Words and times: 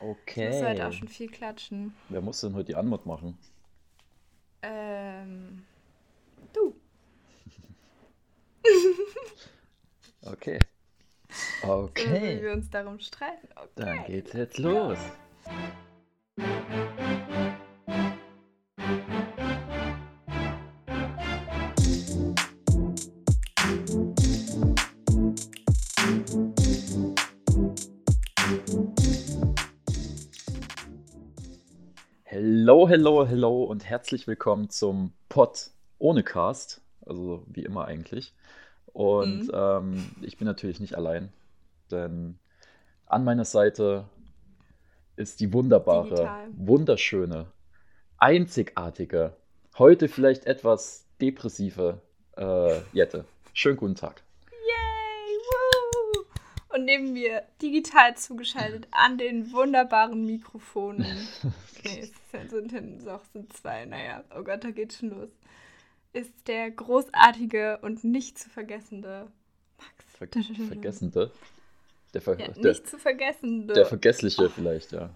Okay. 0.00 0.48
Ich 0.48 0.54
muss 0.54 0.68
heute 0.68 0.86
auch 0.88 0.92
schon 0.92 1.08
viel 1.08 1.28
klatschen. 1.30 1.94
Wer 2.08 2.20
muss 2.20 2.40
denn 2.40 2.54
heute 2.54 2.66
die 2.66 2.74
Anmod 2.76 3.06
machen? 3.06 3.36
Ähm, 4.62 5.64
du. 6.52 6.74
Okay. 10.22 10.58
So, 11.62 11.68
Okay. 11.84 12.42
wir 12.42 12.52
uns 12.52 12.68
darum 12.68 12.98
streiten. 12.98 13.48
Okay. 13.54 13.68
Dann 13.76 14.04
geht's 14.06 14.32
jetzt 14.32 14.58
los. 14.58 14.98
Hello, 32.86 33.24
hello, 33.24 33.26
hello 33.26 33.64
und 33.64 33.84
herzlich 33.84 34.28
willkommen 34.28 34.70
zum 34.70 35.12
Pod 35.28 35.70
ohne 35.98 36.22
Cast. 36.22 36.82
Also 37.04 37.42
wie 37.48 37.64
immer 37.64 37.86
eigentlich. 37.86 38.32
Und 38.92 39.48
Mhm. 39.48 39.50
ähm, 39.52 40.16
ich 40.22 40.36
bin 40.38 40.46
natürlich 40.46 40.78
nicht 40.78 40.94
allein, 40.94 41.32
denn 41.90 42.38
an 43.06 43.24
meiner 43.24 43.44
Seite 43.44 44.04
ist 45.16 45.40
die 45.40 45.52
wunderbare, 45.52 46.36
Digital. 46.36 46.48
wunderschöne, 46.52 47.52
einzigartige, 48.18 49.36
heute 49.78 50.08
vielleicht 50.08 50.46
etwas 50.46 51.06
depressive 51.20 52.02
äh, 52.36 52.82
Jette. 52.92 53.24
Schönen 53.52 53.78
guten 53.78 53.96
Tag. 53.96 54.25
Und 56.76 56.84
neben 56.84 57.14
mir 57.14 57.42
digital 57.62 58.18
zugeschaltet 58.18 58.86
an 58.90 59.16
den 59.16 59.50
wunderbaren 59.50 60.26
Mikrofonen. 60.26 61.06
nee, 61.84 62.00
es 62.00 62.12
sind, 62.30 62.50
sind, 62.50 62.70
sind, 62.70 63.06
doch, 63.06 63.22
sind 63.32 63.50
zwei. 63.54 63.86
Naja, 63.86 64.22
oh 64.38 64.42
Gott, 64.42 64.62
da 64.62 64.72
geht's 64.72 64.98
schon 64.98 65.08
los. 65.08 65.30
Ist 66.12 66.32
der 66.48 66.70
großartige 66.70 67.78
und 67.80 68.04
nicht 68.04 68.38
zu 68.38 68.50
vergessende 68.50 69.26
Ver 70.18 70.28
Max. 70.34 70.68
Vergessende. 70.68 71.30
Der, 72.12 72.20
Ver 72.20 72.38
Ja, 72.38 72.48
der, 72.48 72.72
nicht 72.72 72.86
zu 72.86 72.98
vergessende. 72.98 73.72
der 73.72 73.86
Vergessliche 73.86 74.50
vielleicht, 74.50 74.92
ja. 74.92 75.08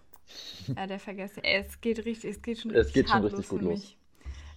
Ja, 0.74 0.86
der 0.86 0.98
vergesse. 0.98 1.44
Ey, 1.44 1.60
es 1.66 1.78
geht 1.82 2.06
richtig, 2.06 2.36
es 2.36 2.42
geht 2.42 2.58
schon 2.58 2.70
Es 2.70 2.90
geht 2.90 3.10
schon 3.10 3.22
richtig 3.22 3.48
gut 3.48 3.60
los. 3.60 3.96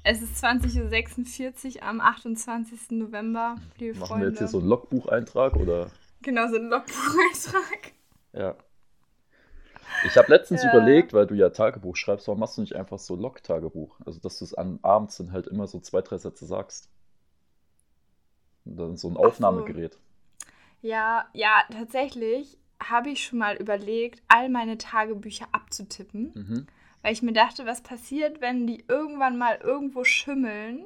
Es 0.03 0.21
ist 0.21 0.41
20.46 0.41 1.77
Uhr 1.77 1.83
am 1.83 1.99
28. 1.99 2.91
November, 2.91 3.57
liebe 3.77 3.97
Machen 3.97 4.07
Freunde. 4.07 4.25
wir 4.25 4.29
jetzt 4.29 4.39
hier 4.39 4.47
so 4.47 4.59
einen 4.59 4.69
Logbucheintrag 4.69 5.57
oder? 5.57 5.91
Genau, 6.23 6.47
so 6.47 6.55
ein 6.55 6.69
Logbucheintrag. 6.69 7.93
Ja. 8.33 8.55
Ich 10.01 10.17
habe 10.17 10.31
letztens 10.31 10.63
Ja. 10.63 10.69
überlegt, 10.69 11.13
weil 11.13 11.25
du 11.27 11.33
ja 11.35 11.49
Tagebuch 11.49 11.95
schreibst, 11.95 12.27
warum 12.27 12.39
machst 12.39 12.57
du 12.57 12.61
nicht 12.61 12.75
einfach 12.75 12.99
so 12.99 13.15
Log-Tagebuch? 13.15 13.99
Also, 14.05 14.19
dass 14.19 14.39
du 14.39 14.45
es 14.45 14.53
an 14.53 14.79
abends 14.83 15.17
dann 15.17 15.31
halt 15.31 15.47
immer 15.47 15.65
so 15.67 15.79
zwei, 15.79 16.01
drei 16.01 16.17
Sätze 16.17 16.45
sagst. 16.45 16.89
Und 18.65 18.77
dann 18.77 18.97
so 18.97 19.09
ein 19.09 19.13
so. 19.13 19.19
Aufnahmegerät. 19.19 19.97
Ja, 20.81 21.27
ja, 21.33 21.63
tatsächlich 21.71 22.57
habe 22.81 23.09
ich 23.09 23.23
schon 23.23 23.39
mal 23.39 23.55
überlegt, 23.55 24.21
all 24.27 24.49
meine 24.49 24.77
Tagebücher 24.77 25.47
abzutippen, 25.51 26.31
Mhm. 26.35 26.67
weil 27.01 27.13
ich 27.13 27.21
mir 27.21 27.33
dachte, 27.33 27.65
was 27.65 27.81
passiert, 27.81 28.41
wenn 28.41 28.67
die 28.67 28.83
irgendwann 28.87 29.37
mal 29.37 29.57
irgendwo 29.63 30.03
schimmeln? 30.03 30.85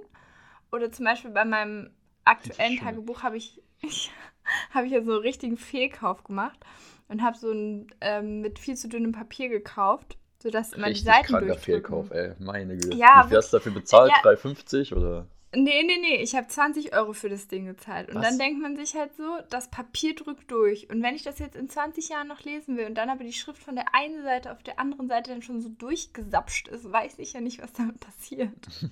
Oder 0.72 0.92
zum 0.92 1.06
Beispiel 1.06 1.32
bei 1.32 1.46
meinem 1.46 1.92
aktuellen. 2.26 2.78
Tagebuch 2.78 3.24
habe 3.24 3.38
ich, 3.38 3.62
ich 3.82 4.12
habe 4.73 4.86
ich 4.88 4.94
ja 4.94 5.02
so 5.02 5.14
einen 5.14 5.22
richtigen 5.22 5.58
Fehlkauf 5.58 6.23
gemacht 6.23 6.59
und 7.08 7.23
habe 7.23 7.38
so 7.38 7.52
ein 7.52 7.88
ähm, 8.02 8.42
mit 8.42 8.59
viel 8.59 8.76
zu 8.76 8.88
dünnem 8.89 9.12
Papier 9.12 9.50
gekauft, 9.50 10.17
sodass 10.42 10.73
immer 10.73 10.88
die 10.88 10.94
Richtig 10.94 11.08
Seiten 11.08 11.28
kranker. 11.28 11.56
Fehlkauf, 11.56 12.12
ey. 12.12 12.34
Meine 12.39 12.78
Güte. 12.78 12.98
Ja, 12.98 13.23
Wie 13.23 13.30
viel 13.30 13.38
hast 13.38 13.54
du 13.54 13.58
dafür 13.58 13.73
bezahlt? 13.73 14.12
Ja. 14.23 14.31
3,50 14.31 14.95
oder? 14.95 15.28
Nee, 15.56 15.84
nee, 15.84 15.98
nee, 16.02 16.22
ich 16.22 16.36
habe 16.36 16.48
20 16.48 16.94
Euro 16.94 17.14
für 17.14 17.30
das 17.30 17.48
Ding 17.48 17.66
gezahlt. 17.66 18.10
Und 18.10 18.16
Was? 18.16 18.27
dann 18.27 18.38
denkt 18.38 18.61
man 18.61 18.76
sich 18.76 18.95
halt 18.95 19.16
so, 19.16 19.23
das 19.49 19.70
Papier 19.70 20.14
drückt 20.14 20.52
durch. 20.52 20.89
Und 20.89 21.02
wenn 21.02 21.16
ich 21.16 21.23
das 21.23 21.39
jetzt 21.39 21.55
in 21.55 21.70
20 21.70 22.10
Jahren 22.10 22.27
noch 22.27 22.42
lesen 22.42 22.76
will 22.76 22.86
und 22.86 22.95
dann 22.95 23.10
aber 23.10 23.23
die 23.23 23.33
Schrift 23.33 23.64
von 23.64 23.76
der 23.76 23.95
einen 23.95 24.23
Seite 24.23 24.52
auf 24.52 24.61
der 24.61 24.77
anderen 24.80 25.08
Seite 25.08 25.32
dann 25.32 25.42
schon 25.42 25.61
so 25.61 25.70
durchgesapscht 25.70 26.67
ist, 26.67 26.92
weiß 26.92 27.17
ich 27.20 27.33
ja 27.33 27.39
nicht, 27.42 27.61
was 27.61 27.72
damit 27.73 27.99
passiert. 27.99 28.52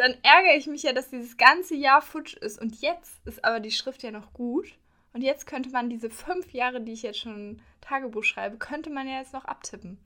dann 0.00 0.16
ärgere 0.22 0.56
ich 0.56 0.66
mich 0.66 0.82
ja, 0.82 0.92
dass 0.92 1.08
dieses 1.10 1.36
ganze 1.36 1.74
Jahr 1.74 2.02
futsch 2.02 2.34
ist. 2.34 2.60
Und 2.60 2.80
jetzt 2.80 3.12
ist 3.26 3.44
aber 3.44 3.60
die 3.60 3.70
Schrift 3.70 4.02
ja 4.02 4.10
noch 4.10 4.32
gut. 4.32 4.66
Und 5.12 5.22
jetzt 5.22 5.46
könnte 5.46 5.70
man 5.70 5.88
diese 5.90 6.10
fünf 6.10 6.52
Jahre, 6.52 6.80
die 6.80 6.92
ich 6.92 7.02
jetzt 7.02 7.18
schon 7.20 7.60
Tagebuch 7.80 8.22
schreibe, 8.24 8.58
könnte 8.58 8.90
man 8.90 9.08
ja 9.08 9.18
jetzt 9.18 9.32
noch 9.32 9.44
abtippen. 9.44 9.98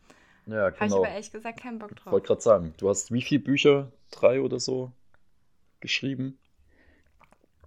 Ja, 0.47 0.56
Habe 0.65 0.72
ich 0.72 0.78
genau. 0.78 0.97
aber 0.99 1.09
ehrlich 1.09 1.33
gesagt 1.33 1.60
keinen 1.60 1.78
Bock 1.78 1.93
Ich 1.94 1.99
drauf. 2.03 2.12
wollte 2.12 2.27
gerade 2.28 2.41
sagen, 2.41 2.75
du 2.78 2.88
hast 2.88 3.12
wie 3.12 3.22
viele 3.22 3.43
Bücher? 3.43 3.91
Drei 4.10 4.41
oder 4.41 4.60
so? 4.60 4.93
Geschrieben? 5.81 6.38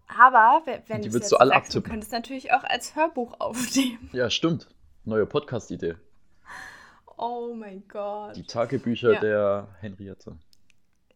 Aber 0.07 0.65
we- 0.65 0.81
wenn 0.87 1.01
die 1.01 1.09
du 1.09 1.15
willst 1.15 1.31
du 1.31 1.37
alle 1.37 1.49
sagst, 1.51 1.73
du 1.73 1.79
abtippen. 1.79 1.91
könntest 1.91 2.11
natürlich 2.11 2.53
auch 2.53 2.63
als 2.63 2.95
Hörbuch 2.95 3.35
aufnehmen. 3.39 4.09
Ja, 4.13 4.29
stimmt. 4.29 4.67
Neue 5.05 5.25
Podcast-Idee. 5.25 5.95
Oh 7.17 7.53
mein 7.55 7.83
Gott. 7.87 8.35
Die 8.35 8.43
Tagebücher 8.43 9.13
Ja. 9.13 9.19
der 9.19 9.67
Henriette. 9.81 10.37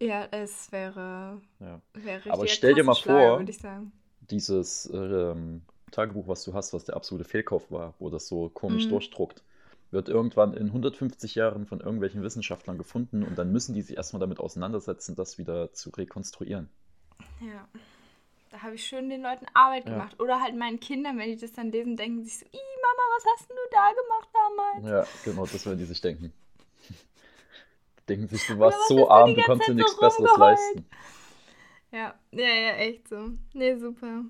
Ja, 0.01 0.27
es 0.31 0.71
wäre, 0.71 1.39
Ja. 1.59 1.79
wäre 1.93 2.31
Aber 2.31 2.47
stell 2.47 2.73
dir 2.73 2.83
mal 2.83 2.95
vor- 2.95 3.37
würde 3.39 3.51
ich 3.51 3.59
sagen. 3.59 3.91
Dieses 4.21 4.89
ähm, 4.93 5.61
Tagebuch, 5.91 6.27
was 6.27 6.43
du 6.43 6.53
hast, 6.53 6.73
was 6.73 6.85
der 6.85 6.95
absolute 6.95 7.23
Fehlkauf 7.29 7.69
war, 7.71 7.93
wo 7.99 8.09
das 8.09 8.27
so 8.27 8.49
komisch 8.49 8.85
Mhm. 8.85 8.89
durchdruckt, 8.89 9.43
wird 9.91 10.09
irgendwann 10.09 10.53
in 10.53 10.71
150 10.71 11.35
Jahren 11.35 11.67
von 11.67 11.81
irgendwelchen 11.81 12.23
Wissenschaftlern 12.23 12.77
gefunden 12.77 13.23
und 13.23 13.37
dann 13.37 13.51
müssen 13.51 13.75
die 13.75 13.81
sich 13.83 13.97
erstmal 13.97 14.21
damit 14.21 14.39
auseinandersetzen, 14.39 15.15
das 15.15 15.37
wieder 15.37 15.71
zu 15.73 15.89
rekonstruieren. 15.91 16.69
Ja. 17.41 17.67
Da 18.49 18.63
habe 18.63 18.75
ich 18.75 18.85
schön 18.85 19.09
den 19.09 19.21
Leuten 19.21 19.45
Arbeit 19.53 19.85
Ja. 19.85 19.91
gemacht. 19.91 20.19
Oder 20.19 20.41
halt 20.41 20.55
meinen 20.57 20.79
Kindern, 20.79 21.17
wenn 21.19 21.29
die 21.29 21.37
das 21.37 21.51
dann 21.53 21.71
lesen, 21.71 21.95
denken 21.95 22.23
sich 22.23 22.39
so, 22.39 22.45
Ih, 22.45 22.57
Mama, 22.81 23.03
was 23.17 23.25
hast 23.39 23.49
denn 23.49 23.57
du 23.57 23.69
da 23.71 23.91
gemacht 24.01 24.29
damals? 24.33 25.07
Ja, 25.25 25.31
genau, 25.31 25.45
das 25.45 25.65
werden 25.65 25.77
die 25.79 25.85
sich 25.85 26.01
denken. 26.01 26.33
Denken 28.11 28.27
sich, 28.27 28.45
du 28.45 28.59
warst 28.59 28.87
so 28.87 29.09
arm, 29.09 29.35
du 29.35 29.41
konntest 29.41 29.69
dir 29.69 29.75
nichts 29.75 29.95
so 29.95 30.01
Besseres 30.01 30.37
leisten. 30.37 30.85
Ja, 31.91 32.13
ja, 32.31 32.47
ja, 32.47 32.73
echt 32.75 33.07
so. 33.07 33.31
Nee, 33.53 33.75
super. 33.75 34.25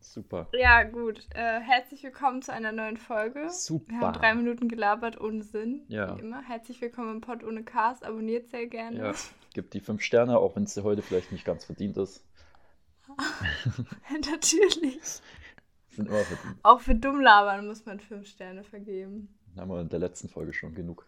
Super. 0.00 0.48
Ja, 0.52 0.84
gut. 0.84 1.26
Äh, 1.34 1.60
herzlich 1.60 2.02
willkommen 2.02 2.40
zu 2.40 2.52
einer 2.52 2.72
neuen 2.72 2.96
Folge. 2.96 3.50
Super. 3.50 3.90
Wir 3.90 4.00
haben 4.00 4.12
drei 4.14 4.34
Minuten 4.34 4.68
gelabert 4.68 5.20
ohne 5.20 5.42
Sinn. 5.42 5.84
Ja. 5.88 6.16
Wie 6.16 6.20
immer. 6.20 6.42
Herzlich 6.42 6.80
willkommen 6.80 7.16
im 7.16 7.20
Pod 7.20 7.44
ohne 7.44 7.64
Cast. 7.64 8.04
Abonniert 8.04 8.48
sehr 8.48 8.66
gerne. 8.66 8.98
Ja, 8.98 9.12
gib 9.54 9.70
die 9.72 9.80
fünf 9.80 10.02
Sterne, 10.02 10.38
auch 10.38 10.56
wenn 10.56 10.62
es 10.62 10.74
dir 10.74 10.84
heute 10.84 11.02
vielleicht 11.02 11.32
nicht 11.32 11.44
ganz 11.44 11.64
verdient 11.64 11.98
ist. 11.98 12.24
Natürlich. 14.10 15.20
Sind 15.90 16.08
immer 16.08 16.24
verdient. 16.24 16.58
Auch 16.62 16.80
für 16.80 16.94
Dummlabern 16.94 17.66
muss 17.66 17.84
man 17.84 18.00
fünf 18.00 18.26
Sterne 18.26 18.64
vergeben. 18.64 19.36
Haben 19.56 19.70
wir 19.70 19.80
in 19.80 19.88
der 19.88 19.98
letzten 19.98 20.28
Folge 20.28 20.52
schon 20.52 20.74
genug. 20.74 21.06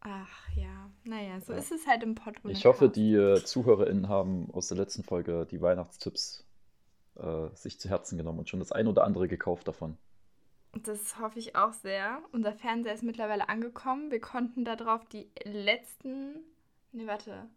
Ach 0.00 0.48
ja. 0.56 0.90
Naja, 1.04 1.40
so 1.40 1.52
Ja. 1.52 1.58
ist 1.58 1.72
es 1.72 1.86
halt 1.86 2.02
im 2.02 2.14
ohne 2.44 2.52
Ich 2.52 2.64
hoffe, 2.66 2.88
die 2.88 3.14
äh, 3.14 3.42
ZuhörerInnen 3.42 4.08
haben 4.08 4.50
aus 4.52 4.68
der 4.68 4.76
letzten 4.76 5.02
Folge 5.02 5.46
die 5.50 5.60
Weihnachtstipps 5.60 6.44
äh, 7.16 7.48
sich 7.54 7.80
zu 7.80 7.88
Herzen 7.88 8.16
genommen 8.16 8.38
und 8.38 8.48
schon 8.48 8.60
das 8.60 8.72
ein 8.72 8.86
oder 8.86 9.04
andere 9.04 9.28
gekauft 9.28 9.66
davon. 9.68 9.96
Das 10.72 11.18
hoffe 11.18 11.38
ich 11.38 11.56
auch 11.56 11.72
sehr. 11.72 12.20
Unser 12.32 12.52
Fernseher 12.52 12.94
ist 12.94 13.02
mittlerweile 13.02 13.48
angekommen. 13.48 14.10
Wir 14.10 14.20
konnten 14.20 14.64
darauf 14.64 15.04
die 15.06 15.30
letzten, 15.42 16.34
ne, 16.92 17.06
warte, 17.06 17.48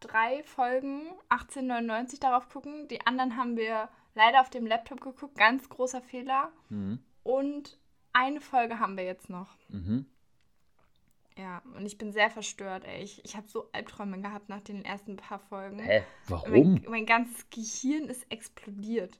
drei 0.00 0.42
Folgen 0.42 1.02
1899 1.28 2.18
darauf 2.20 2.48
gucken. 2.48 2.88
Die 2.88 3.06
anderen 3.06 3.36
haben 3.36 3.56
wir 3.56 3.88
leider 4.14 4.40
auf 4.40 4.50
dem 4.50 4.66
Laptop 4.66 5.00
geguckt. 5.00 5.36
Ganz 5.36 5.68
großer 5.68 6.00
Fehler. 6.00 6.50
Mhm. 6.70 6.98
Und 7.22 7.78
eine 8.12 8.40
Folge 8.40 8.80
haben 8.80 8.96
wir 8.96 9.04
jetzt 9.04 9.30
noch. 9.30 9.56
Mhm. 9.68 10.06
Ja, 11.38 11.62
und 11.76 11.86
ich 11.86 11.96
bin 11.98 12.12
sehr 12.12 12.30
verstört, 12.30 12.84
ey. 12.84 13.02
Ich, 13.02 13.24
ich 13.24 13.36
habe 13.36 13.48
so 13.48 13.68
Albträume 13.72 14.20
gehabt 14.20 14.48
nach 14.48 14.60
den 14.60 14.84
ersten 14.84 15.16
paar 15.16 15.38
Folgen. 15.38 15.78
Hä? 15.78 16.02
Mein, 16.28 16.40
Warum? 16.40 16.84
mein 16.88 17.06
ganzes 17.06 17.48
Gehirn 17.50 18.08
ist 18.08 18.24
explodiert. 18.30 19.18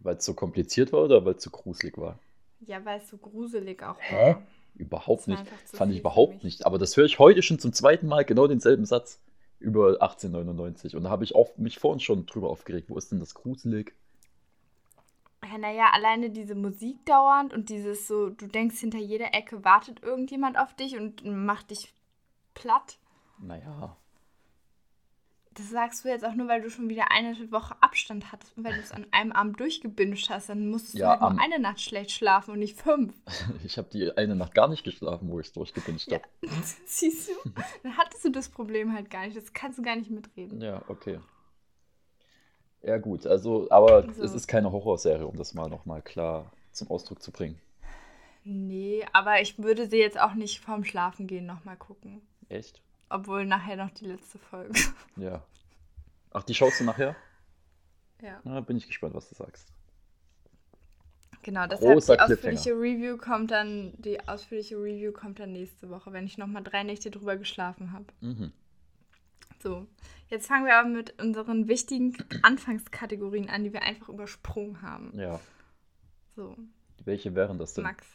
Weil 0.00 0.16
es 0.16 0.24
so 0.24 0.34
kompliziert 0.34 0.92
war 0.92 1.02
oder 1.02 1.24
weil 1.24 1.34
es 1.34 1.42
so 1.42 1.50
gruselig 1.50 1.96
war? 1.96 2.18
Ja, 2.60 2.84
weil 2.84 2.98
es 2.98 3.08
so 3.08 3.16
gruselig 3.16 3.82
auch 3.82 3.96
Hä? 3.98 4.16
war. 4.16 4.42
Überhaupt 4.74 5.28
nicht. 5.28 5.42
Fand 5.72 5.92
ich 5.92 6.00
überhaupt 6.00 6.42
nicht. 6.42 6.66
Aber 6.66 6.78
das 6.78 6.96
höre 6.96 7.04
ich 7.04 7.18
heute 7.18 7.42
schon 7.42 7.58
zum 7.58 7.72
zweiten 7.72 8.06
Mal 8.06 8.24
genau 8.24 8.46
denselben 8.46 8.84
Satz 8.84 9.20
über 9.60 10.02
1899. 10.02 10.96
Und 10.96 11.04
da 11.04 11.10
habe 11.10 11.24
ich 11.24 11.34
auch 11.34 11.56
mich 11.56 11.78
vorhin 11.78 12.00
schon 12.00 12.26
drüber 12.26 12.50
aufgeregt. 12.50 12.90
Wo 12.90 12.98
ist 12.98 13.12
denn 13.12 13.20
das 13.20 13.34
gruselig? 13.34 13.94
Ja, 15.54 15.58
naja, 15.58 15.90
alleine 15.92 16.30
diese 16.30 16.56
Musik 16.56 17.04
dauernd 17.06 17.52
und 17.54 17.68
dieses 17.68 18.08
so, 18.08 18.30
du 18.30 18.48
denkst, 18.48 18.78
hinter 18.78 18.98
jeder 18.98 19.32
Ecke 19.34 19.64
wartet 19.64 20.02
irgendjemand 20.02 20.58
auf 20.58 20.74
dich 20.74 20.96
und 20.96 21.24
macht 21.24 21.70
dich 21.70 21.94
platt. 22.54 22.98
Naja. 23.38 23.96
das 25.54 25.70
sagst 25.70 26.04
du 26.04 26.08
jetzt 26.08 26.24
auch 26.24 26.34
nur, 26.34 26.48
weil 26.48 26.60
du 26.62 26.70
schon 26.70 26.88
wieder 26.88 27.12
eine 27.12 27.36
Woche 27.52 27.76
Abstand 27.80 28.32
hattest 28.32 28.56
und 28.58 28.64
weil 28.64 28.74
du 28.74 28.80
es 28.80 28.90
an 28.90 29.06
einem 29.12 29.30
Abend 29.30 29.60
durchgebinged 29.60 30.28
hast. 30.28 30.48
Dann 30.48 30.68
musstest 30.68 30.94
Ja, 30.96 31.06
du 31.14 31.20
halt 31.20 31.22
am- 31.22 31.36
nur 31.36 31.44
eine 31.44 31.58
Nacht 31.60 31.80
schlecht 31.80 32.10
schlafen 32.10 32.50
und 32.52 32.58
nicht 32.58 32.76
fünf. 32.80 33.14
Ich 33.64 33.78
habe 33.78 33.88
die 33.92 34.10
eine 34.16 34.34
Nacht 34.34 34.54
gar 34.56 34.66
nicht 34.66 34.82
geschlafen, 34.82 35.28
wo 35.30 35.38
ich 35.38 35.46
es 35.46 35.52
durchgebinged 35.52 36.10
Ja, 36.10 36.18
habe. 36.18 36.28
siehst 36.86 37.28
du? 37.28 37.50
Dann 37.84 37.96
hattest 37.96 38.24
du 38.24 38.30
das 38.30 38.48
Problem 38.48 38.92
halt 38.92 39.08
gar 39.10 39.24
nicht. 39.24 39.36
Das 39.36 39.52
kannst 39.52 39.78
du 39.78 39.82
gar 39.82 39.94
nicht 39.94 40.10
mitreden. 40.10 40.60
Ja, 40.60 40.82
okay. 40.88 41.20
Ja, 42.84 42.98
gut, 42.98 43.26
also, 43.26 43.70
aber 43.70 44.12
So. 44.12 44.22
es 44.22 44.34
ist 44.34 44.46
keine 44.46 44.70
Horrorserie, 44.70 45.26
um 45.26 45.36
das 45.36 45.54
mal 45.54 45.68
nochmal 45.68 46.02
klar 46.02 46.52
zum 46.72 46.90
Ausdruck 46.90 47.22
zu 47.22 47.32
bringen. 47.32 47.58
Nee, 48.44 49.06
aber 49.12 49.40
ich 49.40 49.58
würde 49.58 49.88
sie 49.88 49.98
jetzt 49.98 50.20
auch 50.20 50.34
nicht 50.34 50.60
vorm 50.60 50.84
Schlafengehen 50.84 51.46
nochmal 51.46 51.78
gucken. 51.78 52.20
Echt? 52.50 52.82
Obwohl 53.08 53.46
nachher 53.46 53.76
noch 53.76 53.90
die 53.90 54.06
letzte 54.06 54.38
Folge. 54.38 54.78
Ja. 55.16 55.42
Ach, 56.30 56.42
die 56.42 56.54
schaust 56.54 56.80
du 56.80 56.84
nachher? 56.84 57.14
ja. 58.20 58.40
Na, 58.42 58.60
bin 58.60 58.76
ich 58.76 58.86
gespannt, 58.86 59.14
was 59.14 59.28
du 59.28 59.34
sagst. 59.36 59.72
Genau, 61.42 61.66
deshalb 61.66 61.92
Großer 61.92 62.16
die 62.16 62.22
ausführliche 62.22 62.72
Review 62.72 63.16
kommt 63.16 63.50
dann, 63.50 63.92
die 63.98 64.18
ausführliche 64.26 64.76
Review 64.76 65.12
kommt 65.12 65.38
dann 65.38 65.52
nächste 65.52 65.88
Woche, 65.90 66.12
wenn 66.12 66.26
ich 66.26 66.36
nochmal 66.38 66.64
drei 66.64 66.82
Nächte 66.82 67.10
drüber 67.10 67.36
geschlafen 67.36 67.92
habe. 67.92 68.06
Mhm. 68.20 68.52
So, 69.62 69.86
jetzt 70.28 70.46
fangen 70.46 70.66
wir 70.66 70.76
aber 70.76 70.88
mit 70.88 71.20
unseren 71.22 71.68
wichtigen 71.68 72.16
Anfangskategorien 72.42 73.48
an, 73.48 73.64
die 73.64 73.72
wir 73.72 73.82
einfach 73.82 74.08
übersprungen 74.08 74.82
haben. 74.82 75.10
Ja. 75.18 75.40
So, 76.36 76.56
Welche 77.04 77.34
wären 77.34 77.58
das 77.58 77.74
denn? 77.74 77.84
Max, 77.84 78.06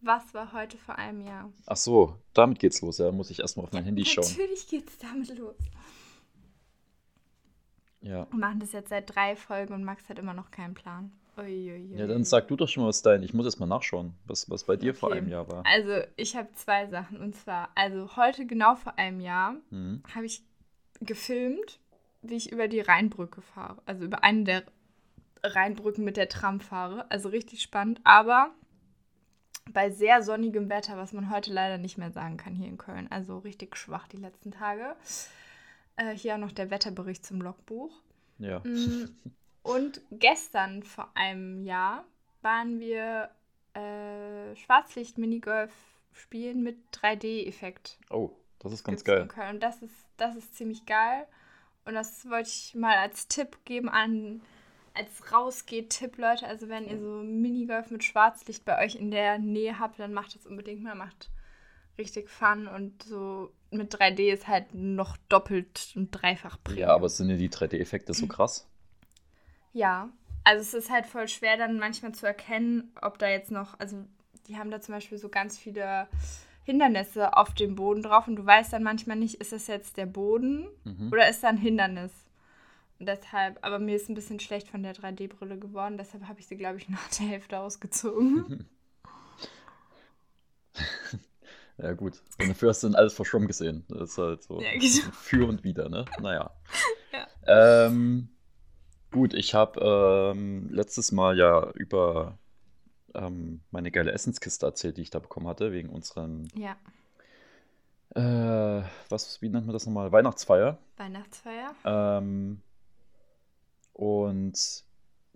was 0.00 0.32
war 0.34 0.52
heute 0.52 0.76
vor 0.78 0.96
einem 0.96 1.20
Jahr? 1.22 1.50
Ach 1.66 1.76
so, 1.76 2.16
damit 2.34 2.58
geht's 2.58 2.80
los. 2.82 2.98
Ja, 2.98 3.10
muss 3.12 3.30
ich 3.30 3.40
erstmal 3.40 3.64
auf 3.66 3.72
mein 3.72 3.84
Handy 3.84 4.04
schauen. 4.04 4.24
Natürlich 4.28 4.68
geht's 4.68 4.96
damit 4.98 5.36
los. 5.38 5.56
Ja. 8.02 8.26
Wir 8.30 8.38
machen 8.38 8.60
das 8.60 8.72
jetzt 8.72 8.90
seit 8.90 9.14
drei 9.14 9.34
Folgen 9.36 9.74
und 9.74 9.84
Max 9.84 10.08
hat 10.08 10.18
immer 10.18 10.34
noch 10.34 10.50
keinen 10.50 10.74
Plan. 10.74 11.12
Uiuiui. 11.38 11.96
Ja, 11.96 12.06
dann 12.06 12.24
sag 12.24 12.48
du 12.48 12.56
doch 12.56 12.68
schon 12.68 12.82
mal, 12.84 12.88
was 12.88 13.02
dein. 13.02 13.22
Ich 13.22 13.34
muss 13.34 13.44
erst 13.44 13.60
mal 13.60 13.66
nachschauen, 13.66 14.14
was, 14.26 14.48
was 14.48 14.64
bei 14.64 14.76
dir 14.76 14.94
vor 14.94 15.10
Okay. 15.10 15.18
einem 15.18 15.28
Jahr 15.28 15.48
war. 15.50 15.64
Also, 15.66 16.06
ich 16.16 16.34
habe 16.36 16.48
zwei 16.54 16.86
Sachen. 16.86 17.18
Und 17.20 17.34
zwar, 17.36 17.68
also 17.74 18.16
heute 18.16 18.46
genau 18.46 18.74
vor 18.76 18.98
einem 18.98 19.20
Jahr 19.20 19.56
Mhm. 19.70 20.02
habe 20.14 20.24
ich 20.26 20.42
gefilmt, 21.00 21.80
wie 22.22 22.36
ich 22.36 22.52
über 22.52 22.68
die 22.68 22.80
Rheinbrücke 22.80 23.42
fahre. 23.42 23.82
Also 23.86 24.04
über 24.04 24.24
eine 24.24 24.44
der 24.44 24.62
Rheinbrücken 25.42 26.04
mit 26.04 26.16
der 26.16 26.28
Tram 26.28 26.60
fahre. 26.60 27.10
Also 27.10 27.28
richtig 27.28 27.62
spannend. 27.62 28.00
Aber 28.04 28.50
bei 29.72 29.90
sehr 29.90 30.22
sonnigem 30.22 30.68
Wetter, 30.68 30.96
was 30.96 31.12
man 31.12 31.30
heute 31.30 31.52
leider 31.52 31.78
nicht 31.78 31.98
mehr 31.98 32.10
sagen 32.10 32.36
kann 32.36 32.54
hier 32.54 32.68
in 32.68 32.78
Köln. 32.78 33.08
Also 33.10 33.38
richtig 33.38 33.76
schwach 33.76 34.08
die 34.08 34.16
letzten 34.16 34.52
Tage. 34.52 34.96
Äh, 35.96 36.14
hier 36.14 36.34
auch 36.34 36.38
noch 36.38 36.52
der 36.52 36.70
Wetterbericht 36.70 37.24
zum 37.24 37.40
Logbuch. 37.40 37.92
Ja. 38.38 38.60
Mm, 38.60 39.14
Und 39.66 40.00
gestern 40.12 40.84
vor 40.84 41.10
einem 41.14 41.64
Jahr 41.64 42.04
waren 42.40 42.78
wir 42.78 43.30
äh, 43.74 44.54
Schwarzlicht-Minigolf 44.54 45.72
spielen 46.12 46.62
mit 46.62 46.78
3D-Effekt. 46.92 47.98
Oh, 48.10 48.30
das 48.60 48.72
ist 48.72 48.84
ganz 48.84 49.02
gibt's 49.02 49.34
geil. 49.34 49.50
Und 49.50 49.60
das 49.60 49.82
ist, 49.82 50.05
das 50.16 50.36
ist 50.36 50.54
ziemlich 50.56 50.86
geil. 50.86 51.26
Und 51.84 51.94
das 51.94 52.28
wollte 52.28 52.48
ich 52.48 52.74
mal 52.74 52.96
als 52.96 53.28
Tipp 53.28 53.58
geben 53.64 53.88
an, 53.88 54.40
als 54.94 55.32
Rausgeht-Tipp, 55.32 56.18
Leute. 56.18 56.46
Also 56.46 56.68
wenn 56.68 56.86
ihr 56.86 56.98
so 56.98 57.22
Minigolf 57.22 57.90
mit 57.90 58.02
Schwarzlicht 58.02 58.64
bei 58.64 58.84
euch 58.84 58.96
in 58.96 59.10
der 59.10 59.38
Nähe 59.38 59.78
habt, 59.78 59.98
dann 59.98 60.12
macht 60.12 60.34
das 60.34 60.46
unbedingt 60.46 60.82
mal. 60.82 60.94
Macht 60.94 61.30
richtig 61.98 62.28
Fun 62.28 62.66
und 62.66 63.02
so 63.02 63.52
mit 63.70 63.94
3D 63.94 64.32
ist 64.32 64.48
halt 64.48 64.74
noch 64.74 65.16
doppelt 65.28 65.92
und 65.96 66.10
dreifach 66.10 66.58
Ja, 66.74 66.94
aber 66.94 67.08
sind 67.08 67.30
ja 67.30 67.36
die 67.36 67.48
3D-Effekte 67.48 68.14
so 68.14 68.26
krass? 68.26 68.68
Ja, 69.72 70.10
also 70.44 70.62
es 70.62 70.74
ist 70.74 70.90
halt 70.90 71.06
voll 71.06 71.28
schwer 71.28 71.56
dann 71.56 71.78
manchmal 71.78 72.12
zu 72.12 72.26
erkennen, 72.26 72.92
ob 73.00 73.18
da 73.18 73.28
jetzt 73.28 73.50
noch, 73.50 73.78
also 73.80 74.04
die 74.46 74.56
haben 74.56 74.70
da 74.70 74.80
zum 74.80 74.94
Beispiel 74.94 75.18
so 75.18 75.28
ganz 75.28 75.58
viele 75.58 76.08
Hindernisse 76.66 77.34
auf 77.36 77.54
dem 77.54 77.74
Boden 77.76 78.02
drauf 78.02 78.26
und 78.28 78.36
du 78.36 78.44
weißt 78.44 78.72
dann 78.74 78.82
manchmal 78.82 79.16
nicht, 79.16 79.36
ist 79.40 79.52
das 79.52 79.66
jetzt 79.68 79.96
der 79.96 80.06
Boden 80.06 80.66
Mhm. 80.84 81.10
oder 81.12 81.28
ist 81.28 81.42
da 81.42 81.48
ein 81.48 81.56
Hindernis? 81.56 82.12
Und 82.98 83.06
deshalb, 83.06 83.58
aber 83.64 83.78
mir 83.78 83.96
ist 83.96 84.08
ein 84.08 84.14
bisschen 84.14 84.40
schlecht 84.40 84.68
von 84.68 84.82
der 84.82 84.94
3D-Brille 84.94 85.58
geworden, 85.58 85.96
deshalb 85.96 86.26
habe 86.28 86.40
ich 86.40 86.46
sie, 86.46 86.56
glaube 86.56 86.78
ich, 86.78 86.88
nach 86.88 87.08
der 87.18 87.26
Hälfte 87.26 87.58
ausgezogen. 87.60 88.66
Ja, 91.78 91.92
gut. 91.92 92.22
Und 92.40 92.48
dafür 92.48 92.70
hast 92.70 92.82
du 92.82 92.86
dann 92.86 92.94
alles 92.94 93.12
verschwommen 93.12 93.46
gesehen. 93.48 93.84
Das 93.88 94.12
ist 94.12 94.18
halt 94.18 94.42
so 94.42 94.62
Ja, 94.62 94.70
genau. 94.72 95.12
für 95.12 95.46
und 95.46 95.62
wieder, 95.62 95.88
ne? 95.88 96.04
Naja. 96.20 96.50
Ja. 97.46 97.86
Ähm, 97.86 98.28
gut, 99.10 99.32
ich 99.34 99.54
habe 99.54 100.32
ähm, 100.34 100.68
letztes 100.70 101.12
Mal 101.12 101.38
ja 101.38 101.70
über 101.74 102.38
ähm, 103.14 103.60
meine 103.70 103.90
geile 103.90 104.12
Essenskiste 104.12 104.66
erzählt, 104.66 104.96
die 104.96 105.02
ich 105.02 105.10
da 105.10 105.18
bekommen 105.18 105.46
hatte, 105.48 105.72
wegen 105.72 105.88
unseren, 105.88 106.48
ja, 106.54 106.76
äh, 108.16 108.82
was, 109.10 109.42
wie 109.42 109.50
nennt 109.50 109.66
man 109.66 109.74
das 109.74 109.84
nochmal? 109.84 110.10
Weihnachtsfeier. 110.10 110.78
Weihnachtsfeier. 110.96 111.74
Ähm, 111.84 112.62
und 113.92 114.84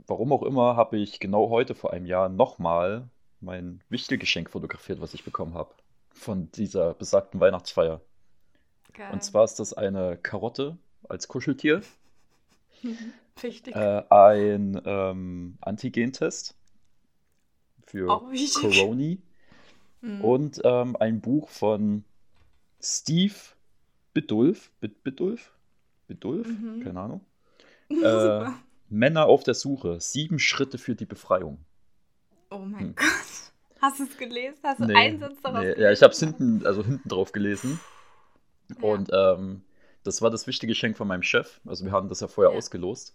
warum 0.07 0.33
auch 0.33 0.43
immer 0.43 0.77
habe 0.77 0.97
ich 0.97 1.21
genau 1.21 1.51
heute 1.51 1.75
vor 1.75 1.93
einem 1.93 2.07
Jahr 2.07 2.31
nochmal 2.31 3.09
mein 3.41 3.83
Wichtelgeschenk 3.91 4.51
fotografiert, 4.51 5.01
was 5.01 5.13
ich 5.13 5.25
bekommen 5.25 5.55
habe. 5.55 5.75
Von 6.13 6.51
dieser 6.53 6.95
besagten 6.95 7.39
Weihnachtsfeier. 7.39 8.01
Geil. 8.95 9.13
Und 9.13 9.23
zwar 9.23 9.45
ist 9.45 9.61
das 9.61 9.75
eine 9.75 10.17
Karotte 10.17 10.79
als 11.09 11.29
Kuscheltier, 11.29 11.83
Wichtig. 13.41 13.75
äh, 13.75 14.03
ein 14.09 14.81
ähm, 14.85 15.59
Antigentest 15.61 16.57
für 17.91 18.11
Auch. 18.11 18.31
Coroni 18.61 19.21
Mhm. 20.03 20.21
und 20.25 20.61
ähm, 20.65 20.97
ein 20.97 21.21
Buch 21.21 21.51
von 21.51 22.05
Steve 22.81 23.35
Bidulf. 24.15 24.71
Bid 24.81 25.03
Bidulf? 25.03 25.53
Bidulf? 26.09 26.47
Mhm. 26.49 26.83
Keine 26.85 27.01
Ahnung. 27.01 27.21
Äh. 27.91 28.47
Männer 28.89 29.27
auf 29.27 29.43
der 29.43 29.55
Suche. 29.55 30.01
Sieben 30.01 30.39
Schritte 30.39 30.79
für 30.79 30.95
die 30.95 31.05
Befreiung. 31.07 31.59
Oh 32.51 32.59
mein 32.59 32.81
hm. 32.81 32.95
Gott. 32.97 33.07
Hast 33.83 33.99
du 34.01 34.05
es 34.05 34.17
gelesen? 34.17 34.59
Hast 34.63 34.81
du 34.81 34.85
Nee, 34.87 34.95
einen 34.95 35.19
Satz 35.19 35.35
daraus 35.43 35.59
nee, 35.61 35.65
gelesen? 35.67 35.83
ja, 35.83 35.93
ich 35.93 36.03
habe 36.03 36.13
es 36.13 36.21
hinten, 36.21 36.65
also 36.67 36.85
hinten 36.85 37.09
drauf 37.09 37.33
gelesen. 37.33 37.79
Ja. 38.69 38.77
Und 38.89 39.11
ähm, 39.13 39.63
das 40.05 40.23
war 40.23 40.31
das 40.31 40.47
wichtige 40.47 40.71
Geschenk 40.73 40.97
von 40.97 41.09
meinem 41.09 41.23
Chef. 41.25 41.61
Also 41.67 41.85
wir 41.85 41.93
haben 41.93 42.09
das 42.09 42.21
ja 42.21 42.29
vorher 42.29 42.53
Ja. 42.53 42.59
ausgelost. 42.59 43.15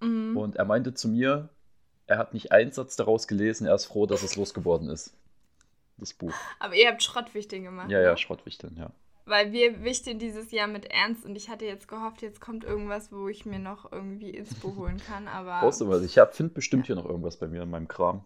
Mhm. 0.00 0.36
Und 0.36 0.56
er 0.56 0.64
meinte 0.64 0.94
zu 0.94 1.08
mir, 1.08 1.48
er 2.06 2.18
hat 2.18 2.34
nicht 2.34 2.52
einen 2.52 2.72
Satz 2.72 2.96
daraus 2.96 3.26
gelesen, 3.28 3.66
er 3.66 3.74
ist 3.74 3.86
froh, 3.86 4.06
dass 4.06 4.22
es 4.22 4.36
losgeworden 4.36 4.88
ist. 4.88 5.14
Das 5.98 6.12
Buch. 6.12 6.32
Aber 6.58 6.74
ihr 6.74 6.88
habt 6.88 7.02
Schrottwichteln 7.02 7.64
gemacht. 7.64 7.90
Ja, 7.90 7.98
ne? 7.98 8.04
ja, 8.04 8.16
Schrottwichteln, 8.16 8.76
ja. 8.76 8.90
Weil 9.24 9.50
wir 9.52 9.82
wichteln 9.82 10.18
dieses 10.20 10.52
Jahr 10.52 10.68
mit 10.68 10.84
Ernst 10.84 11.24
und 11.24 11.34
ich 11.34 11.48
hatte 11.48 11.64
jetzt 11.64 11.88
gehofft, 11.88 12.22
jetzt 12.22 12.40
kommt 12.40 12.62
irgendwas, 12.64 13.10
wo 13.10 13.28
ich 13.28 13.44
mir 13.44 13.58
noch 13.58 13.90
irgendwie 13.90 14.30
Inspo 14.30 14.76
holen 14.76 14.98
kann. 14.98 15.26
Aber. 15.26 15.60
Brauchst 15.60 15.80
du 15.80 15.88
was? 15.88 16.02
Ich 16.02 16.14
finde 16.32 16.52
bestimmt 16.54 16.86
hier 16.86 16.94
noch 16.94 17.06
irgendwas 17.06 17.38
bei 17.38 17.48
mir 17.48 17.62
in 17.62 17.70
meinem 17.70 17.88
Kram. 17.88 18.24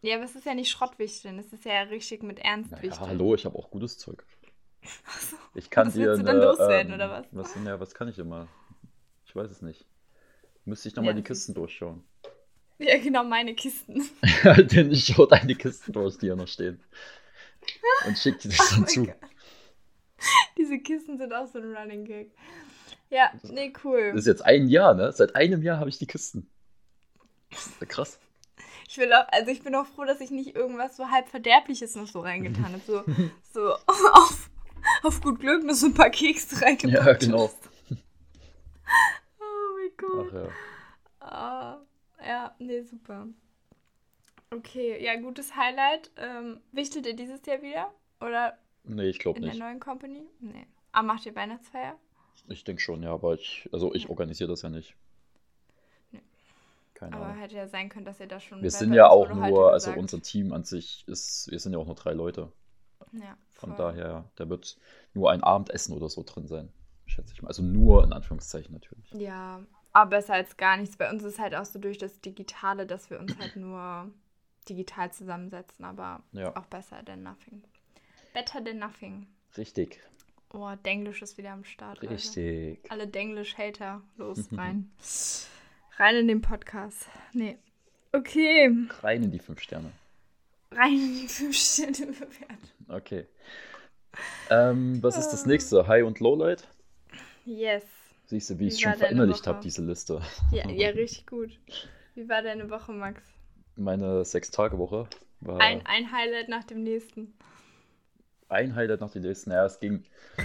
Ja, 0.00 0.16
aber 0.16 0.24
es 0.24 0.36
ist 0.36 0.46
ja 0.46 0.54
nicht 0.54 0.70
Schrottwichteln, 0.70 1.38
es 1.38 1.52
ist 1.52 1.64
ja 1.64 1.82
richtig 1.82 2.22
mit 2.22 2.38
Ernst 2.38 2.70
Naja, 2.70 2.82
wichteln. 2.84 3.06
hallo, 3.08 3.34
ich 3.34 3.44
habe 3.44 3.58
auch 3.58 3.70
gutes 3.70 3.98
Zeug. 3.98 4.24
Ach 5.06 5.20
so. 5.20 5.36
Ich 5.54 5.68
kann 5.68 5.88
Was 5.88 5.94
dir 5.94 6.06
willst 6.06 6.20
du 6.22 6.24
dann 6.26 6.36
eine, 6.36 6.44
loswerden, 6.44 6.92
ähm, 6.92 6.94
oder 6.94 7.10
was? 7.10 7.26
was? 7.32 7.54
Ja, 7.64 7.80
was 7.80 7.94
kann 7.94 8.08
ich 8.08 8.18
immer? 8.18 8.46
Ich 9.26 9.34
weiß 9.34 9.50
es 9.50 9.60
nicht. 9.62 9.84
Müsste 10.64 10.88
ich 10.88 10.94
nochmal 10.94 11.10
Ja, 11.10 11.16
die 11.16 11.22
das 11.22 11.38
ist- 11.38 11.46
Kisten 11.46 11.54
durchschauen. 11.54 12.04
Ja, 12.78 12.98
genau, 12.98 13.24
meine 13.24 13.54
Kisten. 13.54 14.08
Denn 14.44 14.90
ich 14.90 15.06
schaue 15.06 15.28
deine 15.28 15.54
Kisten 15.54 15.92
durch, 15.92 16.18
die 16.18 16.26
hier 16.26 16.36
noch 16.36 16.48
stehen. 16.48 16.80
Und 18.06 18.18
schick 18.18 18.38
dir 18.40 18.50
das 18.50 18.72
Oh 18.72 18.74
dann 18.76 18.86
zu. 18.86 19.12
Diese 20.58 20.78
Kisten 20.78 21.18
sind 21.18 21.32
auch 21.32 21.46
so 21.46 21.58
ein 21.58 21.74
Running 21.74 22.04
Gag. 22.04 22.30
Ja, 23.10 23.30
nee, 23.44 23.72
cool. 23.84 24.12
Das 24.12 24.20
ist 24.22 24.26
jetzt 24.26 24.44
ein 24.44 24.68
Jahr, 24.68 24.94
ne? 24.94 25.12
Seit 25.12 25.36
einem 25.36 25.62
Jahr 25.62 25.78
habe 25.78 25.88
ich 25.88 25.98
die 25.98 26.06
Kisten. 26.06 26.50
Das 27.50 27.66
ist 27.66 27.80
ja 27.80 27.86
krass. 27.86 28.18
Ich 28.88 28.98
will 28.98 29.12
auch, 29.12 29.26
also 29.28 29.50
ich 29.50 29.62
bin 29.62 29.74
auch 29.74 29.86
froh, 29.86 30.04
dass 30.04 30.20
ich 30.20 30.30
nicht 30.30 30.56
irgendwas 30.56 30.96
so 30.96 31.10
halb 31.10 31.28
Verderbliches 31.28 31.94
noch 31.96 32.06
so 32.06 32.20
reingetan 32.20 32.72
habe. 32.72 32.82
So, 32.86 33.04
so 33.52 33.72
auf, 33.86 34.50
auf 35.02 35.20
gut 35.20 35.40
Glück 35.40 35.64
nur 35.64 35.74
so 35.74 35.86
ein 35.86 35.94
paar 35.94 36.10
Kekse 36.10 36.60
reingepackt. 36.62 37.06
Ja, 37.06 37.12
genau. 37.14 37.44
hast. 37.44 37.58
Oh 39.40 39.76
mein 39.76 39.90
Gott. 39.96 40.28
Ach 40.28 40.34
ja. 40.34 41.28
Ah, 41.28 41.86
ja, 42.26 42.54
nee, 42.58 42.82
super. 42.82 43.26
Okay, 44.50 45.02
ja, 45.04 45.16
gutes 45.16 45.56
Highlight. 45.56 46.10
Ähm, 46.16 46.60
wichtelt 46.72 47.06
ihr 47.06 47.16
dieses 47.16 47.44
Jahr 47.46 47.62
wieder? 47.62 47.92
Oder 48.20 48.56
Nee, 48.84 49.08
ich 49.08 49.18
glaube 49.18 49.38
in 49.38 49.42
der 49.44 49.52
nicht. 49.52 49.60
neuen 49.60 49.80
Company? 49.80 50.22
Nee. 50.38 50.66
Ah, 50.92 51.02
macht 51.02 51.26
ihr 51.26 51.34
Weihnachtsfeier? 51.34 51.96
Ich 52.48 52.62
denke 52.62 52.80
schon, 52.80 53.02
ja, 53.02 53.12
aber 53.12 53.34
ich, 53.34 53.68
also 53.72 53.92
ich 53.92 54.08
organisiere 54.08 54.48
das 54.48 54.62
ja 54.62 54.68
nicht. 54.70 54.94
Nee. 56.12 56.22
Keine 56.94 57.16
Aber 57.16 57.26
Ahnung. 57.26 57.38
hätte 57.38 57.56
ja 57.56 57.66
sein 57.66 57.88
können, 57.88 58.04
dass 58.04 58.20
ihr 58.20 58.28
da 58.28 58.38
schon. 58.38 58.62
Wir 58.62 58.70
sind 58.70 58.92
ja 58.92 59.08
auch 59.08 59.28
nur, 59.34 59.72
also 59.72 59.90
unser 59.92 60.22
Team 60.22 60.52
an 60.52 60.62
sich 60.62 61.02
ist, 61.08 61.50
wir 61.50 61.58
sind 61.58 61.72
ja 61.72 61.78
auch 61.80 61.86
nur 61.86 61.96
drei 61.96 62.12
Leute. 62.12 62.52
Ja, 63.12 63.36
Von 63.50 63.70
voll. 63.70 63.78
daher, 63.78 64.30
da 64.36 64.48
wird 64.48 64.78
nur 65.14 65.30
ein 65.32 65.42
Abendessen 65.42 65.94
oder 65.96 66.08
so 66.08 66.22
drin 66.22 66.46
sein. 66.46 66.72
schätze 67.06 67.32
ich 67.34 67.42
mal. 67.42 67.48
Also 67.48 67.62
nur 67.62 68.04
in 68.04 68.12
Anführungszeichen 68.12 68.72
natürlich. 68.72 69.10
Ja, 69.12 69.60
aber 69.96 70.10
besser 70.10 70.34
als 70.34 70.56
gar 70.56 70.76
nichts. 70.76 70.96
Bei 70.96 71.10
uns 71.10 71.22
ist 71.24 71.38
halt 71.38 71.54
auch 71.54 71.64
so 71.64 71.78
durch 71.78 71.98
das 71.98 72.20
Digitale, 72.20 72.86
dass 72.86 73.08
wir 73.10 73.18
uns 73.18 73.36
halt 73.38 73.56
nur 73.56 74.10
digital 74.68 75.12
zusammensetzen, 75.12 75.84
aber 75.84 76.22
Ja. 76.32 76.54
auch 76.56 76.66
besser 76.66 77.04
than 77.04 77.22
nothing. 77.22 77.62
Better 78.34 78.62
than 78.62 78.78
nothing. 78.78 79.26
Richtig. 79.56 80.00
Oh, 80.52 80.70
Denglisch 80.84 81.22
ist 81.22 81.38
wieder 81.38 81.52
am 81.52 81.64
Start. 81.64 82.02
Richtig. 82.02 82.80
Alle 82.90 83.06
Denglisch-Hater, 83.06 84.02
los 84.16 84.48
rein. 84.52 84.90
rein 85.98 86.16
in 86.16 86.28
den 86.28 86.40
Podcast. 86.40 87.06
Nee. 87.32 87.58
Okay, 88.12 88.70
Rein 89.02 89.22
in 89.24 89.30
die 89.30 89.38
fünf 89.38 89.60
Sterne. 89.60 89.92
rein 90.72 90.92
in 90.92 91.14
die 91.22 91.28
5 91.28 91.56
Sterne 91.56 92.12
bewertung. 92.12 92.58
Okay. 92.88 93.26
Ähm, 94.50 95.02
was 95.02 95.16
ist 95.18 95.28
das 95.30 95.44
nächste? 95.46 95.86
High 95.86 96.04
und 96.04 96.20
Lowlight? 96.20 96.66
Yes. 97.44 97.84
Siehst 98.26 98.50
du, 98.50 98.58
wie 98.58 98.66
ich 98.66 98.74
es 98.74 98.78
Wie 98.78 98.82
schon 98.82 98.94
verinnerlicht 98.94 99.46
habe, 99.46 99.60
diese 99.62 99.82
Liste. 99.84 100.20
Ja, 100.50 100.68
ja, 100.70 100.88
richtig 100.90 101.26
gut. 101.26 101.58
Wie 102.14 102.28
war 102.28 102.42
deine 102.42 102.70
Woche, 102.70 102.92
Max? 102.92 103.22
Meine 103.76 104.24
Sechs-Tage-Woche 104.24 105.08
war 105.40 105.60
Ein, 105.60 105.86
ein 105.86 106.12
Highlight 106.12 106.48
nach 106.48 106.64
dem 106.64 106.82
nächsten. 106.82 107.32
ein 108.48 108.74
Highlight 108.74 109.00
nach 109.00 109.10
dem 109.10 109.22
nächsten. 109.22 109.50
Naja, 109.50 109.66
es 109.66 109.80
ging. 109.80 110.04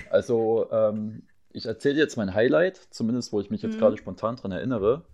Also, 0.09 0.69
ähm, 0.71 1.23
ich 1.51 1.65
erzähle 1.65 1.99
jetzt 1.99 2.17
mein 2.17 2.33
Highlight, 2.33 2.77
zumindest 2.91 3.33
wo 3.33 3.39
ich 3.41 3.49
mich 3.49 3.61
jetzt 3.61 3.75
Mhm. 3.75 3.79
gerade 3.79 3.97
spontan 3.97 4.35
dran 4.37 4.51
erinnere. 4.51 5.05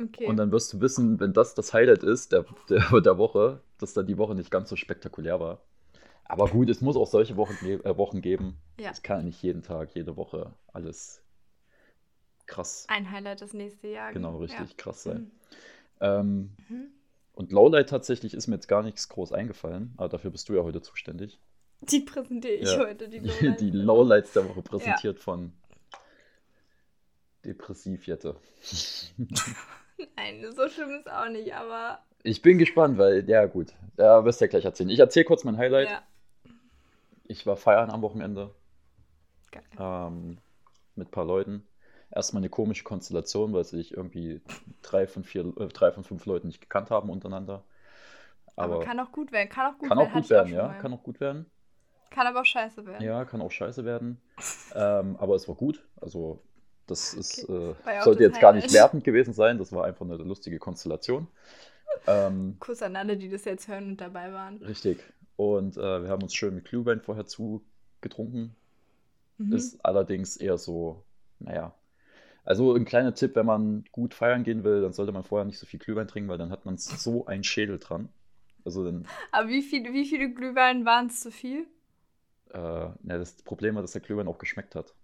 Okay. 0.00 0.26
Und 0.26 0.38
dann 0.38 0.52
wirst 0.52 0.72
du 0.74 0.80
wissen, 0.82 1.20
wenn 1.20 1.34
das 1.34 1.54
das 1.54 1.74
Highlight 1.74 2.04
ist 2.04 2.32
der, 2.32 2.46
der, 2.70 3.02
der 3.02 3.18
Woche, 3.18 3.62
dass 3.78 3.94
dann 3.94 4.06
die 4.06 4.18
Woche 4.18 4.36
nicht 4.36 4.52
ganz 4.52 4.70
so 4.70 4.76
spektakulär 4.76 5.40
war. 5.40 5.62
Aber 6.26 6.48
gut, 6.50 6.70
es 6.70 6.82
muss 6.82 6.96
auch 6.96 7.08
solche 7.08 7.36
Wochen, 7.38 7.56
äh, 7.66 7.98
Wochen 7.98 8.22
geben. 8.22 8.58
Ja. 8.78 8.90
Es 8.92 9.02
kann 9.02 9.18
ja 9.20 9.24
nicht 9.24 9.42
jeden 9.42 9.62
Tag, 9.62 9.94
jede 9.96 10.16
Woche 10.16 10.54
alles 10.72 11.23
krass, 12.46 12.84
ein 12.88 13.10
Highlight 13.10 13.40
das 13.42 13.52
nächste 13.54 13.88
Jahr. 13.88 14.12
genau, 14.12 14.36
richtig 14.38 14.76
krass 14.76 15.02
sein. 15.02 15.18
Mhm. 15.18 15.30
Ähm, 16.00 16.50
Mhm. 16.68 16.86
und 17.34 17.52
Lowlight 17.52 17.88
tatsächlich 17.88 18.34
ist 18.34 18.46
mir 18.46 18.56
jetzt 18.56 18.68
gar 18.68 18.82
nichts 18.82 19.08
groß 19.08 19.32
eingefallen, 19.32 19.92
aber 19.96 20.08
dafür 20.08 20.30
bist 20.30 20.48
du 20.48 20.54
ja 20.54 20.62
heute 20.62 20.82
zuständig. 20.82 21.38
Die 21.80 22.00
präsentiere 22.00 22.54
ich 22.54 22.70
Ja. 22.72 22.78
heute, 22.78 23.08
die 23.08 23.18
Lowlights. 23.20 23.58
die 23.60 23.70
Lowlights 23.70 24.32
der 24.32 24.48
Woche 24.48 24.62
präsentiert 24.62 25.18
von 25.20 25.52
Depressivjette. 27.44 28.36
Nein, 30.16 30.44
so 30.56 30.68
schlimm 30.68 30.90
ist 30.98 31.10
auch 31.10 31.28
nicht, 31.28 31.54
aber 31.54 32.00
Ich 32.22 32.42
bin 32.42 32.58
gespannt, 32.58 32.98
weil, 32.98 33.28
ja 33.28 33.46
gut, 33.46 33.72
ja, 33.98 34.24
wirst 34.24 34.40
du 34.40 34.46
ja 34.46 34.50
gleich 34.50 34.64
erzählen. 34.64 34.90
Ich 34.90 34.98
erzähle 34.98 35.24
kurz 35.26 35.44
mein 35.44 35.56
Highlight. 35.58 35.88
ja. 35.90 36.02
Ich 37.26 37.46
war 37.46 37.56
feiern 37.56 37.90
am 37.90 38.02
Wochenende 38.02 38.54
Geil. 39.50 39.62
ähm, 39.78 40.38
mit 40.94 41.08
ein 41.08 41.10
paar 41.10 41.24
Leuten. 41.24 41.66
Erstmal 42.14 42.40
eine 42.40 42.48
komische 42.48 42.84
Konstellation, 42.84 43.52
weil 43.52 43.64
sich 43.64 43.92
irgendwie 43.92 44.40
drei 44.82 45.06
von, 45.06 45.24
vier, 45.24 45.52
äh, 45.58 45.66
drei 45.68 45.90
von 45.90 46.04
fünf 46.04 46.26
Leuten 46.26 46.46
nicht 46.46 46.60
gekannt 46.60 46.90
haben 46.90 47.10
untereinander. 47.10 47.64
Aber, 48.56 48.76
Aber 48.76 48.84
kann 48.84 49.00
auch 49.00 49.10
gut 49.10 49.32
werden. 49.32 49.48
Kann 49.48 49.66
auch 49.66 49.78
gut 49.78 49.88
kann 49.88 49.98
werden. 49.98 50.10
auch 50.10 50.14
gut 50.14 50.30
werden, 50.30 50.48
schon 50.48 50.56
ja. 50.56 50.68
mal. 50.68 50.78
Kann 50.78 50.92
auch 50.92 51.02
gut 51.02 51.20
werden. 51.20 51.46
Kann 52.10 52.26
aber 52.28 52.42
auch 52.42 52.44
scheiße 52.44 52.86
werden. 52.86 53.04
Ja, 53.04 53.24
kann 53.24 53.40
auch 53.40 53.50
scheiße 53.50 53.84
werden. 53.84 54.20
Ähm, 54.76 55.16
aber 55.20 55.36
es 55.36 55.46
war 55.46 55.54
gut. 55.54 55.86
Also, 56.00 56.42
das 56.88 57.14
ist, 57.14 57.48
äh, 57.48 57.74
ja 57.86 58.00
auch 58.00 58.02
sollte 58.02 58.24
jetzt 58.24 58.40
gar 58.40 58.52
nicht 58.52 58.72
wertend 58.72 59.04
gewesen 59.04 59.32
sein. 59.32 59.58
Das 59.58 59.72
war 59.72 59.84
einfach 59.84 60.04
eine 60.04 60.16
lustige 60.16 60.58
Konstellation. 60.58 61.28
Ähm, 62.08 62.56
Kuss 62.58 62.82
an 62.82 62.96
alle, 62.96 63.16
die 63.16 63.28
das 63.28 63.44
jetzt 63.44 63.68
hören 63.68 63.90
und 63.90 64.00
dabei 64.00 64.32
waren. 64.32 64.56
richtig. 64.56 64.98
Und 65.36 65.76
äh, 65.76 66.02
wir 66.02 66.08
haben 66.08 66.22
uns 66.24 66.34
schön 66.34 66.56
mit 66.56 66.64
Glühwein 66.64 67.00
vorher 67.00 67.26
zugetrunken. 67.26 68.56
Mhm. 69.38 69.52
Ist 69.52 69.84
allerdings 69.84 70.36
eher 70.36 70.58
so, 70.58 71.04
naja. 71.38 71.72
Also 72.44 72.74
ein 72.74 72.84
kleiner 72.84 73.14
Tipp, 73.14 73.34
wenn 73.36 73.46
man 73.46 73.84
gut 73.92 74.14
feiern 74.14 74.44
gehen 74.44 74.64
will, 74.64 74.82
dann 74.82 74.92
sollte 74.92 75.12
man 75.12 75.24
vorher 75.24 75.44
nicht 75.46 75.58
so 75.58 75.66
viel 75.66 75.80
Glühwein 75.80 76.08
trinken, 76.08 76.28
weil 76.30 76.38
dann 76.38 76.50
hat 76.50 76.64
man 76.66 76.76
so 76.78 77.26
einen 77.26 77.44
Schädel 77.44 77.78
dran. 77.78 78.10
Also 78.64 78.84
dann, 78.84 79.10
Aber 79.32 79.48
wie, 79.48 79.60
viel, 79.62 79.92
wie 79.92 80.06
viele 80.06 80.30
Glühwein 80.32 80.84
waren 80.86 81.06
es 81.08 81.20
zu 81.20 81.30
viel? 81.30 81.66
äh, 82.52 82.58
ja, 82.58 82.94
das 83.02 83.42
Problem 83.42 83.74
war, 83.74 83.82
dass 83.82 83.92
der 83.92 84.00
Glühwein 84.00 84.28
auch 84.28 84.38
geschmeckt 84.38 84.74
hat. 84.74 84.94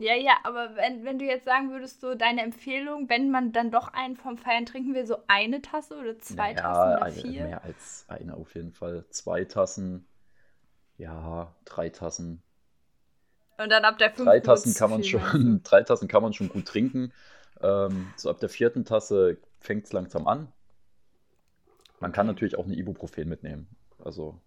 Ja, 0.00 0.14
ja, 0.14 0.38
aber 0.44 0.74
wenn, 0.76 1.04
wenn 1.04 1.18
du 1.20 1.24
jetzt 1.24 1.44
sagen 1.44 1.70
würdest, 1.70 2.00
so 2.00 2.14
deine 2.14 2.42
Empfehlung, 2.42 3.08
wenn 3.08 3.30
man 3.30 3.52
dann 3.52 3.70
doch 3.72 3.88
einen 3.88 4.16
vom 4.16 4.36
Feiern 4.38 4.66
trinken 4.66 4.94
will, 4.94 5.06
so 5.06 5.16
eine 5.28 5.60
Tasse 5.62 5.96
oder 5.98 6.18
zwei 6.18 6.54
Naja, 6.54 6.54
Tassen 6.54 6.92
oder 6.92 7.04
eine- 7.04 7.24
vier? 7.24 7.36
mehr 7.36 7.64
als 7.64 8.04
eine 8.08 8.34
auf 8.36 8.54
jeden 8.54 8.72
Fall. 8.72 9.06
Zwei 9.10 9.44
Tassen, 9.44 10.06
ja, 10.98 11.56
drei 11.64 11.90
Tassen. 11.90 12.42
Und 13.58 13.70
dann 13.70 13.84
ab 13.84 13.98
der 13.98 14.10
fünften 14.10 14.24
Drei 14.24 14.40
Tassen 14.40 14.74
kann 14.74 14.90
man 14.90 15.02
schon, 15.04 15.62
drei 15.64 15.82
Tassen 15.82 16.08
kann 16.08 16.22
man 16.22 16.32
schon 16.32 16.48
gut 16.48 16.66
trinken. 16.66 17.12
Ähm, 17.60 18.12
so 18.16 18.30
ab 18.30 18.38
der 18.40 18.48
vierten 18.48 18.84
Tasse 18.84 19.38
fängt 19.60 19.86
es 19.86 19.92
langsam 19.92 20.26
an. 20.26 20.52
Man 22.00 22.10
kann 22.12 22.26
natürlich 22.26 22.56
auch 22.58 22.64
eine 22.64 22.74
Ibuprofen 22.74 23.28
mitnehmen. 23.28 23.68
Also 23.98 24.40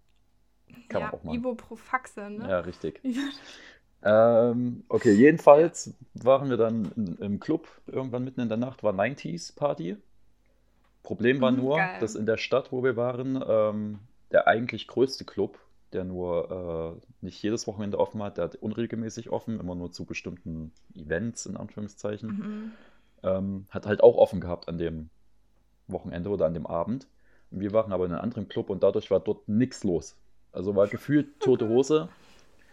kann 0.88 1.00
ja, 1.00 1.04
man 1.04 1.12
auch 1.12 1.24
mal. 1.24 1.36
Ibuprofaxe, 1.36 2.30
ne? 2.30 2.48
Ja, 2.48 2.60
richtig. 2.60 3.02
Ähm, 4.04 4.84
okay, 4.88 5.12
jedenfalls 5.12 5.94
waren 6.14 6.50
wir 6.50 6.56
dann 6.56 6.92
in, 6.96 7.16
im 7.18 7.40
Club 7.40 7.68
irgendwann 7.86 8.24
mitten 8.24 8.40
in 8.40 8.48
der 8.48 8.58
Nacht, 8.58 8.82
war 8.82 8.92
90s 8.92 9.54
Party. 9.54 9.96
Problem 11.04 11.40
war 11.40 11.50
Mhm, 11.50 11.52
nur, 11.52 11.76
geil. 11.76 11.98
dass 11.98 12.14
in 12.16 12.26
der 12.26 12.36
Stadt, 12.38 12.72
wo 12.72 12.82
wir 12.84 12.96
waren, 12.96 13.42
ähm, 13.46 13.98
der 14.32 14.46
eigentlich 14.48 14.86
größte 14.88 15.24
Club, 15.24 15.58
der 15.92 16.04
nur 16.04 16.98
äh, 17.00 17.06
nicht 17.24 17.42
jedes 17.42 17.66
Wochenende 17.66 17.98
offen 17.98 18.22
hat, 18.22 18.36
der 18.38 18.44
hat 18.44 18.56
unregelmäßig 18.56 19.30
offen, 19.30 19.60
immer 19.60 19.74
nur 19.74 19.90
zu 19.92 20.04
bestimmten 20.04 20.72
Events 20.94 21.46
in 21.46 21.56
Anführungszeichen, 21.56 22.28
Mhm. 22.30 22.72
ähm, 23.22 23.66
hat 23.70 23.86
halt 23.86 24.02
auch 24.02 24.16
offen 24.16 24.40
gehabt 24.40 24.68
an 24.68 24.78
dem 24.78 25.10
Wochenende 25.88 26.30
oder 26.30 26.46
an 26.46 26.54
dem 26.54 26.66
Abend. 26.66 27.06
Und 27.50 27.60
wir 27.60 27.72
waren 27.72 27.92
aber 27.92 28.06
in 28.06 28.12
einem 28.12 28.22
anderen 28.22 28.48
Club 28.48 28.70
und 28.70 28.82
dadurch 28.82 29.10
war 29.10 29.20
dort 29.20 29.48
nichts 29.48 29.84
los. 29.84 30.16
Also 30.52 30.74
war 30.74 30.86
gefühlt 30.88 31.38
tote 31.40 31.68
Hose. 31.68 32.08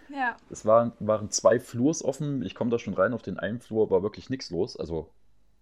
Ja, 0.09 0.35
Es 0.49 0.65
waren, 0.65 0.93
waren 0.99 1.29
zwei 1.29 1.59
Flurs 1.59 2.03
offen. 2.03 2.41
Ich 2.43 2.55
komme 2.55 2.71
da 2.71 2.79
schon 2.79 2.95
rein. 2.95 3.13
Auf 3.13 3.21
den 3.21 3.37
einen 3.37 3.59
Flur 3.59 3.91
war 3.91 4.01
wirklich 4.01 4.29
nichts 4.31 4.49
los. 4.49 4.75
Also, 4.75 5.09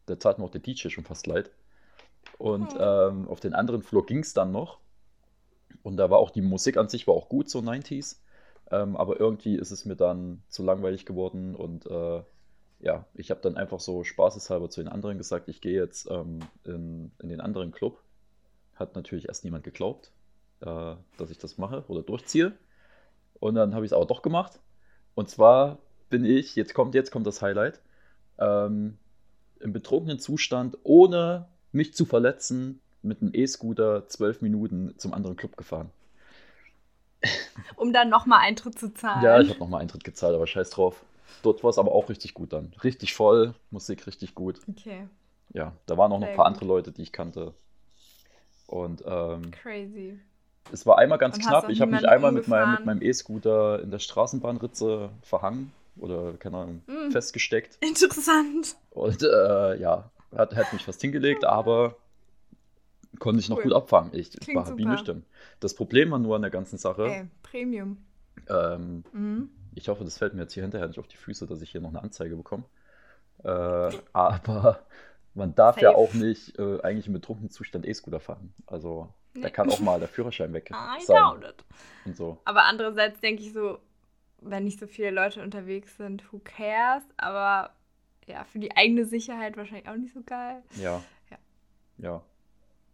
da 0.06 0.16
tat 0.16 0.40
mir 0.40 0.46
auch 0.46 0.52
der 0.52 0.62
DJ 0.62 0.88
schon 0.90 1.04
fast 1.04 1.28
leid. 1.28 1.52
Und 2.38 2.72
Hm. 2.74 2.80
ähm, 2.80 3.28
auf 3.28 3.40
den 3.42 3.54
anderen 3.54 3.82
Flur 3.82 4.06
ging 4.06 4.20
es 4.20 4.34
dann 4.34 4.52
noch. 4.52 4.80
Und 5.88 5.96
da 5.96 6.10
war 6.10 6.18
auch 6.18 6.32
die 6.32 6.42
Musik 6.42 6.76
an 6.76 6.90
sich 6.90 7.08
war 7.08 7.14
auch 7.14 7.30
gut, 7.30 7.50
so 7.50 7.60
90s. 7.60 8.18
Ähm, 8.72 8.98
aber 8.98 9.22
irgendwie 9.22 9.56
ist 9.56 9.72
es 9.72 9.86
mir 9.86 9.96
dann 9.96 10.44
zu 10.50 10.62
langweilig 10.62 11.06
geworden. 11.06 11.56
Und 11.56 11.86
äh, 11.86 12.24
ja, 12.82 13.06
ich 13.14 13.32
habe 13.32 13.40
dann 13.40 13.56
einfach 13.56 13.80
so 13.80 14.04
spaßeshalber 14.04 14.70
zu 14.70 14.82
den 14.82 14.90
anderen 14.90 15.18
gesagt, 15.18 15.48
ich 15.48 15.62
gehe 15.62 15.80
jetzt 15.80 16.12
ähm, 16.12 16.40
in, 16.66 17.14
in 17.20 17.30
den 17.30 17.40
anderen 17.40 17.72
Club. 17.72 18.02
Hat 18.76 18.96
natürlich 18.96 19.30
erst 19.30 19.46
niemand 19.46 19.64
geglaubt, 19.64 20.12
äh, 20.60 20.96
dass 21.18 21.32
ich 21.32 21.38
das 21.38 21.58
mache 21.58 21.86
oder 21.88 22.02
durchziehe. 22.02 22.52
Und 23.40 23.56
dann 23.56 23.74
habe 23.74 23.86
ich 23.86 23.94
es 23.94 23.96
aber 23.96 24.06
doch 24.06 24.24
gemacht. 24.24 24.60
Und 25.16 25.30
zwar 25.30 25.78
bin 26.10 26.26
ich, 26.26 26.58
jetzt 26.58 26.74
kommt, 26.74 26.96
jetzt 26.96 27.12
kommt 27.12 27.28
das 27.28 27.42
Highlight, 27.42 27.80
ähm, 28.40 28.98
im 29.62 29.72
betrunkenen 29.72 30.20
Zustand, 30.20 30.78
ohne 30.84 31.48
mich 31.72 31.94
zu 31.94 32.04
verletzen, 32.04 32.82
mit 33.08 33.22
einem 33.22 33.32
E-Scooter 33.34 34.08
zwölf 34.08 34.42
Minuten 34.42 34.94
zum 34.98 35.14
anderen 35.14 35.36
Club 35.38 35.58
gefahren. 35.58 35.92
um 37.76 37.94
dann 37.94 38.10
nochmal 38.10 38.40
Eintritt 38.42 38.78
zu 38.80 38.94
zahlen. 38.94 39.22
Ja, 39.24 39.40
ich 39.42 39.50
habe 39.50 39.60
nochmal 39.60 39.82
Eintritt 39.82 40.04
gezahlt, 40.04 40.36
aber 40.36 40.48
scheiß 40.48 40.70
drauf. 40.70 41.04
Dort 41.44 41.64
war 41.64 41.70
es 41.70 41.78
aber 41.78 41.92
auch 41.92 42.10
richtig 42.10 42.34
gut 42.34 42.54
dann. 42.54 42.74
Richtig 42.84 43.14
voll, 43.14 43.54
Musik 43.72 44.08
richtig 44.08 44.36
gut. 44.36 44.62
Okay, 44.68 45.08
Ja, 45.54 45.74
da 45.88 45.98
waren 45.98 46.12
auch 46.12 46.20
noch 46.20 46.28
ein 46.28 46.34
paar 46.34 46.46
gut. 46.46 46.54
andere 46.54 46.66
Leute, 46.66 46.92
die 46.92 47.02
ich 47.04 47.12
kannte. 47.12 47.54
Und 48.68 49.04
ähm, 49.06 49.52
crazy. 49.52 50.20
es 50.72 50.86
war 50.86 50.98
einmal 50.98 51.18
ganz 51.18 51.38
Und 51.38 51.42
knapp. 51.46 51.70
Ich 51.70 51.82
habe 51.82 51.92
mich 51.92 52.08
einmal 52.08 52.32
mit 52.32 52.48
meinem, 52.48 52.72
mit 52.72 52.84
umgefahren? 52.84 52.86
meinem 52.86 53.02
E-Scooter 53.02 53.82
in 53.82 53.92
der 53.92 54.00
Straßenbahnritze 54.00 55.10
verhangen 55.22 55.72
oder, 55.98 56.34
keine 56.38 56.58
Ahnung, 56.58 56.82
Mm. 56.88 57.12
festgesteckt. 57.12 57.80
Interessant. 57.82 58.76
Und 58.90 59.22
äh, 59.24 59.76
ja, 59.80 60.12
hat, 60.36 60.56
hat 60.56 60.74
mich 60.74 60.86
fast 60.86 61.02
hingelegt, 61.02 61.46
aber 61.46 61.96
konnte 63.20 63.40
ich 63.40 63.50
noch 63.50 63.58
Cool. 63.58 63.64
gut 63.64 63.74
abfangen. 63.74 64.12
Ich 64.14 64.32
Klingt 64.32 64.56
war 64.58 64.66
super. 64.66 64.76
bienenstimmt. 64.78 65.26
Das 65.60 65.74
Problem 65.76 66.12
war 66.12 66.20
nur 66.20 66.36
an 66.36 66.42
der 66.42 66.52
ganzen 66.52 66.78
Sache, 66.78 67.06
Ey, 67.08 67.28
Premium. 67.44 67.98
ähm, 68.50 69.04
Mhm. 69.12 69.50
ich 69.76 69.90
hoffe, 69.90 70.04
das 70.04 70.18
fällt 70.18 70.34
mir 70.34 70.42
jetzt 70.42 70.54
hier 70.54 70.64
hinterher 70.64 70.88
nicht 70.88 71.00
auf 71.00 71.08
die 71.08 71.18
Füße, 71.18 71.46
dass 71.48 71.62
ich 71.62 71.72
hier 71.72 71.82
noch 71.82 71.90
eine 71.90 72.02
Anzeige 72.04 72.36
bekomme. 72.36 72.64
Äh, 73.44 73.48
aber 74.14 74.80
man 75.34 75.54
darf 75.56 75.82
ja 75.82 75.90
Safe. 75.92 75.98
auch 75.98 76.14
nicht 76.14 76.58
äh, 76.60 76.82
eigentlich 76.82 77.08
im 77.08 77.14
betrunkenen 77.14 77.50
Zustand 77.52 77.86
E-Scooter 77.86 78.20
fahren. 78.20 78.54
Also 78.66 79.14
da 79.34 79.42
Nee. 79.42 79.50
kann 79.52 79.70
auch 79.70 79.80
mal 79.80 80.00
der 80.00 80.08
Führerschein 80.18 80.52
weg 80.54 80.72
I 80.72 81.02
sein 81.04 81.16
doubt 81.16 81.44
it. 81.44 81.66
und 82.06 82.16
so. 82.18 82.40
Aber 82.46 82.66
andererseits 82.66 83.20
denke 83.22 83.44
ich 83.44 83.54
so, 83.54 83.78
wenn 84.42 84.64
nicht 84.64 84.80
so 84.80 84.88
viele 84.88 85.12
Leute 85.12 85.42
unterwegs 85.44 85.98
sind, 85.98 86.32
who 86.32 86.40
cares? 86.44 87.04
Aber 87.18 87.72
ja, 88.28 88.44
für 88.46 88.60
die 88.60 88.76
eigene 88.76 89.06
Sicherheit 89.06 89.58
wahrscheinlich 89.58 89.88
auch 89.88 89.96
nicht 89.96 90.14
so 90.14 90.22
geil. 90.26 90.64
Ja. 90.82 91.04
Ja. 91.30 91.38
Ja. 92.00 92.24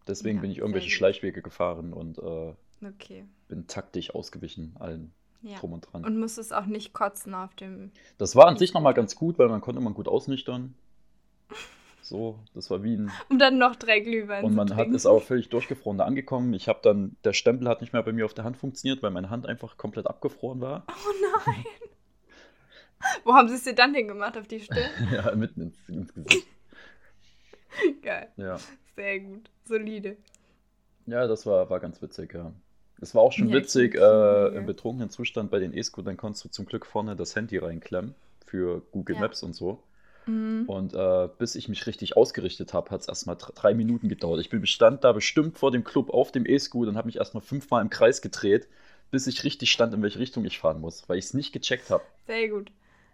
Deswegen 0.07 0.38
Ja, 0.38 0.41
bin 0.41 0.51
ich 0.51 0.57
irgendwelche. 0.60 0.89
Schleichwege 0.89 1.41
gefahren 1.41 1.93
und 1.93 2.17
äh, 2.19 2.53
Okay. 2.86 3.25
bin 3.48 3.67
taktisch 3.67 4.13
ausgewichen 4.13 4.75
allen 4.79 5.13
Ja. 5.41 5.57
drum 5.60 5.74
und 5.74 5.81
dran. 5.91 6.03
Und 6.03 6.19
musstest 6.19 6.53
auch 6.53 6.65
nicht 6.65 6.93
kotzen 6.93 7.33
auf 7.33 7.55
dem. 7.55 7.91
Das 8.17 8.36
war 8.36 8.48
an 8.48 8.57
sich 8.57 8.74
nochmal 8.74 8.93
ganz 8.93 9.15
gut, 9.15 9.39
weil 9.39 9.48
man 9.50 9.62
konnte 9.62 9.79
man 9.81 9.93
gut 9.93 10.07
ausnüchtern. 10.07 10.74
So, 12.01 12.38
das 12.53 12.69
war 12.69 12.83
wie 12.83 12.95
ein. 12.98 13.12
Um 13.29 13.39
dann 13.39 13.57
noch 13.57 13.77
drei 13.77 14.01
Glühwein 14.01 14.43
Und 14.43 14.55
man 14.55 14.75
hat 14.75 14.89
ist 14.89 15.05
auch 15.05 15.24
völlig 15.24 15.48
durchgefroren 15.48 15.98
da 15.98 16.03
angekommen. 16.05 16.53
Ich 16.53 16.67
habe 16.67 16.79
dann, 16.83 17.15
der 17.24 17.31
Stempel 17.31 17.69
hat 17.69 17.79
nicht 17.79 17.93
mehr 17.93 18.03
bei 18.03 18.12
mir 18.12 18.25
auf 18.25 18.33
der 18.33 18.43
Hand 18.43 18.57
funktioniert, 18.57 19.01
weil 19.01 19.12
meine 19.12 19.29
Hand 19.29 19.45
einfach 19.45 19.77
komplett 19.77 20.07
abgefroren 20.07 20.60
war. 20.60 20.86
Oh 20.89 21.13
nein. 21.45 21.63
Wo 23.25 23.33
haben 23.33 23.48
sie 23.50 23.55
es 23.55 23.63
dir 23.63 23.75
dann 23.75 23.93
hingemacht? 23.93 24.38
Auf 24.38 24.48
die 24.48 24.60
Stirn? 24.62 24.89
ja, 25.12 25.33
mitten 25.36 25.62
ins, 25.62 25.89
ins 25.89 26.13
Gesicht. 26.13 26.48
Geil. 28.01 28.29
Ja. 28.38 28.57
Sehr 28.96 29.20
gut. 29.20 29.50
Solide. 29.66 30.18
Ja, 31.06 31.28
das 31.28 31.46
war, 31.46 31.70
war 31.70 31.80
ganz 31.80 32.02
witzig, 32.02 32.34
ja. 32.34 32.54
Es 33.02 33.14
war 33.14 33.22
auch 33.22 33.34
schon 33.34 33.50
Ja, 33.50 33.56
witzig, 33.58 33.96
äh, 33.96 34.48
im 34.58 34.66
betrunkenen 34.66 35.10
Zustand 35.10 35.52
bei 35.52 35.60
den 35.60 35.74
E-Scootern 35.76 36.16
konntest 36.16 36.46
du 36.46 36.50
zum 36.50 36.66
Glück 36.66 36.86
vorne 36.86 37.16
das 37.16 37.36
Handy 37.36 37.58
reinklemmen 37.58 38.16
für 38.46 38.82
Google 38.92 39.16
Ja. 39.16 39.22
Maps 39.22 39.44
und 39.44 39.54
so. 39.54 39.84
Mhm. 40.28 40.66
Und 40.68 40.94
äh, 40.94 41.30
bis 41.40 41.56
ich 41.56 41.70
mich 41.70 41.88
richtig 41.88 42.18
ausgerichtet 42.18 42.74
habe, 42.74 42.92
hat 42.92 43.02
es 43.02 43.08
erstmal 43.10 43.38
dr- 43.38 43.54
drei 43.56 43.74
Minuten 43.74 44.10
gedauert. 44.10 44.42
Ich 44.42 44.50
bin 44.50 44.66
stand 44.68 45.04
da 45.04 45.14
bestimmt 45.14 45.58
vor 45.58 45.72
dem 45.72 45.84
Club 45.84 46.12
auf 46.12 46.32
dem 46.32 46.46
E-Scooter 46.46 46.92
und 46.92 46.98
habe 46.98 47.08
mich 47.08 47.18
erstmal 47.18 47.44
fünfmal 47.44 47.82
im 47.84 47.90
Kreis 47.90 48.22
gedreht, 48.22 48.68
bis 49.12 49.28
ich 49.28 49.44
richtig 49.44 49.72
stand, 49.72 49.94
in 49.94 50.04
welche 50.04 50.20
Richtung 50.20 50.46
ich 50.46 50.60
fahren 50.60 50.82
muss, 50.82 51.10
weil 51.10 51.18
ich 51.20 51.26
es 51.26 51.34
nicht 51.36 51.54
gecheckt 51.54 51.90
habe. 51.92 52.06
Sehr 52.28 52.50
gut. 52.50 52.72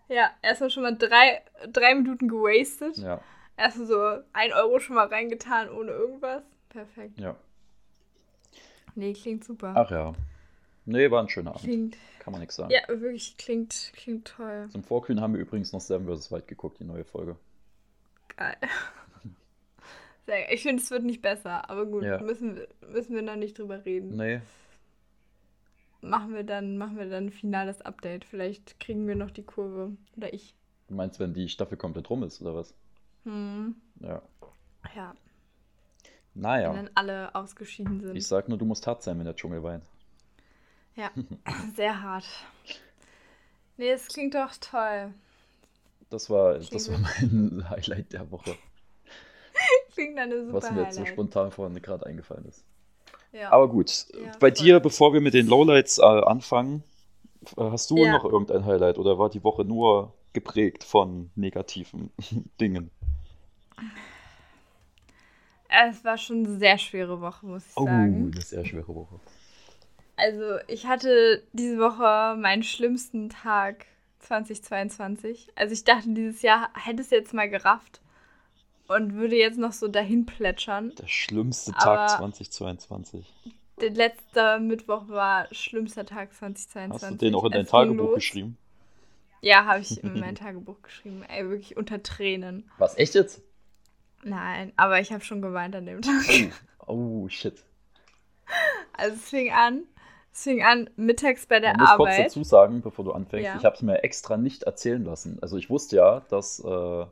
Ja, 0.07 0.31
erstmal 0.41 0.69
schon 0.71 0.83
mal 0.83 0.95
drei, 0.97 1.41
drei 1.71 1.95
Minuten 1.95 2.27
gewastet. 2.27 2.95
Ja, 2.95 3.23
Erstmal 3.59 3.87
so 3.87 4.23
ein 4.33 4.53
Euro 4.53 4.79
schon 4.79 4.95
mal 4.95 5.07
reingetan 5.07 5.69
ohne 5.69 5.91
irgendwas. 5.91 6.43
Perfekt. 6.69 7.19
ja. 7.19 7.35
Nee, 8.95 9.13
klingt 9.13 9.43
super. 9.43 9.73
Ach 9.75 9.91
ja. 9.91 10.13
Nee, 10.85 11.11
war 11.11 11.21
ein 11.21 11.29
schöner 11.29 11.51
Abend. 11.51 11.63
Klingt. 11.63 11.97
Kann 12.19 12.31
man 12.31 12.39
nichts 12.41 12.55
sagen. 12.55 12.71
Ja, 12.71 12.81
wirklich, 12.87 13.37
klingt, 13.37 13.91
klingt 13.95 14.27
toll. 14.27 14.67
Zum 14.71 14.83
Vorkühlen 14.83 15.21
haben 15.21 15.33
wir 15.33 15.41
übrigens 15.41 15.71
noch 15.71 15.81
Seven 15.81 16.07
vs. 16.07 16.31
Wild 16.31 16.47
geguckt, 16.47 16.79
die 16.79 16.83
neue 16.85 17.05
Folge. 17.05 17.35
Geil. 18.35 18.55
Ich 20.51 20.61
finde, 20.61 20.83
es 20.83 20.91
wird 20.91 21.03
nicht 21.03 21.23
besser, 21.23 21.67
aber 21.71 21.87
gut, 21.87 22.03
Ja. 22.03 22.21
müssen, 22.21 22.55
wir, 22.55 22.67
müssen 22.87 23.15
wir 23.15 23.23
noch 23.23 23.35
nicht 23.35 23.57
drüber 23.57 23.83
reden. 23.83 24.15
Nee, 24.15 24.41
Machen 26.01 26.35
wir 26.35 26.43
dann, 26.43 26.77
machen 26.77 26.97
wir 26.99 27.09
dann 27.09 27.25
ein 27.25 27.31
finales 27.31 27.81
Update. 27.81 28.25
Vielleicht 28.25 28.79
kriegen 28.79 29.07
wir 29.07 29.15
noch 29.15 29.31
die 29.31 29.41
Kurve. 29.43 29.93
Oder 30.15 30.31
ich. 30.31 30.53
du 30.87 30.93
meinst, 30.93 31.19
wenn 31.19 31.33
die 31.33 31.49
Staffel 31.49 31.77
komplett 31.77 32.09
rum 32.11 32.21
ist, 32.23 32.41
oder 32.41 32.53
was? 32.55 32.75
Hm. 33.29 33.75
Ja. 34.01 34.21
Ja, 34.95 35.13
wenn 36.33 36.41
Naja, 36.41 36.73
dann 36.73 36.89
alle 36.95 37.35
ausgeschieden 37.35 37.99
sind. 38.01 38.15
ich 38.15 38.25
sag 38.25 38.47
nur, 38.49 38.57
du 38.57 38.65
musst 38.65 38.87
hart 38.87 39.03
sein, 39.03 39.17
wenn 39.19 39.25
der 39.25 39.35
Dschungel 39.35 39.61
weint. 39.61 39.83
Ja, 40.95 41.11
sehr 41.75 42.01
hart. 42.01 42.25
Nee, 43.77 43.91
es 43.91 44.07
klingt 44.07 44.33
doch 44.35 44.51
toll. 44.59 45.13
Das 46.09 46.29
war, 46.29 46.57
das 46.57 46.89
war 46.91 46.97
mein 46.97 47.65
Highlight 47.69 48.13
der 48.13 48.31
Woche, 48.31 48.55
Klingt 49.93 50.17
eine 50.17 50.43
super 50.45 50.57
was 50.57 50.71
mir 50.71 50.81
jetzt 50.83 50.95
so 50.95 51.01
Highlight. 51.01 51.13
spontan 51.13 51.51
vorhin 51.51 51.79
gerade 51.81 52.05
eingefallen 52.07 52.45
ist. 52.45 52.63
Ja. 53.31 53.51
Aber 53.51 53.67
gut, 53.69 54.07
Ja, 54.13 54.31
bei 54.39 54.49
voll. 54.49 54.51
dir, 54.51 54.79
bevor 54.79 55.13
wir 55.13 55.21
mit 55.21 55.35
den 55.35 55.45
Lowlights 55.45 55.99
äh, 55.99 56.01
anfangen, 56.03 56.83
hast 57.57 57.91
du 57.91 57.97
Ja. 58.05 58.13
noch 58.13 58.23
irgendein 58.25 58.65
Highlight 58.65 58.97
oder 58.97 59.19
war 59.19 59.29
die 59.29 59.43
Woche 59.43 59.65
nur 59.65 60.13
geprägt 60.33 60.83
von 60.83 61.29
negativen 61.35 62.11
Dingen? 62.59 62.89
Es 65.69 66.03
war 66.03 66.17
schon 66.17 66.45
eine 66.45 66.57
sehr 66.57 66.77
schwere 66.77 67.21
Woche, 67.21 67.45
muss 67.45 67.65
ich 67.67 67.73
sagen. 67.73 68.31
eine 68.33 68.41
sehr 68.41 68.65
schwere 68.65 68.93
Woche. 68.95 69.19
Also, 70.15 70.57
ich 70.67 70.87
hatte 70.87 71.43
diese 71.53 71.77
Woche 71.77 72.35
meinen 72.39 72.63
schlimmsten 72.63 73.29
Tag 73.29 73.85
2022. 74.19 75.49
Also, 75.55 75.73
ich 75.73 75.83
dachte, 75.83 76.09
dieses 76.09 76.41
Jahr 76.41 76.69
hätte 76.73 77.01
es 77.01 77.09
jetzt 77.11 77.33
mal 77.33 77.49
gerafft 77.49 78.01
und 78.87 79.13
würde 79.13 79.35
jetzt 79.37 79.59
noch 79.59 79.71
so 79.71 79.87
dahin 79.87 80.25
plätschern. 80.25 80.93
Der 80.97 81.07
schlimmste 81.07 81.71
Aber- 81.75 82.07
Tag 82.07 82.17
2022. 82.17 83.31
Der 83.79 83.91
letzte 83.91 84.59
Mittwoch 84.59 85.07
war 85.07 85.47
schlimmster 85.53 86.05
Tag 86.05 86.33
2022. 86.33 87.01
Hast 87.01 87.11
du 87.11 87.15
den 87.25 87.35
auch 87.35 87.45
in 87.45 87.51
dein 87.51 87.65
Tagebuch 87.65 88.07
los. 88.07 88.15
geschrieben? 88.15 88.57
Ja, 89.41 89.63
habe 89.65 89.79
ich 89.79 90.03
in 90.03 90.19
mein 90.19 90.35
Tagebuch 90.35 90.81
geschrieben. 90.81 91.23
Ey, 91.29 91.47
wirklich 91.47 91.77
unter 91.77 92.03
Tränen. 92.03 92.69
Was, 92.77 92.97
echt 92.97 93.15
jetzt? 93.15 93.41
Nein, 94.23 94.73
aber 94.75 94.99
ich 94.99 95.11
habe 95.11 95.23
schon 95.23 95.41
geweint 95.41 95.75
an 95.75 95.85
dem 95.85 96.01
Tag. 96.01 96.23
Oh, 96.87 97.27
shit. 97.29 97.63
Also 98.93 99.15
es 99.15 99.29
fing 99.29 99.51
an, 99.51 99.83
es 100.33 100.41
fing 100.43 100.63
an 100.63 100.89
mittags 100.95 101.45
bei 101.45 101.59
der 101.59 101.73
Man 101.73 101.81
muss 101.81 101.89
kurz 101.97 102.09
Arbeit. 102.13 102.25
dazu 102.25 102.43
sagen, 102.43 102.81
bevor 102.81 103.05
du 103.05 103.11
anfängst, 103.11 103.45
Ja. 103.45 103.57
ich 103.57 103.63
habe 103.65 103.75
es 103.75 103.83
mir 103.83 104.03
extra 104.03 104.37
nicht 104.37 104.63
erzählen 104.63 105.03
lassen. 105.05 105.37
Also 105.41 105.57
ich 105.57 105.69
wusste 105.69 105.97
ja, 105.97 106.21
dass 106.29 106.59
äh, 106.59 107.05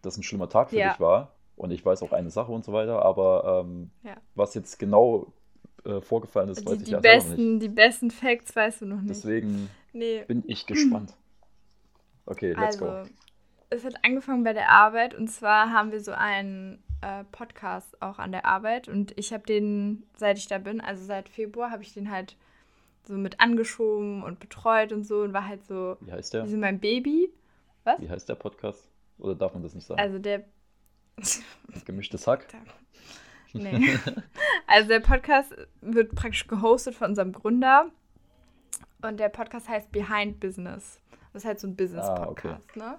das 0.00 0.16
ein 0.16 0.22
schlimmer 0.22 0.48
Tag 0.48 0.70
für 0.70 0.76
Ja. 0.78 0.92
dich 0.92 1.00
war 1.00 1.32
und 1.56 1.72
ich 1.72 1.84
weiß 1.84 2.02
auch 2.02 2.12
eine 2.12 2.30
Sache 2.30 2.52
und 2.52 2.64
so 2.64 2.72
weiter, 2.72 3.04
aber 3.04 3.64
ähm, 3.66 3.90
Ja. 4.02 4.16
was 4.34 4.54
jetzt 4.54 4.78
genau 4.78 5.26
äh, 5.84 6.00
vorgefallen 6.00 6.48
ist, 6.48 6.64
weiß 6.64 6.78
Die, 6.78 6.78
ich 6.78 6.84
die, 6.84 6.90
ja 6.92 6.96
noch 6.96 7.02
nicht. 7.02 7.26
besten, 7.26 7.60
die 7.60 7.68
besten 7.68 8.10
Facts 8.10 8.56
weißt 8.56 8.80
du 8.80 8.86
noch 8.86 9.02
nicht. 9.02 9.10
Deswegen 9.10 9.68
nee. 9.92 10.24
bin 10.26 10.42
ich 10.46 10.64
gespannt. 10.64 11.12
Okay, 12.24 12.54
let's 12.54 12.80
also, 12.80 12.86
go. 12.86 13.02
Es 13.74 13.84
hat 13.84 14.04
angefangen 14.04 14.44
bei 14.44 14.52
der 14.52 14.70
Arbeit 14.70 15.14
und 15.14 15.28
zwar 15.28 15.70
haben 15.70 15.92
wir 15.92 16.00
so 16.00 16.12
einen 16.12 16.82
äh, 17.02 17.24
Podcast 17.32 18.00
auch 18.00 18.18
an 18.18 18.32
der 18.32 18.46
Arbeit 18.46 18.88
und 18.88 19.16
ich 19.18 19.32
habe 19.32 19.44
den, 19.44 20.04
seit 20.16 20.38
ich 20.38 20.46
da 20.46 20.58
bin, 20.58 20.80
also 20.80 21.04
seit 21.04 21.28
Februar, 21.28 21.70
habe 21.70 21.82
ich 21.82 21.92
den 21.92 22.10
halt 22.10 22.36
so 23.06 23.14
mit 23.14 23.40
angeschoben 23.40 24.22
und 24.22 24.40
betreut 24.40 24.92
und 24.92 25.04
so 25.04 25.20
und 25.22 25.32
war 25.32 25.46
halt 25.46 25.64
so 25.66 25.96
Wie 26.00 26.12
heißt 26.12 26.32
der? 26.34 26.44
wie 26.44 26.50
so 26.50 26.56
mein 26.56 26.80
Baby. 26.80 27.30
Wie 27.98 28.08
heißt 28.08 28.28
der 28.28 28.36
Podcast? 28.36 28.88
Oder 29.18 29.34
darf 29.34 29.52
man 29.52 29.62
das 29.62 29.74
nicht 29.74 29.86
sagen? 29.86 30.00
Also 30.00 30.18
der 30.18 30.44
Gemischtes 31.84 32.26
Hack? 32.26 32.46
Nee. 33.56 33.96
Also 34.66 34.88
der 34.88 34.98
Podcast 34.98 35.54
wird 35.80 36.16
praktisch 36.16 36.48
gehostet 36.48 36.96
von 36.96 37.10
unserem 37.10 37.30
Gründer. 37.30 37.86
Und 39.00 39.20
der 39.20 39.28
Podcast 39.28 39.68
heißt 39.68 39.92
Behind 39.92 40.40
Business. 40.40 40.98
Das 41.32 41.42
ist 41.42 41.46
halt 41.46 41.60
so 41.60 41.68
ein 41.68 41.76
Business-Podcast, 41.76 42.74
ne? 42.74 42.98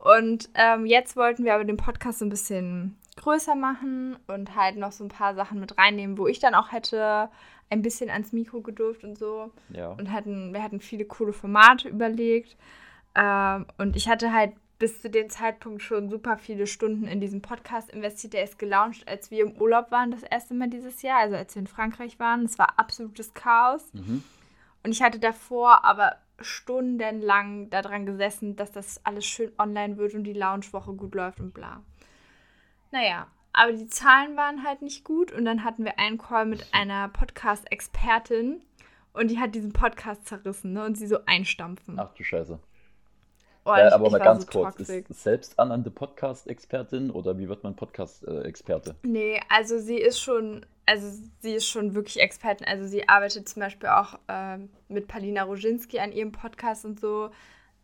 Und 0.00 0.48
ähm, 0.54 0.86
jetzt 0.86 1.14
wollten 1.16 1.44
wir 1.44 1.54
aber 1.54 1.64
den 1.64 1.76
Podcast 1.76 2.20
so 2.20 2.24
ein 2.24 2.30
bisschen 2.30 2.96
größer 3.16 3.54
machen 3.54 4.16
und 4.28 4.56
halt 4.56 4.76
noch 4.76 4.92
so 4.92 5.04
ein 5.04 5.08
paar 5.08 5.34
Sachen 5.34 5.60
mit 5.60 5.76
reinnehmen, 5.76 6.16
wo 6.16 6.26
ich 6.26 6.38
dann 6.38 6.54
auch 6.54 6.72
hätte 6.72 7.28
ein 7.68 7.82
bisschen 7.82 8.08
ans 8.08 8.32
Mikro 8.32 8.62
gedurft 8.62 9.04
und 9.04 9.18
so. 9.18 9.52
Ja. 9.68 9.90
Und 9.90 10.10
hatten, 10.10 10.54
wir 10.54 10.62
hatten 10.62 10.80
viele 10.80 11.04
coole 11.04 11.34
Formate 11.34 11.88
überlegt. 11.88 12.56
Ähm, 13.14 13.66
und 13.76 13.94
ich 13.94 14.08
hatte 14.08 14.32
halt 14.32 14.52
bis 14.78 15.02
zu 15.02 15.10
dem 15.10 15.28
Zeitpunkt 15.28 15.82
schon 15.82 16.08
super 16.08 16.38
viele 16.38 16.66
Stunden 16.66 17.06
in 17.06 17.20
diesen 17.20 17.42
Podcast 17.42 17.90
investiert. 17.90 18.32
Der 18.32 18.44
ist 18.44 18.58
gelauncht, 18.58 19.06
als 19.06 19.30
wir 19.30 19.42
im 19.44 19.52
Urlaub 19.60 19.90
waren, 19.90 20.10
das 20.10 20.22
erste 20.22 20.54
Mal 20.54 20.70
dieses 20.70 21.02
Jahr, 21.02 21.18
also 21.18 21.36
als 21.36 21.54
wir 21.54 21.60
in 21.60 21.66
Frankreich 21.66 22.18
waren. 22.18 22.46
Es 22.46 22.58
war 22.58 22.78
absolutes 22.78 23.34
Chaos. 23.34 23.92
Mhm. 23.92 24.24
Und 24.82 24.92
ich 24.92 25.02
hatte 25.02 25.18
davor 25.18 25.84
aber 25.84 26.16
stundenlang 26.40 27.70
daran 27.70 28.06
gesessen, 28.06 28.56
dass 28.56 28.72
das 28.72 29.00
alles 29.04 29.24
schön 29.26 29.52
online 29.58 29.96
wird 29.96 30.14
und 30.14 30.24
die 30.24 30.32
Launchwoche 30.32 30.92
gut 30.94 31.14
läuft 31.14 31.40
und 31.40 31.52
bla. 31.54 31.82
Naja, 32.90 33.26
aber 33.52 33.72
die 33.72 33.86
Zahlen 33.88 34.36
waren 34.36 34.64
halt 34.64 34.82
nicht 34.82 35.04
gut 35.04 35.32
und 35.32 35.44
dann 35.44 35.64
hatten 35.64 35.84
wir 35.84 35.98
einen 35.98 36.18
Call 36.18 36.46
mit 36.46 36.66
einer 36.72 37.08
Podcast-Expertin 37.08 38.60
und 39.12 39.30
die 39.30 39.38
hat 39.38 39.54
diesen 39.54 39.72
Podcast 39.72 40.26
zerrissen 40.26 40.72
ne, 40.72 40.84
und 40.84 40.96
sie 40.96 41.06
so 41.06 41.18
einstampfen. 41.26 41.98
Ach 41.98 42.12
du 42.14 42.22
Scheiße. 42.24 42.58
Oh, 43.64 43.70
ja, 43.70 43.88
ich- 43.88 43.92
aber 43.94 44.06
ich 44.06 44.12
mal 44.12 44.18
ganz 44.18 44.46
so 44.46 44.50
kurz, 44.50 44.76
toxic. 44.76 45.10
ist 45.10 45.22
selbsternannte 45.22 45.90
Podcast-Expertin 45.90 47.10
oder 47.10 47.38
wie 47.38 47.48
wird 47.48 47.62
man 47.62 47.76
Podcast-Experte? 47.76 48.96
Nee, 49.02 49.40
also 49.48 49.78
sie 49.78 49.98
ist 49.98 50.20
schon, 50.20 50.64
also 50.90 51.06
sie 51.40 51.52
ist 51.54 51.66
schon 51.66 51.94
wirklich 51.94 52.18
Expertin. 52.20 52.66
Also 52.66 52.86
sie 52.86 53.08
arbeitet 53.08 53.48
zum 53.48 53.60
Beispiel 53.60 53.88
auch 53.88 54.18
ähm, 54.28 54.68
mit 54.88 55.06
Palina 55.08 55.44
Roginski 55.44 55.98
an 56.00 56.12
ihrem 56.12 56.32
Podcast 56.32 56.84
und 56.84 56.98
so. 57.00 57.30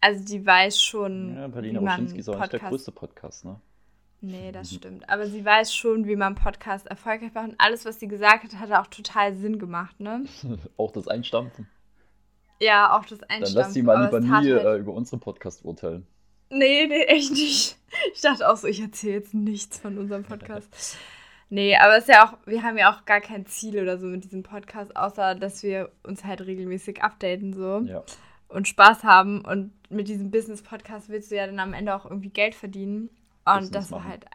Also 0.01 0.25
die 0.25 0.45
weiß 0.45 0.81
schon, 0.83 1.37
Ja, 1.37 1.49
Palina 1.49 1.81
Roschinski 1.81 2.19
ist 2.19 2.29
auch 2.29 2.39
nicht 2.39 2.53
der 2.53 2.61
größte 2.61 2.93
Podcast, 2.93 3.45
ne? 3.45 3.61
Nee, 4.21 4.51
das 4.53 4.73
Mhm. 4.73 4.77
stimmt. 4.77 5.09
Aber 5.11 5.27
sie 5.27 5.45
weiß 5.45 5.75
schon, 5.75 6.07
wie 6.07 6.17
man 6.17 6.35
Podcast 6.35 6.87
erfolgreich 6.87 7.33
macht. 7.35 7.49
Und 7.51 7.55
alles, 7.59 7.85
was 7.85 8.01
sie 8.01 8.09
gesagt 8.09 8.45
hat, 8.45 8.59
hat 8.59 8.73
auch 8.73 8.87
total 8.89 9.35
Sinn 9.35 9.59
gemacht, 9.59 10.01
ne? 10.01 10.25
auch 10.77 10.91
das 10.93 11.07
Einstampfen. 11.09 11.69
Ja, 12.61 12.97
auch 12.97 13.05
das 13.05 13.19
Dann 13.19 13.29
Einstampfen. 13.31 13.57
lass 13.57 13.75
sie 13.75 13.83
mal 13.83 14.05
lieber 14.05 14.21
nie 14.21 14.29
halt- 14.31 14.47
äh, 14.65 14.77
über 14.79 14.93
unseren 14.93 15.21
Podcast 15.21 15.65
urteilen. 15.65 16.07
Nee, 16.51 16.87
nee, 16.87 17.03
echt 17.05 17.31
nicht. 17.33 17.77
Ich 18.15 18.21
dachte 18.21 18.49
auch 18.49 18.57
so, 18.57 18.67
ich 18.69 18.81
erzähle 18.81 19.15
jetzt 19.15 19.35
nichts 19.35 19.79
von 19.79 19.97
unserem 19.99 20.25
Podcast. 20.25 20.69
Nee, 21.49 21.77
aber 21.77 21.97
es 21.97 22.05
ist 22.05 22.09
ja 22.09 22.27
auch, 22.27 22.37
wir 22.47 22.63
haben 22.63 22.77
ja 22.77 22.93
auch 22.93 23.05
gar 23.05 23.21
kein 23.21 23.47
Ziel 23.47 23.81
oder 23.81 23.99
so 23.99 24.07
mit 24.07 24.25
diesem 24.25 24.43
Podcast, 24.43 24.97
außer 24.97 25.35
dass 25.37 25.63
wir 25.63 25.91
uns 26.03 26.25
halt 26.25 26.41
regelmäßig 26.41 27.03
updaten 27.03 27.53
so 27.53 27.81
Ja. 27.81 28.03
und 28.49 28.67
Spaß 28.67 29.05
haben. 29.05 29.45
Und 29.45 29.73
mit 29.89 30.09
diesem 30.09 30.31
Business-Podcast 30.31 31.09
willst 31.09 31.31
du 31.31 31.37
ja 31.37 31.47
dann 31.47 31.61
am 31.61 31.73
Ende 31.73 31.95
auch 31.95 32.05
irgendwie 32.05 32.31
Geld 32.31 32.55
verdienen. 32.55 33.11
Und 33.45 33.55
Business 33.55 33.71
das 33.71 33.91
war 33.93 34.01
machen. 34.01 34.11
halt, 34.11 34.27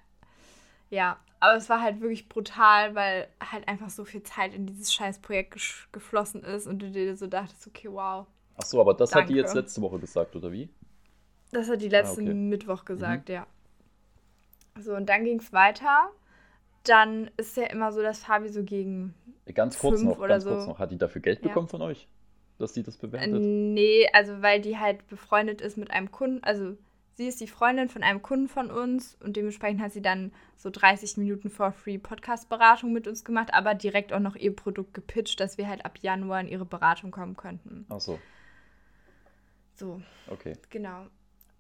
Ja, 0.89 1.17
aber 1.41 1.58
es 1.58 1.69
war 1.69 1.82
halt 1.82 2.00
wirklich 2.00 2.30
brutal, 2.30 2.95
weil 2.95 3.28
halt 3.52 3.67
einfach 3.67 3.89
so 3.89 4.06
viel 4.06 4.24
Zeit 4.24 4.54
in 4.54 4.67
dieses 4.67 4.93
scheiß 4.93 5.19
Projekt 5.19 5.60
geflossen 5.91 6.43
ist 6.43 6.67
und 6.67 6.80
du 6.80 6.91
dir 6.91 7.17
so 7.17 7.28
dachtest, 7.28 7.67
okay, 7.67 7.89
wow. 7.91 8.26
Ach 8.58 8.65
so, 8.65 8.80
aber 8.80 8.93
das 8.93 9.10
danke. 9.10 9.24
hat 9.24 9.30
die 9.30 9.36
jetzt 9.36 9.56
letzte 9.56 9.82
Woche 9.82 10.00
gesagt, 10.00 10.36
oder 10.36 10.52
wie? 10.52 10.69
Das 11.52 11.67
hat 11.67 11.82
die 11.82 11.89
letzte 11.89 12.21
ah, 12.21 12.24
okay. 12.24 12.34
Mittwoch 12.34 12.86
gesagt, 12.86 13.28
mhm. 13.28 13.36
ja. 13.36 13.47
So, 14.80 14.95
und 14.95 15.10
dann 15.10 15.26
ging 15.26 15.39
es 15.39 15.52
weiter. 15.52 16.12
Dann 16.84 17.30
ist 17.38 17.58
ja 17.58 17.65
immer 17.65 17.91
so, 17.91 18.02
dass 18.02 18.24
Fabi 18.24 18.50
so 18.50 18.63
gegen. 18.63 19.13
Ganz 19.54 19.78
kurz 19.78 20.02
noch, 20.02 20.20
ganz 20.20 20.44
so. 20.44 20.50
kurz 20.50 20.65
noch. 20.65 20.80
Hat 20.80 20.91
die 20.91 20.98
dafür 20.98 21.22
Geld 21.22 21.41
ja. 21.41 21.48
bekommen 21.48 21.67
von 21.67 21.82
euch? 21.82 22.08
Dass 22.58 22.74
die 22.74 22.84
das 22.84 22.98
bewertet? 22.98 23.36
Äh, 23.36 23.39
nee, 23.39 24.08
also 24.13 24.41
weil 24.41 24.62
die 24.62 24.78
halt 24.78 25.08
befreundet 25.08 25.62
ist 25.62 25.78
mit 25.78 25.91
einem 25.91 26.12
Kunden, 26.12 26.44
also 26.44 26.78
sie 27.13 27.28
ist 27.28 27.41
die 27.41 27.48
Freundin 27.48 27.89
von 27.89 28.04
einem 28.04 28.22
Kunden 28.22 28.48
von 28.48 28.72
uns 28.72 29.17
und 29.24 29.36
dementsprechend 29.36 29.82
hat 29.82 29.91
sie 29.91 30.02
dann 30.02 30.32
so 30.56 30.70
30 30.70 31.17
Minuten 31.17 31.50
for 31.50 31.72
free 31.72 31.98
Podcast-Beratung 31.98 32.94
mit 32.94 33.08
uns 33.08 33.24
gemacht, 33.24 33.54
aber 33.54 33.74
direkt 33.74 34.13
auch 34.13 34.20
noch 34.20 34.36
ihr 34.36 34.56
Produkt 34.56 34.94
gepitcht, 34.94 35.39
dass 35.39 35.58
wir 35.58 35.67
halt 35.67 35.86
ab 35.86 36.00
Januar 36.02 36.41
in 36.41 36.48
ihre 36.48 36.65
Beratung 36.65 37.12
kommen 37.12 37.36
könnten. 37.36 37.86
Ach 37.89 38.00
so. 38.00 38.20
So. 39.76 40.02
Okay. 40.28 40.54
Genau. 40.70 41.08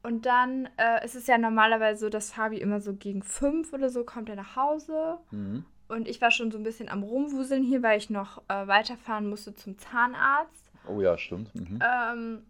Und 0.03 0.25
dann 0.25 0.67
äh, 0.77 1.05
ist 1.05 1.15
es 1.15 1.27
ja 1.27 1.37
normalerweise 1.37 1.99
so, 1.99 2.09
dass 2.09 2.31
Fabi 2.31 2.57
immer 2.57 2.81
so 2.81 2.93
gegen 2.93 3.21
fünf 3.21 3.71
oder 3.71 3.89
so 3.89 4.03
kommt 4.03 4.29
er 4.29 4.35
nach 4.35 4.55
Hause. 4.55 5.17
Mhm. 5.29 5.65
Und 5.87 6.07
ich 6.07 6.21
war 6.21 6.31
schon 6.31 6.51
so 6.51 6.57
ein 6.57 6.63
bisschen 6.63 6.89
am 6.89 7.03
Rumwuseln 7.03 7.63
hier, 7.63 7.83
weil 7.83 7.97
ich 7.97 8.09
noch 8.09 8.41
äh, 8.47 8.67
weiterfahren 8.67 9.29
musste 9.29 9.53
zum 9.53 9.77
Zahnarzt. 9.77 10.71
Oh 10.87 11.01
ja, 11.01 11.17
stimmt. 11.17 11.53
Mhm. 11.53 11.79
Ähm, 11.81 12.45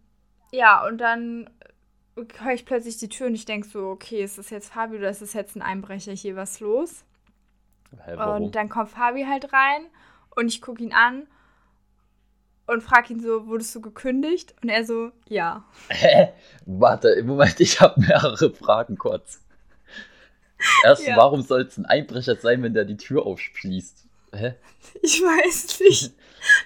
ja, 0.51 0.85
und 0.87 0.99
dann 0.99 1.49
höre 2.15 2.53
ich 2.53 2.65
plötzlich 2.65 2.97
die 2.97 3.09
Tür 3.09 3.27
und 3.27 3.35
ich 3.35 3.45
denke 3.45 3.67
so, 3.67 3.87
okay, 3.87 4.23
ist 4.23 4.37
das 4.37 4.49
jetzt 4.49 4.71
Fabi 4.71 4.97
oder 4.97 5.09
ist 5.09 5.21
das 5.21 5.33
jetzt 5.33 5.55
ein 5.55 5.61
Einbrecher 5.61 6.13
hier, 6.13 6.35
was 6.35 6.59
los? 6.59 7.03
Hä, 8.05 8.15
und 8.15 8.55
dann 8.55 8.69
kommt 8.69 8.89
Fabi 8.89 9.25
halt 9.25 9.51
rein 9.51 9.85
und 10.35 10.47
ich 10.47 10.61
gucke 10.61 10.83
ihn 10.83 10.93
an 10.93 11.27
und 12.71 12.81
frage 12.81 13.13
ihn 13.13 13.19
so, 13.19 13.47
wurdest 13.47 13.75
du 13.75 13.81
gekündigt? 13.81 14.55
Und 14.63 14.69
er 14.69 14.85
so, 14.85 15.11
ja. 15.27 15.65
Hä? 15.89 16.29
Warte, 16.65 17.09
im 17.09 17.27
Moment, 17.27 17.59
ich 17.59 17.81
habe 17.81 17.99
mehrere 17.99 18.51
Fragen 18.51 18.97
kurz. 18.97 19.41
Erst, 20.85 21.07
ja. 21.07 21.17
warum 21.17 21.41
soll 21.41 21.61
es 21.61 21.77
ein 21.77 21.85
Einbrecher 21.85 22.35
sein, 22.35 22.63
wenn 22.63 22.73
der 22.73 22.85
die 22.85 22.97
Tür 22.97 23.25
aufschließt? 23.25 24.05
Hä? 24.33 24.55
Ich 25.01 25.21
weiß 25.21 25.79
nicht. 25.81 26.13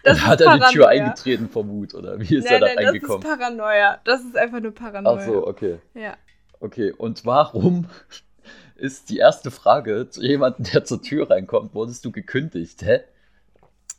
Das 0.03 0.21
hat 0.25 0.41
er 0.41 0.45
Paranoia. 0.45 0.69
die 0.69 0.73
Tür 0.75 0.87
eingetreten 0.89 1.49
vor 1.49 1.67
Wut, 1.67 1.93
oder 1.93 2.19
wie 2.19 2.35
ist 2.35 2.45
nein, 2.45 2.53
er 2.53 2.59
da 2.59 2.65
nein, 2.67 2.85
reingekommen? 2.85 3.21
Das 3.21 3.31
ist 3.31 3.39
Paranoia. 3.39 3.99
Das 4.03 4.21
ist 4.21 4.37
einfach 4.37 4.59
nur 4.59 4.73
Paranoia. 4.73 5.17
Ach 5.19 5.25
so, 5.25 5.47
okay. 5.47 5.79
Ja. 5.93 6.15
Okay, 6.59 6.91
und 6.91 7.25
warum 7.25 7.87
ist 8.75 9.09
die 9.09 9.17
erste 9.17 9.51
Frage 9.51 10.09
zu 10.09 10.21
jemandem, 10.21 10.65
der 10.71 10.85
zur 10.85 11.01
Tür 11.01 11.29
reinkommt, 11.29 11.73
wurdest 11.73 12.05
du 12.05 12.11
gekündigt, 12.11 12.83
hä? 12.83 13.01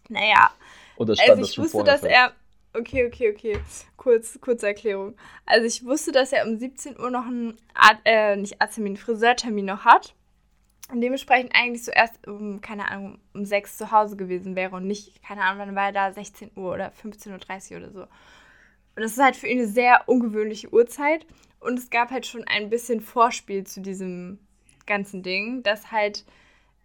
Naja. 0.09 0.51
Oder 0.96 1.14
stand 1.14 1.30
also 1.30 1.42
ich 1.42 1.48
das 1.48 1.54
schon 1.54 1.64
wusste, 1.64 1.85
dass 1.85 2.00
fest? 2.00 2.12
er. 2.12 2.32
Okay, 2.74 3.06
okay, 3.06 3.32
okay. 3.32 3.59
Kurz, 3.96 4.38
kurze 4.40 4.66
Erklärung. 4.66 5.16
Also 5.46 5.66
ich 5.66 5.85
wusste, 5.85 6.12
dass 6.12 6.32
er 6.32 6.46
um 6.46 6.59
17 6.59 6.98
Uhr 6.98 7.11
noch 7.11 7.26
einen, 7.26 7.56
Art, 7.74 7.98
äh, 8.04 8.37
nicht 8.37 8.61
Arzttermin, 8.61 8.96
Friseurtermin 8.96 9.64
noch 9.64 9.85
hat. 9.85 10.14
Und 10.92 11.00
dementsprechend 11.00 11.54
eigentlich 11.54 11.85
so 11.85 11.90
erst 11.90 12.26
um, 12.28 12.61
keine 12.61 12.88
Ahnung, 12.90 13.18
um 13.35 13.44
sechs 13.44 13.76
zu 13.76 13.90
Hause 13.90 14.16
gewesen 14.16 14.54
wäre 14.54 14.76
und 14.76 14.87
nicht, 14.87 15.20
keine 15.22 15.42
Ahnung, 15.42 15.66
wann 15.66 15.74
war 15.74 15.87
er 15.87 15.92
da, 15.92 16.12
16 16.12 16.52
Uhr 16.54 16.74
oder 16.74 16.92
15.30 17.02 17.72
Uhr 17.72 17.78
oder 17.78 17.90
so. 17.90 18.02
Und 18.02 19.02
das 19.02 19.12
ist 19.12 19.22
halt 19.22 19.37
für 19.37 19.48
ihn 19.48 19.59
eine 19.59 19.68
sehr 19.68 20.02
ungewöhnliche 20.06 20.72
Uhrzeit. 20.72 21.26
Und 21.59 21.78
es 21.78 21.90
gab 21.90 22.11
halt 22.11 22.26
schon 22.26 22.44
ein 22.44 22.70
bisschen 22.70 23.00
Vorspiel 23.00 23.64
zu 23.64 23.80
diesem 23.80 24.38
ganzen 24.87 25.22
Ding, 25.22 25.62
dass 25.64 25.90
halt 25.90 26.24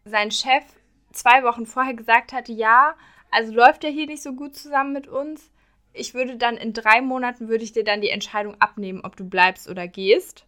sein 0.05 0.31
Chef 0.31 0.63
zwei 1.11 1.43
Wochen 1.43 1.65
vorher 1.65 1.93
gesagt 1.93 2.33
hatte, 2.33 2.51
ja, 2.51 2.95
also 3.31 3.53
läuft 3.53 3.83
er 3.83 3.89
hier 3.89 4.05
nicht 4.05 4.21
so 4.21 4.33
gut 4.33 4.55
zusammen 4.55 4.93
mit 4.93 5.07
uns. 5.07 5.49
Ich 5.93 6.13
würde 6.13 6.37
dann 6.37 6.57
in 6.57 6.73
drei 6.73 7.01
Monaten, 7.01 7.47
würde 7.49 7.63
ich 7.63 7.73
dir 7.73 7.83
dann 7.83 8.01
die 8.01 8.09
Entscheidung 8.09 8.55
abnehmen, 8.59 9.01
ob 9.03 9.15
du 9.15 9.25
bleibst 9.25 9.69
oder 9.69 9.87
gehst. 9.87 10.45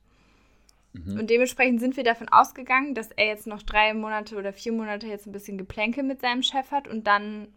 Mhm. 0.93 1.19
Und 1.19 1.29
dementsprechend 1.29 1.79
sind 1.79 1.97
wir 1.97 2.03
davon 2.03 2.29
ausgegangen, 2.29 2.93
dass 2.93 3.11
er 3.11 3.27
jetzt 3.27 3.47
noch 3.47 3.63
drei 3.63 3.93
Monate 3.93 4.37
oder 4.37 4.53
vier 4.53 4.73
Monate 4.73 5.07
jetzt 5.07 5.25
ein 5.25 5.31
bisschen 5.31 5.57
Geplänke 5.57 6.03
mit 6.03 6.21
seinem 6.21 6.43
Chef 6.43 6.71
hat 6.71 6.87
und 6.87 7.07
dann, 7.07 7.47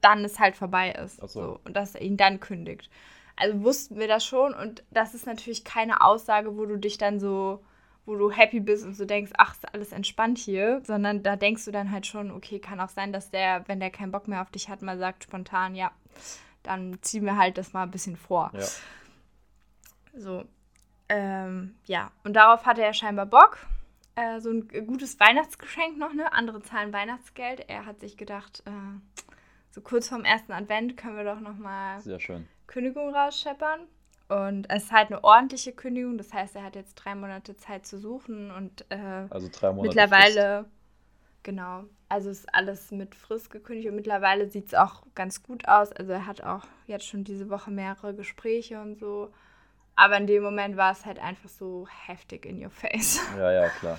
dann 0.00 0.24
es 0.24 0.38
halt 0.38 0.56
vorbei 0.56 0.92
ist. 0.92 1.16
So. 1.20 1.26
so. 1.26 1.60
Und 1.64 1.74
dass 1.74 1.94
er 1.94 2.02
ihn 2.02 2.16
dann 2.16 2.40
kündigt. 2.40 2.90
Also 3.36 3.62
wussten 3.62 3.98
wir 3.98 4.08
das 4.08 4.24
schon 4.24 4.52
und 4.54 4.84
das 4.90 5.14
ist 5.14 5.26
natürlich 5.26 5.64
keine 5.64 6.02
Aussage, 6.02 6.56
wo 6.56 6.66
du 6.66 6.76
dich 6.76 6.98
dann 6.98 7.18
so, 7.18 7.64
wo 8.04 8.16
du 8.16 8.30
happy 8.30 8.60
bist 8.60 8.84
und 8.84 8.94
so 8.94 9.04
denkst, 9.04 9.32
ach, 9.38 9.54
ist 9.54 9.72
alles 9.72 9.92
entspannt 9.92 10.38
hier, 10.38 10.80
sondern 10.84 11.22
da 11.22 11.36
denkst 11.36 11.64
du 11.64 11.70
dann 11.70 11.90
halt 11.92 12.06
schon, 12.06 12.30
okay, 12.30 12.58
kann 12.58 12.80
auch 12.80 12.88
sein, 12.88 13.12
dass 13.12 13.30
der, 13.30 13.66
wenn 13.68 13.80
der 13.80 13.90
keinen 13.90 14.10
Bock 14.10 14.26
mehr 14.26 14.42
auf 14.42 14.50
dich 14.50 14.68
hat, 14.68 14.82
mal 14.82 14.98
sagt 14.98 15.24
spontan, 15.24 15.74
ja, 15.74 15.92
dann 16.62 16.98
ziehen 17.02 17.24
wir 17.24 17.36
halt 17.36 17.58
das 17.58 17.72
mal 17.72 17.84
ein 17.84 17.90
bisschen 17.90 18.16
vor. 18.16 18.50
Ja. 18.54 18.66
So, 20.14 20.44
ähm, 21.08 21.74
ja, 21.86 22.10
und 22.24 22.34
darauf 22.34 22.66
hatte 22.66 22.82
er 22.82 22.94
scheinbar 22.94 23.26
Bock. 23.26 23.58
Äh, 24.14 24.40
so 24.40 24.50
ein 24.50 24.68
gutes 24.86 25.18
Weihnachtsgeschenk 25.20 25.96
noch, 25.96 26.12
ne? 26.12 26.32
Andere 26.32 26.62
zahlen 26.62 26.92
Weihnachtsgeld. 26.92 27.64
Er 27.68 27.86
hat 27.86 28.00
sich 28.00 28.16
gedacht, 28.16 28.62
äh, 28.66 29.30
so 29.70 29.80
kurz 29.80 30.08
vorm 30.08 30.24
ersten 30.24 30.52
Advent 30.52 30.96
können 30.96 31.16
wir 31.16 31.24
doch 31.24 31.40
nochmal 31.40 32.00
Kündigung 32.66 33.14
rausscheppern. 33.14 33.80
Und 34.32 34.70
es 34.70 34.84
ist 34.84 34.92
halt 34.92 35.10
eine 35.10 35.22
ordentliche 35.22 35.72
Kündigung, 35.72 36.16
das 36.16 36.32
heißt, 36.32 36.56
er 36.56 36.62
hat 36.62 36.74
jetzt 36.74 36.94
drei 36.94 37.14
Monate 37.14 37.54
Zeit 37.54 37.84
zu 37.84 37.98
suchen 37.98 38.50
und 38.50 38.86
äh, 38.88 39.26
also 39.28 39.50
drei 39.52 39.72
Monate 39.72 39.88
mittlerweile, 39.88 40.62
Frist. 40.62 40.70
genau, 41.42 41.84
also 42.08 42.30
ist 42.30 42.54
alles 42.54 42.90
mit 42.92 43.14
Frist 43.14 43.50
gekündigt 43.50 43.90
und 43.90 43.94
mittlerweile 43.94 44.48
sieht 44.48 44.68
es 44.68 44.74
auch 44.74 45.02
ganz 45.14 45.42
gut 45.42 45.68
aus. 45.68 45.92
Also 45.92 46.12
er 46.12 46.26
hat 46.26 46.42
auch 46.42 46.64
jetzt 46.86 47.06
schon 47.06 47.24
diese 47.24 47.50
Woche 47.50 47.70
mehrere 47.70 48.14
Gespräche 48.14 48.80
und 48.80 48.98
so. 48.98 49.30
Aber 49.96 50.16
in 50.16 50.26
dem 50.26 50.42
Moment 50.42 50.78
war 50.78 50.92
es 50.92 51.04
halt 51.04 51.18
einfach 51.18 51.50
so 51.50 51.86
heftig 52.06 52.46
in 52.46 52.64
your 52.64 52.70
face. 52.70 53.20
Ja, 53.36 53.52
ja, 53.52 53.68
klar. 53.68 53.98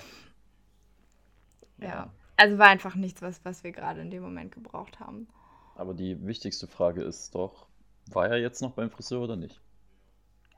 ja. 1.78 1.86
ja. 1.86 2.10
Also 2.36 2.58
war 2.58 2.66
einfach 2.66 2.96
nichts, 2.96 3.22
was, 3.22 3.44
was 3.44 3.62
wir 3.62 3.70
gerade 3.70 4.00
in 4.00 4.10
dem 4.10 4.24
Moment 4.24 4.50
gebraucht 4.50 4.98
haben. 4.98 5.28
Aber 5.76 5.94
die 5.94 6.26
wichtigste 6.26 6.66
Frage 6.66 7.04
ist 7.04 7.36
doch, 7.36 7.68
war 8.06 8.28
er 8.28 8.38
jetzt 8.38 8.62
noch 8.62 8.72
beim 8.72 8.90
Friseur 8.90 9.20
oder 9.20 9.36
nicht? 9.36 9.60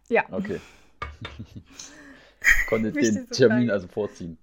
Ja. 0.09 0.25
Okay. 0.31 0.61
Konnte 2.69 2.93
den 2.93 3.29
Termin 3.31 3.71
also 3.71 3.89
vorziehen. 3.89 4.39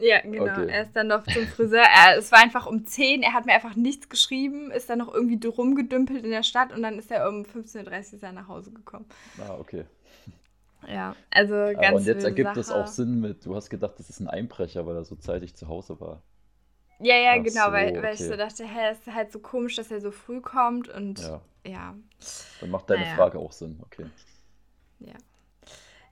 Ja, 0.00 0.20
genau. 0.20 0.44
Okay. 0.44 0.68
Er 0.68 0.82
ist 0.82 0.96
dann 0.96 1.08
noch 1.08 1.24
zum 1.24 1.46
Friseur. 1.46 1.82
Er, 1.82 2.16
es 2.18 2.32
war 2.32 2.40
einfach 2.40 2.66
um 2.66 2.84
10, 2.84 3.22
er 3.22 3.34
hat 3.34 3.46
mir 3.46 3.52
einfach 3.52 3.76
nichts 3.76 4.08
geschrieben, 4.08 4.70
ist 4.70 4.88
dann 4.88 4.98
noch 4.98 5.12
irgendwie 5.12 5.46
rumgedümpelt 5.46 6.24
in 6.24 6.30
der 6.30 6.42
Stadt 6.42 6.72
und 6.72 6.82
dann 6.82 6.98
ist 6.98 7.10
er 7.10 7.28
um 7.28 7.42
15.30 7.42 8.22
Uhr 8.22 8.32
nach 8.32 8.48
Hause 8.48 8.72
gekommen. 8.72 9.06
Ah, 9.38 9.56
okay. 9.58 9.84
Ja, 10.88 11.14
also 11.30 11.54
ganz 11.54 11.86
Aber 11.86 11.96
Und 11.96 12.06
jetzt 12.06 12.24
ergibt 12.24 12.56
es 12.56 12.70
auch 12.70 12.86
Sinn 12.86 13.20
mit, 13.20 13.44
du 13.44 13.54
hast 13.54 13.68
gedacht, 13.68 13.98
das 13.98 14.08
ist 14.08 14.20
ein 14.20 14.28
Einbrecher, 14.28 14.86
weil 14.86 14.96
er 14.96 15.04
so 15.04 15.16
zeitig 15.16 15.54
zu 15.54 15.68
Hause 15.68 16.00
war. 16.00 16.22
Ja, 17.00 17.16
ja, 17.16 17.32
Ach 17.38 17.42
genau, 17.42 17.66
so, 17.66 17.72
weil, 17.72 17.94
weil 17.94 17.98
okay. 17.98 18.12
ich 18.14 18.20
so 18.20 18.36
dachte, 18.36 18.64
hä, 18.64 18.92
ist 18.92 19.06
halt 19.06 19.32
so 19.32 19.38
komisch, 19.38 19.76
dass 19.76 19.90
er 19.90 20.00
so 20.00 20.10
früh 20.10 20.40
kommt 20.40 20.88
und 20.88 21.18
ja. 21.20 21.40
ja. 21.66 21.94
Dann 22.60 22.70
macht 22.70 22.88
deine 22.88 23.02
naja. 23.02 23.16
Frage 23.16 23.38
auch 23.38 23.52
Sinn, 23.52 23.78
okay. 23.82 24.06
Ja. 25.00 25.14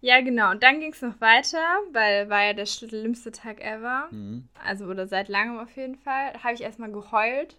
Ja, 0.01 0.21
genau. 0.21 0.51
Und 0.51 0.63
dann 0.63 0.81
ging 0.81 0.93
es 0.93 1.03
noch 1.03 1.21
weiter, 1.21 1.65
weil 1.93 2.31
war 2.31 2.45
ja 2.45 2.53
der 2.53 2.67
schlimmste 2.67 3.33
Tag 3.33 3.61
ever. 3.61 4.09
Mhm. 4.11 4.49
Also, 4.65 4.87
oder 4.87 5.09
seit 5.09 5.29
langem 5.29 5.59
auf 5.59 5.77
jeden 5.77 5.97
Fall. 5.97 6.33
Da 6.35 6.45
habe 6.45 6.55
ich 6.55 6.61
erstmal 6.61 6.93
geheult. 6.93 7.57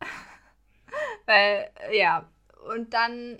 weil, 1.26 1.70
ja. 1.92 2.26
Und 2.70 2.94
dann 2.94 3.38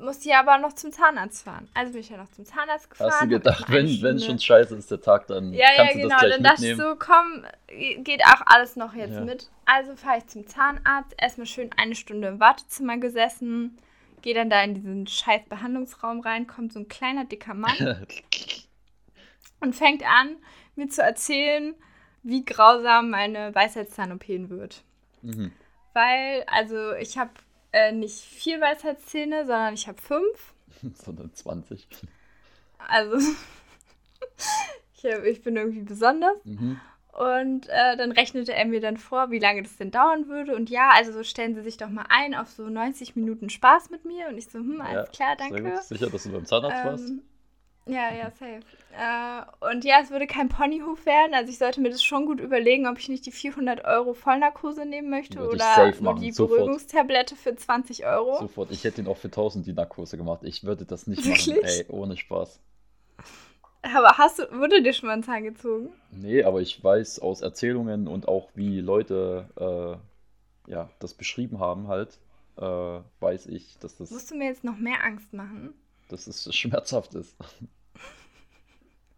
musste 0.00 0.28
ich 0.28 0.34
aber 0.34 0.58
noch 0.58 0.74
zum 0.74 0.92
Zahnarzt 0.92 1.44
fahren. 1.44 1.68
Also 1.74 1.92
bin 1.92 2.00
ich 2.02 2.08
ja 2.10 2.16
noch 2.16 2.30
zum 2.30 2.44
Zahnarzt 2.44 2.90
gefahren. 2.90 3.10
Hast 3.10 3.22
du 3.22 3.28
gedacht, 3.28 3.64
wenn 3.70 3.86
es 3.86 4.24
schon 4.24 4.38
scheiße 4.38 4.76
ist, 4.76 4.90
der 4.90 5.00
Tag, 5.00 5.26
dann 5.26 5.52
ja, 5.52 5.66
kannst 5.74 5.94
ja, 5.94 6.02
du 6.02 6.02
genau. 6.02 6.08
das 6.08 6.20
gleich 6.20 6.34
dann 6.34 6.42
dachte 6.42 6.66
ich 6.66 6.76
so, 6.76 6.96
komm, 6.96 8.04
geht 8.04 8.22
auch 8.24 8.42
alles 8.46 8.76
noch 8.76 8.94
jetzt 8.94 9.14
ja. 9.14 9.20
mit. 9.22 9.50
Also 9.64 9.96
fahre 9.96 10.18
ich 10.18 10.26
zum 10.26 10.46
Zahnarzt, 10.46 11.14
erstmal 11.18 11.46
schön 11.46 11.70
eine 11.76 11.94
Stunde 11.94 12.28
im 12.28 12.40
Wartezimmer 12.40 12.98
gesessen, 12.98 13.78
gehe 14.22 14.34
dann 14.34 14.50
da 14.50 14.62
in 14.62 14.74
diesen 14.74 15.06
scheiß 15.06 15.42
Behandlungsraum 15.48 16.20
rein, 16.20 16.46
kommt 16.46 16.72
so 16.72 16.80
ein 16.80 16.88
kleiner, 16.88 17.24
dicker 17.24 17.54
Mann 17.54 18.06
und 19.60 19.74
fängt 19.74 20.02
an, 20.04 20.36
mir 20.76 20.88
zu 20.88 21.02
erzählen, 21.02 21.74
wie 22.22 22.44
grausam 22.44 23.10
meine 23.10 23.54
Weisheitszahn-OP 23.54 24.28
wird. 24.28 24.82
Mhm. 25.22 25.52
Weil, 25.94 26.44
also 26.46 26.92
ich 26.94 27.18
habe 27.18 27.30
äh, 27.72 27.92
nicht 27.92 28.20
vier 28.20 28.60
Weisheitszähne, 28.60 29.46
sondern 29.46 29.74
ich 29.74 29.88
habe 29.88 30.00
fünf. 30.00 30.54
sondern 30.94 31.32
20. 31.32 31.86
Also, 32.78 33.16
ich, 34.94 35.04
hab, 35.04 35.24
ich 35.24 35.42
bin 35.42 35.56
irgendwie 35.56 35.82
besonders. 35.82 36.36
Mhm. 36.44 36.80
Und 37.18 37.68
äh, 37.68 37.96
dann 37.96 38.12
rechnete 38.12 38.54
er 38.54 38.64
mir 38.64 38.80
dann 38.80 38.96
vor, 38.96 39.32
wie 39.32 39.40
lange 39.40 39.64
das 39.64 39.76
denn 39.76 39.90
dauern 39.90 40.28
würde. 40.28 40.54
Und 40.54 40.70
ja, 40.70 40.90
also 40.94 41.10
so 41.10 41.24
stellen 41.24 41.56
Sie 41.56 41.62
sich 41.62 41.76
doch 41.76 41.88
mal 41.88 42.04
ein 42.08 42.32
auf 42.32 42.48
so 42.48 42.68
90 42.68 43.16
Minuten 43.16 43.50
Spaß 43.50 43.90
mit 43.90 44.04
mir. 44.04 44.28
Und 44.28 44.38
ich 44.38 44.46
so, 44.46 44.60
hm, 44.60 44.80
alles 44.80 45.08
ja, 45.08 45.12
klar, 45.12 45.36
danke. 45.36 45.80
Sicher, 45.82 46.10
dass 46.10 46.22
du 46.22 46.30
beim 46.30 46.46
Zahnarzt 46.46 46.78
ähm, 46.78 46.86
warst? 46.86 47.12
Ja, 47.86 48.14
ja, 48.14 48.30
safe. 48.30 48.60
Äh, 48.92 49.68
und 49.72 49.84
ja, 49.84 49.96
es 50.00 50.10
würde 50.10 50.28
kein 50.28 50.48
Ponyhof 50.48 51.06
werden. 51.06 51.34
Also 51.34 51.50
ich 51.50 51.58
sollte 51.58 51.80
mir 51.80 51.90
das 51.90 52.04
schon 52.04 52.24
gut 52.24 52.38
überlegen, 52.38 52.86
ob 52.86 53.00
ich 53.00 53.08
nicht 53.08 53.26
die 53.26 53.32
400 53.32 53.84
Euro 53.84 54.14
Vollnarkose 54.14 54.86
nehmen 54.86 55.10
möchte 55.10 55.40
Würde 55.40 55.56
oder 55.56 55.92
nur 56.00 56.14
die 56.14 56.30
sofort. 56.30 56.58
Beruhigungstablette 56.58 57.34
für 57.34 57.56
20 57.56 58.06
Euro. 58.06 58.38
Sofort. 58.38 58.70
Ich 58.70 58.84
hätte 58.84 59.00
ihn 59.00 59.08
auch 59.08 59.16
für 59.16 59.26
1000 59.26 59.66
die 59.66 59.72
Narkose 59.72 60.16
gemacht. 60.16 60.42
Ich 60.44 60.62
würde 60.62 60.84
das 60.84 61.08
nicht 61.08 61.24
Wirklich? 61.24 61.48
machen. 61.48 61.64
Ey, 61.64 61.86
ohne 61.88 62.16
Spaß. 62.16 62.60
Aber 63.82 64.18
hast 64.18 64.38
du, 64.38 64.42
wurde 64.58 64.82
dir 64.82 64.92
schon 64.92 65.06
mal 65.08 65.14
ein 65.14 65.22
Zahn 65.22 65.44
gezogen? 65.44 65.90
Nee, 66.10 66.42
aber 66.42 66.60
ich 66.60 66.82
weiß 66.82 67.20
aus 67.20 67.40
Erzählungen 67.42 68.08
und 68.08 68.28
auch 68.28 68.48
wie 68.54 68.80
Leute 68.80 70.00
äh, 70.66 70.70
ja, 70.70 70.90
das 70.98 71.14
beschrieben 71.14 71.60
haben 71.60 71.88
halt, 71.88 72.18
äh, 72.56 73.00
weiß 73.20 73.46
ich, 73.46 73.78
dass 73.78 73.96
das, 73.96 74.10
Musst 74.10 74.30
du 74.30 74.34
mir 74.36 74.46
jetzt 74.46 74.64
noch 74.64 74.76
mehr 74.78 75.04
Angst 75.04 75.32
machen? 75.32 75.74
dass 76.08 76.26
es 76.26 76.52
schmerzhaft 76.54 77.14
ist. 77.14 77.36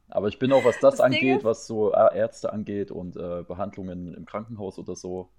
Aber 0.09 0.29
ich 0.29 0.38
bin 0.38 0.53
auch, 0.53 0.64
was 0.64 0.79
das, 0.81 0.96
Das 0.96 1.01
angeht, 1.01 1.38
ist- 1.38 1.44
was 1.44 1.66
so 1.66 1.94
Ä- 1.94 2.14
Ärzte 2.14 2.53
angeht 2.53 2.90
und 2.90 3.16
äh, 3.16 3.44
Behandlungen 3.46 4.14
im 4.14 4.27
Krankenhaus 4.27 4.79
oder 4.79 4.96
so, 4.96 5.31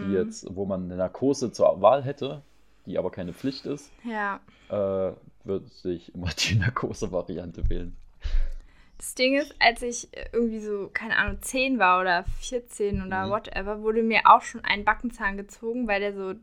die 0.00 0.06
Mhm. 0.06 0.12
jetzt, 0.12 0.46
wo 0.56 0.66
man 0.66 0.84
eine 0.84 0.96
Narkose 0.96 1.52
zur 1.52 1.80
Wahl 1.82 2.02
hätte, 2.04 2.42
die 2.86 2.98
aber 2.98 3.10
keine 3.10 3.32
Pflicht 3.34 3.66
ist, 3.66 3.92
Ja. 4.04 4.40
äh, 4.68 5.12
würde 5.44 5.70
ich 5.84 6.14
immer 6.14 6.28
die 6.48 6.56
Narkose-Variante 6.56 7.68
wählen. 7.70 7.96
Das 9.00 9.14
Ding 9.14 9.34
ist, 9.38 9.54
als 9.58 9.80
ich 9.80 10.08
irgendwie 10.34 10.60
so, 10.60 10.90
keine 10.92 11.16
Ahnung, 11.16 11.40
10 11.40 11.78
war 11.78 12.02
oder 12.02 12.24
14 12.40 13.00
oder 13.06 13.26
Mhm. 13.26 13.30
whatever, 13.30 13.80
wurde 13.80 14.02
mir 14.02 14.20
auch 14.26 14.42
schon 14.42 14.62
ein 14.62 14.84
Backenzahn 14.84 15.38
gezogen, 15.38 15.88
weil 15.88 16.00
der 16.00 16.12
so 16.14 16.34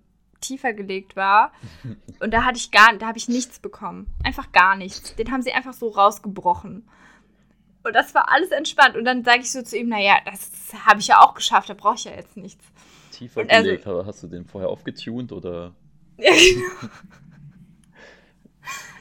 tiefer 0.42 0.74
gelegt 0.74 1.16
war. 1.16 1.52
Und 2.20 2.32
da 2.34 2.46
hatte 2.46 2.58
ich 2.58 2.72
gar, 2.72 2.96
da 2.98 3.06
habe 3.06 3.20
ich 3.20 3.28
nichts 3.30 3.60
bekommen. 3.60 4.08
Einfach 4.24 4.52
gar 4.54 4.76
nichts. 4.76 5.16
Den 5.16 5.32
haben 5.32 5.44
sie 5.44 5.52
einfach 5.54 5.74
so 5.74 5.90
rausgebrochen. 5.90 6.90
Und 7.84 7.94
das 7.94 8.16
war 8.16 8.32
alles 8.32 8.50
entspannt. 8.50 8.96
Und 8.98 9.06
dann 9.06 9.24
sage 9.24 9.42
ich 9.42 9.52
so 9.52 9.62
zu 9.62 9.78
ihm, 9.78 9.90
naja, 9.90 10.18
das 10.26 10.50
habe 10.84 11.00
ich 11.00 11.08
ja 11.08 11.20
auch 11.22 11.36
geschafft, 11.36 11.70
da 11.70 11.76
brauche 11.76 11.94
ich 11.96 12.06
ja 12.06 12.12
jetzt 12.16 12.38
nichts. 12.38 12.66
Tiefer 13.12 13.42
Und 13.42 13.52
also- 13.52 13.66
gelegt, 13.66 13.86
aber 13.86 14.04
hast 14.08 14.24
du 14.24 14.28
den 14.28 14.46
vorher 14.46 14.70
aufgetunt 14.72 15.32
oder? 15.32 15.76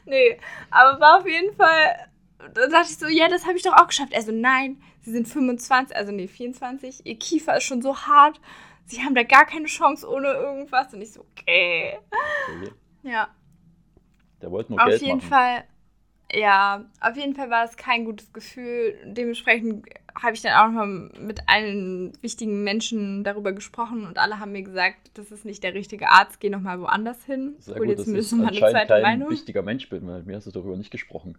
Nee, 0.09 0.38
aber 0.71 1.01
war 1.01 1.19
auf 1.19 1.27
jeden 1.27 1.53
Fall. 1.57 1.97
Da 2.54 2.66
dachte 2.68 2.88
ich 2.90 2.98
so, 2.98 3.06
ja, 3.06 3.28
das 3.28 3.46
habe 3.46 3.56
ich 3.56 3.62
doch 3.62 3.72
auch 3.74 3.88
geschafft. 3.88 4.14
Also 4.14 4.32
nein, 4.32 4.80
sie 5.02 5.12
sind 5.12 5.28
25, 5.28 5.96
also 5.96 6.12
nee, 6.12 6.28
24. 6.28 7.04
Ihr 7.06 7.18
Kiefer 7.18 7.56
ist 7.56 7.64
schon 7.64 7.82
so 7.82 7.96
hart. 7.96 8.40
Sie 8.85 9.02
haben 9.02 9.14
da 9.14 9.22
gar 9.24 9.46
keine 9.46 9.66
Chance 9.66 10.09
ohne 10.09 10.28
irgendwas. 10.28 10.92
Und 10.94 11.00
ich 11.02 11.12
so, 11.12 11.20
okay. 11.32 11.98
Okay. 12.48 12.70
Ja, 13.02 13.28
Der 14.40 14.50
wollte 14.50 14.72
nur 14.72 14.82
auf 14.82 14.88
Geld 14.88 15.02
jeden 15.02 15.18
machen. 15.18 15.28
Fall. 15.28 15.64
Ja, 16.32 16.85
auf 17.00 17.16
jeden 17.16 17.35
Fall 17.35 17.50
war 17.50 17.64
es 17.64 17.76
kein 17.76 18.04
gutes 18.04 18.32
Gefühl. 18.32 18.96
Dementsprechend 19.04 19.87
habe 20.20 20.35
ich 20.35 20.42
dann 20.42 20.54
auch 20.54 20.66
noch 20.72 20.85
mal 20.87 21.11
mit 21.20 21.40
allen 21.48 22.12
wichtigen 22.20 22.64
Menschen 22.64 23.22
darüber 23.22 23.52
gesprochen 23.52 24.06
und 24.06 24.18
alle 24.18 24.40
haben 24.40 24.52
mir 24.52 24.62
gesagt, 24.62 25.11
das 25.14 25.30
ist 25.30 25.44
nicht 25.44 25.62
der 25.62 25.74
richtige 25.74 26.09
Arzt, 26.09 26.40
geh 26.40 26.50
noch 26.50 26.61
mal 26.61 26.80
woanders 26.80 27.24
hin. 27.24 27.54
Sehr 27.59 27.78
Hol 27.78 27.87
gut, 27.87 27.88
dir 27.88 27.96
dass 27.96 28.04
zumindest 28.06 28.32
ich 28.32 28.38
noch 28.38 28.44
mal 28.44 28.48
eine 28.50 28.64
zweite 28.64 28.87
kein 28.87 29.02
Meinung. 29.02 29.30
wichtiger 29.30 29.62
Mensch 29.62 29.88
bin, 29.88 30.06
weil 30.09 30.22
mir 30.24 30.37
hast 30.37 30.46
du 30.46 30.50
darüber 30.50 30.76
nicht 30.76 30.90
gesprochen. 30.90 31.38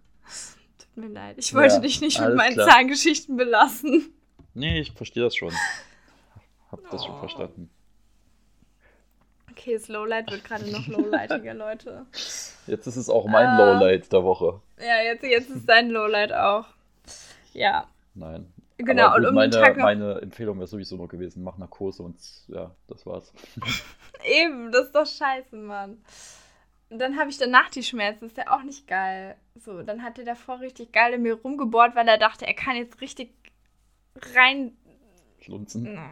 Tut 0.77 0.97
mir 0.97 1.07
leid. 1.13 1.35
Ich 1.39 1.53
wollte 1.53 1.75
Ja, 1.75 1.79
dich 1.81 2.01
nicht 2.01 2.19
mit 2.19 2.35
meinen 2.35 2.53
klar. 2.53 2.67
Zahngeschichten 2.69 3.35
belassen. 3.37 4.13
Nee, 4.53 4.79
ich 4.79 4.91
verstehe 4.93 5.23
das 5.23 5.35
schon. 5.35 5.53
Hab 6.71 6.89
das 6.89 7.05
schon 7.05 7.15
Oh. 7.15 7.19
verstanden. 7.19 7.69
Okay, 9.51 9.73
das 9.73 9.87
Lowlight 9.87 10.29
wird 10.31 10.43
gerade 10.43 10.69
noch 10.71 10.85
lowlightiger, 10.87 11.53
Leute. 11.53 12.05
Jetzt 12.67 12.85
ist 12.87 12.95
es 12.95 13.09
auch 13.09 13.25
mein 13.25 13.47
Ah. 13.47 13.57
Lowlight 13.73 14.11
der 14.13 14.23
Woche. 14.23 14.61
Ja, 14.79 15.01
jetzt, 15.03 15.23
jetzt 15.23 15.49
ist 15.49 15.65
dein 15.67 15.89
Lowlight 15.89 16.31
auch. 16.33 16.65
Ja, 17.53 17.87
Nein. 18.13 18.53
genau. 18.77 19.09
Gut, 19.09 19.17
und 19.19 19.25
um 19.27 19.35
meine, 19.35 19.49
den 19.49 19.61
Tag 19.61 19.77
noch. 19.77 19.83
meine 19.83 20.21
Empfehlung 20.21 20.57
wäre 20.59 20.67
sowieso 20.67 20.95
nur 20.95 21.07
gewesen, 21.07 21.43
mach 21.43 21.57
Narkose 21.57 22.03
und 22.03 22.17
ja, 22.49 22.69
das 22.87 23.05
war's. 23.05 23.33
Eben, 24.23 24.71
das 24.71 24.87
ist 24.87 24.95
doch 24.95 25.07
scheiße, 25.07 25.55
Mann. 25.55 25.97
Und 26.89 26.99
dann 26.99 27.17
habe 27.17 27.29
ich 27.29 27.37
danach 27.37 27.69
die 27.69 27.83
Schmerzen. 27.83 28.25
Ist 28.25 28.37
ja 28.37 28.55
auch 28.55 28.63
nicht 28.63 28.87
geil. 28.87 29.35
So, 29.55 29.81
dann 29.81 30.03
hat 30.03 30.19
er 30.19 30.25
davor 30.25 30.59
richtig 30.59 30.91
geil 30.91 31.13
in 31.13 31.21
mir 31.21 31.35
rumgebohrt, 31.35 31.95
weil 31.95 32.07
er 32.07 32.17
dachte, 32.17 32.47
er 32.47 32.53
kann 32.53 32.77
jetzt 32.77 33.01
richtig 33.01 33.33
rein 34.35 34.77
Schlunzen. 35.39 35.93
Naja. 35.93 36.09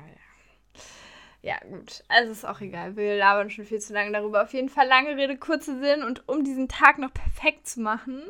Ja, 1.41 1.59
gut. 1.69 2.03
Also 2.07 2.31
ist 2.31 2.45
auch 2.45 2.59
egal. 2.59 2.95
Wir 2.95 3.17
labern 3.17 3.51
schon 3.51 3.65
viel 3.65 3.79
zu 3.79 3.93
lange 3.93 4.11
darüber. 4.11 4.41
Auf 4.41 4.53
jeden 4.53 4.69
Fall 4.69 4.87
lange 4.87 5.15
Rede, 5.15 5.37
kurze 5.37 5.79
Sinn. 5.79 6.03
Und 6.03 6.27
um 6.27 6.43
diesen 6.43 6.67
Tag 6.67 6.97
noch 6.97 7.13
perfekt 7.13 7.67
zu 7.67 7.81
machen, 7.81 8.23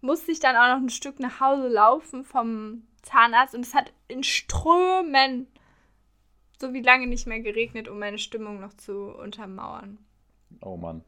musste 0.00 0.30
ich 0.30 0.38
dann 0.38 0.54
auch 0.54 0.68
noch 0.68 0.82
ein 0.82 0.90
Stück 0.90 1.18
nach 1.18 1.40
Hause 1.40 1.66
laufen 1.68 2.24
vom 2.24 2.84
Zahnarzt. 3.02 3.56
Und 3.56 3.66
es 3.66 3.74
hat 3.74 3.92
in 4.06 4.22
Strömen 4.22 5.48
so 6.60 6.72
wie 6.72 6.82
lange 6.82 7.06
nicht 7.06 7.26
mehr 7.26 7.40
geregnet, 7.40 7.88
um 7.88 7.98
meine 7.98 8.18
Stimmung 8.18 8.60
noch 8.60 8.74
zu 8.74 9.14
untermauern. 9.16 9.98
Oh 10.60 10.76
Mann. 10.76 11.04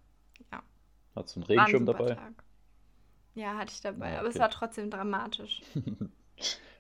Hast 1.15 1.37
du 1.37 1.41
einen 1.41 1.45
ein 1.45 1.49
Regenschirm 1.49 1.87
dabei? 1.87 2.15
Tag. 2.15 2.33
Ja, 3.35 3.57
hatte 3.57 3.73
ich 3.73 3.81
dabei. 3.81 4.13
Ja, 4.13 4.19
Aber 4.21 4.29
es 4.29 4.35
okay. 4.35 4.41
war 4.41 4.51
trotzdem 4.51 4.91
dramatisch. 4.91 5.63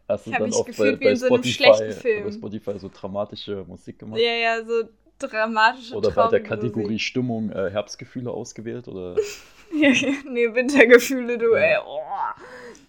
Hast 0.08 0.26
du 0.26 0.32
dann 0.32 0.52
auch 0.52 0.64
bei, 0.64 0.72
gefühlt 0.72 1.00
wie 1.00 1.04
bei, 1.04 1.10
in 1.10 1.16
so 1.18 1.26
einem 1.26 1.44
Spotify, 1.44 1.52
schlechten 1.54 1.92
Film. 1.92 2.24
bei 2.24 2.30
Spotify 2.32 2.78
so 2.78 2.90
dramatische 2.92 3.64
Musik 3.66 3.98
gemacht? 3.98 4.18
Ja, 4.20 4.32
ja, 4.32 4.64
so 4.64 4.88
dramatische 5.18 5.94
Oder 5.96 6.10
bei 6.10 6.26
der 6.28 6.42
Kategorie 6.42 6.92
Musik. 6.94 7.00
Stimmung 7.00 7.50
äh, 7.50 7.70
Herbstgefühle 7.70 8.30
ausgewählt? 8.30 8.88
Oder? 8.88 9.16
Ja, 9.72 9.90
nee, 10.28 10.52
Wintergefühle, 10.52 11.38
du, 11.38 11.54
ey. 11.54 11.78
Oh. 11.86 12.00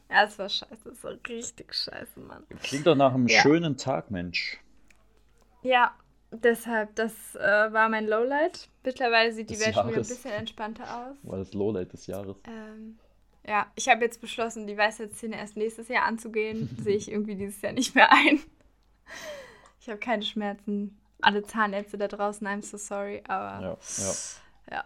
Ja, 0.10 0.24
es 0.24 0.38
war 0.40 0.50
scheiße. 0.50 0.90
Das 0.90 1.04
war 1.04 1.12
richtig 1.30 1.74
scheiße, 1.76 2.20
Mann. 2.20 2.44
Klingt 2.64 2.88
doch 2.88 2.96
nach 2.96 3.14
einem 3.14 3.28
Ja. 3.28 3.42
schönen 3.42 3.78
Tag, 3.78 4.10
Mensch. 4.10 4.60
Ja, 5.64 5.96
deshalb, 6.32 6.96
das 6.96 7.12
äh, 7.36 7.40
war 7.74 7.90
mein 7.90 8.08
Lowlight. 8.08 8.70
Mittlerweile 8.84 9.32
sieht 9.34 9.50
die 9.50 9.60
Welt 9.60 9.76
schon 9.76 9.88
wieder 9.88 9.98
ein 9.98 10.08
bisschen 10.08 10.32
entspannter 10.32 10.84
aus. 10.84 11.16
War 11.24 11.38
das 11.38 11.54
Lowlight 11.54 11.94
des 11.94 12.08
Jahres. 12.08 12.38
Ähm, 12.48 12.98
ja, 13.48 13.72
ich 13.76 13.90
habe 13.90 14.04
jetzt 14.04 14.22
beschlossen, 14.22 14.68
die 14.68 14.78
Weisheitszähne 14.78 15.38
erst 15.38 15.58
nächstes 15.58 15.88
Jahr 15.88 16.06
anzugehen. 16.06 16.70
Sehe 16.84 16.96
ich 16.96 17.12
irgendwie 17.12 17.36
dieses 17.36 17.62
Jahr 17.62 17.74
nicht 17.74 17.96
mehr 17.96 18.12
ein. 18.12 18.40
Ich 19.80 19.90
habe 19.90 20.00
keine 20.00 20.24
Schmerzen. 20.24 20.98
Alle 21.22 21.44
Zahnärzte 21.44 21.98
da 21.98 22.08
draußen, 22.08 22.48
I'm 22.48 22.64
so 22.64 22.78
sorry, 22.78 23.22
aber 23.28 23.62
Ja, 23.64 23.78
ja. 23.98 24.14
ja. 24.72 24.86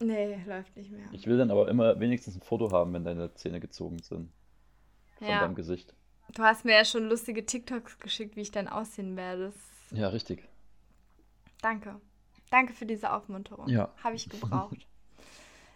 Nee, 0.00 0.38
läuft 0.46 0.76
nicht 0.76 0.90
mehr. 0.90 1.06
Ich 1.12 1.26
will 1.26 1.38
dann 1.38 1.50
aber 1.52 1.68
immer 1.68 2.00
wenigstens 2.00 2.34
ein 2.34 2.40
Foto 2.40 2.72
haben, 2.72 2.92
wenn 2.94 3.04
deine 3.04 3.32
Zähne 3.34 3.60
gezogen 3.60 4.00
sind. 4.00 4.32
Von 5.18 5.28
Ja. 5.28 5.40
deinem 5.40 5.54
Gesicht. 5.54 5.94
Du 6.34 6.42
hast 6.42 6.64
mir 6.64 6.74
ja 6.74 6.84
schon 6.84 7.08
lustige 7.08 7.44
TikToks 7.46 8.00
geschickt, 8.00 8.34
wie 8.36 8.40
ich 8.40 8.50
dann 8.50 8.66
aussehen 8.66 9.16
werde. 9.16 9.52
Ja, 9.92 10.08
richtig. 10.08 10.48
Danke. 11.62 11.98
Danke 12.50 12.74
für 12.74 12.84
diese 12.84 13.10
Aufmunterung. 13.12 13.68
Ja. 13.68 13.90
Habe 14.04 14.16
ich 14.16 14.28
gebraucht. 14.28 14.86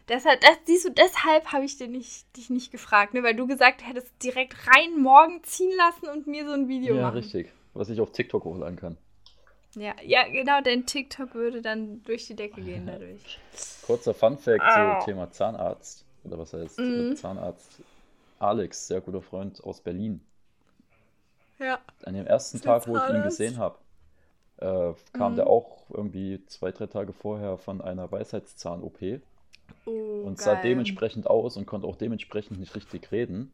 deshalb, 0.09 0.41
das, 0.43 0.59
siehst 0.67 0.85
du, 0.87 0.91
deshalb 0.91 1.53
habe 1.53 1.65
ich 1.65 1.79
dich 1.79 1.89
nicht, 1.89 2.37
dich 2.37 2.51
nicht 2.51 2.71
gefragt, 2.71 3.15
ne? 3.15 3.23
weil 3.23 3.35
du 3.35 3.47
gesagt 3.47 3.87
hättest, 3.87 4.13
direkt 4.23 4.55
rein 4.69 5.01
morgen 5.01 5.43
ziehen 5.45 5.73
lassen 5.77 6.09
und 6.09 6.27
mir 6.27 6.45
so 6.45 6.53
ein 6.53 6.69
Video 6.69 6.95
Ja, 6.97 7.03
machen. 7.05 7.15
richtig. 7.17 7.51
Was 7.73 7.89
ich 7.89 8.01
auf 8.01 8.13
TikTok 8.13 8.45
hochladen 8.45 8.77
kann. 8.77 8.99
Ja, 9.75 9.95
ja, 10.03 10.27
genau, 10.29 10.63
dein 10.63 10.87
TikTok 10.87 11.35
würde 11.35 11.61
dann 11.61 12.03
durch 12.05 12.27
die 12.27 12.35
Decke 12.35 12.63
gehen 12.63 12.87
dadurch. 12.87 13.39
Kurzer 13.87 14.15
Funfact 14.15 14.63
Au. 14.63 14.99
zum 15.01 15.05
Thema 15.05 15.31
Zahnarzt. 15.31 16.05
Oder 16.25 16.39
was 16.39 16.53
heißt 16.55 16.79
Mhm. 16.79 17.15
Zahnarzt? 17.17 17.83
Alex, 18.39 18.87
sehr 18.87 19.03
guter 19.03 19.21
Freund 19.21 19.63
aus 19.65 19.81
Berlin. 19.83 20.21
Ja. 21.59 21.79
An 22.05 22.15
dem 22.15 22.27
ersten 22.27 22.61
Tag, 22.61 22.87
wo 22.89 22.97
ich 22.97 23.09
ihn 23.11 23.23
gesehen 23.23 23.59
habe, 23.59 23.77
äh, 24.59 24.93
kam 25.13 25.33
Mhm. 25.33 25.37
der 25.37 25.47
auch 25.49 25.85
irgendwie 25.91 26.45
zwei, 26.47 26.73
drei 26.73 26.87
Tage 26.87 27.13
vorher 27.13 27.59
von 27.59 27.81
einer 27.81 28.11
Weisheitszahn-OP 28.11 29.21
Oh, 29.85 30.23
und 30.25 30.39
sah 30.39 30.55
geil. 30.55 30.63
dementsprechend 30.65 31.29
aus 31.29 31.57
und 31.57 31.67
konnte 31.67 31.87
auch 31.87 31.97
dementsprechend 31.97 32.59
nicht 32.59 32.75
richtig 32.75 33.11
reden. 33.13 33.53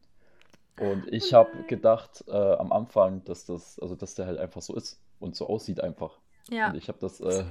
Und 0.79 1.11
ich 1.13 1.31
Oh 1.33 1.37
habe 1.37 1.63
gedacht 1.67 2.23
äh, 2.27 2.31
am 2.31 2.71
Anfang, 2.71 3.23
dass 3.25 3.45
das, 3.45 3.79
also 3.79 3.95
dass 3.95 4.15
der 4.15 4.25
halt 4.25 4.39
einfach 4.39 4.61
so 4.61 4.75
ist 4.75 4.99
und 5.19 5.35
so 5.35 5.47
aussieht 5.47 5.81
einfach. 5.81 6.17
Ja. 6.49 6.69
Und 6.69 6.75
ich 6.75 6.87
habe 6.87 6.97
das 6.99 7.19
äh, 7.21 7.43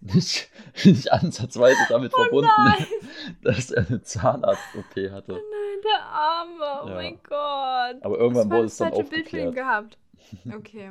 nicht, 0.00 0.50
nicht 0.84 1.10
ansatzweise 1.12 1.78
damit 1.88 2.12
Oh 2.14 2.22
verbunden, 2.22 2.50
nein. 2.56 2.86
dass 3.42 3.70
er 3.70 3.86
eine 3.88 4.02
Zahnarzt-OP 4.02 5.10
hatte. 5.10 5.32
Nein, 5.32 5.82
der 5.84 6.04
Arme. 6.06 6.82
Oh 6.84 6.88
Ja. 6.88 6.94
mein 6.94 7.14
Gott. 7.22 8.02
Aber 8.04 8.18
irgendwann 8.18 8.50
wurde 8.50 8.66
es 8.66 8.76
dann 8.76 8.92
falsche 8.92 9.08
Bild 9.08 9.32
ihm 9.32 9.48
aufgeklärt. 9.48 9.54
gehabt. 9.54 9.98
Okay. 10.54 10.90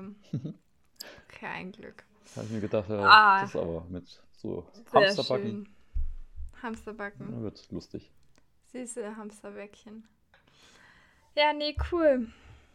Ein 1.45 1.71
Glück. 1.71 2.03
Habe 2.35 2.45
ich 2.45 2.51
mir 2.51 2.61
gedacht, 2.61 2.89
ja, 2.89 2.99
Ah. 2.99 3.41
das 3.41 3.51
ist 3.51 3.55
aber 3.55 3.85
mit 3.89 4.21
so 4.37 4.65
Hamsterbacken. 4.93 5.43
schön. 5.65 5.69
Hamsterbacken. 6.61 7.33
Ja, 7.33 7.41
wird 7.41 7.71
lustig. 7.71 8.11
Süße 8.71 9.15
Hamsterbäckchen. 9.15 10.07
Ja, 11.35 11.53
nee, 11.53 11.75
cool. 11.91 12.27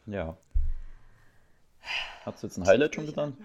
Ja. 0.07 0.37
Hast 2.25 2.43
du 2.43 2.47
jetzt 2.47 2.57
ein 2.59 2.67
Highlight 2.67 2.95
schon 2.95 3.07
getan? 3.07 3.37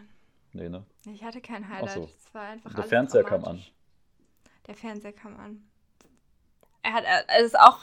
Nee, 0.53 0.69
ne? 0.69 0.85
Ich 1.05 1.23
hatte 1.23 1.41
kein 1.41 1.67
Highlight. 1.67 1.91
so. 1.93 2.03
Es 2.05 2.33
war 2.33 2.43
einfach 2.43 2.73
Der 2.73 2.83
Fernseher 2.83 3.23
kam 3.23 3.41
dramatisch. 3.41 3.73
Der 4.67 4.75
Fernseher 4.75 5.13
kam 5.13 5.37
an. 5.39 5.67
Er 6.83 6.93
hat, 6.93 7.03
es 7.39 7.47
ist 7.47 7.59
auch 7.59 7.79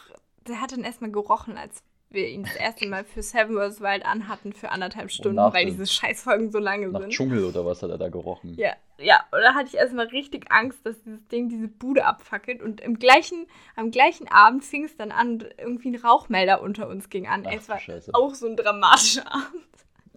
der 0.47 0.61
hat 0.61 0.73
dann 0.73 0.85
erstmal 0.85 1.11
gerochen, 1.11 1.57
als 1.57 1.83
wir 2.15 2.29
ihn 2.29 2.45
das 2.45 2.57
erste 2.57 2.87
Mal 2.89 3.05
für 3.05 3.23
Seven 3.23 3.57
Wars 3.57 3.81
Wild 3.81 4.05
anhatten 4.07 4.53
für 4.53 4.71
anderthalb 4.71 5.11
Stunden, 5.11 5.37
weil 5.37 5.67
diese 5.67 5.87
Scheißfolgen 5.87 6.51
so 6.51 6.59
lange 6.59 6.89
Nach 6.89 7.01
sind. 7.01 7.11
Dschungel 7.11 7.45
oder 7.45 7.67
was 7.67 7.83
hat 7.83 7.91
er 7.91 7.99
da 7.99 8.09
gerochen? 8.09 8.55
Ja, 8.55 8.75
ja, 8.99 9.25
und 9.33 9.41
da 9.41 9.55
hatte 9.55 9.69
ich 9.69 9.75
erstmal 9.75 10.07
richtig 10.07 10.51
Angst, 10.51 10.87
dass 10.87 11.03
dieses 11.03 11.27
Ding 11.29 11.49
diese 11.49 11.69
Bude 11.69 12.05
abfackelt. 12.07 12.63
Und 12.63 12.81
im 12.81 12.99
gleichen, 12.99 13.47
am 13.77 13.91
gleichen 13.91 14.29
Abend 14.29 14.65
fing 14.65 14.85
es 14.85 14.97
dann 14.97 15.11
an 15.13 15.33
und 15.33 15.47
irgendwie 15.59 15.91
ein 15.91 15.97
Rauchmelder 15.97 16.63
unter 16.63 16.89
uns 16.89 17.11
ging 17.11 17.27
an. 17.27 17.45
Ach, 17.47 17.51
Ey, 17.53 17.59
es 17.59 17.69
war 17.69 17.79
Scheiße. 17.81 18.13
auch 18.15 18.35
so 18.35 18.47
ein 18.47 18.57
dramatischer 18.57 19.27
Abend. 19.33 19.65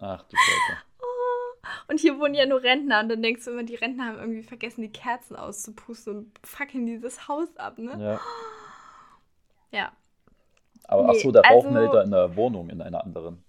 Ach 0.00 0.22
du 0.22 0.36
Scheiße. 0.36 0.82
Und 1.88 2.00
hier 2.00 2.18
wohnen 2.18 2.34
ja 2.34 2.46
nur 2.46 2.62
Rentner. 2.62 3.00
Und 3.00 3.08
dann 3.08 3.22
denkst 3.22 3.44
du 3.44 3.50
immer, 3.50 3.64
die 3.64 3.74
Rentner 3.74 4.06
haben 4.06 4.18
irgendwie 4.18 4.42
vergessen, 4.42 4.82
die 4.82 4.92
Kerzen 4.92 5.36
auszupusten 5.36 6.16
und 6.16 6.38
fackeln 6.46 6.86
dieses 6.86 7.28
Haus 7.28 7.54
ab, 7.56 7.78
ne? 7.78 7.96
Ja. 8.00 8.20
Ja. 9.78 9.92
Aber 10.88 11.04
Nee, 11.04 11.12
ach 11.16 11.22
so, 11.22 11.30
der 11.30 11.44
also- 11.44 11.54
Rauchmelder 11.68 12.02
in 12.04 12.10
der 12.10 12.34
Wohnung, 12.36 12.68
in 12.70 12.80
einer 12.82 13.04
anderen. 13.04 13.44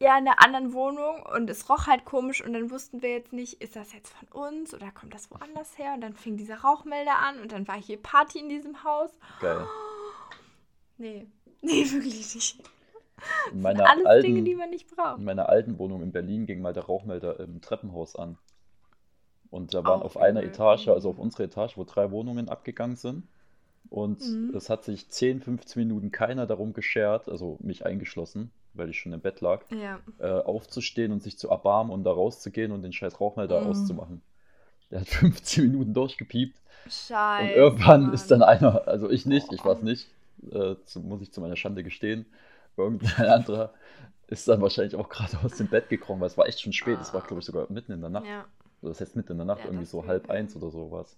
Ja, 0.00 0.18
in 0.18 0.26
einer 0.26 0.44
anderen 0.44 0.72
Wohnung 0.72 1.22
und 1.36 1.48
es 1.48 1.70
roch 1.70 1.86
halt 1.86 2.04
komisch 2.04 2.44
und 2.44 2.54
dann 2.54 2.72
wussten 2.72 3.02
wir 3.02 3.10
jetzt 3.10 3.32
nicht, 3.32 3.62
ist 3.62 3.76
das 3.76 3.92
jetzt 3.92 4.12
von 4.12 4.26
uns 4.32 4.74
oder 4.74 4.90
kommt 4.90 5.14
das 5.14 5.30
woanders 5.30 5.78
her? 5.78 5.92
Und 5.94 6.00
dann 6.00 6.14
fing 6.14 6.36
dieser 6.36 6.56
Rauchmelder 6.56 7.18
an 7.20 7.38
und 7.40 7.52
dann 7.52 7.68
war 7.68 7.80
hier 7.80 8.02
Party 8.02 8.40
in 8.40 8.48
diesem 8.48 8.82
Haus. 8.82 9.10
Geil. 9.40 9.64
Nee, 10.98 11.26
nee, 11.62 11.84
wirklich 11.90 12.34
nicht. 12.34 12.62
In 13.52 13.62
meiner, 13.62 13.88
Alles 13.88 14.06
alten, 14.06 14.26
Dinge, 14.26 14.42
die 14.42 14.54
man 14.54 14.70
nicht 14.70 14.88
braucht. 14.94 15.18
in 15.18 15.24
meiner 15.24 15.48
alten 15.48 15.78
Wohnung 15.78 16.02
in 16.02 16.12
Berlin 16.12 16.46
ging 16.46 16.60
mal 16.60 16.72
der 16.72 16.84
Rauchmelder 16.84 17.38
im 17.40 17.60
Treppenhaus 17.60 18.16
an. 18.16 18.38
Und 19.50 19.74
da 19.74 19.84
waren 19.84 20.00
Auch 20.00 20.04
auf 20.06 20.16
einer. 20.16 20.42
Etage, 20.42 20.88
also 20.88 21.10
auf 21.10 21.18
unserer 21.18 21.44
Etage, 21.44 21.76
wo 21.76 21.84
drei 21.84 22.10
Wohnungen 22.10 22.48
abgegangen 22.48 22.96
sind. 22.96 23.28
Und 23.92 24.20
Mhm. 24.20 24.56
es 24.56 24.70
hat 24.70 24.84
sich 24.84 25.08
10, 25.10 25.40
15 25.40 25.82
Minuten 25.86 26.10
keiner 26.10 26.46
darum 26.46 26.72
geschert, 26.72 27.28
also 27.28 27.58
mich 27.60 27.84
eingeschlossen, 27.84 28.50
weil 28.74 28.88
ich 28.90 28.98
schon 28.98 29.12
im 29.12 29.20
Bett 29.20 29.40
lag, 29.42 29.64
Ja. 29.70 30.00
äh, 30.18 30.28
aufzustehen 30.30 31.12
und 31.12 31.22
sich 31.22 31.38
zu 31.38 31.50
erbarmen 31.50 31.92
und 31.92 32.04
da 32.04 32.12
rauszugehen 32.12 32.72
und 32.72 32.82
den 32.82 32.92
scheiß 32.92 33.20
Rauchmelder 33.20 33.60
Mhm. 33.60 33.66
auszumachen. 33.66 34.22
Der 34.90 35.00
hat 35.00 35.08
15 35.44 35.64
Minuten 35.66 35.94
durchgepiept. 35.94 36.58
Scheiße. 36.88 37.42
Und 37.42 37.52
irgendwann 37.54 38.04
Mann. 38.06 38.14
ist 38.14 38.30
dann 38.30 38.42
einer, 38.42 38.88
also 38.88 39.10
ich 39.10 39.26
nicht, 39.26 39.52
ich 39.52 39.64
war 39.64 39.74
es 39.76 39.82
nicht, 39.82 40.08
äh, 40.50 40.76
zu, 40.84 41.00
muss 41.00 41.22
ich 41.22 41.32
zu 41.32 41.40
meiner 41.40 41.56
Schande 41.56 41.84
gestehen, 41.84 42.26
irgendein 42.76 43.26
anderer 43.28 43.74
ist 44.28 44.48
dann 44.48 44.62
wahrscheinlich 44.62 44.96
auch 44.96 45.08
gerade 45.10 45.38
aus 45.44 45.56
dem 45.56 45.68
Bett 45.68 45.88
gekrochen, 45.90 46.20
weil 46.20 46.28
es 46.28 46.38
war 46.38 46.46
echt 46.46 46.60
schon 46.60 46.72
spät, 46.72 47.00
es 47.00 47.12
war 47.14 47.22
glaube 47.22 47.40
ich 47.40 47.46
sogar 47.46 47.70
mitten 47.70 47.92
in 47.92 48.00
der 48.00 48.10
Nacht, 48.10 48.26
Ja, 48.28 48.46
oder 48.80 48.90
das 48.92 49.00
heißt 49.00 49.16
mitten 49.16 49.32
in 49.32 49.38
der 49.38 49.46
Nacht, 49.46 49.64
Ja, 49.64 49.66
irgendwie 49.66 49.84
so 49.86 50.06
halb 50.06 50.30
eins 50.30 50.56
oder 50.56 50.70
sowas. 50.70 51.16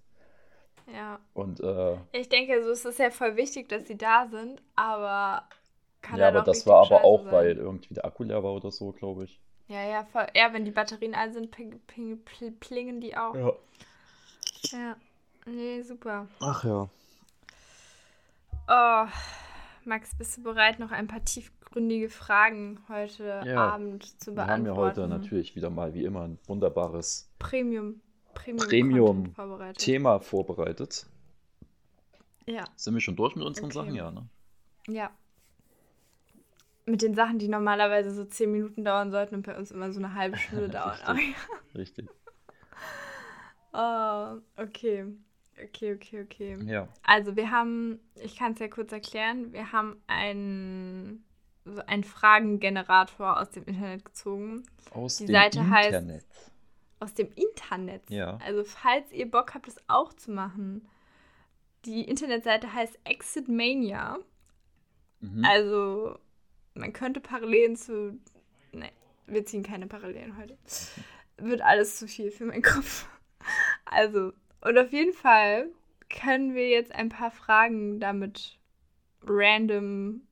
Ja. 0.93 1.19
Und 1.35 1.61
äh, 1.61 1.97
Ich 2.13 2.29
denke, 2.29 2.63
so 2.63 2.71
ist 2.71 2.85
es 2.85 2.99
ja 2.99 3.11
voll 3.11 3.37
wichtig, 3.37 3.69
dass 3.69 3.87
sie 3.87 3.97
da 3.97 4.27
sind, 4.29 4.63
aber 4.77 5.49
kann 6.03 6.19
ja, 6.19 6.29
aber 6.29 6.43
das 6.43 6.67
war 6.67 6.79
aber 6.81 6.87
scheiße 6.97 7.05
auch, 7.05 7.23
sein. 7.25 7.33
weil 7.33 7.57
irgendwie 7.57 7.95
der 7.95 8.05
Akku 8.05 8.25
leer 8.25 8.43
war 8.45 8.53
oder 8.55 8.71
so, 8.71 8.93
glaube 8.93 9.25
ich. 9.25 9.41
Ja, 9.69 9.83
ja, 9.83 10.05
voll. 10.05 10.27
Ja, 10.35 10.53
wenn 10.53 10.65
die 10.67 10.71
Batterien 10.71 11.15
all 11.15 11.33
sind, 11.33 11.51
ping, 11.51 11.81
ping, 11.87 12.23
pl- 12.25 12.53
plingen 12.61 13.01
die 13.01 13.17
auch. 13.17 13.35
Ja. 13.35 13.53
Ja. 14.73 14.97
Nee, 15.47 15.81
super. 15.83 16.27
Ach 16.41 16.65
ja. 16.65 16.89
Oh, 18.69 19.07
Max, 19.85 20.15
bist 20.17 20.37
du 20.39 20.43
bereit, 20.43 20.79
noch 20.79 20.91
ein 20.91 21.07
paar 21.07 21.25
tiefgründige 21.25 22.09
Fragen 22.09 22.81
heute 22.89 23.43
Ja, 23.45 23.75
Abend 23.75 24.21
zu 24.23 24.35
Wir 24.35 24.47
haben 24.47 24.65
ja 24.65 24.73
heute 24.75 25.01
beantworten? 25.01 25.23
natürlich 25.23 25.55
wieder 25.57 25.71
mal 25.71 25.93
wie 25.95 26.05
immer 26.05 26.23
ein 26.23 26.39
wunderbares 26.47 27.31
Premium. 27.39 28.01
Premium. 28.35 28.69
Premium 28.69 29.35
vorbereitet. 29.35 29.79
Thema 29.79 30.19
vorbereitet. 30.21 31.07
Ja, 32.47 32.65
Sind 32.77 32.95
wir 32.95 33.01
schon 33.01 33.17
durch 33.17 33.35
mit 33.37 33.45
unseren 33.45 33.67
Okay. 33.67 33.75
Sachen? 33.75 33.95
Ja, 33.95 34.11
ne? 34.11 34.29
ja. 34.89 35.11
Mit 36.87 37.01
den 37.01 37.15
Sachen, 37.15 37.39
die 37.39 37.49
normalerweise 37.49 38.11
so 38.11 38.25
zehn 38.27 38.53
Minuten 38.53 38.85
dauern 38.85 39.11
sollten 39.11 39.37
und 39.37 39.47
bei 39.47 39.57
uns 39.57 39.71
immer 39.71 39.91
so 39.93 39.99
eine 40.01 40.15
halbe 40.15 40.37
Stunde 40.37 40.69
dauern. 40.69 40.99
Richtig. 41.09 41.35
Ja. 41.35 41.57
Richtig. 41.81 42.09
Oh, 43.73 44.63
okay. 44.63 45.05
Okay, 45.63 45.95
okay, 45.95 46.23
okay. 46.23 46.59
Ja. 46.65 46.89
Also 47.05 47.37
wir 47.37 47.51
haben, 47.51 48.01
ich 48.17 48.37
kann 48.37 48.53
es 48.53 48.59
ja 48.59 48.69
kurz 48.69 48.93
erklären, 48.93 49.53
wir 49.53 49.73
haben 49.73 49.97
einen, 50.09 51.25
so 51.65 51.81
einen 51.87 52.03
Fragengenerator 52.05 53.41
aus 53.41 53.51
dem 53.51 53.65
Internet 53.65 54.05
gezogen. 54.05 54.65
Aus 54.91 55.17
Die 55.19 55.27
dem 55.27 55.33
Seite 55.35 55.61
heißt- 55.61 55.87
Internet. 55.87 56.25
Aus 57.01 57.15
dem 57.15 57.29
Internet. 57.35 58.09
Ja. 58.11 58.39
Also 58.45 58.65
falls 58.65 59.13
ihr 59.13 59.31
Bock 59.31 59.55
habt, 59.55 59.67
das 59.67 59.77
auch 59.89 60.13
zu 60.13 60.31
machen. 60.31 60.89
Die 61.85 62.03
Internetseite 62.03 62.73
heißt 62.73 62.99
Exitmania. 63.05 64.19
Mhm. 65.21 65.45
Also 65.45 66.19
man 66.75 66.93
könnte 66.93 67.21
Parallelen 67.21 67.77
zu... 67.77 68.19
Ne, 68.73 68.91
wir 69.27 69.45
ziehen 69.45 69.63
keine 69.63 69.87
Parallelen 69.87 70.37
heute. 70.37 70.57
Wird 71.37 71.63
alles 71.63 71.99
zu 71.99 72.07
viel 72.07 72.31
für 72.31 72.45
meinen 72.45 72.63
Kopf. 72.63 73.07
Also, 73.85 74.33
und 74.61 74.79
auf 74.79 74.93
jeden 74.93 75.13
Fall 75.13 75.69
können 76.09 76.55
wir 76.55 76.69
jetzt 76.69 76.93
ein 76.93 77.09
paar 77.09 77.31
Fragen 77.31 78.01
damit 78.01 78.59
random 79.23 80.23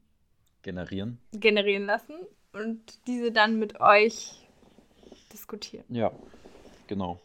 Generieren. 0.63 1.19
generieren 1.33 1.87
lassen 1.87 2.15
und 2.53 3.07
diese 3.07 3.33
dann 3.33 3.59
mit 3.59 3.81
euch 3.81 4.47
diskutieren. 5.33 5.85
Ja, 5.89 6.13
genau. 6.95 7.19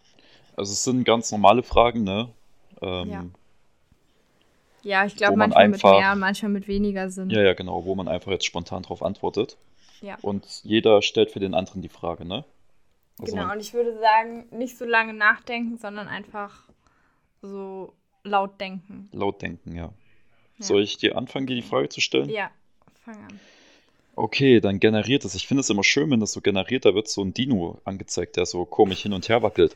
Also 0.56 0.72
es 0.74 0.84
sind 0.84 1.04
ganz 1.04 1.32
normale 1.32 1.62
Fragen, 1.64 2.04
ne? 2.04 2.30
Ähm, 2.82 3.10
Ja. 3.10 3.26
Ja, 4.84 5.06
ich 5.06 5.16
glaube 5.18 5.36
man 5.38 5.50
manchmal 5.50 5.68
mit 5.68 5.84
einfach- 5.84 6.00
mehr, 6.00 6.16
manchmal 6.16 6.52
mit 6.52 6.68
weniger 6.68 7.10
Sinn. 7.10 7.30
ja, 7.30 7.42
ja, 7.42 7.54
genau, 7.54 7.84
wo 7.86 7.94
man 7.96 8.08
einfach 8.08 8.32
jetzt 8.32 8.46
spontan 8.46 8.84
drauf 8.84 9.02
antwortet. 9.04 9.58
Ja. 10.02 10.18
Und 10.22 10.46
jeder 10.64 11.02
stellt 11.02 11.32
für 11.32 11.40
den 11.40 11.54
anderen 11.54 11.82
die 11.82 11.90
Frage, 11.90 12.24
ne? 12.24 12.46
Also 13.20 13.36
Genau, 13.36 13.52
und 13.52 13.60
ich 13.60 13.74
würde 13.74 13.98
sagen, 14.00 14.46
nicht 14.52 14.78
so 14.78 14.86
lange 14.86 15.14
nachdenken, 15.14 15.78
sondern 15.78 16.08
einfach 16.08 16.64
so 17.42 17.94
laut 18.24 18.62
denken. 18.62 19.10
laut 19.12 19.42
denken, 19.42 19.76
ja. 19.76 19.86
Ja. 19.86 20.66
Soll 20.66 20.82
ich 20.84 20.98
dir 20.98 21.18
anfangen, 21.18 21.48
dir 21.48 21.56
die 21.56 21.62
Frage 21.64 21.90
zu 21.90 22.00
stellen? 22.00 22.30
Ja, 22.30 22.50
fang 23.04 23.16
an. 23.16 23.40
Okay, 24.18 24.60
dann 24.62 24.80
generiert 24.80 25.26
es. 25.26 25.36
Ich 25.36 25.46
finde 25.46 25.62
es 25.62 25.70
immer 25.70 25.84
schön, 25.84 26.10
wenn 26.10 26.20
das 26.20 26.32
so 26.32 26.42
generiert, 26.42 26.86
da 26.86 26.96
wird 26.96 27.08
so 27.08 27.22
ein 27.24 27.36
Dino 27.36 27.80
angezeigt, 27.84 28.36
der 28.36 28.48
so 28.48 28.66
komisch 28.66 29.04
hin 29.04 29.14
und 29.14 29.30
her 29.30 29.44
wackelt. 29.44 29.76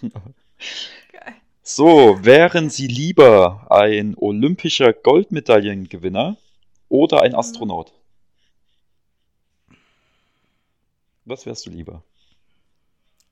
Geil. 0.00 1.34
So, 1.64 2.24
wären 2.24 2.70
Sie 2.70 2.86
lieber 2.86 3.66
ein 3.70 4.14
olympischer 4.16 4.92
Goldmedaillengewinner 4.92 6.36
oder 6.88 7.16
Mhm. 7.16 7.22
ein 7.24 7.34
Astronaut? 7.34 7.92
Was 11.24 11.44
wärst 11.44 11.66
du 11.66 11.70
lieber? 11.70 12.04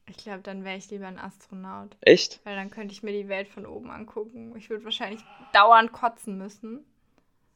Ich 0.09 0.17
glaube, 0.17 0.41
dann 0.43 0.65
wäre 0.65 0.77
ich 0.77 0.91
lieber 0.91 1.07
ein 1.07 1.19
Astronaut. 1.21 1.97
Echt? 2.01 2.41
Weil 2.43 2.57
dann 2.57 2.71
könnte 2.71 2.93
ich 2.93 3.05
mir 3.05 3.13
die 3.13 3.29
Welt 3.29 3.47
von 3.49 3.65
oben 3.65 3.91
angucken. 3.93 4.55
Ich 4.57 4.71
würde 4.71 4.85
wahrscheinlich 4.85 5.21
dauernd 5.53 5.93
kotzen 5.93 6.37
müssen. 6.37 6.81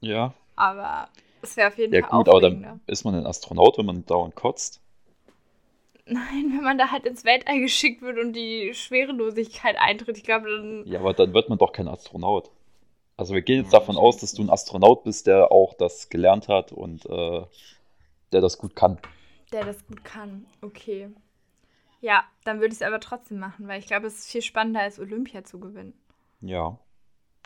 Ja. 0.01 0.35
Aber 0.55 1.09
es 1.43 1.57
wäre 1.57 1.69
auf 1.69 1.79
jeden 1.79 1.95
Ja 1.95 2.01
Fall 2.01 2.11
gut, 2.11 2.29
aber 2.29 2.41
dann 2.41 2.81
ist 2.87 3.03
man 3.05 3.17
ein 3.17 3.27
Astronaut, 3.27 3.77
wenn 3.77 3.87
man 3.87 4.07
dauernd 4.07 4.37
kotzt. 4.37 4.81
Nein, 6.07 6.53
wenn 6.53 6.63
man 6.63 6.79
da 6.79 6.91
halt 6.91 7.05
ins 7.07 7.25
Weltall 7.25 7.61
geschickt 7.61 8.01
wird 8.03 8.19
und 8.19 8.33
die 8.33 8.73
Schwerelosigkeit 8.75 9.77
eintritt, 9.79 10.17
ich 10.19 10.25
glaube, 10.25 10.49
dann. 10.51 10.87
Ja, 10.87 11.01
aber 11.01 11.13
dann 11.15 11.35
wird 11.35 11.49
man 11.51 11.59
doch 11.59 11.73
kein 11.73 11.89
Astronaut. 11.89 12.51
Also 13.17 13.35
wir 13.35 13.43
gehen 13.43 13.63
jetzt 13.63 13.73
Ja, 13.73 13.75
davon 13.75 13.97
aus, 13.99 14.19
dass 14.19 14.35
du 14.35 14.43
ein 14.43 14.51
Astronaut 14.51 15.05
bist, 15.05 15.27
der 15.29 15.53
auch 15.53 15.75
das 15.75 16.09
gelernt 16.11 16.49
hat 16.49 16.73
und 16.73 17.07
äh, 17.07 17.43
der 18.33 18.41
das 18.43 18.59
gut 18.59 18.77
kann. 18.77 18.99
Der 19.53 19.65
das 19.65 19.85
gut 19.87 20.05
kann. 20.05 20.47
Okay. 20.61 21.11
Ja, 22.01 22.25
dann 22.45 22.61
würde 22.61 22.69
ich 22.75 22.81
es 22.81 22.83
aber 22.87 23.01
trotzdem 23.01 23.39
machen, 23.39 23.69
weil 23.69 23.81
ich 23.81 23.87
glaube, 23.87 24.07
es 24.09 24.19
ist 24.21 24.31
viel 24.33 24.43
spannender, 24.43 24.81
als 24.83 25.01
Olympia 25.01 25.45
zu 25.45 25.61
gewinnen. 25.61 25.95
Ja. 26.41 26.79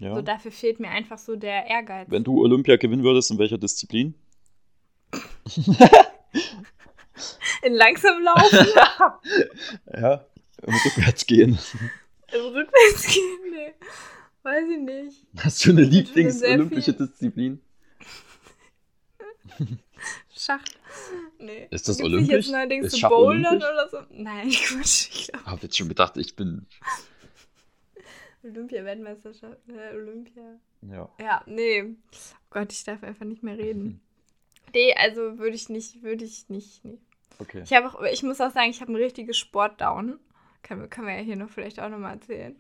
Ja. 0.01 0.15
So, 0.15 0.23
dafür 0.23 0.51
fehlt 0.51 0.81
mir 0.81 0.89
einfach 0.89 1.19
so 1.19 1.37
der 1.37 1.67
Ehrgeiz. 1.67 2.07
Wenn 2.11 2.25
du 2.25 2.41
Olympia 2.43 2.77
gewinnen 2.77 3.05
würdest, 3.05 3.31
in 3.31 3.39
welcher 3.39 3.59
Disziplin? 3.59 4.15
In 7.63 7.75
langsam 7.75 8.23
laufen, 8.23 8.67
Ja. 9.93 10.25
Im 10.63 10.75
Rückwärts 10.75 11.27
gehen. 11.27 11.59
im 12.33 12.41
Rückwärts 12.41 13.07
gehen, 13.13 13.39
nee. 13.53 13.73
Weiß 14.43 14.65
ich 14.71 14.79
nicht. 14.79 15.27
Hast 15.39 15.65
du 15.67 15.71
eine 15.71 15.83
Lieblings-olympische 15.83 16.95
Disziplin? 16.95 17.61
Schach. 20.35 20.63
Nee. 21.39 21.67
Ist 21.71 21.89
das 21.89 21.99
nicht 21.99 22.07
olympisch? 22.07 22.47
Jetzt 22.47 22.51
neuerdings 22.53 22.87
Ist 22.87 22.99
Schach 23.01 23.11
Bouldern 23.11 23.45
olympisch? 23.47 23.69
oder 23.69 23.89
so? 23.91 23.99
Nein, 24.11 24.51
Quatsch. 24.51 25.09
Ich 25.13 25.29
glaube, 25.29 25.45
Hab 25.47 25.63
jetzt 25.63 25.77
schon 25.77 25.89
gedacht, 25.89 26.17
ich 26.17 26.37
bin. 26.37 26.67
Olympia-Weltmeisterschaft. 28.43 29.59
Äh, 29.69 29.95
Olympia. 29.95 30.59
Ja. 30.83 31.09
Ja, 31.21 31.43
nee. 31.47 31.83
Oh 31.85 32.47
Gott, 32.51 32.73
ich 32.73 32.85
darf 32.85 33.03
einfach 33.03 33.27
nicht 33.27 33.43
mehr 33.43 33.59
reden. 33.59 34.01
Nee, 34.73 34.95
also 34.95 35.39
würde 35.39 35.57
ich 35.57 35.69
nicht, 35.69 36.05
würde 36.05 36.25
ich 36.25 36.49
nicht, 36.49 36.85
nee. 36.85 37.01
Okay. 37.41 37.63
Ich 37.65 37.73
habe 37.73 37.89
auch, 37.89 38.01
ich 38.03 38.23
muss 38.23 38.41
auch 38.41 38.53
sagen, 38.53 38.71
ich 38.71 38.81
habe 38.81 38.93
ein 38.93 38.97
richtiges 38.97 39.37
Sportdown. 39.37 40.21
Kann, 40.63 40.89
kann 40.91 41.05
man 41.05 41.17
ja 41.17 41.23
hier 41.23 41.35
noch 41.35 41.51
vielleicht 41.51 41.81
auch 41.81 41.89
nochmal 41.89 42.15
erzählen. 42.15 42.57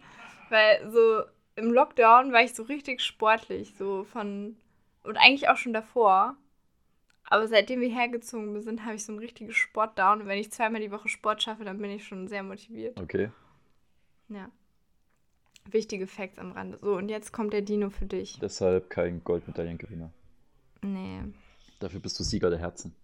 Weil 0.49 0.91
so 0.91 1.23
im 1.55 1.73
Lockdown 1.73 2.33
war 2.33 2.43
ich 2.43 2.55
so 2.55 2.65
richtig 2.65 3.01
sportlich, 3.03 3.75
so 3.77 4.03
von 4.03 4.57
Und 5.05 5.17
eigentlich 5.19 5.49
auch 5.49 5.57
schon 5.57 5.73
davor. 5.73 6.37
Aber 7.25 7.47
seitdem 7.47 7.81
wir 7.81 7.91
hergezogen 7.91 8.61
sind, 8.61 8.85
habe 8.85 8.97
ich 8.97 9.05
so 9.05 9.13
ein 9.13 9.19
richtiges 9.19 9.55
Sportdown. 9.55 10.23
Und 10.23 10.27
wenn 10.27 10.39
ich 10.39 10.51
zweimal 10.51 10.81
die 10.81 10.91
Woche 10.91 11.09
Sport 11.09 11.43
schaffe, 11.43 11.65
dann 11.65 11.79
bin 11.79 11.91
ich 11.91 12.05
schon 12.05 12.27
sehr 12.27 12.43
motiviert. 12.43 12.99
Okay. 13.01 13.31
Ja. 14.29 14.51
Wichtige 15.71 16.07
Facts 16.07 16.39
am 16.39 16.53
Rande. 16.53 16.79
So, 16.83 16.97
und 16.97 17.09
jetzt 17.09 17.33
kommt 17.33 17.53
der 17.53 17.63
Dino 17.63 17.91
für 17.91 18.07
dich. 18.07 18.39
Deshalb 18.41 18.91
kein 18.91 19.23
Goldmedaillengewinner. 19.25 20.11
Nee, 20.83 21.21
Dafür 21.81 22.01
bist 22.01 22.19
du 22.19 22.25
Sieger 22.25 22.51
der 22.51 22.59
Herzen. 22.59 22.95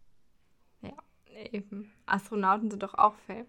eben. 1.52 1.92
Astronauten 2.06 2.70
sind 2.70 2.82
doch 2.82 2.94
auch 2.94 3.14
Fame. 3.26 3.46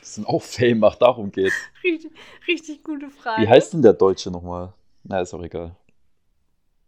Das 0.00 0.14
sind 0.14 0.26
auch 0.26 0.42
Fame, 0.42 0.82
ach, 0.84 0.96
darum 0.96 1.32
geht. 1.32 1.52
Richtig, 1.84 2.12
richtig 2.46 2.84
gute 2.84 3.10
Frage. 3.10 3.42
Wie 3.42 3.48
heißt 3.48 3.72
denn 3.72 3.82
der 3.82 3.94
Deutsche 3.94 4.30
nochmal? 4.30 4.72
Na, 5.02 5.20
ist 5.20 5.34
auch 5.34 5.42
egal. 5.42 5.74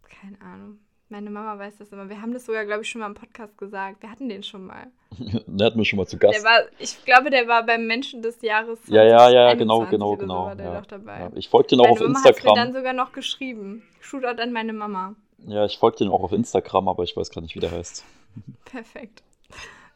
Keine 0.03 0.39
Ahnung. 0.41 0.79
Meine 1.09 1.29
Mama 1.29 1.57
weiß 1.57 1.77
das 1.77 1.89
immer. 1.93 2.09
Wir 2.09 2.21
haben 2.21 2.33
das 2.33 2.45
sogar, 2.45 2.65
glaube 2.65 2.83
ich, 2.83 2.89
schon 2.89 2.99
mal 2.99 3.07
im 3.07 3.13
Podcast 3.13 3.57
gesagt. 3.57 4.01
Wir 4.01 4.11
hatten 4.11 4.27
den 4.27 4.43
schon 4.43 4.65
mal. 4.65 4.87
Der 5.47 5.67
hatten 5.67 5.77
wir 5.77 5.85
schon 5.85 5.97
mal 5.97 6.05
zu 6.05 6.17
Gast. 6.17 6.37
Der 6.37 6.43
war, 6.43 6.59
ich 6.79 7.03
glaube, 7.05 7.29
der 7.29 7.47
war 7.47 7.65
beim 7.65 7.87
Menschen 7.87 8.21
des 8.21 8.41
Jahres. 8.41 8.79
Ja, 8.87 9.03
ja, 9.03 9.29
ja, 9.29 9.53
genau, 9.53 9.85
2021 9.85 9.89
genau, 9.89 10.11
so 10.11 10.17
genau. 10.17 10.55
der 10.55 11.13
ja. 11.15 11.19
Ja, 11.19 11.31
ich 11.35 11.47
folge 11.47 11.69
den 11.69 11.79
auch 11.79 11.83
Meine 11.83 11.93
auf 11.93 11.99
Mama 11.99 12.19
hat 12.19 12.25
mir 12.25 12.31
dann 12.33 12.35
Instagram. 12.35 12.73
sogar 12.73 12.93
noch 12.93 13.13
geschrieben. 13.13 13.83
Shootout 14.01 14.41
an 14.41 14.51
meine 14.51 14.73
Mama. 14.73 15.15
Ja, 15.45 15.65
ich 15.65 15.77
folge 15.77 15.97
den 15.97 16.09
auch 16.09 16.23
auf 16.23 16.33
Instagram, 16.33 16.89
aber 16.89 17.03
ich 17.03 17.15
weiß 17.15 17.29
gar 17.29 17.41
nicht, 17.41 17.55
wie 17.55 17.61
der 17.61 17.71
heißt. 17.71 18.03
Perfekt. 18.65 19.23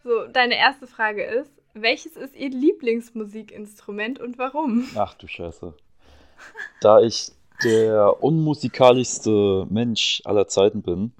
So, 0.06 0.28
deine 0.28 0.56
erste 0.56 0.88
Frage 0.88 1.24
ist: 1.26 1.52
Welches 1.74 2.16
ist 2.16 2.36
Ihr 2.38 2.50
Lieblingsmusikinstrument 2.50 4.20
und 4.20 4.38
warum? 4.38 4.88
Ach 4.96 5.14
du 5.16 5.28
Scheiße. 5.28 5.74
Da 6.80 7.02
ich 7.02 7.34
der 7.64 8.24
unmusikalischste 8.24 9.66
Mensch 9.70 10.22
aller 10.26 10.48
Zeiten 10.48 10.82
bin. 10.82 11.14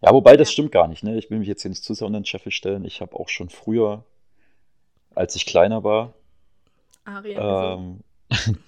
Ja, 0.00 0.12
wobei 0.12 0.36
das 0.36 0.48
Ja. 0.48 0.52
stimmt 0.52 0.72
gar 0.72 0.88
nicht, 0.88 1.02
ne? 1.04 1.16
Ich 1.16 1.30
will 1.30 1.38
mich 1.38 1.48
jetzt 1.48 1.62
hier 1.62 1.68
nicht 1.70 1.84
zu 1.84 1.94
sehr 1.94 2.06
unter 2.06 2.20
den 2.20 2.24
Scheffel 2.26 2.52
stellen. 2.52 2.84
Ich 2.84 3.00
habe 3.00 3.14
auch 3.18 3.28
schon 3.28 3.48
früher, 3.48 4.04
als 5.14 5.36
ich 5.36 5.46
kleiner 5.46 5.84
war, 5.84 6.14
Aria. 7.04 7.74
ähm, 7.74 8.00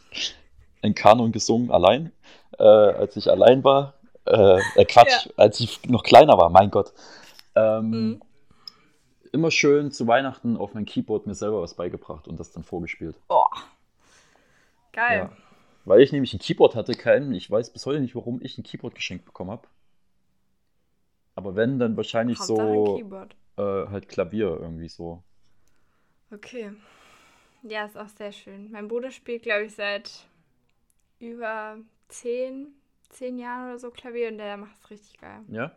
in 0.82 0.94
Kanon 0.94 1.32
gesungen, 1.32 1.70
allein. 1.70 2.12
Äh, 2.58 2.62
als 2.62 3.16
ich 3.16 3.30
allein 3.30 3.64
war. 3.64 3.94
Äh, 4.26 4.60
äh, 4.76 4.84
Quatsch, 4.84 5.28
als 5.36 5.58
ich 5.60 5.84
noch 5.88 6.02
kleiner 6.04 6.38
war, 6.38 6.50
mein 6.50 6.70
Gott. 6.70 6.92
Ähm, 7.54 7.90
Mhm. 7.90 8.22
Immer 9.32 9.50
schön 9.50 9.90
zu 9.90 10.06
Weihnachten 10.06 10.56
auf 10.56 10.74
mein 10.74 10.84
Keyboard 10.84 11.26
mir 11.26 11.34
selber 11.34 11.60
was 11.60 11.74
beigebracht 11.74 12.28
und 12.28 12.38
das 12.38 12.52
dann 12.52 12.62
vorgespielt. 12.62 13.16
oh. 13.28 13.44
Geil. 14.92 15.28
Ja. 15.30 15.36
Weil 15.84 16.02
ich 16.02 16.12
nämlich 16.12 16.34
ein 16.34 16.40
Keyboard 16.40 16.74
hatte, 16.74 16.94
kein, 16.94 17.32
ich 17.32 17.50
weiß 17.50 17.72
bis 17.72 17.86
heute 17.86 18.00
nicht, 18.00 18.14
warum 18.14 18.40
ich 18.42 18.58
ein 18.58 18.64
Keyboard 18.64 18.94
geschenkt 18.94 19.24
bekommen 19.24 19.50
habe. 19.50 19.68
Aber 21.36 21.54
wenn, 21.54 21.78
dann 21.78 21.96
wahrscheinlich 21.96 22.44
so 22.44 22.58
Keyboard. 22.84 23.36
äh, 23.56 23.62
halt 23.62 24.08
Klavier 24.08 24.58
irgendwie 24.60 24.88
so. 24.88 25.22
Okay. 26.32 26.72
Ja, 27.62 27.86
ist 27.86 27.96
auch 27.98 28.08
sehr 28.08 28.32
schön. 28.32 28.70
Mein 28.72 28.88
Bruder 28.88 29.10
spielt, 29.10 29.42
glaube 29.44 29.66
ich, 29.66 29.74
seit 29.74 30.26
über 31.20 31.78
zehn, 32.08 32.68
zehn 33.10 33.38
Jahren 33.38 33.68
oder 33.70 33.78
so 33.78 33.90
Klavier 33.90 34.28
und 34.28 34.38
der 34.38 34.56
macht 34.56 34.76
es 34.82 34.90
richtig 34.90 35.20
geil. 35.20 35.42
Ja, 35.48 35.72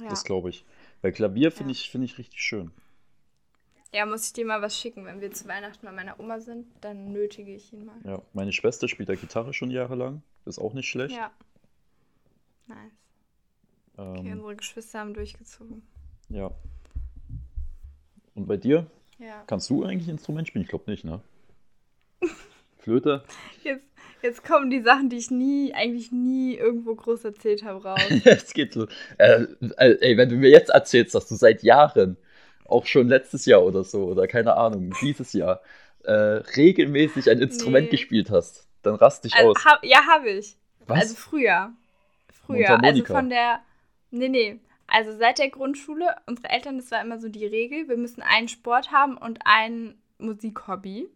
Ja. 0.00 0.08
das 0.08 0.24
glaube 0.24 0.48
ich. 0.50 0.64
Weil 1.02 1.12
Klavier 1.12 1.52
finde 1.52 1.70
Ja. 1.70 1.72
ich, 1.72 1.90
finde 1.90 2.06
ich 2.06 2.16
richtig 2.18 2.40
schön. 2.40 2.70
Ja, 3.94 4.04
muss 4.06 4.26
ich 4.26 4.32
dir 4.32 4.44
mal 4.44 4.60
was 4.60 4.76
schicken. 4.78 5.04
Wenn 5.06 5.20
wir 5.20 5.30
zu 5.30 5.46
Weihnachten 5.46 5.86
bei 5.86 5.92
meiner 5.92 6.18
Oma 6.20 6.40
sind, 6.40 6.66
dann 6.80 7.12
nötige 7.12 7.54
ich 7.54 7.72
ihn 7.72 7.84
mal. 7.84 7.96
Ja, 8.04 8.20
meine 8.32 8.52
Schwester 8.52 8.88
spielt 8.88 9.08
ja 9.08 9.14
Gitarre 9.14 9.52
schon 9.54 9.70
jahrelang. 9.70 10.22
Ist 10.44 10.58
auch 10.58 10.74
nicht 10.74 10.88
schlecht. 10.88 11.16
Ja. 11.16 11.30
Nice. 12.66 12.78
Okay, 13.96 14.28
Ähm, 14.28 14.32
unsere 14.32 14.56
Geschwister 14.56 14.98
haben 15.00 15.14
durchgezogen. 15.14 15.82
ja. 16.28 16.50
Und 18.34 18.46
bei 18.48 18.56
dir? 18.56 18.86
Ja. 19.20 19.44
Kannst 19.46 19.70
du 19.70 19.84
eigentlich 19.84 20.08
Instrument 20.08 20.48
spielen? 20.48 20.64
Ich 20.64 20.68
glaube 20.68 20.90
nicht, 20.90 21.04
ne? 21.04 21.20
Flöte? 22.78 23.22
Jetzt, 23.62 23.84
jetzt 24.22 24.42
kommen 24.44 24.70
die 24.70 24.82
Sachen, 24.82 25.08
die 25.08 25.18
ich 25.18 25.30
nie, 25.30 25.72
eigentlich 25.72 26.10
nie 26.10 26.56
irgendwo 26.56 26.96
groß 26.96 27.24
erzählt 27.24 27.62
habe, 27.62 27.84
raus. 27.84 28.00
Es 28.24 28.52
geht 28.52 28.72
so. 28.72 28.88
Äh, 29.18 29.44
äh, 29.76 29.98
ey, 30.00 30.16
wenn 30.16 30.28
du 30.30 30.34
mir 30.34 30.50
jetzt 30.50 30.70
erzählst, 30.70 31.14
dass 31.14 31.28
du 31.28 31.36
seit 31.36 31.62
Jahren, 31.62 32.16
auch 32.64 32.86
schon 32.86 33.08
letztes 33.08 33.46
Jahr 33.46 33.62
oder 33.62 33.84
so, 33.84 34.04
oder 34.04 34.26
keine 34.26 34.56
Ahnung, 34.56 34.94
dieses 35.00 35.32
Jahr, 35.32 35.60
äh, 36.02 36.12
regelmäßig 36.12 37.30
ein 37.30 37.40
Instrument 37.40 37.86
Nee. 37.86 37.90
gespielt 37.90 38.30
hast, 38.30 38.68
dann 38.82 38.94
rast 38.94 39.24
dich 39.24 39.34
Also, 39.34 39.50
aus. 39.50 39.64
hab, 39.64 39.84
ja, 39.84 40.04
habe 40.06 40.30
ich. 40.30 40.56
Was? 40.86 41.00
Also 41.00 41.14
früher. 41.14 41.72
Früher. 42.46 42.82
Also 42.82 43.04
von 43.04 43.30
der. 43.30 43.60
Nee, 44.10 44.28
nee. 44.28 44.60
Also 44.86 45.16
seit 45.16 45.38
der 45.38 45.48
Grundschule, 45.48 46.14
unsere 46.26 46.50
Eltern, 46.50 46.76
das 46.76 46.90
war 46.90 47.00
immer 47.00 47.18
so 47.18 47.28
die 47.28 47.46
Regel, 47.46 47.88
wir 47.88 47.96
müssen 47.96 48.20
einen 48.20 48.48
Sport 48.48 48.92
haben 48.92 49.16
und 49.16 49.38
ein 49.44 49.94
Musikhobby. 50.18 51.08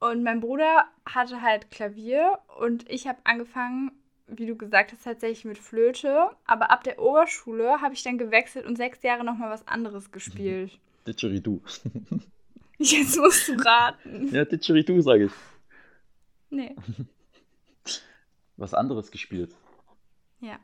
Und 0.00 0.22
mein 0.22 0.40
Bruder 0.40 0.84
hatte 1.06 1.40
halt 1.42 1.70
Klavier 1.70 2.38
und 2.60 2.88
ich 2.90 3.06
habe 3.06 3.18
angefangen, 3.24 3.92
wie 4.28 4.46
du 4.46 4.56
gesagt 4.56 4.92
hast, 4.92 5.04
tatsächlich 5.04 5.44
mit 5.44 5.58
Flöte. 5.58 6.30
Aber 6.46 6.70
ab 6.70 6.84
der 6.84 6.98
Oberschule 7.00 7.80
habe 7.80 7.94
ich 7.94 8.02
dann 8.02 8.18
gewechselt 8.18 8.66
und 8.66 8.76
sechs 8.76 9.02
Jahre 9.02 9.24
nochmal 9.24 9.50
was 9.50 9.66
anderes 9.66 10.10
gespielt. 10.12 10.78
Didgeridoo. 11.06 11.60
Jetzt 12.78 13.16
musst 13.18 13.48
du 13.48 13.54
raten. 13.64 14.32
ja, 14.34 14.44
Didgeridoo, 14.44 15.00
sage 15.00 15.24
ich. 15.26 15.32
Nee. 16.50 16.74
Was 18.56 18.74
anderes 18.74 19.10
gespielt. 19.12 19.54
Ja. 20.40 20.58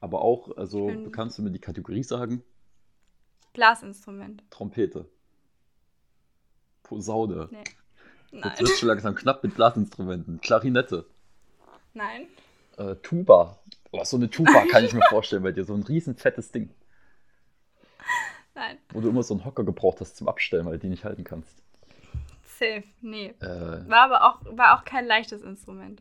Aber 0.00 0.20
auch, 0.22 0.56
also, 0.56 0.86
bin- 0.86 1.12
kannst 1.12 1.38
du 1.38 1.42
mir 1.42 1.50
die 1.52 1.60
Kategorie 1.60 2.02
sagen? 2.02 2.42
Blasinstrument. 3.52 4.42
Trompete. 4.50 5.08
Posaune. 6.82 7.48
Nee. 7.50 7.58
Jetzt 8.32 8.44
Nein. 8.44 8.58
wird 8.58 8.78
schon 8.78 8.88
langsam 8.88 9.14
knapp 9.14 9.42
mit 9.42 9.54
Blasinstrumenten. 9.54 10.40
Klarinette. 10.40 11.06
Nein. 11.94 12.26
Äh, 12.76 12.96
Tuba. 12.96 13.58
Oh, 13.92 14.04
so 14.04 14.16
eine 14.16 14.28
Tuba 14.30 14.64
kann 14.70 14.84
ich 14.84 14.92
mir 14.92 15.02
vorstellen 15.08 15.42
bei 15.42 15.52
dir. 15.52 15.64
So 15.64 15.74
ein 15.74 15.82
riesen 15.82 16.16
fettes 16.16 16.50
Ding. 16.52 16.70
Nein. 18.54 18.78
Wo 18.90 19.00
du 19.00 19.08
immer 19.10 19.22
so 19.22 19.34
einen 19.34 19.44
Hocker 19.44 19.64
gebraucht 19.64 20.00
hast 20.00 20.16
zum 20.16 20.28
Abstellen, 20.28 20.64
weil 20.66 20.72
du 20.74 20.78
die 20.80 20.88
nicht 20.88 21.04
halten 21.04 21.24
kannst. 21.24 21.62
Safe. 22.44 22.84
Nee. 23.02 23.34
Äh, 23.40 23.88
War 23.88 24.04
aber 24.04 24.24
auch, 24.24 24.56
war 24.56 24.78
auch 24.78 24.84
kein 24.84 25.06
leichtes 25.06 25.42
Instrument. 25.42 26.00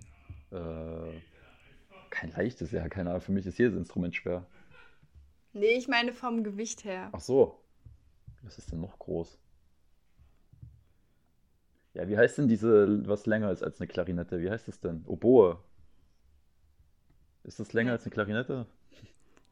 äh, 0.51 1.19
kein 2.09 2.31
leichtes, 2.31 2.71
ja, 2.71 2.87
keine 2.87 3.09
Ahnung. 3.09 3.21
Für 3.21 3.33
mich 3.33 3.45
ist 3.45 3.57
jedes 3.57 3.75
Instrument 3.75 4.15
schwer. 4.15 4.45
Nee, 5.51 5.75
ich 5.77 5.87
meine 5.89 6.13
vom 6.13 6.43
Gewicht 6.45 6.85
her. 6.85 7.09
Ach 7.11 7.19
so. 7.19 7.59
Was 8.41 8.57
ist 8.57 8.71
denn 8.71 8.79
noch 8.79 8.97
groß? 8.99 9.37
Ja, 11.93 12.07
wie 12.07 12.17
heißt 12.17 12.37
denn 12.37 12.47
diese, 12.47 13.07
was 13.07 13.25
länger 13.25 13.51
ist 13.51 13.63
als 13.63 13.79
eine 13.79 13.87
Klarinette? 13.87 14.39
Wie 14.39 14.49
heißt 14.49 14.67
das 14.67 14.79
denn? 14.79 15.03
Oboe. 15.07 15.57
Ist 17.45 17.59
das 17.59 17.73
länger 17.73 17.93
als 17.93 18.03
eine 18.03 18.11
Klarinette? 18.11 18.65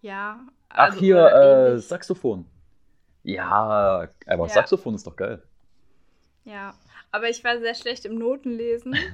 Ja. 0.02 0.40
Ach, 0.70 0.78
also, 0.90 1.00
hier, 1.00 1.18
oder 1.18 1.74
äh. 1.74 1.80
Saxophon. 1.80 2.46
Ja, 3.24 4.08
aber 4.28 4.48
Ja. 4.48 4.54
Saxophon 4.54 4.96
ist 4.96 5.08
doch 5.08 5.16
geil. 5.16 5.42
Ja. 6.44 6.74
Aber 7.12 7.30
ich 7.30 7.44
war 7.44 7.60
sehr 7.60 7.76
schlecht 7.76 8.06
im 8.06 8.16
Notenlesen. 8.16 8.96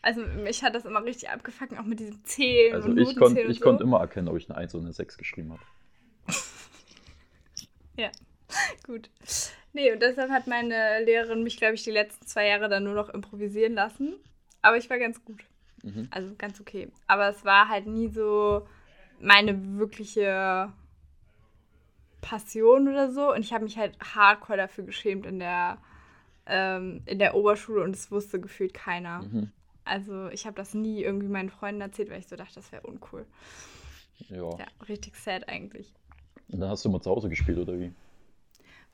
Also 0.00 0.20
mich 0.20 0.62
hat 0.62 0.76
das 0.76 0.84
immer 0.84 1.02
richtig 1.02 1.28
abgefuckt, 1.28 1.76
auch 1.76 1.84
mit 1.84 1.98
diesem 1.98 2.24
Zählen 2.24 2.72
Also 2.72 2.88
und 2.88 2.98
ich 2.98 3.16
konnte 3.16 3.40
ich 3.40 3.58
so. 3.58 3.78
immer 3.80 3.98
erkennen, 3.98 4.28
ob 4.28 4.36
ich 4.36 4.48
eine 4.48 4.56
1 4.56 4.72
oder 4.76 4.84
eine 4.84 4.92
6 4.92 5.18
geschrieben 5.18 5.50
habe. 5.50 5.62
Gut. 8.86 9.10
Nee, 9.72 9.92
und 9.92 10.00
deshalb 10.00 10.30
hat 10.30 10.46
meine 10.46 11.04
Lehrerin 11.04 11.42
mich, 11.42 11.56
glaube 11.56 11.74
ich, 11.74 11.82
die 11.82 11.90
letzten 11.90 12.26
zwei 12.26 12.46
Jahre 12.46 12.68
dann 12.68 12.84
nur 12.84 12.94
noch 12.94 13.08
improvisieren 13.08 13.74
lassen. 13.74 14.14
Aber 14.62 14.76
ich 14.76 14.88
war 14.88 14.98
ganz 14.98 15.22
gut. 15.24 15.44
Mhm. 15.82 16.08
Also 16.10 16.34
ganz 16.36 16.60
okay. 16.60 16.90
Aber 17.06 17.28
es 17.28 17.44
war 17.44 17.68
halt 17.68 17.86
nie 17.86 18.08
so 18.08 18.66
meine 19.20 19.78
wirkliche 19.78 20.72
Passion 22.20 22.88
oder 22.88 23.10
so. 23.10 23.32
Und 23.32 23.40
ich 23.40 23.52
habe 23.52 23.64
mich 23.64 23.78
halt 23.78 23.96
hardcore 24.14 24.58
dafür 24.58 24.84
geschämt 24.84 25.26
in 25.26 25.38
der, 25.38 25.78
ähm, 26.46 27.02
in 27.06 27.18
der 27.18 27.34
Oberschule 27.34 27.82
und 27.82 27.94
es 27.94 28.10
wusste 28.10 28.40
gefühlt 28.40 28.74
keiner. 28.74 29.22
Mhm. 29.22 29.50
Also 29.84 30.28
ich 30.28 30.44
habe 30.44 30.56
das 30.56 30.74
nie 30.74 31.02
irgendwie 31.02 31.28
meinen 31.28 31.48
Freunden 31.50 31.80
erzählt, 31.80 32.10
weil 32.10 32.18
ich 32.20 32.28
so 32.28 32.36
dachte, 32.36 32.56
das 32.56 32.72
wäre 32.72 32.86
uncool. 32.86 33.24
Ja. 34.28 34.50
Ja, 34.58 34.66
richtig 34.88 35.16
sad 35.16 35.48
eigentlich. 35.48 35.92
Und 36.50 36.60
dann 36.60 36.70
hast 36.70 36.84
du 36.84 36.88
immer 36.88 37.00
zu 37.00 37.10
Hause 37.10 37.28
gespielt, 37.28 37.58
oder 37.58 37.78
wie? 37.78 37.92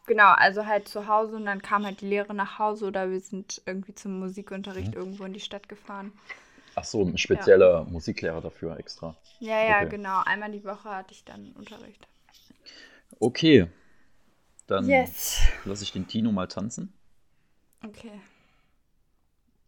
Genau, 0.06 0.32
also 0.32 0.66
halt 0.66 0.86
zu 0.86 1.08
Hause 1.08 1.36
und 1.36 1.46
dann 1.46 1.62
kam 1.62 1.84
halt 1.84 2.02
die 2.02 2.06
Lehre 2.08 2.34
nach 2.34 2.58
Hause 2.58 2.86
oder 2.86 3.10
wir 3.10 3.20
sind 3.20 3.62
irgendwie 3.64 3.94
zum 3.94 4.18
Musikunterricht 4.20 4.90
Mhm. 4.92 4.98
irgendwo 4.98 5.24
in 5.24 5.32
die 5.32 5.40
Stadt 5.40 5.68
gefahren. 5.68 6.12
Ach 6.76 6.84
so, 6.84 7.02
ein 7.04 7.16
spezieller 7.18 7.84
Musiklehrer 7.84 8.40
dafür 8.40 8.78
extra. 8.78 9.16
Ja, 9.38 9.62
ja, 9.62 9.80
Okay. 9.80 9.90
genau. 9.90 10.22
Einmal 10.24 10.50
die 10.50 10.64
Woche 10.64 10.88
hatte 10.90 11.12
ich 11.12 11.24
dann 11.24 11.52
Unterricht. 11.52 12.06
Okay. 13.20 13.68
Dann 14.66 14.88
Yes. 14.88 15.40
lasse 15.64 15.84
ich 15.84 15.92
den 15.92 16.06
Tino 16.08 16.32
mal 16.32 16.48
tanzen. 16.48 16.92
Okay. 17.84 18.20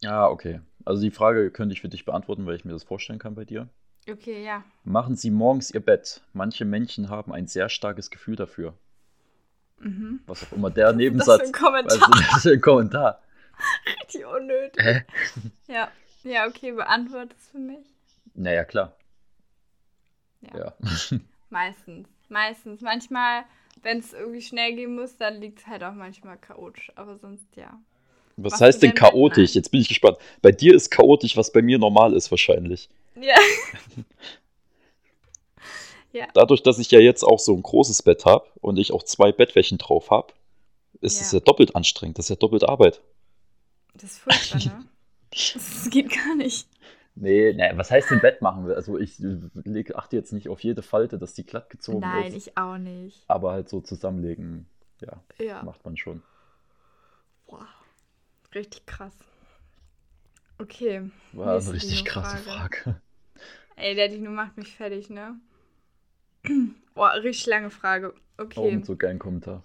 Ja, 0.01 0.27
okay. 0.27 0.59
Also 0.85 1.01
die 1.01 1.11
Frage 1.11 1.51
könnte 1.51 1.73
ich 1.73 1.81
für 1.81 1.89
dich 1.89 2.05
beantworten, 2.05 2.45
weil 2.45 2.55
ich 2.55 2.65
mir 2.65 2.71
das 2.73 2.83
vorstellen 2.83 3.19
kann 3.19 3.35
bei 3.35 3.45
dir. 3.45 3.67
Okay, 4.09 4.43
ja. 4.43 4.63
Machen 4.83 5.15
Sie 5.15 5.29
morgens 5.31 5.71
Ihr 5.71 5.81
Bett. 5.81 6.21
Manche 6.33 6.65
Menschen 6.65 7.09
haben 7.09 7.33
ein 7.33 7.47
sehr 7.47 7.67
starkes 7.69 8.09
Gefühl 8.09 8.35
dafür. 8.35 8.73
Mhm. 9.79 10.21
Was 10.25 10.43
auch 10.43 10.51
immer 10.53 10.69
der 10.71 10.87
Das 10.87 10.95
Nebensatz. 10.95 11.41
ist 11.43 11.47
ein 11.55 11.61
Kommentar. 11.61 11.95
Ist 11.97 12.31
das 12.33 12.41
für 12.43 12.51
ein 12.53 12.61
Kommentar? 12.61 13.21
Richtig 14.01 14.25
unnötig. 14.25 14.83
Hä? 14.83 15.03
Ja. 15.67 15.89
Ja, 16.27 16.47
okay, 16.47 16.71
beantwortet 16.71 17.37
es 17.39 17.49
für 17.49 17.59
mich. 17.59 17.85
Naja, 18.33 18.65
klar. 18.65 18.95
Ja. 20.41 20.57
Ja. 20.57 20.73
Meistens. 21.49 22.07
Meistens. 22.29 22.81
Manchmal, 22.81 23.45
wenn 23.81 23.99
es 23.99 24.13
irgendwie 24.13 24.41
schnell 24.41 24.75
gehen 24.75 24.95
muss, 24.95 25.17
dann 25.17 25.39
liegt 25.39 25.59
es 25.59 25.67
halt 25.67 25.83
auch 25.83 25.93
manchmal 25.93 26.37
chaotisch. 26.37 26.91
Aber 26.95 27.17
sonst 27.17 27.45
ja. 27.55 27.79
Was 28.35 28.51
Machst 28.51 28.63
heißt 28.63 28.83
denn 28.83 28.91
Bett 28.91 28.99
chaotisch? 28.99 29.55
Jetzt 29.55 29.71
bin 29.71 29.81
ich 29.81 29.87
gespannt. 29.87 30.17
Bei 30.41 30.51
dir 30.51 30.75
ist 30.75 30.91
chaotisch, 30.91 31.37
was 31.37 31.51
bei 31.51 31.61
mir 31.61 31.79
normal 31.79 32.13
ist 32.13 32.29
wahrscheinlich. 32.29 32.89
Ja. 33.15 33.35
ja. 36.11 36.27
Dadurch, 36.33 36.61
dass 36.61 36.77
ich 36.77 36.91
ja 36.91 36.99
jetzt 36.99 37.23
auch 37.23 37.39
so 37.39 37.55
ein 37.55 37.63
großes 37.63 38.03
Bett 38.03 38.25
habe 38.25 38.45
und 38.61 38.77
ich 38.77 38.91
auch 38.91 39.03
zwei 39.03 39.31
Bettwächen 39.31 39.77
drauf 39.77 40.11
habe, 40.11 40.33
ist 41.01 41.19
es 41.21 41.31
Ja. 41.31 41.39
ja 41.39 41.45
doppelt 41.45 41.75
anstrengend. 41.75 42.19
Das 42.19 42.25
ist 42.25 42.29
ja 42.29 42.35
doppelt 42.35 42.63
Arbeit. 42.63 43.01
Das 43.95 44.03
ist 44.11 44.19
furchtbar, 44.19 44.59
ne? 44.65 44.85
Das 45.31 45.89
geht 45.89 46.09
gar 46.11 46.35
nicht. 46.35 46.67
Nee, 47.15 47.53
nee, 47.53 47.71
was 47.75 47.89
heißt 47.89 48.11
denn 48.11 48.19
Bett 48.21 48.41
machen? 48.41 48.69
Also 48.71 48.97
ich 48.99 49.17
leg, 49.19 49.95
achte 49.95 50.15
jetzt 50.15 50.33
nicht 50.33 50.49
auf 50.49 50.59
jede 50.59 50.83
Falte, 50.83 51.17
dass 51.17 51.33
die 51.33 51.45
glatt 51.45 51.69
gezogen 51.69 51.99
Nein, 52.01 52.27
ist. 52.33 52.47
ich 52.47 52.57
auch 52.57 52.77
nicht. 52.77 53.23
Aber 53.27 53.51
halt 53.53 53.69
so 53.69 53.81
zusammenlegen, 53.81 54.67
ja, 55.01 55.23
Ja. 55.39 55.63
macht 55.63 55.83
man 55.83 55.97
schon. 55.97 56.21
Boah. 57.47 57.67
Richtig 58.53 58.85
krass. 58.85 59.13
Okay. 60.59 61.09
War 61.33 61.57
eine 61.59 61.73
richtig 61.73 62.05
krasse 62.05 62.37
Frage. 62.37 63.01
Ey, 63.75 63.95
der 63.95 64.09
Dino 64.09 64.31
macht 64.31 64.57
mich 64.57 64.75
fertig, 64.75 65.09
ne? 65.09 65.39
Boah, 66.95 67.13
richtig 67.13 67.45
lange 67.47 67.69
Frage. 67.69 68.13
Oh, 68.15 68.43
Okay. 68.43 68.75
mit 68.75 68.85
so 68.85 68.95
geilen 68.95 69.19
Kommentar. 69.19 69.63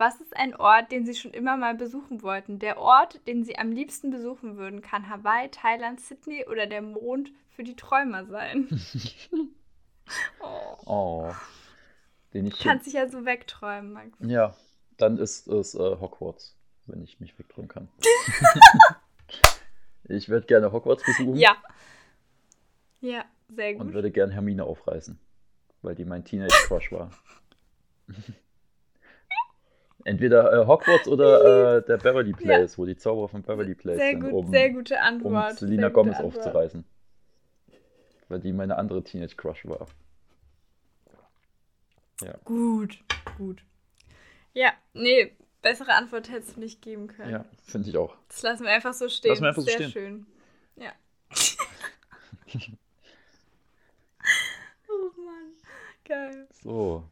Was 0.00 0.18
ist 0.18 0.34
ein 0.34 0.56
Ort, 0.56 0.92
den 0.92 1.04
Sie 1.04 1.14
schon 1.14 1.32
immer 1.32 1.58
mal 1.58 1.74
besuchen 1.74 2.22
wollten? 2.22 2.58
Der 2.58 2.78
Ort, 2.78 3.20
den 3.26 3.44
Sie 3.44 3.58
am 3.58 3.70
liebsten 3.70 4.10
besuchen 4.10 4.56
würden, 4.56 4.80
kann 4.80 5.10
Hawaii, 5.10 5.50
Thailand, 5.50 6.00
Sydney 6.00 6.46
oder 6.50 6.66
der 6.66 6.80
Mond 6.80 7.30
für 7.50 7.64
die 7.64 7.76
Träumer 7.76 8.24
sein. 8.24 8.66
oh. 10.40 10.76
Oh. 10.86 11.34
Den 12.32 12.46
ich 12.46 12.56
Du 12.56 12.64
kannst 12.64 12.86
dich 12.86 12.94
ja 12.94 13.10
so 13.10 13.26
wegträumen, 13.26 13.92
Max. 13.92 14.16
Ja, 14.20 14.56
dann 14.96 15.18
ist 15.18 15.46
es 15.48 15.74
äh, 15.74 15.78
Hogwarts, 15.78 16.56
wenn 16.86 17.02
ich 17.02 17.20
mich 17.20 17.38
wegträumen 17.38 17.68
kann. 17.68 17.90
ich 20.04 20.30
würde 20.30 20.46
gerne 20.46 20.72
Hogwarts 20.72 21.04
besuchen 21.04 21.36
Ja. 21.36 21.58
Ja, 23.02 23.26
sehr 23.50 23.76
und 23.76 23.88
gut. 23.88 23.92
würde 23.92 24.10
gerne 24.10 24.32
Hermine 24.32 24.64
aufreißen, 24.64 25.20
weil 25.82 25.94
die 25.94 26.06
mein 26.06 26.24
Teenage-Crush 26.24 26.90
war. 26.90 27.10
Entweder 30.04 30.52
äh, 30.52 30.66
Hogwarts 30.66 31.08
oder 31.08 31.76
äh, 31.78 31.82
der 31.84 31.98
Beverly 31.98 32.32
Place, 32.32 32.78
wo 32.78 32.86
die 32.86 32.96
Zauberer 32.96 33.28
von 33.28 33.42
Beverly 33.42 33.74
Place 33.74 33.98
Sehr 33.98 34.10
sind, 34.12 34.20
gut, 34.20 34.32
um, 34.32 34.50
sehr 34.50 34.70
gute 34.70 34.94
um 34.94 35.00
Antwort. 35.00 35.58
Selina 35.58 35.82
sehr 35.82 35.90
Gomez 35.90 36.16
Antwort. 36.16 36.36
aufzureißen. 36.38 36.84
Weil 38.28 38.40
die 38.40 38.52
meine 38.52 38.76
andere 38.76 39.02
Teenage-Crush 39.02 39.66
war. 39.66 39.86
Ja. 42.22 42.34
Gut, 42.44 43.02
gut. 43.38 43.62
Ja, 44.52 44.72
nee, 44.92 45.34
bessere 45.62 45.94
Antwort 45.94 46.30
hättest 46.30 46.56
du 46.56 46.60
nicht 46.60 46.82
geben 46.82 47.08
können. 47.08 47.30
Ja, 47.30 47.44
finde 47.64 47.88
ich 47.90 47.96
auch. 47.96 48.14
Das 48.28 48.42
lassen 48.42 48.64
wir 48.64 48.70
einfach 48.70 48.92
so 48.92 49.08
stehen. 49.08 49.30
Lassen 49.30 49.42
wir 49.42 49.48
einfach 49.48 49.62
so 49.62 49.68
Sehr 49.68 49.88
stehen. 49.88 49.90
schön. 49.90 50.26
Ja. 50.76 50.92
oh 54.88 55.20
Mann. 55.20 55.52
Geil. 56.04 56.46
So, 56.62 57.04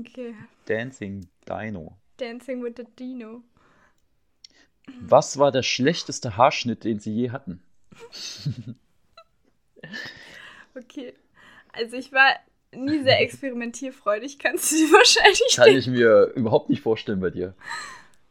Okay. 0.00 0.34
Dancing 0.66 1.28
Dino. 1.46 1.98
Dancing 2.22 2.62
with 2.62 2.74
the 2.76 2.84
Dino. 2.98 3.42
Was 5.00 5.38
war 5.38 5.50
der 5.52 5.62
schlechteste 5.62 6.36
Haarschnitt, 6.36 6.84
den 6.84 6.98
Sie 7.00 7.12
je 7.14 7.30
hatten? 7.30 7.62
Okay. 10.74 11.12
Also 11.72 11.96
ich 11.96 12.12
war 12.12 12.30
nie 12.74 13.02
sehr 13.02 13.20
experimentierfreudig, 13.22 14.38
kannst 14.38 14.72
du 14.72 14.76
dir 14.76 14.92
wahrscheinlich 14.92 15.42
Kann 15.54 15.64
denken. 15.66 15.80
ich 15.80 15.86
mir 15.88 16.32
überhaupt 16.34 16.70
nicht 16.70 16.82
vorstellen 16.82 17.20
bei 17.20 17.30
dir. 17.30 17.54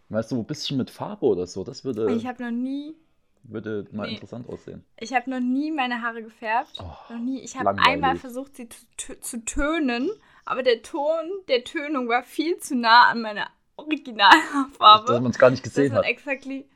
Weißt 0.10 0.32
du, 0.32 0.38
ein 0.40 0.46
bisschen 0.46 0.78
mit 0.78 0.90
Farbe 0.90 1.26
oder 1.26 1.46
so, 1.48 1.64
das 1.64 1.84
würde, 1.86 2.12
Ich 2.16 2.26
habe 2.26 2.44
noch 2.44 2.52
nie, 2.52 2.96
würde 3.44 3.88
mal 3.92 4.08
Nee. 4.08 4.14
interessant 4.16 4.50
aussehen. 4.50 4.84
ich 4.98 5.14
habe 5.14 5.30
noch 5.30 5.40
nie 5.40 5.72
meine 5.72 6.02
Haare 6.02 6.22
gefärbt. 6.24 6.80
Oh, 6.80 7.14
noch 7.14 7.20
nie. 7.20 7.40
Ich 7.42 7.56
habe 7.58 7.76
einmal 7.82 8.16
versucht, 8.18 8.56
sie 8.58 8.68
zu, 8.98 9.20
zu 9.20 9.46
tönen, 9.46 10.10
aber 10.46 10.64
der 10.64 10.82
Ton 10.82 11.30
der 11.48 11.64
Tönung 11.64 12.08
war 12.10 12.24
viel 12.24 12.58
zu 12.58 12.76
nah 12.76 13.10
an 13.10 13.22
meiner 13.22 13.48
Originalhaarfarbe. 13.86 15.12
Dass 15.14 15.22
man 15.22 15.32
es 15.32 15.38
gar 15.40 15.50
nicht 15.50 15.66
dass 15.66 15.74
gesehen 15.74 15.90
man 15.94 16.00
hat. 16.04 16.06
exactly 16.10 16.68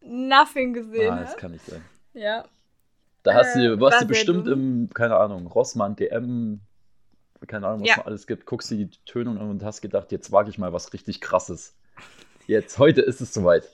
nothing 0.00 0.72
gesehen 0.74 1.12
Ah, 1.12 1.20
das 1.20 1.30
hat. 1.30 1.38
kann 1.38 1.52
nicht 1.52 1.64
sein. 1.66 1.84
Ja. 2.14 2.44
Da 3.22 3.34
hast 3.34 3.56
Äh, 3.56 3.60
du, 3.68 3.80
warst 3.80 3.94
war 3.96 4.00
du 4.02 4.08
bestimmt 4.08 4.46
dumm. 4.46 4.84
im, 4.86 4.90
keine 4.94 5.16
Ahnung, 5.16 5.46
Rossmann, 5.48 5.96
DM, 5.96 6.60
keine 7.46 7.66
Ahnung, 7.66 7.80
was 7.82 7.88
Ja. 7.88 7.96
noch 7.98 8.06
alles 8.06 8.26
gibt, 8.26 8.46
guckst 8.46 8.70
dir 8.70 8.76
die 8.86 8.90
Tönung 9.04 9.38
an 9.38 9.50
und 9.50 9.62
hast 9.64 9.80
gedacht, 9.80 10.12
jetzt 10.12 10.32
wage 10.32 10.50
ich 10.50 10.58
mal 10.58 10.72
was 10.72 10.92
richtig 10.92 11.20
krasses. 11.20 11.74
Jetzt, 12.46 12.78
heute 12.78 13.00
ist 13.02 13.20
es 13.20 13.34
soweit. 13.34 13.68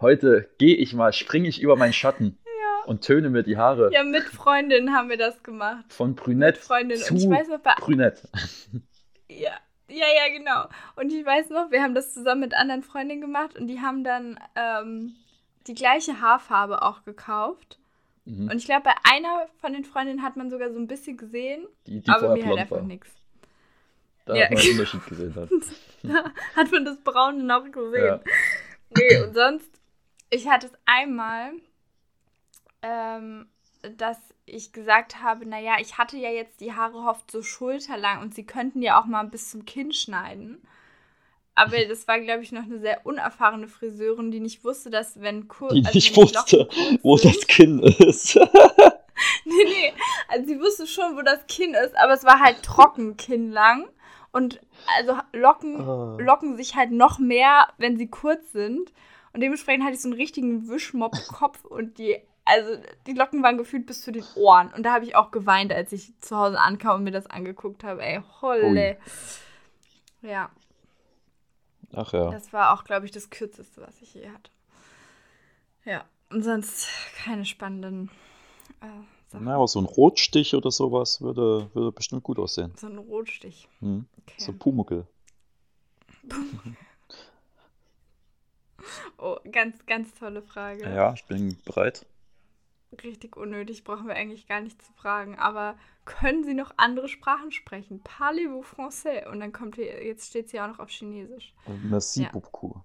Heute 0.00 0.48
gehe 0.58 0.74
ich 0.76 0.92
mal, 0.94 1.12
springe 1.12 1.48
ich 1.48 1.60
über 1.62 1.76
meinen 1.76 1.92
Schatten 1.92 2.38
und 2.86 3.02
töne 3.02 3.30
mir 3.30 3.42
die 3.42 3.56
Haare 3.56 3.90
Ja, 3.92 4.02
mit 4.04 4.24
Freundinnen 4.24 4.92
haben 4.94 5.08
wir 5.08 5.16
das 5.16 5.42
gemacht. 5.42 5.84
von 5.88 6.14
Brünett 6.14 6.56
Mit 6.56 6.64
Freundinnen. 6.64 7.02
zu 7.02 7.14
Und 7.14 7.20
ich 7.20 7.28
weiß 7.30 7.48
noch, 7.48 7.60
bei 7.60 7.74
Brünett. 7.78 8.22
Ja, 9.28 9.52
ja, 9.96 10.06
ja, 10.06 10.36
genau. 10.36 10.66
Und 10.96 11.12
ich 11.12 11.24
weiß 11.24 11.50
noch, 11.50 11.70
wir 11.70 11.82
haben 11.82 11.94
das 11.94 12.12
zusammen 12.14 12.40
mit 12.42 12.54
anderen 12.54 12.82
Freundinnen 12.82 13.20
gemacht 13.20 13.56
und 13.58 13.66
die 13.66 13.80
haben 13.80 14.04
dann 14.04 14.38
ähm, 14.54 15.14
die 15.66 15.74
gleiche 15.74 16.20
Haarfarbe 16.20 16.82
auch 16.82 17.04
gekauft. 17.04 17.78
Mhm. 18.24 18.50
Und 18.50 18.56
ich 18.56 18.66
glaube, 18.66 18.82
bei 18.84 18.94
einer 19.10 19.46
von 19.60 19.72
den 19.72 19.84
Freundinnen 19.84 20.22
hat 20.22 20.36
man 20.36 20.50
sogar 20.50 20.72
so 20.72 20.78
ein 20.78 20.86
bisschen 20.86 21.16
gesehen, 21.16 21.66
Die, 21.86 22.00
die 22.00 22.08
aber 22.10 22.34
mir 22.34 22.44
halt 22.46 22.58
einfach 22.58 22.82
nichts. 22.82 23.08
Da 24.26 24.34
Ja. 24.34 24.44
hat 24.44 24.50
man 24.52 24.60
einen 24.60 24.70
Unterschied 24.72 25.06
gesehen. 25.06 25.34
Hat. 25.36 26.32
Hat 26.56 26.72
man 26.72 26.84
das 26.84 26.98
Braune 26.98 27.42
noch 27.44 27.64
gesehen. 27.70 28.04
Ja. 28.04 28.20
Nee, 28.96 29.22
und 29.22 29.34
sonst, 29.34 29.70
ich 30.30 30.48
hatte 30.48 30.66
es 30.66 30.72
einmal, 30.84 31.52
ähm, 32.82 33.46
dass 33.96 34.18
ich 34.46 34.72
gesagt 34.72 35.22
habe, 35.22 35.44
naja, 35.46 35.74
ich 35.80 35.98
hatte 35.98 36.16
ja 36.16 36.30
jetzt 36.30 36.60
die 36.60 36.72
Haare 36.72 36.98
oft 36.98 37.30
so 37.30 37.42
schulterlang 37.42 38.22
und 38.22 38.34
sie 38.34 38.44
könnten 38.44 38.80
ja 38.80 39.00
auch 39.00 39.04
mal 39.06 39.24
bis 39.24 39.50
zum 39.50 39.64
Kinn 39.64 39.92
schneiden. 39.92 40.62
Aber 41.54 41.76
das 41.86 42.06
war, 42.06 42.20
glaube 42.20 42.42
ich, 42.42 42.52
noch 42.52 42.62
eine 42.64 42.78
sehr 42.78 43.04
unerfahrene 43.06 43.66
Friseurin, 43.66 44.30
die 44.30 44.40
nicht 44.40 44.62
wusste, 44.62 44.90
dass 44.90 45.20
wenn 45.20 45.48
kurz. 45.48 45.72
Die 45.72 45.84
also 45.86 45.96
nicht 45.96 46.16
wusste, 46.16 46.68
wo 47.02 47.16
sind- 47.16 47.34
das 47.36 47.46
Kinn 47.46 47.80
ist. 47.80 48.38
Nee, 49.46 49.64
nee. 49.64 49.92
Also 50.28 50.46
sie 50.46 50.60
wusste 50.60 50.86
schon, 50.86 51.16
wo 51.16 51.22
das 51.22 51.46
Kinn 51.46 51.72
ist, 51.72 51.96
aber 51.96 52.12
es 52.12 52.24
war 52.24 52.38
halt 52.40 52.62
trocken 52.62 53.16
kinnlang. 53.16 53.88
Und 54.30 54.60
also 54.98 55.16
Locken 55.32 55.80
Ah. 55.80 56.16
locken 56.20 56.56
sich 56.58 56.76
halt 56.76 56.90
noch 56.90 57.18
mehr, 57.18 57.68
wenn 57.78 57.96
sie 57.96 58.08
kurz 58.08 58.52
sind. 58.52 58.92
Und 59.32 59.40
dementsprechend 59.40 59.84
hatte 59.84 59.94
ich 59.94 60.02
so 60.02 60.08
einen 60.08 60.18
richtigen 60.18 60.68
Wischmopp-Kopf 60.68 61.64
und 61.64 61.96
die, 61.96 62.18
also 62.46 62.80
die 63.06 63.12
Locken 63.12 63.42
waren 63.42 63.58
gefühlt 63.58 63.86
bis 63.86 64.02
zu 64.02 64.12
den 64.12 64.24
Ohren. 64.36 64.72
Und 64.72 64.84
da 64.84 64.94
habe 64.94 65.04
ich 65.04 65.14
auch 65.14 65.30
geweint, 65.30 65.72
als 65.72 65.92
ich 65.92 66.18
zu 66.20 66.36
Hause 66.36 66.58
ankam 66.58 66.96
und 66.96 67.04
mir 67.04 67.10
das 67.10 67.26
angeguckt 67.26 67.84
habe. 67.84 68.02
Ey, 68.02 68.22
holle. 68.40 68.96
Ja, 70.22 70.50
Ach 71.92 72.12
ja. 72.12 72.30
das 72.30 72.52
war 72.52 72.72
auch, 72.72 72.84
glaube 72.84 73.06
ich, 73.06 73.12
das 73.12 73.30
kürzeste, 73.30 73.80
was 73.80 74.00
ich 74.02 74.14
je 74.14 74.28
hatte. 74.28 74.50
Ja, 75.84 76.04
und 76.30 76.42
sonst 76.42 76.88
keine 77.16 77.44
spannenden 77.44 78.10
äh, 78.80 78.86
Sachen. 79.28 79.44
Na, 79.44 79.54
aber 79.54 79.68
so 79.68 79.80
ein 79.80 79.86
Rotstich 79.86 80.54
oder 80.54 80.70
sowas 80.70 81.20
würde, 81.20 81.70
würde 81.74 81.92
bestimmt 81.92 82.22
gut 82.22 82.38
aussehen. 82.38 82.72
So 82.76 82.88
ein 82.88 82.98
Rotstich. 82.98 83.68
Hm. 83.80 84.06
Okay. 84.22 84.34
So 84.38 84.52
Pumuckel. 84.52 85.06
Oh, 89.18 89.36
ganz, 89.50 89.84
ganz 89.86 90.14
tolle 90.14 90.42
Frage. 90.42 90.84
Ja, 90.84 91.12
ich 91.14 91.24
bin 91.24 91.56
bereit. 91.64 92.06
Richtig 93.04 93.36
unnötig, 93.36 93.84
brauchen 93.84 94.06
wir 94.08 94.14
eigentlich 94.14 94.46
gar 94.46 94.60
nicht 94.60 94.80
zu 94.82 94.92
fragen. 94.94 95.38
Aber 95.38 95.76
können 96.04 96.44
Sie 96.44 96.54
noch 96.54 96.72
andere 96.76 97.08
Sprachen 97.08 97.52
sprechen? 97.52 98.00
Parlez-vous 98.02 98.64
français? 98.66 99.26
Und 99.30 99.40
dann 99.40 99.52
kommt 99.52 99.76
hier, 99.76 100.04
jetzt 100.04 100.28
steht 100.28 100.46
es 100.46 100.52
ja 100.52 100.64
auch 100.64 100.70
noch 100.70 100.78
auf 100.78 100.90
Chinesisch. 100.90 101.54
Merci 101.82 102.22
Ja. 102.24 102.30
beaucoup. 102.32 102.76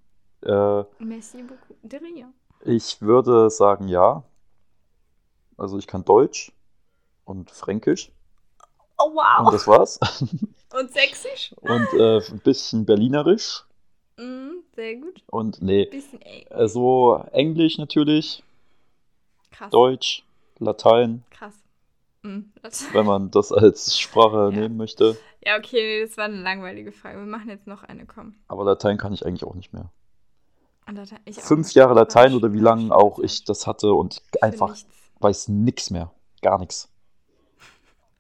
Äh, 0.43 0.83
Merci 0.99 1.43
beaucoup. 1.43 1.77
De 1.83 1.99
rien. 1.99 2.33
ich 2.65 3.01
würde 3.01 3.49
sagen 3.49 3.87
ja. 3.87 4.23
Also 5.57 5.77
ich 5.77 5.87
kann 5.87 6.03
Deutsch 6.03 6.51
und 7.25 7.51
Fränkisch 7.51 8.11
Oh, 8.97 9.11
wow. 9.13 9.45
und 9.47 9.53
das 9.53 9.67
war's. 9.67 9.99
Und 10.73 10.91
sächsisch? 10.93 11.53
Und 11.59 11.87
äh, 11.93 12.19
ein 12.31 12.39
bisschen 12.39 12.85
Berlinerisch 12.85 13.65
Mm, 14.17 14.61
sehr 14.75 14.95
gut. 14.97 15.21
und 15.27 15.61
nee, 15.61 15.85
Bisschen, 15.85 16.21
ey, 16.21 16.45
also 16.49 17.23
Englisch 17.31 17.77
natürlich, 17.77 18.43
krass. 19.61 19.71
Deutsch, 19.71 20.23
Latein, 20.59 21.23
Krass. 21.31 21.53
Hm, 22.23 22.51
wenn 22.93 23.05
man 23.05 23.31
das 23.31 23.51
als 23.51 23.99
Sprache 23.99 24.49
Ja. 24.53 24.59
nehmen 24.61 24.77
möchte. 24.77 25.17
Ja, 25.43 25.57
okay, 25.57 26.01
das 26.05 26.17
war 26.17 26.25
eine 26.25 26.41
langweilige 26.41 26.91
Frage. 26.91 27.17
Wir 27.19 27.25
machen 27.25 27.49
jetzt 27.49 27.65
noch 27.67 27.83
eine, 27.83 28.05
komm. 28.05 28.35
Aber 28.47 28.63
Latein 28.63 28.97
kann 28.97 29.11
ich 29.13 29.25
eigentlich 29.25 29.43
auch 29.43 29.55
nicht 29.55 29.73
mehr. 29.73 29.91
Und 30.87 30.95
Latein- 30.97 31.19
auch 31.27 31.41
Fünf 31.41 31.67
nicht. 31.67 31.75
Jahre 31.75 31.93
Latein 31.95 32.33
oder 32.35 32.53
wie 32.53 32.59
lange 32.59 32.93
auch 32.95 33.17
ich 33.19 33.43
das 33.43 33.65
hatte 33.65 33.93
und 33.93 34.21
Für 34.33 34.43
einfach 34.43 34.69
nichts. 34.69 34.89
weiß 35.19 35.47
nix 35.47 35.89
mehr. 35.89 36.11
Gar 36.41 36.59
nichts. 36.59 36.89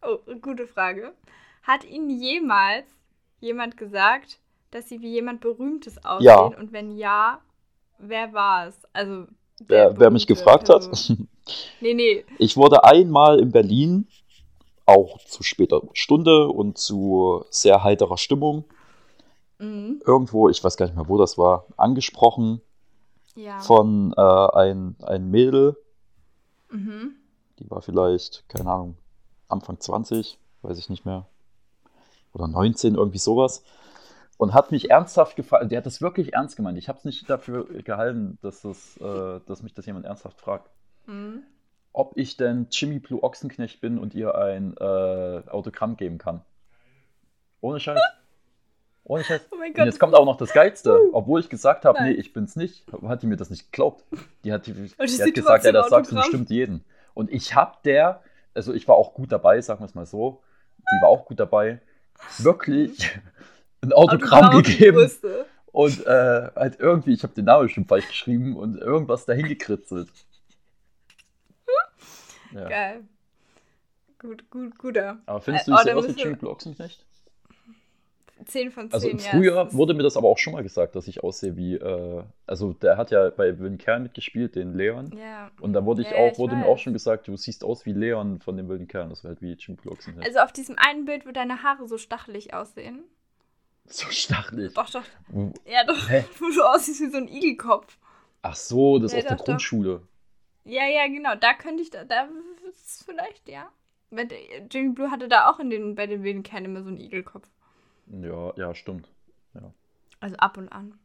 Oh, 0.03 0.17
gute 0.41 0.65
Frage. 0.65 1.13
Hat 1.61 1.83
Ihnen 1.83 2.09
jemals 2.09 2.85
jemand 3.39 3.77
gesagt, 3.77 4.39
dass 4.71 4.89
Sie 4.89 4.99
wie 5.01 5.11
jemand 5.11 5.41
Berühmtes 5.41 6.03
aussehen? 6.03 6.25
Ja. 6.25 6.39
Und 6.39 6.71
wenn 6.73 6.97
ja, 6.97 7.39
wer 7.99 8.33
war 8.33 8.65
es? 8.67 8.75
Also, 8.93 9.27
Wer, 9.59 9.99
wer 9.99 10.09
mich 10.09 10.25
gefragt 10.25 10.69
hat. 10.69 10.89
Nee, 11.81 11.93
nee. 11.93 12.25
ich 12.37 12.55
wurde 12.57 12.83
einmal 12.83 13.39
in 13.39 13.51
Berlin, 13.51 14.07
auch 14.85 15.17
zu 15.19 15.43
später 15.43 15.81
Stunde 15.93 16.47
und 16.47 16.77
zu 16.77 17.43
sehr 17.49 17.83
heiterer 17.83 18.17
Stimmung, 18.17 18.65
Mhm. 19.59 20.01
irgendwo, 20.05 20.49
ich 20.49 20.63
weiß 20.63 20.75
gar 20.75 20.87
nicht 20.87 20.95
mehr, 20.95 21.07
wo 21.07 21.17
das 21.19 21.37
war, 21.37 21.65
angesprochen 21.77 22.61
Ja. 23.35 23.59
von 23.59 24.13
äh, 24.17 24.21
ein, 24.21 24.95
ein 25.03 25.29
Mädel, 25.29 25.77
Mhm. 26.71 27.15
die 27.59 27.69
war 27.69 27.81
vielleicht, 27.81 28.47
keine 28.49 28.71
Ahnung, 28.71 28.97
Anfang 29.49 29.79
20, 29.79 30.39
weiß 30.63 30.77
ich 30.79 30.89
nicht 30.89 31.05
mehr, 31.05 31.27
oder 32.33 32.47
19, 32.47 32.95
irgendwie 32.95 33.17
sowas. 33.19 33.63
Und 34.37 34.53
hat 34.55 34.71
mich 34.71 34.89
ernsthaft 34.89 35.35
gefragt, 35.35 35.69
der 35.71 35.77
hat 35.77 35.85
das 35.85 36.01
wirklich 36.01 36.33
ernst 36.33 36.55
gemeint. 36.55 36.77
Ich 36.79 36.89
habe 36.89 36.97
es 36.97 37.05
nicht 37.05 37.29
dafür 37.29 37.65
gehalten, 37.83 38.39
dass, 38.41 38.61
das, 38.61 38.97
äh, 38.97 39.39
dass 39.45 39.61
mich 39.61 39.73
das 39.75 39.85
jemand 39.85 40.05
ernsthaft 40.05 40.39
fragt. 40.39 40.67
Mhm. 41.05 41.43
ob 41.93 42.13
ich 42.15 42.37
denn 42.37 42.67
Jimmy 42.71 42.99
Blue 42.99 43.21
Ochsenknecht 43.21 43.81
bin 43.81 43.97
und 43.97 44.13
ihr 44.13 44.35
ein 44.35 44.75
äh, 44.79 44.83
Autogramm 45.49 45.97
geben 45.97 46.17
kann. 46.17 46.41
Ohne 47.59 47.79
Scheiß. 47.79 47.99
Ohne 49.03 49.23
Scheiß. 49.23 49.41
Oh 49.51 49.55
mein 49.57 49.73
Und 49.73 49.85
jetzt 49.85 49.99
kommt 49.99 50.15
auch 50.15 50.25
noch 50.25 50.37
das 50.37 50.53
Geilste. 50.53 50.97
Obwohl 51.13 51.39
ich 51.39 51.49
gesagt 51.49 51.85
habe, 51.85 52.03
nee, 52.03 52.11
ich 52.11 52.33
bin's 52.33 52.55
nicht, 52.55 52.85
hat 53.07 53.21
die 53.23 53.27
mir 53.27 53.37
das 53.37 53.49
nicht 53.49 53.71
geglaubt. 53.71 54.03
Die 54.43 54.53
hat, 54.53 54.67
die, 54.67 54.73
die 54.73 54.89
hat 54.89 55.33
gesagt, 55.33 55.65
ja, 55.65 55.71
das 55.71 55.89
sagst 55.89 56.11
du 56.11 56.15
bestimmt 56.15 56.49
jeden. 56.49 56.83
Und 57.13 57.31
ich 57.31 57.55
hab 57.55 57.83
der, 57.83 58.21
also 58.53 58.73
ich 58.73 58.87
war 58.87 58.95
auch 58.95 59.13
gut 59.13 59.31
dabei, 59.31 59.61
sagen 59.61 59.81
wir 59.81 59.85
es 59.85 59.95
mal 59.95 60.05
so, 60.05 60.41
die 60.79 61.01
war 61.01 61.09
auch 61.09 61.25
gut 61.25 61.39
dabei, 61.39 61.81
wirklich 62.37 63.19
ein 63.81 63.93
Autogramm 63.93 64.45
Autogramm 64.45 64.63
gegeben. 64.63 65.11
Und 65.71 66.05
äh, 66.05 66.51
halt 66.55 66.79
irgendwie, 66.79 67.13
ich 67.13 67.23
habe 67.23 67.33
den 67.33 67.45
Namen 67.45 67.63
bestimmt 67.63 67.87
falsch 67.87 68.07
geschrieben 68.07 68.57
und 68.57 68.77
irgendwas 68.77 69.25
dahin 69.25 69.47
gekritzelt. 69.47 70.09
Ja. 72.53 72.67
Geil. 72.69 73.03
Gut, 74.19 74.49
gut, 74.51 74.77
guter. 74.77 75.19
Aber 75.25 75.41
findest 75.41 75.67
Äh, 75.67 75.71
du, 75.71 75.75
ich 75.75 75.79
oh, 75.81 75.83
sehe 75.83 75.95
aus 75.95 76.07
wie 76.25 76.35
Blue 76.35 76.51
Ochsenknecht? 76.51 77.05
10 78.45 78.71
von 78.71 78.89
10, 78.89 78.93
Also 78.93 79.09
ja. 79.09 79.17
früher 79.31 79.67
ist- 79.67 79.75
wurde 79.75 79.93
mir 79.93 80.01
das 80.03 80.17
aber 80.17 80.27
auch 80.27 80.37
schon 80.37 80.53
mal 80.53 80.63
gesagt, 80.63 80.95
dass 80.95 81.07
ich 81.07 81.23
aussehe 81.23 81.55
wie, 81.55 81.75
äh, 81.75 82.23
also 82.47 82.73
der 82.73 82.97
hat 82.97 83.11
ja 83.11 83.29
bei 83.29 83.59
Wilden 83.59 83.77
Kerl 83.77 83.99
mitgespielt, 83.99 84.55
den 84.55 84.73
Leon. 84.75 85.11
Ja. 85.15 85.51
Und 85.59 85.73
da 85.73 85.85
wurde 85.85 86.01
ich 86.01 86.09
Ja, 86.09 86.17
auch, 86.17 86.31
ich 86.31 86.39
wurde 86.39 86.55
mir 86.55 86.65
auch 86.65 86.73
weiß. 86.73 86.81
schon 86.81 86.93
gesagt, 86.93 87.27
du 87.27 87.37
siehst 87.37 87.63
aus 87.63 87.85
wie 87.85 87.93
Leon 87.93 88.39
von 88.39 88.57
den 88.57 88.67
Wilden 88.67 88.87
Kerlen. 88.87 89.09
Das 89.09 89.23
wäre 89.23 89.35
halt 89.35 89.41
wie 89.41 89.55
Blue 89.75 89.93
Ochsenknecht. 89.93 90.27
Also 90.27 90.39
auf 90.39 90.51
diesem 90.51 90.75
einen 90.79 91.05
Bild, 91.05 91.27
wo 91.27 91.31
deine 91.31 91.61
Haare 91.61 91.87
so 91.87 91.97
stachelig 91.99 92.53
aussehen. 92.53 93.03
so 93.85 94.09
stachelig. 94.09 94.73
Doch, 94.73 94.89
doch. 94.89 95.03
Ja, 95.65 95.83
doch. 95.85 96.09
Hä? 96.09 96.25
Wo 96.39 96.49
du 96.49 96.63
aussiehst 96.63 97.01
wie 97.01 97.09
so 97.09 97.17
ein 97.17 97.27
Igelkopf. 97.27 97.97
Ach 98.41 98.55
so, 98.55 98.97
das 98.97 99.13
ist 99.13 99.17
Ja, 99.17 99.19
aus 99.19 99.27
der 99.27 99.37
doch, 99.37 99.45
doch. 99.45 99.53
Ja, 100.63 100.85
ja, 100.87 101.07
genau. 101.07 101.35
Da 101.35 101.53
könnte 101.53 101.81
ich, 101.83 101.89
da, 101.89 102.03
da 102.05 102.27
ist 102.69 103.03
vielleicht, 103.03 103.49
ja. 103.49 103.71
Der- 104.11 104.65
Jimmy 104.69 104.93
Blue 104.93 105.09
hatte 105.09 105.27
da 105.27 105.49
auch 105.49 105.59
in 105.59 105.69
den, 105.69 105.95
bei 105.95 106.05
den 106.07 106.23
wilden 106.23 106.43
Kernen 106.43 106.65
immer 106.65 106.83
so 106.83 106.89
einen 106.89 106.99
Igelkopf. 106.99 107.47
Ja, 108.07 108.53
ja, 108.57 108.73
stimmt. 108.75 109.09
Also 110.19 110.35
ab 110.35 110.57
und 110.57 110.69
an. 110.69 110.99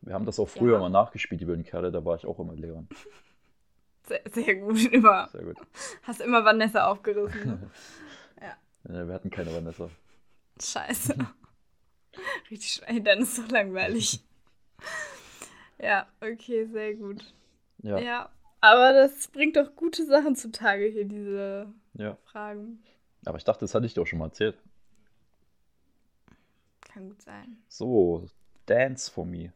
Wir 0.00 0.14
haben 0.14 0.24
das 0.26 0.40
auch 0.40 0.48
früher 0.48 0.72
Ja. 0.74 0.78
mal 0.80 0.88
nachgespielt, 0.88 1.40
die 1.40 1.46
Wilden 1.46 1.62
Kerle, 1.64 1.92
da 1.92 2.04
war 2.04 2.16
ich 2.16 2.26
auch 2.26 2.38
immer 2.40 2.54
Leon. 2.54 2.88
Sehr, 4.08 4.22
sehr 4.30 4.54
gut. 4.56 4.84
Immer. 4.92 5.26
Sehr 5.28 5.42
gut. 5.42 5.56
Hast 6.04 6.20
immer 6.20 6.44
Vanessa 6.44 6.86
aufgerissen. 6.86 7.44
Ne? 7.44 7.70
Ja, 8.88 9.06
wir 9.08 9.14
hatten 9.14 9.30
keine 9.30 9.52
Vanessa. 9.52 9.90
Scheiße. 10.62 11.16
Richtig 12.48 12.70
scheiße. 12.74 13.00
Dann 13.02 13.18
ist 13.18 13.36
doch 13.36 13.48
langweilig. 13.48 14.20
Ja, 15.78 16.06
okay, 16.20 16.66
sehr 16.66 16.94
gut. 16.94 17.34
Ja, 17.82 17.98
Ja. 17.98 18.30
Ja. 18.66 18.72
Aber 18.72 18.92
das 18.92 19.28
bringt 19.28 19.56
doch 19.56 19.74
gute 19.76 20.04
Sachen 20.06 20.36
zutage 20.36 20.86
hier, 20.86 21.04
diese 21.04 21.72
Fragen. 22.24 22.82
Aber 23.24 23.38
ich 23.38 23.44
dachte, 23.44 23.60
das 23.60 23.74
hatte 23.74 23.86
ich 23.86 23.94
dir 23.94 24.02
auch 24.02 24.06
schon 24.06 24.18
mal 24.18 24.26
erzählt. 24.26 24.56
Kann 26.82 27.08
gut 27.08 27.20
sein. 27.22 27.58
So, 27.68 28.26
Dance 28.66 29.10
for 29.10 29.24
Me. 29.26 29.52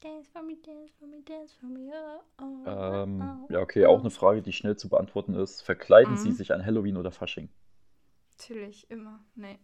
Dance 0.00 0.30
for 0.30 0.42
me, 0.42 0.54
dance 0.56 0.92
for 0.98 1.08
me, 1.08 1.22
dance 1.22 1.54
for 1.58 1.68
me. 1.68 1.90
Oh, 2.38 2.44
oh, 2.66 2.68
Ähm, 2.68 3.22
oh, 3.22 3.52
ja, 3.52 3.60
okay, 3.60 3.86
auch 3.86 4.00
eine 4.00 4.10
Frage, 4.10 4.42
die 4.42 4.52
schnell 4.52 4.76
zu 4.76 4.90
beantworten 4.90 5.34
ist. 5.34 5.62
Verkleiden 5.62 6.18
Sie 6.18 6.28
Mhm. 6.28 6.34
sich 6.34 6.52
an 6.52 6.64
Halloween 6.64 6.98
oder 6.98 7.10
Fasching? 7.10 7.48
Natürlich, 8.38 8.90
immer. 8.90 9.24
Nee, 9.34 9.58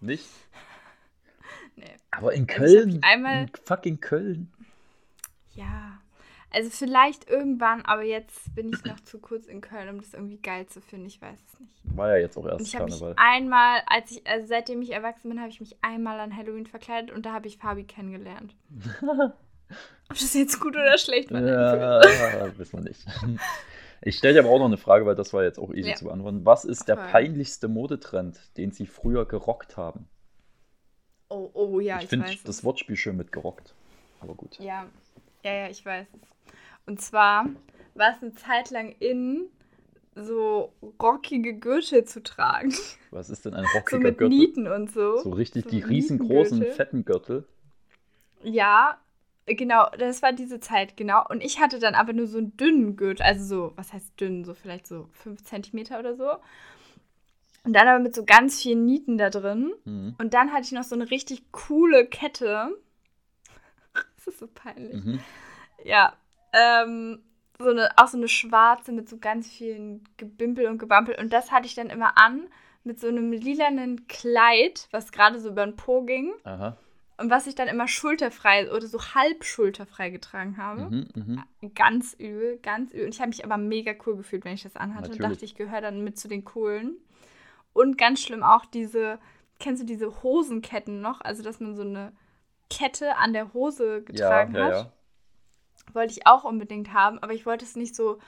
Nicht? 0.00 0.28
nee. 1.76 1.94
Aber 2.10 2.32
in 2.34 2.48
Also 2.48 2.54
Köln. 2.56 3.00
einmal- 3.04 3.42
In 3.44 3.50
fucking 3.64 4.00
Köln. 4.00 4.52
Ja. 5.54 6.00
Also 6.54 6.70
vielleicht 6.70 7.28
irgendwann, 7.28 7.82
aber 7.82 8.02
jetzt 8.02 8.54
bin 8.54 8.72
ich 8.72 8.84
noch 8.84 9.00
zu 9.00 9.18
kurz 9.18 9.46
in 9.46 9.60
Köln, 9.60 9.88
um 9.88 9.98
das 10.00 10.14
irgendwie 10.14 10.38
geil 10.38 10.66
zu 10.66 10.80
finden. 10.80 11.06
Ich 11.06 11.20
weiß 11.20 11.36
es 11.52 11.60
nicht. 11.60 11.72
War 11.96 12.10
ja 12.10 12.16
jetzt 12.18 12.36
auch 12.36 12.44
Und 12.44 12.50
erst 12.52 12.66
ich 12.66 12.74
habe 12.76 12.84
mich 12.84 13.00
Karneval. 13.00 13.14
einmal, 13.18 13.80
als 13.86 14.10
ich, 14.12 14.26
also 14.26 14.46
seitdem 14.46 14.80
ich 14.82 14.92
erwachsen 14.92 15.30
bin, 15.30 15.40
habe 15.40 15.50
ich 15.50 15.60
mich 15.60 15.76
einmal 15.82 16.20
an 16.20 16.36
Halloween 16.36 16.66
verkleidet 16.66 17.10
und 17.10 17.26
da 17.26 17.32
habe 17.32 17.48
ich 17.48 17.58
Fabi 17.58 17.84
kennengelernt. 17.84 18.54
Ob 19.00 19.34
das 20.10 20.34
jetzt 20.34 20.60
gut 20.60 20.74
oder 20.76 20.96
schlecht 20.98 21.32
war? 21.32 21.40
Ja, 21.42 22.58
wissen 22.58 22.78
wir 22.78 22.88
nicht. 22.88 23.04
Ich 24.06 24.18
stelle 24.18 24.34
dir 24.34 24.40
aber 24.40 24.50
auch 24.50 24.58
noch 24.58 24.66
eine 24.66 24.76
Frage, 24.76 25.06
weil 25.06 25.14
das 25.14 25.32
war 25.32 25.44
jetzt 25.44 25.58
auch 25.58 25.72
easy 25.72 25.88
Ja. 25.90 25.94
zu 25.96 26.04
beantworten. 26.04 26.44
Was 26.44 26.66
ist 26.66 26.88
der 26.88 26.96
peinlichste 26.96 27.68
Modetrend, 27.68 28.38
den 28.58 28.70
Sie 28.70 28.86
früher 28.86 29.24
gerockt 29.24 29.78
haben? 29.78 30.08
Oh, 31.30 31.50
oh 31.54 31.80
ja, 31.80 31.96
ich 31.96 32.04
ich, 32.04 32.08
finde 32.10 32.26
das. 32.44 32.64
Wortspiel 32.64 32.96
schön 32.96 33.16
mit 33.16 33.32
gerockt. 33.32 33.74
Aber 34.20 34.34
gut. 34.34 34.58
Ja, 34.58 34.86
ja, 35.44 35.52
ja, 35.52 35.68
ich 35.68 35.84
weiß 35.84 36.06
es. 36.12 36.28
Und 36.86 37.00
zwar 37.00 37.46
war 37.94 38.10
es 38.10 38.22
eine 38.22 38.34
Zeit 38.34 38.70
lang 38.70 38.94
in, 38.98 39.48
so 40.16 40.72
rockige 41.00 41.54
Gürtel 41.54 42.04
zu 42.04 42.22
tragen. 42.22 42.72
Was 43.10 43.30
ist 43.30 43.44
denn 43.44 43.54
ein 43.54 43.64
So 43.64 43.78
rockiger 43.78 43.98
mit 44.02 44.18
Gürtel? 44.18 44.38
Nieten 44.38 44.68
und 44.68 44.90
so. 44.90 45.18
So 45.18 45.30
richtig 45.30 45.64
So 45.64 45.70
die 45.70 45.80
riesengroßen, 45.80 46.64
fetten 46.72 47.04
Gürtel. 47.04 47.44
Ja, 48.42 48.98
genau, 49.46 49.88
das 49.98 50.22
war 50.22 50.32
diese 50.32 50.60
Zeit, 50.60 50.96
genau. 50.96 51.24
Und 51.28 51.42
ich 51.42 51.60
hatte 51.60 51.78
dann 51.78 51.94
aber 51.94 52.12
nur 52.12 52.26
so 52.26 52.38
einen 52.38 52.56
dünnen 52.56 52.96
Gürtel, 52.96 53.24
also 53.24 53.44
so, 53.44 53.72
was 53.76 53.92
heißt 53.92 54.20
dünn, 54.20 54.44
so 54.44 54.54
vielleicht 54.54 54.86
so 54.86 55.08
5 55.12 55.42
Zentimeter 55.44 55.98
oder 55.98 56.16
so. 56.16 56.30
Und 57.64 57.72
dann 57.72 57.88
aber 57.88 57.98
mit 57.98 58.14
so 58.14 58.24
ganz 58.24 58.60
vielen 58.60 58.84
Nieten 58.84 59.16
da 59.16 59.30
drin. 59.30 59.72
Mhm. 59.84 60.14
Und 60.18 60.34
dann 60.34 60.52
hatte 60.52 60.64
ich 60.64 60.72
noch 60.72 60.84
so 60.84 60.94
eine 60.94 61.10
richtig 61.10 61.50
coole 61.50 62.06
Kette. 62.06 62.76
Das 64.24 64.34
ist 64.34 64.40
so 64.40 64.46
peinlich. 64.46 65.04
Mhm. 65.04 65.20
Ja, 65.84 66.14
ähm, 66.52 67.20
so 67.58 67.70
eine, 67.70 67.90
auch 67.96 68.08
so 68.08 68.16
eine 68.16 68.28
schwarze 68.28 68.92
mit 68.92 69.08
so 69.08 69.18
ganz 69.18 69.48
vielen 69.48 70.04
Gebimpel 70.16 70.66
und 70.66 70.78
Gebampel. 70.78 71.16
Und 71.18 71.32
das 71.32 71.52
hatte 71.52 71.66
ich 71.66 71.74
dann 71.74 71.90
immer 71.90 72.18
an 72.18 72.48
mit 72.84 73.00
so 73.00 73.08
einem 73.08 73.32
lilanen 73.32 74.06
Kleid, 74.08 74.88
was 74.90 75.12
gerade 75.12 75.40
so 75.40 75.50
über 75.50 75.64
den 75.64 75.76
Po 75.76 76.02
ging. 76.02 76.32
Aha. 76.44 76.76
Und 77.16 77.30
was 77.30 77.46
ich 77.46 77.54
dann 77.54 77.68
immer 77.68 77.86
schulterfrei 77.86 78.72
oder 78.72 78.86
so 78.88 78.98
halb 79.14 79.44
schulterfrei 79.44 80.10
getragen 80.10 80.56
habe. 80.56 80.90
Mhm, 80.90 81.06
mhm. 81.14 81.74
Ganz 81.74 82.14
übel, 82.14 82.58
ganz 82.58 82.90
übel. 82.90 83.04
Und 83.04 83.14
ich 83.14 83.20
habe 83.20 83.28
mich 83.28 83.44
aber 83.44 83.56
mega 83.56 83.94
cool 84.04 84.16
gefühlt, 84.16 84.44
wenn 84.44 84.54
ich 84.54 84.64
das 84.64 84.74
anhatte. 84.74 85.10
Und 85.10 85.18
Natürlich. 85.18 85.38
dachte, 85.38 85.44
ich 85.44 85.54
gehöre 85.54 85.80
dann 85.80 86.02
mit 86.02 86.18
zu 86.18 86.26
den 86.26 86.44
coolen. 86.44 86.96
Und 87.72 87.98
ganz 87.98 88.20
schlimm 88.20 88.42
auch 88.42 88.64
diese, 88.66 89.18
kennst 89.60 89.82
du 89.82 89.86
diese 89.86 90.24
Hosenketten 90.24 91.00
noch? 91.00 91.20
Also, 91.20 91.44
dass 91.44 91.60
man 91.60 91.76
so 91.76 91.82
eine 91.82 92.12
Kette 92.70 93.16
an 93.16 93.32
der 93.32 93.52
Hose 93.54 94.02
Ja, 94.08 94.48
getragen 94.48 94.52
ja, 94.52 94.60
hat. 94.66 94.76
ja. 94.76 94.92
Wollte 95.92 96.12
ich 96.12 96.26
auch 96.26 96.44
unbedingt 96.44 96.92
haben, 96.92 97.18
aber 97.20 97.32
ich 97.34 97.46
wollte 97.46 97.64
es 97.64 97.76
nicht 97.76 97.94
so 97.94 98.18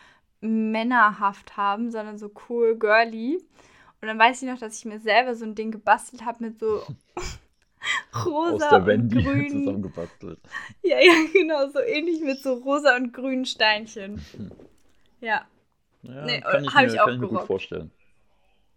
männerhaft 0.41 1.57
haben, 1.57 1.91
sondern 1.91 2.19
so 2.19 2.31
cool, 2.49 2.79
girly. 2.79 3.39
Und 4.01 4.09
dann 4.09 4.19
weiß 4.19 4.43
ich 4.43 4.49
noch, 4.49 4.59
dass 4.59 4.79
ich 4.79 4.85
mir 4.85 5.01
selber 5.01 5.35
so 5.35 5.45
ein 5.45 5.55
Ding 5.55 5.71
gebastelt 5.71 6.25
habe 6.25 6.45
mit 6.45 6.59
so 6.61 6.87
rosa 8.25 8.55
Aus 8.55 8.69
der 8.69 8.85
und 8.85 8.87
Wendy 8.87 9.19
grün. 9.23 9.47
zusammengebastelt. 9.47 10.41
Ja, 10.83 10.99
ja, 11.01 11.13
genau, 11.33 11.69
so 11.71 11.81
ähnlich 11.81 12.21
mit 12.21 12.43
so 12.43 12.55
rosa 12.55 12.97
und 12.97 13.13
grünen 13.13 13.45
Steinchen. 13.47 14.25
Ja, 15.21 15.47
Ja, 16.03 16.27
Nee, 16.27 16.41
kann 16.41 16.65
ich 16.65 16.75
mir, 16.75 16.95
ich 16.95 17.01
auch 17.01 17.05
kann 17.05 17.15
ich 17.15 17.21
mir 17.21 17.29
gut 17.29 17.43
vorstellen. 17.43 17.91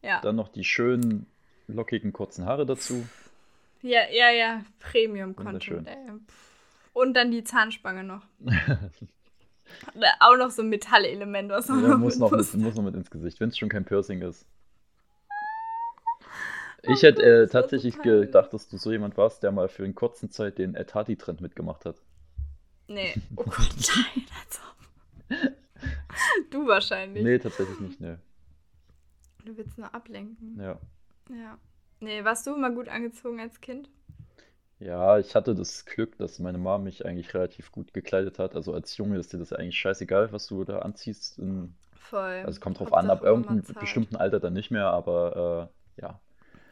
ja. 0.01 0.21
Dann 0.21 0.37
noch 0.37 0.47
die 0.47 0.63
schönen, 0.63 1.25
lockigen, 1.67 2.13
kurzen 2.13 2.45
Haare 2.45 2.65
dazu. 2.65 3.09
Ja, 3.81 4.01
ja, 4.11 4.29
ja, 4.29 4.63
Premium-Content. 4.79 5.87
Und 6.93 7.13
dann 7.13 7.31
die 7.31 7.43
Zahnspange 7.43 8.03
noch. 8.03 8.25
Auch 10.19 10.35
noch 10.37 10.49
so 10.49 10.63
ein 10.63 10.69
Metallelement, 10.69 11.49
was 11.49 11.69
man 11.69 11.83
Ja, 11.83 11.97
muss, 11.97 12.17
noch 12.17 12.31
mit, 12.31 12.53
muss 12.55 12.75
noch 12.75 12.83
mit 12.83 12.95
ins 12.95 13.09
Gesicht, 13.09 13.39
wenn 13.39 13.49
es 13.49 13.57
schon 13.57 13.69
kein 13.69 13.85
Piercing 13.85 14.21
ist. 14.21 14.45
Ich 16.83 17.03
hätte 17.03 17.21
äh, 17.21 17.47
tatsächlich 17.47 18.01
gedacht, 18.01 18.53
dass 18.53 18.67
du 18.67 18.77
so 18.77 18.91
jemand 18.91 19.17
warst, 19.17 19.43
der 19.43 19.51
mal 19.51 19.67
für 19.67 19.83
eine 19.83 19.93
kurze 19.93 20.29
Zeit 20.29 20.57
den 20.57 20.75
Etati-Trend 20.75 21.41
mitgemacht 21.41 21.85
hat. 21.85 22.01
Nee. 22.87 23.13
Oh 23.35 23.43
Gott, 23.43 23.55
nein, 23.57 24.25
als 24.41 24.59
ob. 24.59 24.75
Du 26.49 26.67
wahrscheinlich. 26.67 27.23
Nee, 27.23 27.37
tatsächlich 27.39 27.79
nicht, 27.79 28.01
ne. 28.01 28.19
Du 29.45 29.55
willst 29.55 29.77
nur 29.77 29.93
ablenken. 29.93 30.59
Ja. 30.59 30.79
Ja. 31.29 31.57
Nee, 31.99 32.23
warst 32.23 32.47
du 32.47 32.55
immer 32.55 32.71
gut 32.71 32.87
angezogen 32.87 33.39
als 33.39 33.59
Kind? 33.61 33.89
Ja, 34.79 35.19
ich 35.19 35.35
hatte 35.35 35.55
das 35.55 35.85
Glück, 35.85 36.17
dass 36.17 36.39
meine 36.39 36.57
Mom 36.57 36.83
mich 36.83 37.05
eigentlich 37.05 37.33
relativ 37.33 37.71
gut 37.71 37.93
gekleidet 37.93 38.39
hat. 38.39 38.55
Also 38.55 38.73
als 38.73 38.95
Junge 38.95 39.17
ist 39.17 39.33
dir 39.33 39.37
das 39.37 39.51
eigentlich 39.51 39.77
scheißegal, 39.77 40.31
was 40.31 40.47
du 40.47 40.63
da 40.63 40.79
anziehst. 40.79 41.37
In, 41.37 41.75
Voll. 41.91 42.43
also 42.45 42.61
kommt 42.61 42.79
drauf 42.79 42.93
an, 42.93 43.09
ab 43.09 43.19
Hauptsache, 43.19 43.27
irgendeinem 43.27 43.75
bestimmten 43.79 44.15
Alter 44.15 44.39
dann 44.39 44.53
nicht 44.53 44.71
mehr, 44.71 44.87
aber 44.87 45.69
äh, 45.97 46.01
ja. 46.01 46.19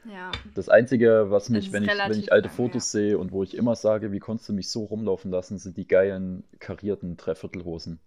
Ja. 0.05 0.31
Das 0.55 0.69
Einzige, 0.69 1.25
was 1.29 1.49
mich, 1.49 1.73
wenn 1.73 1.83
ich, 1.83 1.89
wenn 1.89 2.17
ich 2.17 2.31
alte 2.31 2.47
lang, 2.47 2.55
Fotos 2.55 2.91
sehe 2.91 3.17
und 3.17 3.33
wo 3.33 3.43
ich 3.43 3.57
immer 3.57 3.75
sage, 3.75 4.13
wie 4.13 4.19
konntest 4.19 4.47
du 4.47 4.53
mich 4.53 4.69
so 4.69 4.85
rumlaufen 4.85 5.29
lassen, 5.31 5.57
sind 5.57 5.75
die 5.75 5.85
geilen 5.87 6.45
karierten 6.59 7.17
Dreiviertelhosen. 7.17 7.99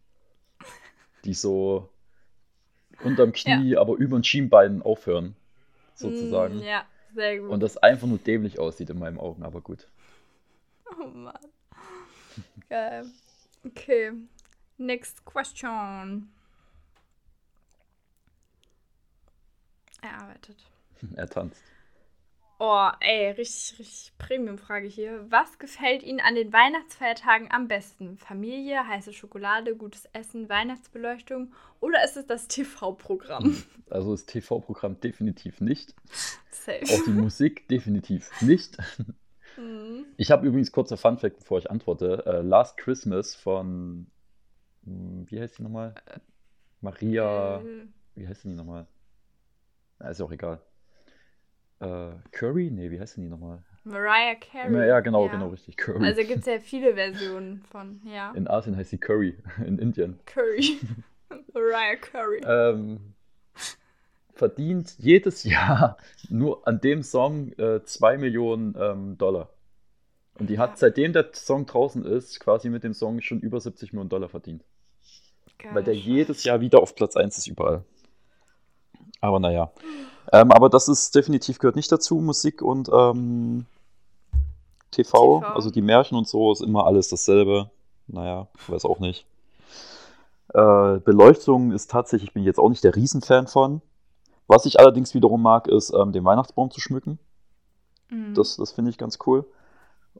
Die 1.27 1.35
so 1.35 1.91
unterm 3.05 3.33
Knie, 3.33 3.77
aber 3.77 3.97
über 3.97 4.19
den 4.19 4.25
Schienbein 4.25 4.81
aufhören, 4.81 5.37
sozusagen. 5.95 6.57
Mm, 6.57 6.63
ja, 6.63 6.87
sehr 7.15 7.39
gut. 7.39 7.51
Und 7.51 7.61
das 7.61 7.77
einfach 7.77 8.07
nur 8.07 8.19
dämlich 8.19 8.59
aussieht 8.59 8.91
in 8.91 8.99
meinen 8.99 9.19
Augen, 9.19 9.43
aber 9.43 9.61
gut. 9.61 9.89
oh 10.99 11.07
Mann. 11.07 11.39
Geil. 12.69 13.07
Okay. 13.65 14.13
Next 14.79 15.25
question. 15.25 16.31
Erarbeitet. 20.01 20.57
Er 21.17 21.29
tanzt. 21.29 21.63
Oh, 22.63 22.91
ey, 23.01 23.31
richtig, 23.31 23.79
richtig 23.79 24.13
Premium-Frage 24.19 24.87
hier. 24.87 25.25
Was 25.31 25.59
gefällt 25.59 26.03
Ihnen 26.03 26.21
an 26.21 26.35
den 26.35 26.53
Weihnachtsfeiertagen 26.53 27.51
am 27.51 27.69
besten? 27.69 28.19
Familie, 28.19 28.87
heiße 28.87 29.15
Schokolade, 29.15 29.75
gutes 29.75 30.05
Essen, 30.13 30.51
Weihnachtsbeleuchtung 30.51 31.55
oder 31.81 32.05
ist 32.05 32.19
es 32.19 32.27
das 32.27 32.49
TV-Programm? 32.49 33.63
Also 33.89 34.11
das 34.13 34.27
TV-Programm 34.27 35.01
definitiv 35.01 35.63
nicht. 35.63 35.95
Safe. 36.51 36.85
Auch 36.85 37.05
die 37.07 37.13
Musik 37.13 37.67
definitiv 37.71 38.31
nicht. 38.43 38.77
Mhm. 39.57 40.05
Ich 40.19 40.31
habe 40.31 40.47
übrigens 40.47 40.71
kurzer 40.71 40.99
Funfact, 40.99 41.39
bevor 41.39 41.59
ich 41.59 41.71
antworte. 41.71 42.25
Äh, 42.27 42.43
Last 42.43 42.77
Christmas 42.77 43.35
von, 43.35 44.07
hm, 44.85 45.27
wie 45.31 45.41
heißt 45.41 45.59
die 45.59 45.63
nochmal? 45.63 45.95
Maria, 46.83 47.59
Äh, 47.61 47.87
wie 48.17 48.29
heißt 48.29 48.45
die 48.45 48.49
nochmal? 48.49 48.87
Na, 49.99 50.11
ist 50.11 50.19
ja 50.21 50.27
auch 50.27 50.33
egal. 50.33 50.61
Äh, 51.81 52.11
Curry? 52.33 52.71
Nee, 52.71 52.91
wie 52.91 53.01
heißt 53.01 53.17
denn 53.17 53.25
die 53.25 53.31
nochmal? 53.31 53.63
Mariah 53.85 54.35
Carey. 54.35 54.89
Ja, 54.89 55.01
genau, 55.01 55.29
genau, 55.29 55.49
richtig. 55.49 55.77
Curry. 55.77 56.05
Also 56.05 56.23
gibt 56.23 56.41
es 56.41 56.47
ja 56.47 56.61
viele 56.61 56.95
Versionen 56.95 57.63
von, 57.71 58.01
ja. 58.05 58.33
In 58.33 58.47
Asien 58.47 58.77
heißt 58.77 58.91
sie 58.91 58.99
Curry, 58.99 59.39
in 59.67 59.79
Indien. 59.79 60.19
Curry. 60.27 60.79
Mariah 61.55 61.97
Carey. 61.97 62.41
Ähm, 62.45 63.15
verdient 64.35 64.97
jedes 64.99 65.45
Jahr 65.45 65.97
nur 66.29 66.67
an 66.67 66.81
dem 66.81 67.03
Song 67.03 67.53
äh, 67.53 67.83
2 67.85 68.19
Millionen 68.19 68.75
ähm, 68.79 69.17
Dollar. 69.19 69.51
Und 70.39 70.49
die 70.51 70.59
hat, 70.59 70.71
Ja. 70.71 70.77
seitdem 70.77 71.13
der 71.13 71.31
Song 71.33 71.67
draußen 71.67 72.05
ist, 72.05 72.41
quasi 72.41 72.69
mit 72.71 72.83
dem 72.85 72.95
Song 72.95 73.21
schon 73.21 73.41
über 73.41 73.61
70 73.61 73.93
Millionen 73.93 74.09
Dollar 74.11 74.29
verdient. 74.29 74.65
Geil. 75.59 75.75
Weil 75.75 75.85
der 75.85 75.95
jedes 75.95 76.45
Jahr 76.45 76.61
wieder 76.61 76.81
auf 76.81 76.95
Platz 76.95 77.17
1 77.17 77.37
ist 77.39 77.47
überall. 77.47 77.85
Aber 79.21 79.39
naja. 79.41 79.73
Ähm, 80.33 80.53
aber 80.53 80.69
das 80.69 80.89
ist 80.89 81.15
definitiv 81.15 81.59
gehört 81.59 81.77
nicht 81.77 81.91
dazu, 81.91 82.17
Musik 82.17 82.63
und 82.63 82.89
ähm, 82.93 83.67
TV. 84.91 85.41
TV. 85.41 85.55
Also 85.55 85.71
die 85.71 85.83
Märchen 85.83 86.17
und 86.17 86.29
so 86.29 86.53
ist 86.53 86.63
immer 86.63 86.87
alles 86.87 87.09
dasselbe. 87.09 87.71
Naja, 88.07 88.49
weiß 88.69 88.85
auch 88.85 88.99
nicht. 88.99 89.27
Äh, 90.53 90.99
Beleuchtung 90.99 91.73
ist 91.73 91.91
tatsächlich, 91.91 92.33
bin 92.33 92.43
ich 92.43 92.47
jetzt 92.47 92.59
auch 92.59 92.69
nicht 92.69 92.83
der 92.83 92.97
Riesenfan 92.97 93.47
von. 93.47 93.83
Was 94.49 94.67
ich 94.67 94.81
allerdings 94.81 95.15
wiederum 95.15 95.43
mag, 95.43 95.69
ist 95.69 95.93
ähm, 95.95 96.13
den 96.13 96.25
Weihnachtsbaum 96.25 96.71
zu 96.71 96.81
schmücken. 96.81 97.19
Mhm. 98.09 98.35
Das, 98.35 98.57
das 98.57 98.73
finde 98.73 98.91
ich 98.91 98.99
ganz 98.99 99.19
cool. 99.27 99.45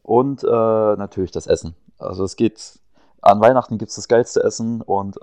Und 0.03 0.45
äh, 0.45 0.47
natürlich 0.47 1.33
das 1.33 1.49
Essen. 1.49 1.75
Also 1.99 2.25
es 2.25 2.37
geht, 2.37 2.79
an 3.21 3.41
Weihnachten 3.41 3.77
gibt 3.77 3.91
es 3.91 3.97
das 3.97 4.07
geilste 4.07 4.43
Essen 4.43 4.83
und 4.83 5.17
äh, 5.17 5.21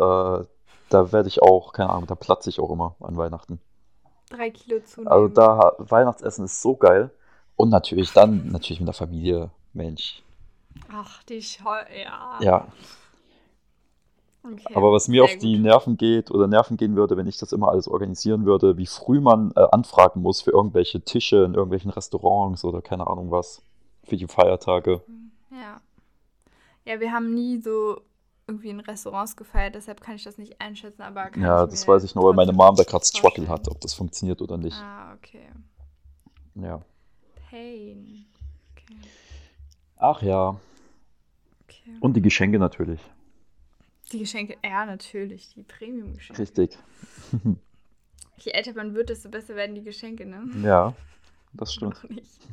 da 0.89 1.11
werde 1.11 1.27
ich 1.27 1.41
auch, 1.41 1.73
keine 1.73 1.89
Ahnung, 1.89 2.07
da 2.07 2.15
platze 2.15 2.49
ich 2.49 2.59
auch 2.59 2.69
immer 2.69 2.95
an 2.99 3.17
Weihnachten. 3.17 3.59
Drei 4.29 4.49
Kilo 4.51 4.79
zunehmen. 4.81 5.11
Also 5.11 5.27
da, 5.29 5.73
Weihnachtsessen 5.79 6.45
ist 6.45 6.61
so 6.61 6.75
geil. 6.75 7.11
Und 7.55 7.69
natürlich 7.69 8.11
dann, 8.13 8.51
natürlich 8.51 8.79
mit 8.79 8.87
der 8.87 8.93
Familie, 8.93 9.51
Mensch. 9.73 10.21
Ach, 10.91 11.23
die 11.23 11.41
Scheu. 11.41 11.81
Ja. 12.03 12.39
Ja, 12.41 12.67
Okay. 14.43 14.75
aber 14.75 14.93
was 14.93 15.07
mir 15.09 15.23
Sehr 15.23 15.33
auf 15.33 15.37
die 15.39 15.53
gut. 15.55 15.63
Nerven 15.63 15.97
geht 15.97 16.31
oder 16.31 16.47
Nerven 16.47 16.77
gehen 16.77 16.95
würde, 16.95 17.17
wenn 17.17 17.27
ich 17.27 17.37
das 17.37 17.51
immer 17.51 17.69
alles 17.69 17.87
organisieren 17.87 18.45
würde, 18.45 18.77
wie 18.77 18.85
früh 18.85 19.19
man 19.19 19.51
äh, 19.55 19.67
anfragen 19.71 20.21
muss 20.21 20.41
für 20.41 20.51
irgendwelche 20.51 21.01
Tische 21.01 21.43
in 21.43 21.53
irgendwelchen 21.53 21.91
Restaurants 21.91 22.63
oder 22.63 22.81
keine 22.81 23.07
Ahnung 23.07 23.29
was, 23.29 23.61
für 24.03 24.15
die 24.15 24.27
Feiertage. 24.27 25.01
Ja. 25.51 25.81
Ja, 26.85 26.99
wir 27.01 27.11
haben 27.11 27.33
nie 27.33 27.59
so 27.59 27.99
irgendwie 28.47 28.69
in 28.69 28.79
Restaurants 28.79 29.35
gefeiert, 29.35 29.75
deshalb 29.75 30.01
kann 30.01 30.15
ich 30.15 30.23
das 30.23 30.37
nicht 30.37 30.59
einschätzen, 30.61 31.01
aber 31.01 31.29
kann 31.29 31.43
Ja, 31.43 31.65
das 31.65 31.87
weiß 31.87 32.03
ich 32.03 32.15
nur, 32.15 32.25
weil 32.25 32.33
meine 32.33 32.53
Mom 32.53 32.75
da 32.75 32.83
gerade 32.83 33.05
Struggle 33.05 33.47
hat, 33.47 33.67
ob 33.67 33.81
das 33.81 33.93
funktioniert 33.93 34.41
oder 34.41 34.57
nicht. 34.57 34.77
Ah, 34.77 35.13
okay. 35.13 35.47
Ja. 36.55 36.81
Pain. 37.49 38.25
Okay. 38.71 38.97
Ach 39.97 40.21
ja. 40.21 40.59
okay. 41.63 41.97
Und 41.99 42.13
die 42.13 42.21
Geschenke 42.21 42.57
natürlich. 42.57 43.01
Die 44.11 44.19
Geschenke, 44.19 44.57
ja, 44.63 44.85
natürlich, 44.85 45.53
die 45.53 45.63
Premium-Geschenke. 45.63 46.41
Richtig. 46.41 46.77
Je 48.37 48.51
älter 48.51 48.73
man 48.73 48.93
wird, 48.93 49.09
desto 49.09 49.29
besser 49.29 49.55
werden 49.55 49.75
die 49.75 49.83
Geschenke, 49.83 50.25
ne? 50.25 50.47
Ja, 50.63 50.93
das 51.53 51.73
stimmt. 51.73 52.01
Noch 52.03 52.09
nicht. 52.09 52.41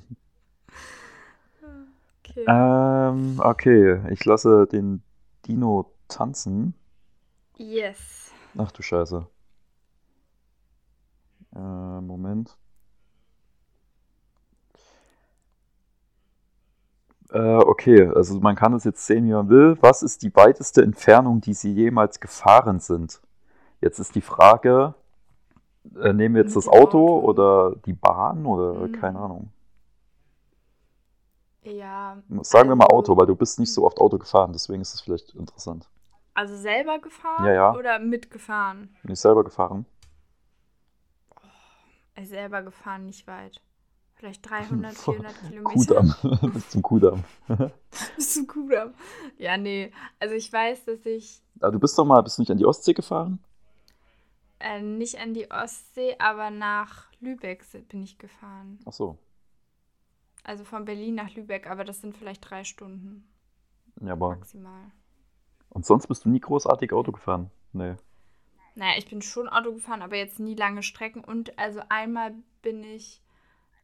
Okay. 2.26 2.46
Ähm, 2.48 3.38
okay, 3.38 4.00
ich 4.10 4.24
lasse 4.24 4.66
den 4.66 5.02
Dino 5.46 5.92
tanzen. 6.08 6.74
Yes. 7.56 8.30
Ach 8.56 8.70
du 8.72 8.82
Scheiße. 8.82 9.26
Äh, 11.54 11.58
Moment. 11.58 12.56
Äh, 17.30 17.38
okay, 17.56 18.06
also 18.14 18.38
man 18.40 18.54
kann 18.54 18.74
es 18.74 18.84
jetzt 18.84 19.06
sehen, 19.06 19.26
wie 19.26 19.32
man 19.32 19.48
will. 19.48 19.76
Was 19.80 20.02
ist 20.02 20.22
die 20.22 20.34
weiteste 20.34 20.82
Entfernung, 20.82 21.40
die 21.40 21.54
Sie 21.54 21.72
jemals 21.72 22.20
gefahren 22.20 22.80
sind? 22.80 23.20
Jetzt 23.80 23.98
ist 23.98 24.14
die 24.14 24.20
Frage, 24.20 24.94
äh, 26.00 26.12
nehmen 26.12 26.34
wir 26.36 26.42
jetzt 26.42 26.56
das 26.56 26.68
Auto? 26.68 27.18
oder 27.20 27.74
die 27.86 27.92
Bahn 27.92 28.46
oder 28.46 28.74
Mhm. 28.88 28.92
keine 28.92 29.18
Ahnung. 29.18 29.50
Ja. 31.64 32.22
Sagen 32.42 32.68
wir 32.68 32.76
mal 32.76 32.84
also- 32.86 32.96
Auto, 32.96 33.16
weil 33.16 33.26
du 33.26 33.34
bist 33.34 33.58
nicht 33.58 33.72
so 33.72 33.84
oft 33.84 33.98
Auto 33.98 34.18
gefahren, 34.18 34.52
deswegen 34.52 34.82
ist 34.82 34.94
es 34.94 35.00
vielleicht 35.00 35.34
interessant. 35.34 35.88
Also 36.34 36.56
selber 36.56 36.98
gefahren 36.98 37.44
Ja, 37.46 37.52
ja. 37.52 37.74
oder 37.74 37.98
mitgefahren? 37.98 38.94
Bin 39.02 39.12
ich 39.12 39.20
selber 39.20 39.44
gefahren? 39.44 39.86
Äh, 42.16 42.24
selber 42.24 42.62
gefahren, 42.62 43.06
nicht 43.06 43.26
weit. 43.26 43.60
Vielleicht 44.14 44.48
300, 44.50 44.94
400 44.94 45.34
Kilometer. 45.48 45.62
Kudamm, 45.74 46.14
bis 46.52 46.70
zum 46.70 46.82
Kudamm. 46.82 47.24
Bis 48.16 48.34
zum 48.34 48.46
Kudamm. 48.46 48.94
Ja, 49.38 49.56
nee. 49.56 49.92
Also 50.20 50.34
ich 50.34 50.52
weiß, 50.52 50.84
dass 50.84 51.04
ich 51.06 51.40
Ah, 51.60 51.70
du 51.70 51.78
bist 51.78 51.96
doch 51.98 52.04
mal, 52.04 52.20
bist 52.22 52.38
du 52.38 52.42
nicht 52.42 52.50
an 52.50 52.58
die 52.58 52.66
Ostsee 52.66 52.94
gefahren? 52.94 53.38
äh, 54.60 54.80
nicht 54.80 55.18
an 55.20 55.34
die 55.34 55.50
Ostsee, 55.50 56.16
aber 56.18 56.50
nach 56.50 57.06
Lübeck 57.20 57.64
bin 57.88 58.02
ich 58.02 58.18
gefahren. 58.18 58.78
Ach 58.86 58.92
so. 58.92 59.18
Also 60.44 60.64
von 60.64 60.84
Berlin 60.84 61.16
nach 61.16 61.34
Lübeck, 61.34 61.68
aber 61.68 61.84
das 61.84 62.00
sind 62.00 62.16
vielleicht 62.16 62.48
drei 62.48 62.62
Stunden 62.64 63.26
Ja, 64.00 64.12
aber. 64.12 64.36
maximal. 64.36 64.92
Und 65.70 65.84
sonst 65.84 66.06
bist 66.06 66.24
du 66.24 66.28
nie 66.30 66.40
großartig 66.40 66.92
Auto 66.92 67.12
gefahren? 67.12 67.50
Nee. 67.72 67.96
Naja, 68.76 68.98
ich 68.98 69.08
bin 69.08 69.22
schon 69.22 69.48
Auto 69.48 69.72
gefahren, 69.72 70.02
aber 70.02 70.16
jetzt 70.16 70.40
nie 70.40 70.54
lange 70.54 70.82
Strecken. 70.82 71.24
Und 71.24 71.58
also 71.58 71.80
einmal 71.88 72.34
bin 72.62 72.82
ich, 72.84 73.22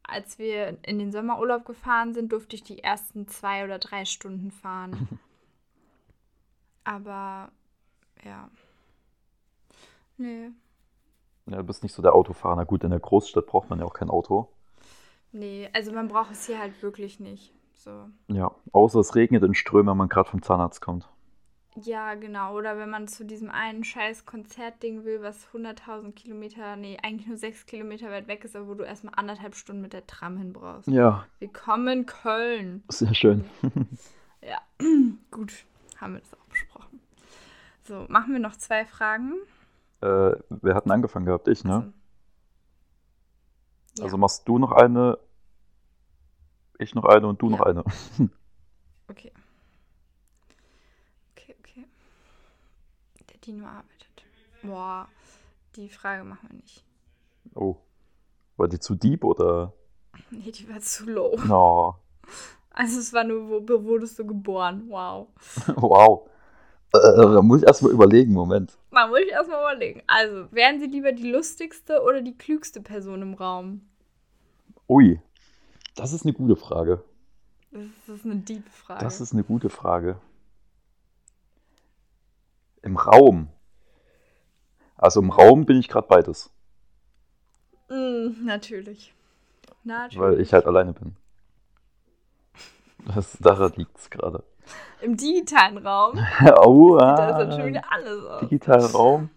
als 0.02 0.38
wir 0.38 0.78
in 0.84 0.98
den 0.98 1.12
Sommerurlaub 1.12 1.64
gefahren 1.64 2.14
sind, 2.14 2.32
durfte 2.32 2.56
ich 2.56 2.62
die 2.64 2.82
ersten 2.82 3.28
zwei 3.28 3.64
oder 3.64 3.78
drei 3.78 4.04
Stunden 4.04 4.50
fahren. 4.50 5.20
aber 6.84 7.52
ja. 8.24 8.50
Nee. 10.18 10.50
Ja, 11.46 11.58
du 11.58 11.64
bist 11.64 11.82
nicht 11.82 11.92
so 11.94 12.02
der 12.02 12.14
Autofahrer. 12.14 12.56
Na 12.56 12.64
gut, 12.64 12.84
in 12.84 12.90
der 12.90 13.00
Großstadt 13.00 13.46
braucht 13.46 13.68
man 13.70 13.78
ja 13.78 13.84
auch 13.84 13.92
kein 13.94 14.10
Auto. 14.10 14.48
Nee, 15.32 15.68
also 15.72 15.92
man 15.92 16.08
braucht 16.08 16.32
es 16.32 16.46
hier 16.46 16.58
halt 16.58 16.82
wirklich 16.82 17.20
nicht. 17.20 17.52
So. 17.74 18.08
Ja, 18.28 18.50
außer 18.72 19.00
es 19.00 19.14
regnet 19.14 19.42
in 19.42 19.54
Strömen, 19.54 19.88
wenn 19.90 19.96
man 19.96 20.08
gerade 20.08 20.28
vom 20.28 20.42
Zahnarzt 20.42 20.80
kommt. 20.82 21.08
Ja, 21.76 22.14
genau. 22.14 22.56
Oder 22.56 22.76
wenn 22.78 22.90
man 22.90 23.06
zu 23.06 23.24
diesem 23.24 23.48
einen 23.48 23.84
scheiß 23.84 24.26
Konzertding 24.26 25.04
will, 25.04 25.22
was 25.22 25.46
100.000 25.54 26.12
Kilometer, 26.12 26.74
nee, 26.76 26.98
eigentlich 27.02 27.28
nur 27.28 27.36
6 27.36 27.64
Kilometer 27.66 28.10
weit 28.10 28.26
weg 28.26 28.44
ist, 28.44 28.56
aber 28.56 28.66
wo 28.68 28.74
du 28.74 28.82
erstmal 28.84 29.14
anderthalb 29.16 29.54
Stunden 29.54 29.80
mit 29.80 29.92
der 29.92 30.06
Tram 30.06 30.36
hin 30.36 30.52
brauchst. 30.52 30.88
Ja, 30.88 31.26
Willkommen 31.38 32.06
Köln. 32.06 32.82
sehr 32.88 33.14
schön. 33.14 33.44
Ja, 34.42 34.58
gut, 35.30 35.52
haben 35.98 36.14
wir 36.14 36.20
das 36.20 36.32
auch 36.32 36.46
besprochen. 36.48 36.98
So, 37.82 38.06
machen 38.08 38.32
wir 38.32 38.40
noch 38.40 38.56
zwei 38.56 38.86
Fragen. 38.86 39.34
äh, 40.00 40.32
wer 40.48 40.74
hat 40.74 40.86
denn 40.86 40.92
angefangen 40.92 41.26
gehabt? 41.26 41.46
Ich, 41.48 41.62
ne? 41.62 41.92
Also, 43.92 44.02
ja. 44.02 44.04
Also 44.04 44.18
machst 44.18 44.46
du 44.48 44.58
noch 44.58 44.72
eine, 44.72 45.18
ich 46.78 46.94
noch 46.94 47.04
eine 47.04 47.26
und 47.26 47.40
du 47.42 47.50
noch 47.50 47.60
Ja. 47.60 47.66
eine. 47.66 47.84
Okay. 49.08 49.32
Okay, 51.32 51.56
okay. 51.58 51.84
Der 53.28 53.38
Dino 53.38 53.66
arbeitet. 53.66 54.24
Boah, 54.62 55.08
die 55.74 55.88
Frage 55.88 56.22
machen 56.22 56.48
wir 56.48 56.56
nicht. 56.58 56.84
Oh. 57.56 57.74
War 58.56 58.68
die 58.68 58.78
zu 58.78 58.94
deep 58.94 59.24
oder? 59.24 59.72
Nee, 60.30 60.52
die 60.52 60.68
war 60.68 60.80
zu 60.80 61.06
low. 61.06 61.36
No. 61.44 61.96
Also 62.72 63.00
es 63.00 63.12
war 63.12 63.24
nur, 63.24 63.48
wo, 63.48 63.68
wo 63.68 63.84
wurdest 63.84 64.16
du 64.20 64.24
geboren? 64.24 64.84
Wow. 64.88 65.26
Wow. 65.74 66.28
Äh, 66.92 66.98
da 67.16 67.42
muss 67.42 67.62
ich 67.62 67.66
erstmal 67.66 67.90
überlegen, 67.90 68.32
Moment. 68.32 68.78
Man 68.90 69.08
muss 69.10 69.20
ich 69.20 69.28
erstmal 69.30 69.60
überlegen. 69.60 70.02
Also, 70.06 70.50
wären 70.52 70.80
Sie 70.80 70.86
lieber 70.86 71.12
die 71.12 71.30
lustigste 71.30 72.02
oder 72.02 72.22
die 72.22 72.36
klügste 72.36 72.80
Person 72.80 73.22
im 73.22 73.34
Raum? 73.34 73.82
Ui. 74.88 75.20
Das 75.94 76.12
ist 76.12 76.24
eine 76.24 76.32
gute 76.32 76.56
Frage. 76.56 77.04
Das 77.70 77.82
ist, 77.82 77.92
das 78.06 78.16
ist 78.16 78.24
eine 78.24 78.36
deep 78.36 78.68
Frage. 78.68 79.04
Das 79.04 79.20
ist 79.20 79.32
eine 79.32 79.44
gute 79.44 79.70
Frage. 79.70 80.20
Im 82.82 82.96
Raum. 82.96 83.48
Also 84.96 85.20
im 85.20 85.30
Raum 85.30 85.66
bin 85.66 85.78
ich 85.78 85.88
gerade 85.88 86.08
beides, 86.08 86.50
Mm, 87.88 88.44
natürlich. 88.44 89.12
Natürlich. 89.82 90.18
weil 90.20 90.40
ich 90.40 90.52
halt 90.52 90.66
alleine 90.66 90.92
bin. 90.92 91.16
Das, 93.14 93.36
daran 93.40 93.72
liegt 93.76 93.98
es 93.98 94.10
gerade. 94.10 94.44
Im 95.00 95.16
digitalen 95.16 95.78
Raum 95.78 96.18
oh, 96.64 96.98
sieht 96.98 97.18
das 97.18 97.38
dann 97.38 97.52
schon 97.52 97.66
wieder 97.66 97.82
alles 97.90 98.24
aus. 98.24 98.40
digitalen 98.42 98.84
Raum. 98.86 99.30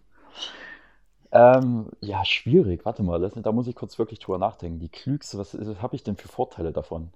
Ähm, 1.32 1.88
ja, 2.02 2.24
schwierig. 2.26 2.86
Warte 2.86 3.02
mal, 3.02 3.20
da 3.20 3.52
muss 3.52 3.68
ich 3.68 3.76
kurz 3.76 3.98
wirklich 3.98 4.20
drüber 4.20 4.38
nachdenken. 4.38 4.80
Die 4.80 4.90
klügste, 4.90 5.38
was, 5.38 5.58
was 5.60 5.82
habe 5.82 5.96
ich 5.96 6.04
denn 6.04 6.16
für 6.16 6.28
Vorteile 6.28 6.72
davon? 6.72 7.10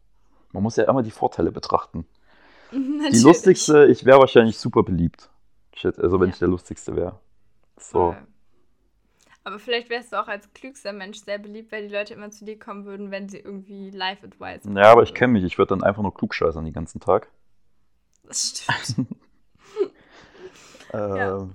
Man 0.54 0.64
muss 0.64 0.76
ja 0.76 0.86
immer 0.86 1.04
die 1.04 1.12
Vorteile 1.12 1.52
betrachten. 1.52 2.06
Die 2.72 2.78
Natürlich. 2.78 3.24
lustigste, 3.24 3.86
ich 3.86 4.06
wäre 4.06 4.20
wahrscheinlich 4.20 4.58
super 4.58 4.84
beliebt. 4.84 5.30
Shit, 5.74 6.00
also 6.00 6.20
wenn 6.20 6.30
Ja. 6.30 6.34
ich 6.34 6.40
der 6.40 6.48
lustigste 6.50 6.96
wäre. 6.96 7.20
So. 7.80 8.16
Aber 9.44 9.60
vielleicht 9.60 9.90
wärst 9.90 10.12
du 10.12 10.22
auch 10.22 10.28
als 10.28 10.52
klügster 10.54 10.92
Mensch 10.92 11.20
sehr 11.20 11.38
beliebt, 11.38 11.72
weil 11.72 11.88
die 11.88 11.94
Leute 11.94 12.14
immer 12.14 12.30
zu 12.32 12.44
dir 12.44 12.60
kommen 12.60 12.84
würden, 12.86 13.12
wenn 13.12 13.30
sie 13.30 13.38
irgendwie 13.40 13.92
Life-Advice 13.92 14.64
Ja, 14.76 14.92
aber 14.92 15.04
ich 15.04 15.14
kenne 15.14 15.34
mich, 15.34 15.44
ich 15.46 15.58
würde 15.58 15.70
dann 15.70 15.84
einfach 15.84 16.02
nur 16.02 16.14
klugscheißern 16.14 16.66
den 16.66 16.74
ganzen 16.74 17.00
Tag. 17.00 17.30
Das 18.28 18.50
stimmt. 18.50 19.08
Ähm, 20.94 21.16
Ja. 21.18 21.50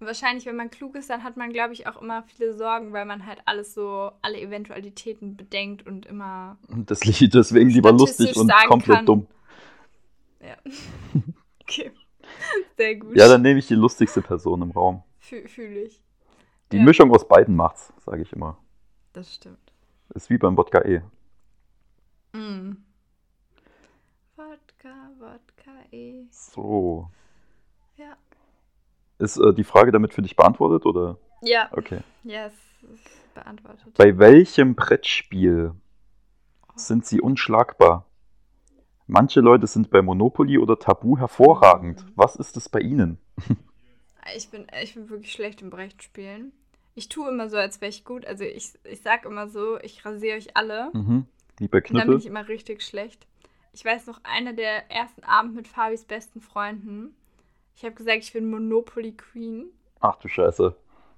Wahrscheinlich, 0.00 0.44
wenn 0.46 0.56
man 0.56 0.68
klug 0.70 0.96
ist, 0.96 1.08
dann 1.08 1.22
hat 1.22 1.36
man, 1.36 1.52
glaube 1.52 1.72
ich, 1.72 1.86
auch 1.86 2.02
immer 2.02 2.24
viele 2.24 2.52
Sorgen, 2.54 2.92
weil 2.92 3.04
man 3.04 3.24
halt 3.24 3.38
alles 3.46 3.72
so, 3.72 4.10
alle 4.20 4.40
Eventualitäten 4.40 5.36
bedenkt 5.36 5.86
und 5.86 6.04
immer. 6.04 6.58
Das 6.68 7.04
Lied 7.04 7.32
deswegen 7.34 7.70
lieber 7.70 7.92
lustig 7.92 8.36
und 8.36 8.52
komplett 8.66 8.96
kann. 8.98 9.06
dumm. 9.06 9.26
Ja. 10.40 10.56
Okay. 11.62 11.92
Sehr 12.76 12.96
gut. 12.96 13.16
Ja, 13.16 13.28
dann 13.28 13.40
nehme 13.42 13.58
ich 13.58 13.68
die 13.68 13.74
lustigste 13.74 14.20
Person 14.20 14.60
im 14.60 14.72
Raum. 14.72 15.02
Fü 15.20 15.46
Fühle 15.48 15.84
ich. 15.84 16.02
Die 16.72 16.76
Ja. 16.78 16.82
Mischung 16.82 17.10
aus 17.14 17.26
beiden 17.26 17.56
macht's, 17.56 17.90
sage 18.04 18.20
ich 18.22 18.32
immer. 18.34 18.58
Das 19.14 19.32
stimmt. 19.34 19.72
Ist 20.14 20.28
wie 20.28 20.36
beim 20.36 20.56
Wodka 20.58 20.82
E. 20.84 21.00
Mm. 22.34 22.72
Wodka, 24.36 24.63
Wodka, 25.18 25.70
eh. 25.92 26.24
So. 26.30 27.10
Ja. 27.96 28.16
Ist 29.18 29.36
äh, 29.38 29.54
die 29.54 29.64
Frage 29.64 29.92
damit 29.92 30.12
für 30.12 30.22
dich 30.22 30.36
beantwortet 30.36 30.86
oder? 30.86 31.18
Ja, 31.42 31.68
Okay. 31.72 32.00
yes, 32.24 32.52
ist 32.92 33.34
beantwortet. 33.34 33.94
Bei 33.96 34.18
welchem 34.18 34.74
Brettspiel 34.74 35.72
sind 36.76 37.06
sie 37.06 37.20
unschlagbar? 37.20 38.06
Manche 39.06 39.40
Leute 39.40 39.66
sind 39.66 39.90
bei 39.90 40.00
Monopoly 40.00 40.58
oder 40.58 40.78
Tabu 40.78 41.18
hervorragend. 41.18 42.04
Was 42.16 42.36
ist 42.36 42.56
es 42.56 42.68
bei 42.68 42.80
ihnen? 42.80 43.18
Ich 44.34 44.48
bin, 44.48 44.66
ich 44.82 44.94
bin 44.94 45.10
wirklich 45.10 45.32
schlecht 45.32 45.60
im 45.60 45.68
Brettspielen. 45.68 46.52
Ich 46.94 47.10
tue 47.10 47.28
immer 47.28 47.50
so, 47.50 47.58
als 47.58 47.82
wäre 47.82 47.90
ich 47.90 48.06
gut. 48.06 48.24
Also 48.24 48.42
ich, 48.42 48.72
ich 48.84 49.02
sag 49.02 49.26
immer 49.26 49.48
so, 49.48 49.78
ich 49.80 50.02
rasiere 50.06 50.38
euch 50.38 50.56
alle. 50.56 50.88
Mhm. 50.94 51.26
Wie 51.58 51.68
bei 51.68 51.82
Und 51.82 51.94
dann 51.94 52.08
bin 52.08 52.16
ich 52.16 52.24
immer 52.24 52.48
richtig 52.48 52.82
schlecht. 52.82 53.26
Ich 53.74 53.84
weiß 53.84 54.06
noch, 54.06 54.20
einer 54.22 54.52
der 54.52 54.88
ersten 54.88 55.24
Abend 55.24 55.56
mit 55.56 55.66
Fabis 55.66 56.04
besten 56.04 56.40
Freunden. 56.40 57.16
Ich 57.74 57.84
habe 57.84 57.96
gesagt, 57.96 58.18
ich 58.18 58.32
bin 58.32 58.48
Monopoly 58.48 59.16
Queen. 59.16 59.66
Ach 59.98 60.14
du 60.16 60.28
Scheiße. 60.28 60.76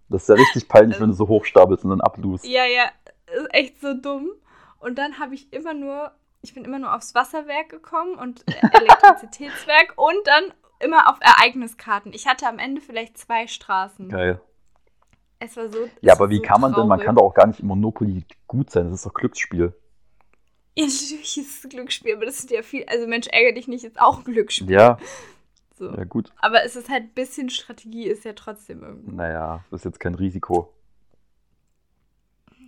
Das 0.08 0.22
ist 0.22 0.28
ja 0.30 0.36
richtig 0.36 0.66
peinlich, 0.66 0.96
Ähm. 0.96 1.02
wenn 1.02 1.10
du 1.10 1.16
so 1.16 1.28
hochstapelst 1.28 1.84
und 1.84 1.90
dann 1.90 2.00
ablust. 2.00 2.46
Ja, 2.46 2.64
ja, 2.64 2.84
ist 3.26 3.52
echt 3.54 3.80
so 3.82 3.92
dumm. 3.92 4.30
Und 4.78 4.96
dann 4.96 5.18
habe 5.18 5.34
ich 5.34 5.52
immer 5.52 5.74
nur, 5.74 6.12
ich 6.40 6.54
bin 6.54 6.64
immer 6.64 6.78
nur 6.78 6.94
aufs 6.94 7.14
Wasserwerk 7.14 7.68
gekommen 7.68 8.14
und 8.14 8.42
Elektrizitätswerk 8.72 9.92
und 9.96 10.26
dann 10.26 10.44
immer 10.80 11.10
auf 11.10 11.18
Ereigniskarten. 11.20 12.14
Ich 12.14 12.26
hatte 12.26 12.48
am 12.48 12.58
Ende 12.58 12.80
vielleicht 12.80 13.18
zwei 13.18 13.46
Straßen. 13.46 14.08
Geil. 14.08 14.40
Es 15.40 15.58
war 15.58 15.70
so. 15.70 15.90
Ja, 16.00 16.14
aber 16.14 16.30
wie 16.30 16.36
so 16.36 16.42
kann 16.42 16.62
man 16.62 16.72
denn? 16.72 16.86
Man 16.86 16.98
traurig. 16.98 17.04
kann 17.04 17.16
doch 17.16 17.22
auch 17.24 17.34
gar 17.34 17.46
nicht 17.48 17.60
im 17.60 17.66
Monopoly 17.66 18.24
gut 18.46 18.70
sein. 18.70 18.84
Das 18.86 19.00
ist 19.00 19.06
doch 19.06 19.12
Glücksspiel. 19.12 19.74
Ja, 20.76 20.84
natürlich 20.86 21.38
ist 21.38 21.58
es 21.58 21.64
ein 21.64 21.70
Glücksspiel, 21.70 22.14
aber 22.16 22.26
das 22.26 22.38
ist 22.40 22.50
ja 22.50 22.62
viel. 22.62 22.84
Also 22.86 23.06
Mensch, 23.06 23.26
ärgere 23.28 23.54
dich 23.54 23.68
nicht, 23.68 23.84
ist 23.84 24.00
auch 24.00 24.18
ein 24.18 24.24
Glücksspiel. 24.24 24.70
Ja, 24.70 24.98
So. 25.78 25.90
ja 25.90 26.04
gut. 26.04 26.32
Aber 26.40 26.62
es 26.64 26.76
ist 26.76 26.88
halt 26.88 27.04
ein 27.04 27.14
bisschen 27.14 27.50
Strategie, 27.50 28.04
ist 28.06 28.24
ja 28.24 28.32
trotzdem 28.34 28.82
irgendwie. 28.82 29.12
Naja, 29.14 29.64
das 29.70 29.80
ist 29.80 29.84
jetzt 29.84 30.00
kein 30.00 30.14
Risiko. 30.14 30.72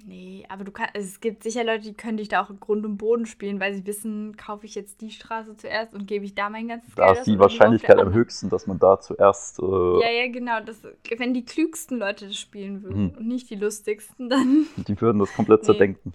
Nee, 0.06 0.46
aber 0.48 0.64
du 0.64 0.72
kannst, 0.72 0.96
es 0.96 1.20
gibt 1.20 1.42
sicher 1.42 1.64
Leute, 1.64 1.82
die 1.82 1.92
können 1.92 2.16
dich 2.16 2.28
da 2.28 2.42
auch 2.42 2.48
Grund 2.60 2.86
und 2.86 2.96
Boden 2.96 3.26
spielen, 3.26 3.60
weil 3.60 3.74
sie 3.74 3.84
wissen, 3.84 4.36
kaufe 4.38 4.64
ich 4.64 4.74
jetzt 4.74 5.02
die 5.02 5.10
Straße 5.10 5.54
zuerst 5.58 5.92
und 5.92 6.06
gebe 6.06 6.24
ich 6.24 6.34
da 6.34 6.48
mein 6.48 6.68
ganzes 6.68 6.94
Da 6.94 7.04
Geld 7.06 7.12
ist 7.16 7.20
aus 7.20 7.24
die 7.26 7.38
Wahrscheinlichkeit 7.38 7.98
am 7.98 8.14
höchsten, 8.14 8.48
dass 8.48 8.66
man 8.66 8.78
da 8.78 8.98
zuerst. 9.00 9.58
Äh, 9.58 9.62
Ja, 10.00 10.10
ja, 10.10 10.28
genau. 10.32 10.60
Das, 10.64 10.78
wenn 11.18 11.34
die 11.34 11.44
klügsten 11.44 11.98
Leute 11.98 12.26
das 12.28 12.38
spielen 12.38 12.82
würden 12.82 13.02
Mhm. 13.08 13.18
und 13.18 13.26
nicht 13.28 13.50
die 13.50 13.56
lustigsten, 13.56 14.30
dann. 14.30 14.66
Die 14.76 14.98
würden 14.98 15.18
das 15.18 15.34
komplett 15.34 15.60
Nee. 15.62 15.66
zerdenken. 15.66 16.14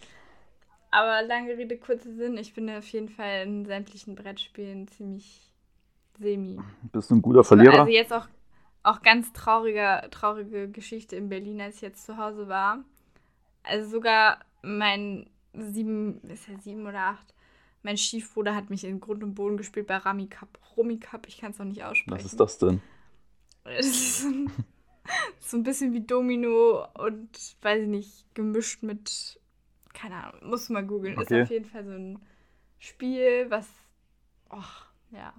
Aber 0.94 1.24
lange 1.24 1.58
Rede, 1.58 1.76
kurzer 1.78 2.14
Sinn, 2.14 2.38
ich 2.38 2.54
bin 2.54 2.70
auf 2.70 2.88
jeden 2.90 3.10
Fall 3.10 3.48
in 3.48 3.66
sämtlichen 3.66 4.14
Brettspielen 4.14 4.88
ziemlich 4.88 5.50
semi. 6.20 6.60
Bist 6.92 7.10
du 7.10 7.16
ein 7.16 7.22
guter 7.24 7.44
Verlierer? 7.44 7.80
Also 7.80 7.92
jetzt 7.92 8.14
auch, 8.14 8.28
auch 8.84 9.02
ganz 9.02 9.34
trauriger, 9.34 10.08
traurige 10.12 10.70
Geschichte 10.70 11.16
in 11.16 11.30
Berlin, 11.30 11.60
als 11.62 11.78
ich 11.78 11.82
jetzt 11.82 12.06
zu 12.06 12.18
Hause 12.18 12.48
war. 12.48 12.84
Also 13.64 13.90
sogar 13.90 14.38
mein 14.62 15.32
sieben, 15.54 16.22
ist 16.30 16.48
ja 16.48 16.60
sieben 16.60 16.86
oder 16.86 17.00
acht, 17.00 17.34
mein 17.82 17.98
Stiefbruder 17.98 18.54
hat 18.54 18.70
mich 18.70 18.84
in 18.84 19.00
Grund 19.00 19.24
und 19.24 19.34
Boden 19.34 19.58
gespielt 19.58 19.88
bei 19.88 19.98
Rami 19.98 20.28
Cup. 20.28 20.60
Romy 20.78 21.00
Cup, 21.00 21.28
ich 21.28 21.40
kann 21.40 21.52
es 21.52 21.58
noch 21.58 21.66
nicht 21.66 21.84
aussprechen. 21.84 22.24
Was 22.24 22.26
ist 22.26 22.40
das 22.40 22.60
denn? 22.60 22.82
Das 23.64 23.86
ist 23.88 24.22
so 24.22 24.28
ein, 24.28 24.52
so 25.40 25.58
ein 25.58 25.64
bisschen 25.64 25.92
wie 25.94 26.02
Domino 26.02 26.86
und 27.00 27.30
weiß 27.64 27.82
ich 27.82 27.90
nicht, 27.90 28.36
gemischt 28.36 28.84
mit, 28.84 29.40
keine 29.94 30.16
Ahnung, 30.16 30.50
musst 30.50 30.70
du 30.70 30.74
mal 30.74 30.86
googeln. 30.86 31.18
Okay. 31.18 31.42
Ist 31.42 31.44
auf 31.46 31.52
jeden 31.52 31.66
Fall 31.66 31.86
so 31.86 31.92
ein 31.92 32.20
Spiel, 32.80 33.46
was, 33.50 33.68
ach, 34.50 34.88
ja. 35.12 35.34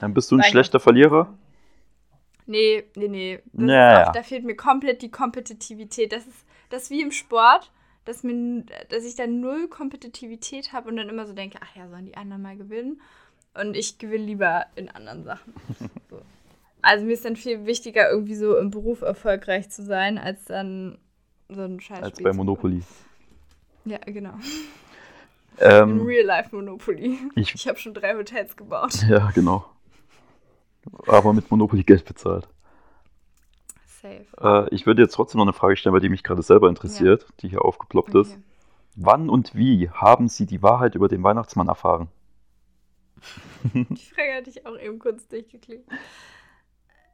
Dann 0.00 0.14
bist 0.14 0.30
du 0.30 0.36
ein 0.36 0.38
Nein, 0.38 0.50
schlechter. 0.50 0.80
Verlierer? 0.80 1.32
Nee, 2.46 2.84
nee, 2.96 3.08
nee. 3.08 3.42
Das 3.52 3.68
Ja, 3.68 3.92
ist 3.92 3.98
ja. 3.98 4.08
auch, 4.08 4.12
da 4.12 4.22
fehlt 4.22 4.44
mir 4.44 4.56
komplett 4.56 5.02
die 5.02 5.10
Kompetitivität. 5.10 6.12
Das 6.12 6.26
ist 6.26 6.46
das 6.72 6.84
ist 6.84 6.90
wie 6.90 7.02
im 7.02 7.12
Sport, 7.12 7.70
dass, 8.06 8.22
mir, 8.22 8.64
dass 8.88 9.04
ich 9.04 9.14
da 9.14 9.26
null 9.26 9.68
Kompetitivität 9.68 10.72
habe 10.72 10.88
und 10.88 10.96
dann 10.96 11.08
immer 11.10 11.26
so 11.26 11.34
denke, 11.34 11.58
ach 11.60 11.76
ja, 11.76 11.86
sollen 11.88 12.06
die 12.06 12.16
anderen 12.16 12.42
mal 12.42 12.56
gewinnen? 12.56 13.00
Und 13.54 13.76
ich 13.76 13.98
gewinne 13.98 14.24
lieber 14.24 14.64
in 14.74 14.88
anderen 14.88 15.22
Sachen. 15.22 15.52
so. 16.10 16.22
Also 16.80 17.04
mir 17.04 17.12
ist 17.12 17.26
dann 17.26 17.36
viel 17.36 17.66
wichtiger, 17.66 18.10
irgendwie 18.10 18.34
so 18.34 18.56
im 18.56 18.70
Beruf 18.70 19.02
erfolgreich 19.02 19.68
zu 19.68 19.84
sein, 19.84 20.16
als 20.16 20.46
dann 20.46 20.98
so 21.50 21.60
ein 21.60 21.78
Scheiß. 21.78 22.02
Als 22.02 22.22
bei 22.22 22.32
Monopoly. 22.32 22.80
Ja, 23.84 23.98
genau. 23.98 24.34
Ähm, 25.58 26.00
In 26.00 26.06
Real 26.06 26.24
Life 26.26 26.54
Monopoly. 26.54 27.18
ich, 27.34 27.54
Ich 27.54 27.68
habe 27.68 27.78
schon 27.78 27.94
drei 27.94 28.14
Hotels 28.14 28.56
gebaut. 28.56 29.02
ja, 29.08 29.30
genau. 29.32 29.64
Aber 31.06 31.32
mit 31.32 31.50
Monopoly 31.50 31.84
Geld 31.84 32.04
bezahlt. 32.04 32.48
Safe. 33.86 34.26
Äh, 34.40 34.74
ich 34.74 34.86
würde 34.86 35.02
jetzt 35.02 35.14
trotzdem 35.14 35.38
noch 35.38 35.44
eine 35.44 35.52
Frage 35.52 35.76
stellen, 35.76 35.92
weil 35.92 36.00
die 36.00 36.08
mich 36.08 36.24
gerade 36.24 36.42
selber 36.42 36.68
interessiert, 36.68 37.26
die 37.40 37.48
hier 37.48 37.64
aufgeploppt 37.64 38.14
ist. 38.16 38.32
Okay. 38.32 38.42
Wann 38.96 39.30
und 39.30 39.54
wie 39.54 39.90
haben 39.90 40.28
Sie 40.28 40.44
die 40.46 40.62
Wahrheit 40.62 40.94
über 40.96 41.08
den 41.08 41.22
Weihnachtsmann 41.22 41.68
erfahren? 41.68 42.08
Die 43.74 43.96
Frage 43.96 44.34
hatte 44.34 44.50
ich 44.50 44.66
auch 44.66 44.76
eben 44.76 44.98
kurz 44.98 45.28
durchgeklickt. 45.28 45.88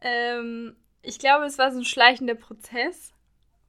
Ähm, 0.00 0.74
ich 1.02 1.18
glaube, 1.18 1.44
es 1.44 1.58
war 1.58 1.70
so 1.70 1.78
ein 1.78 1.84
schleichender 1.84 2.34
Prozess. 2.34 3.12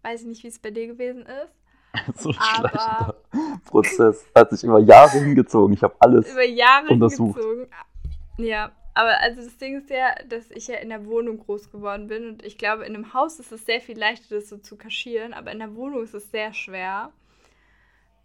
Weiß 0.01 0.21
ich 0.21 0.27
nicht, 0.27 0.43
wie 0.43 0.47
es 0.47 0.59
bei 0.59 0.71
dir 0.71 0.87
gewesen 0.87 1.23
ist. 1.23 1.58
so 2.15 2.29
ein 2.29 2.35
schleichender 2.35 3.15
Prozess. 3.65 4.25
Hat 4.35 4.49
sich 4.51 4.63
über 4.63 4.79
Jahre 4.79 5.19
hingezogen. 5.19 5.73
Ich 5.73 5.83
habe 5.83 5.95
alles. 5.99 6.31
Über 6.31 6.45
Jahre 6.45 6.87
Untersucht. 6.87 7.39
hingezogen. 7.39 7.67
Ja, 8.37 8.71
aber 8.93 9.19
also 9.21 9.41
das 9.43 9.57
Ding 9.57 9.77
ist 9.77 9.89
ja, 9.89 10.15
dass 10.27 10.49
ich 10.51 10.67
ja 10.67 10.75
in 10.75 10.89
der 10.89 11.05
Wohnung 11.05 11.39
groß 11.39 11.71
geworden 11.71 12.07
bin 12.07 12.27
und 12.27 12.45
ich 12.45 12.57
glaube, 12.57 12.85
in 12.85 12.95
einem 12.95 13.13
Haus 13.13 13.39
ist 13.39 13.51
es 13.51 13.65
sehr 13.65 13.81
viel 13.81 13.97
leichter, 13.97 14.35
das 14.35 14.49
so 14.49 14.57
zu 14.57 14.77
kaschieren, 14.77 15.33
aber 15.33 15.51
in 15.51 15.59
der 15.59 15.75
Wohnung 15.75 16.03
ist 16.03 16.13
es 16.13 16.31
sehr 16.31 16.53
schwer. 16.53 17.11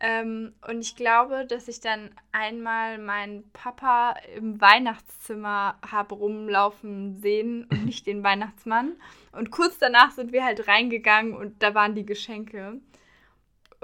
Ähm, 0.00 0.52
und 0.68 0.80
ich 0.80 0.96
glaube, 0.96 1.46
dass 1.46 1.68
ich 1.68 1.80
dann 1.80 2.10
einmal 2.32 2.98
meinen 2.98 3.50
Papa 3.52 4.16
im 4.36 4.60
Weihnachtszimmer 4.60 5.78
habe 5.88 6.14
rumlaufen 6.14 7.16
sehen 7.20 7.66
und 7.70 7.84
nicht 7.86 8.06
den 8.06 8.22
Weihnachtsmann. 8.22 8.92
Und 9.32 9.50
kurz 9.50 9.78
danach 9.78 10.10
sind 10.10 10.32
wir 10.32 10.44
halt 10.44 10.68
reingegangen 10.68 11.34
und 11.34 11.62
da 11.62 11.74
waren 11.74 11.94
die 11.94 12.06
Geschenke. 12.06 12.80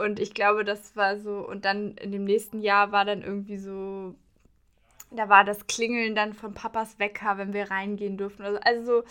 Und 0.02 0.18
ich 0.20 0.34
glaube, 0.34 0.64
das 0.64 0.96
war 0.96 1.18
so. 1.18 1.46
Und 1.48 1.64
dann 1.64 1.92
in 1.96 2.12
dem 2.12 2.24
nächsten 2.24 2.60
Jahr 2.60 2.92
war 2.92 3.04
dann 3.04 3.22
irgendwie 3.22 3.58
so. 3.58 4.14
Da 5.12 5.28
war 5.28 5.44
das 5.44 5.66
Klingeln 5.66 6.14
dann 6.14 6.34
von 6.34 6.54
Papas 6.54 6.98
Wecker, 7.00 7.36
wenn 7.36 7.52
wir 7.52 7.70
reingehen 7.70 8.16
durften. 8.16 8.42
Also, 8.44 8.60
also 8.62 8.84
so 9.02 9.04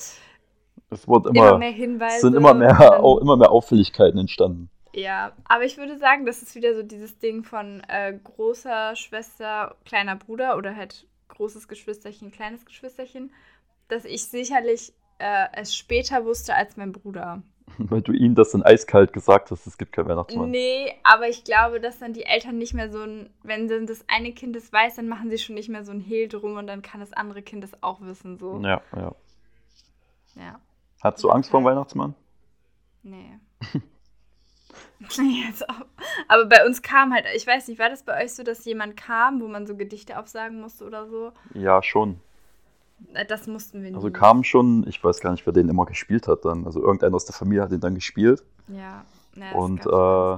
Es 0.89 1.07
wurde 1.07 1.29
immer, 1.29 1.49
immer, 1.49 1.57
mehr 1.57 1.71
Hinweise. 1.71 2.15
es 2.15 2.21
sind 2.21 2.35
immer 2.35 2.53
mehr, 2.53 2.73
dann- 2.73 3.01
au- 3.01 3.19
immer 3.19 3.37
mehr 3.37 3.51
Auffälligkeiten 3.51 4.17
entstanden. 4.19 4.69
Ja, 4.95 5.33
aber 5.45 5.65
ich 5.65 5.77
würde 5.77 5.97
sagen, 5.97 6.25
das 6.25 6.41
ist 6.41 6.55
wieder 6.55 6.73
so 6.73 6.81
dieses 6.83 7.19
Ding 7.19 7.43
von 7.43 7.81
äh, 7.87 8.17
großer 8.23 8.95
Schwester, 8.95 9.75
kleiner 9.85 10.15
Bruder 10.15 10.57
oder 10.57 10.75
halt 10.75 11.05
großes 11.27 11.67
Geschwisterchen, 11.67 12.31
kleines 12.31 12.65
Geschwisterchen, 12.65 13.31
dass 13.87 14.03
ich 14.05 14.25
sicherlich 14.25 14.93
äh, 15.19 15.47
es 15.53 15.75
später 15.75 16.25
wusste 16.25 16.55
als 16.55 16.75
mein 16.75 16.91
Bruder. 16.91 17.43
Weil 17.77 18.01
du 18.01 18.11
ihnen 18.11 18.35
das 18.35 18.51
dann 18.51 18.63
eiskalt 18.63 19.13
gesagt 19.13 19.51
hast, 19.51 19.67
es 19.67 19.77
gibt 19.77 19.93
keinen 19.93 20.07
Weihnachtsmann. 20.07 20.49
Nee, 20.49 20.93
aber 21.03 21.27
ich 21.27 21.43
glaube, 21.43 21.79
dass 21.79 21.99
dann 21.99 22.13
die 22.13 22.23
Eltern 22.25 22.57
nicht 22.57 22.73
mehr 22.73 22.91
so 22.91 23.01
ein, 23.01 23.29
wenn 23.43 23.67
dann 23.67 23.87
das 23.87 24.03
eine 24.07 24.31
Kind 24.31 24.55
es 24.55 24.71
weiß, 24.71 24.95
dann 24.95 25.07
machen 25.07 25.29
sie 25.29 25.37
schon 25.37 25.55
nicht 25.55 25.69
mehr 25.69 25.83
so 25.83 25.91
ein 25.91 25.99
Hehl 25.99 26.27
drum 26.27 26.57
und 26.57 26.67
dann 26.67 26.81
kann 26.81 26.99
das 26.99 27.13
andere 27.13 27.41
Kind 27.41 27.63
es 27.63 27.71
auch 27.81 28.01
wissen, 28.01 28.37
so. 28.37 28.59
Ja, 28.61 28.81
ja. 28.95 29.15
Ja. 30.35 30.59
Hattest 31.01 31.23
du 31.23 31.29
Angst 31.29 31.49
vor 31.49 31.61
dem 31.61 31.65
Weihnachtsmann? 31.65 32.15
Nee. 33.03 33.39
Nee, 35.17 35.45
jetzt 35.47 35.67
auch. 35.67 35.85
Aber 36.27 36.45
bei 36.45 36.65
uns 36.65 36.81
kam 36.81 37.13
halt, 37.13 37.25
ich 37.35 37.47
weiß 37.47 37.67
nicht, 37.67 37.79
war 37.79 37.89
das 37.89 38.03
bei 38.03 38.23
euch 38.23 38.33
so, 38.33 38.43
dass 38.43 38.65
jemand 38.65 38.97
kam, 38.97 39.41
wo 39.41 39.47
man 39.47 39.65
so 39.65 39.75
Gedichte 39.75 40.19
aufsagen 40.19 40.59
musste 40.59 40.85
oder 40.85 41.07
so? 41.07 41.31
Ja, 41.53 41.81
schon. 41.81 42.19
Äh, 43.13 43.25
Das 43.25 43.47
mussten 43.47 43.81
wir 43.83 43.89
nie. 43.91 43.95
Also 43.95 44.11
kam 44.11 44.43
schon, 44.43 44.85
ich 44.87 45.03
weiß 45.03 45.19
gar 45.21 45.31
nicht, 45.31 45.45
wer 45.45 45.53
den 45.53 45.69
immer 45.69 45.85
gespielt 45.85 46.27
hat 46.27 46.45
dann. 46.45 46.65
Also 46.65 46.81
irgendeiner 46.81 47.15
aus 47.15 47.25
der 47.25 47.35
Familie 47.35 47.63
hat 47.63 47.71
den 47.71 47.79
dann 47.79 47.95
gespielt. 47.95 48.43
Ja. 48.67 49.03
ja 49.35 49.53
das 49.53 49.53
Und, 49.55 49.79
äh, 49.81 49.83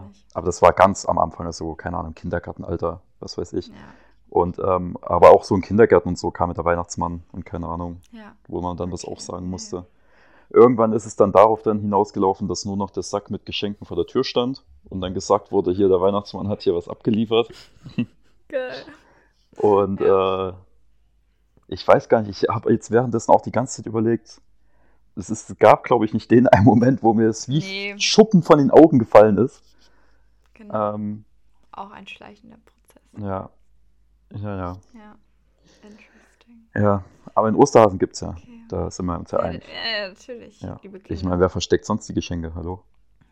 nicht. 0.07 0.25
aber 0.33 0.45
das 0.45 0.61
war 0.61 0.73
ganz 0.73 1.05
am 1.05 1.17
Anfang, 1.17 1.45
also 1.45 1.75
keine 1.75 1.97
Ahnung, 1.97 2.13
Kindergartenalter, 2.15 3.01
was 3.19 3.37
weiß 3.37 3.53
ich. 3.53 3.67
Ja, 3.67 3.73
Und 4.29 4.59
ähm, 4.59 4.97
aber 5.01 5.31
auch 5.31 5.43
so 5.43 5.55
in 5.55 5.61
Kindergärten 5.61 6.09
und 6.09 6.17
so 6.17 6.31
kam 6.31 6.49
mit 6.49 6.57
der 6.57 6.65
Weihnachtsmann 6.65 7.23
und 7.31 7.45
keine 7.45 7.67
Ahnung, 7.67 8.01
ja. 8.11 8.33
wo 8.47 8.61
man 8.61 8.77
dann 8.77 8.91
was 8.91 9.03
Okay, 9.05 9.13
auch 9.13 9.19
sagen 9.19 9.49
musste. 9.49 9.85
Irgendwann 10.53 10.91
ist 10.91 11.05
es 11.05 11.15
dann 11.15 11.31
darauf 11.31 11.61
dann 11.63 11.79
hinausgelaufen, 11.79 12.47
dass 12.49 12.65
nur 12.65 12.75
noch 12.75 12.89
der 12.91 13.03
Sack 13.03 13.31
mit 13.31 13.45
Geschenken 13.45 13.85
vor 13.85 13.95
der 13.95 14.05
Tür 14.05 14.25
stand 14.25 14.63
und 14.89 14.99
dann 14.99 15.13
gesagt 15.13 15.51
wurde, 15.53 15.71
hier 15.71 15.87
der 15.87 16.01
Weihnachtsmann 16.01 16.49
hat 16.49 16.61
hier 16.61 16.75
was 16.75 16.89
abgeliefert. 16.89 17.49
Geil. 18.49 18.73
Und 19.57 19.99
äh, 20.01 20.53
ich 21.71 21.87
weiß 21.87 22.09
gar 22.09 22.21
nicht, 22.21 22.43
ich 22.43 22.49
habe 22.49 22.71
jetzt 22.71 22.91
währenddessen 22.91 23.31
auch 23.31 23.41
die 23.41 23.51
ganze 23.51 23.77
Zeit 23.77 23.85
überlegt, 23.87 24.41
es, 25.15 25.29
ist, 25.29 25.57
gab, 25.59 25.83
glaube 25.83 26.05
ich, 26.05 26.13
nicht 26.13 26.29
den 26.31 26.47
einen 26.47 26.65
Moment, 26.65 27.01
wo 27.03 27.13
mir 27.13 27.27
es 27.29 27.47
wie 27.49 27.59
Nee. 27.59 27.95
Schuppen 27.99 28.43
von 28.43 28.59
den 28.59 28.71
Augen 28.71 28.99
gefallen 28.99 29.37
ist. 29.37 29.61
Genau. 30.53 30.95
Ähm, 30.95 31.25
auch 31.71 31.91
ein 31.91 32.07
schleichender 32.07 32.57
Prozess. 32.57 33.03
ja. 33.23 33.49
Ja, 34.33 34.55
ja. 34.57 34.77
Ja. 34.93 35.15
Interesting. 35.83 36.67
Ja, 36.73 37.03
aber 37.35 37.49
in 37.49 37.55
Osterhasen 37.55 37.99
gibt 37.99 38.13
es 38.13 38.21
ja. 38.21 38.29
Okay. 38.29 38.63
Da 38.69 38.89
sind 38.89 39.05
wir 39.07 39.19
uns 39.19 39.31
ja 39.31 39.39
Ja, 39.39 39.43
einig. 39.45 39.63
ja, 39.67 40.07
natürlich. 40.07 40.61
Ja. 40.61 40.79
Ich 41.09 41.23
meine, 41.25 41.41
wer 41.41 41.49
versteckt 41.49 41.85
sonst 41.85 42.07
die 42.07 42.13
Geschenke? 42.13 42.53
Hallo? 42.55 42.81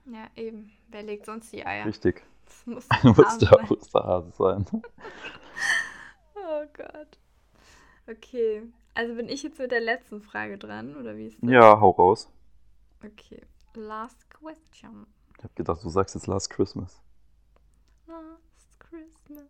Ja, 0.05 0.25
eben. 0.35 0.71
Wer 0.89 1.03
legt 1.03 1.25
sonst 1.25 1.53
die 1.53 1.65
Eier? 1.65 1.85
Richtig. 1.85 2.23
Das 2.45 2.65
muss 2.65 2.87
Muss 3.15 3.37
der. 3.37 3.71
Osterhase 3.71 4.31
sein. 4.37 4.65
Oh 6.35 6.65
Gott. 6.75 7.17
Okay. 8.09 8.63
Also 8.95 9.15
bin 9.15 9.29
ich 9.29 9.43
jetzt 9.43 9.59
mit 9.59 9.71
der 9.71 9.81
letzten 9.81 10.21
Frage 10.21 10.57
dran, 10.57 10.95
oder 10.95 11.15
wie 11.15 11.27
ist 11.27 11.37
das? 11.41 11.49
Ja, 11.49 11.79
hau 11.79 11.91
raus. 11.91 12.31
Okay. 13.05 13.41
Last 13.75 14.29
question. 14.29 15.05
Ich 15.37 15.43
habe 15.43 15.53
gedacht, 15.55 15.83
du 15.83 15.89
sagst 15.89 16.15
jetzt 16.15 16.27
Last 16.27 16.49
Christmas. 16.49 17.01
Last 18.07 18.79
Christmas. 18.79 19.45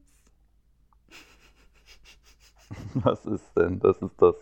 Was 2.93 3.25
ist 3.25 3.51
denn? 3.55 3.79
Das 3.79 4.01
ist 4.01 4.21
das. 4.21 4.35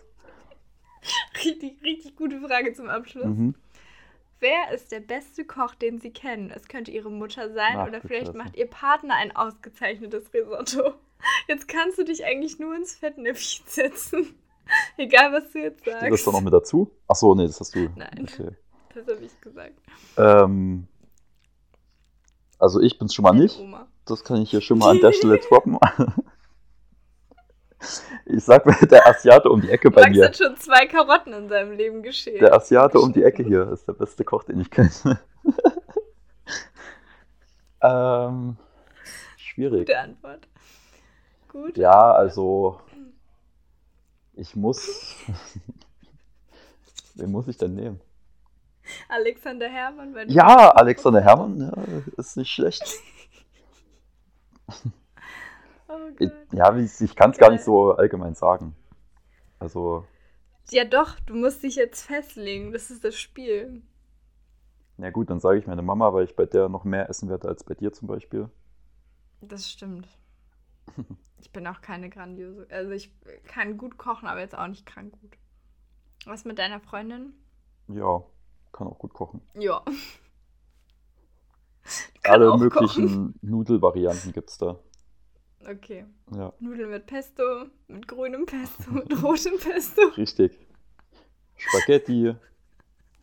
Richtig, 1.44 1.82
richtig 1.82 2.16
gute 2.16 2.40
Frage 2.40 2.74
zum 2.74 2.88
Abschluss. 2.88 3.24
Mhm. 3.24 3.54
Wer 4.40 4.72
ist 4.72 4.92
der 4.92 5.00
beste 5.00 5.44
Koch, 5.44 5.74
den 5.74 5.98
Sie 5.98 6.12
kennen? 6.12 6.50
Es 6.50 6.68
könnte 6.68 6.90
Ihre 6.90 7.10
Mutter 7.10 7.52
sein 7.52 7.76
Ach, 7.76 7.88
oder 7.88 8.00
vielleicht 8.00 8.34
macht 8.34 8.56
Ihr 8.56 8.68
Partner 8.68 9.14
ein 9.14 9.34
ausgezeichnetes 9.34 10.32
Risotto. 10.34 10.94
Jetzt 11.48 11.68
kannst 11.68 11.98
du 11.98 12.04
dich 12.04 12.24
eigentlich 12.24 12.58
nur 12.58 12.74
ins 12.74 12.94
Fettnäpfchen 12.94 13.64
setzen. 13.66 14.34
Egal, 14.96 15.32
was 15.32 15.50
du 15.52 15.60
jetzt 15.60 15.80
Steht 15.80 15.94
das 15.94 16.00
sagst. 16.02 16.26
doch 16.26 16.32
noch 16.32 16.40
mit 16.40 16.52
dazu? 16.52 16.90
Ach 17.06 17.14
so, 17.16 17.34
nee, 17.34 17.46
das 17.46 17.58
hast 17.60 17.74
du. 17.74 17.88
Nein. 17.96 18.20
Okay. 18.22 18.50
Das 18.94 19.06
habe 19.06 19.24
ich 19.24 19.40
gesagt. 19.40 19.74
Ähm, 20.16 20.88
also 22.58 22.80
ich 22.80 22.98
bin's 22.98 23.14
schon 23.14 23.22
mal 23.22 23.32
nicht. 23.32 23.60
Das 24.06 24.24
kann 24.24 24.42
ich 24.42 24.50
hier 24.50 24.60
schon 24.60 24.78
mal 24.78 24.90
an 24.90 25.00
der 25.00 25.12
Stelle 25.12 25.38
droppen. 25.48 25.78
Ich 28.26 28.44
sag 28.44 28.66
mal, 28.66 28.74
der 28.86 29.06
Asiate 29.06 29.48
um 29.48 29.60
die 29.60 29.70
Ecke 29.70 29.90
bei 29.90 30.02
Max 30.02 30.16
mir. 30.16 30.24
hat 30.26 30.36
schon 30.36 30.56
zwei 30.56 30.86
Karotten 30.86 31.32
in 31.32 31.48
seinem 31.48 31.72
Leben 31.72 32.02
geschält. 32.02 32.40
Der 32.40 32.52
Asiate 32.52 32.98
um 32.98 33.12
die 33.12 33.22
Ecke 33.22 33.44
hier 33.44 33.70
ist 33.70 33.86
der 33.86 33.92
beste 33.92 34.24
Koch, 34.24 34.44
den 34.44 34.60
ich 34.60 34.70
kenne. 34.70 34.90
ähm, 37.82 38.56
schwierig. 39.36 39.86
Gute 39.86 39.98
Antwort. 39.98 40.48
Gut. 41.62 41.76
Ja, 41.76 42.12
also 42.12 42.80
ich 44.34 44.54
muss. 44.56 45.14
Wen 47.14 47.32
muss 47.32 47.48
ich 47.48 47.56
denn 47.56 47.74
nehmen? 47.74 48.00
Alexander 49.08 49.68
Herrmann. 49.68 50.14
weil 50.14 50.26
du- 50.26 50.32
Ja, 50.32 50.70
Alexander 50.70 51.20
Herrmann, 51.20 51.60
ja, 51.60 51.72
ist 52.16 52.36
nicht 52.36 52.50
schlecht. 52.50 52.84
Oh 55.90 55.94
Ich, 56.18 56.30
ja, 56.52 56.76
ich, 56.76 57.00
ich 57.00 57.16
kann 57.16 57.30
es 57.30 57.38
gar 57.38 57.50
nicht 57.50 57.64
so 57.64 57.92
allgemein 57.92 58.34
sagen. 58.34 58.76
Also, 59.58 60.04
Ja, 60.70 60.84
doch, 60.84 61.18
du 61.20 61.34
musst 61.34 61.62
dich 61.62 61.76
jetzt 61.76 62.02
festlegen. 62.02 62.72
Das 62.72 62.90
ist 62.90 63.04
das 63.04 63.18
Spiel. 63.18 63.82
na 64.98 65.08
gut, 65.10 65.30
dann 65.30 65.40
sage 65.40 65.58
ich 65.58 65.66
meine 65.66 65.80
Mama, 65.80 66.12
weil 66.12 66.24
ich 66.24 66.36
bei 66.36 66.44
der 66.44 66.68
noch 66.68 66.84
mehr 66.84 67.08
essen 67.08 67.30
werde 67.30 67.48
als 67.48 67.64
bei 67.64 67.72
dir 67.74 67.90
zum 67.94 68.06
Beispiel. 68.06 68.50
Das 69.40 69.70
stimmt. 69.70 70.06
Ich 71.40 71.52
bin 71.52 71.68
auch 71.68 71.80
keine 71.80 72.10
grandiose. 72.10 72.66
Also, 72.68 72.90
ich 72.90 73.12
kann 73.46 73.78
gut 73.78 73.96
kochen, 73.96 74.26
aber 74.26 74.40
jetzt 74.40 74.58
auch 74.58 74.66
nicht 74.66 74.84
krank 74.86 75.12
gut. 75.20 75.38
Was 76.26 76.44
mit 76.44 76.58
deiner 76.58 76.80
Freundin? 76.80 77.32
Ja, 77.86 78.24
kann 78.72 78.88
auch 78.88 78.98
gut 78.98 79.14
kochen. 79.14 79.40
Ja. 79.54 79.80
Alle 82.24 82.56
möglichen 82.58 83.34
Nudelvarianten 83.40 84.32
gibt 84.32 84.50
es 84.50 84.58
da. 84.58 84.78
Okay. 85.66 86.06
Ja, 86.34 86.52
Nudeln 86.60 86.90
mit 86.90 87.06
Pesto, 87.06 87.42
mit 87.86 88.06
grünem 88.06 88.46
Pesto, 88.46 88.90
mit 88.90 89.22
rotem 89.22 89.58
Pesto, 89.58 90.02
richtig. 90.16 90.58
Spaghetti, 91.56 92.34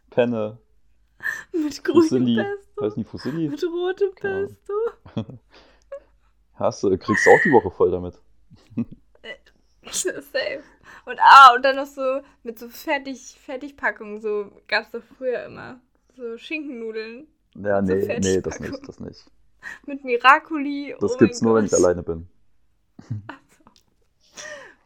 Penne, 0.10 0.58
mit 1.54 1.84
grünem 1.84 2.02
Fusilli. 2.02 2.36
Pesto, 2.36 2.82
Weiß 2.82 2.98
nicht, 2.98 3.10
Fusilli? 3.10 3.50
mit 3.50 3.64
rotem. 3.64 4.14
Pesto. 4.16 4.74
Hast 6.56 6.84
du, 6.84 6.98
kriegst 6.98 7.26
du 7.26 7.30
auch 7.32 7.42
die 7.44 7.52
Woche 7.52 7.72
voll 7.72 7.92
damit. 7.92 8.20
Safe. 9.92 10.64
Und 11.06 11.20
ah, 11.22 11.54
und 11.56 11.64
dann 11.64 11.76
noch 11.76 11.86
so 11.86 12.22
mit 12.44 12.58
so 12.58 12.70
Fertig, 12.70 13.38
Fertigpackungen, 13.40 14.20
so 14.20 14.52
gab 14.68 14.84
es 14.84 14.92
doch 14.92 15.04
früher 15.18 15.44
immer. 15.46 15.80
So 16.16 16.38
Schinkennudeln 16.38 17.28
Ja, 17.56 17.86
So 17.86 17.94
nee, 17.94 18.20
nee, 18.20 18.42
das 18.42 18.60
nicht, 18.60 18.88
das 18.88 19.00
nicht. 19.00 19.30
mit 19.86 20.04
Miracoli. 20.04 20.96
Das 21.00 21.16
oh 21.16 21.18
gibt's 21.18 21.42
nur, 21.42 21.56
wenn 21.56 21.66
ich 21.66 21.72
Gott. 21.72 21.82
alleine 21.82 22.04
bin. 22.04 22.28
Ach 23.28 23.40
so. 23.50 23.64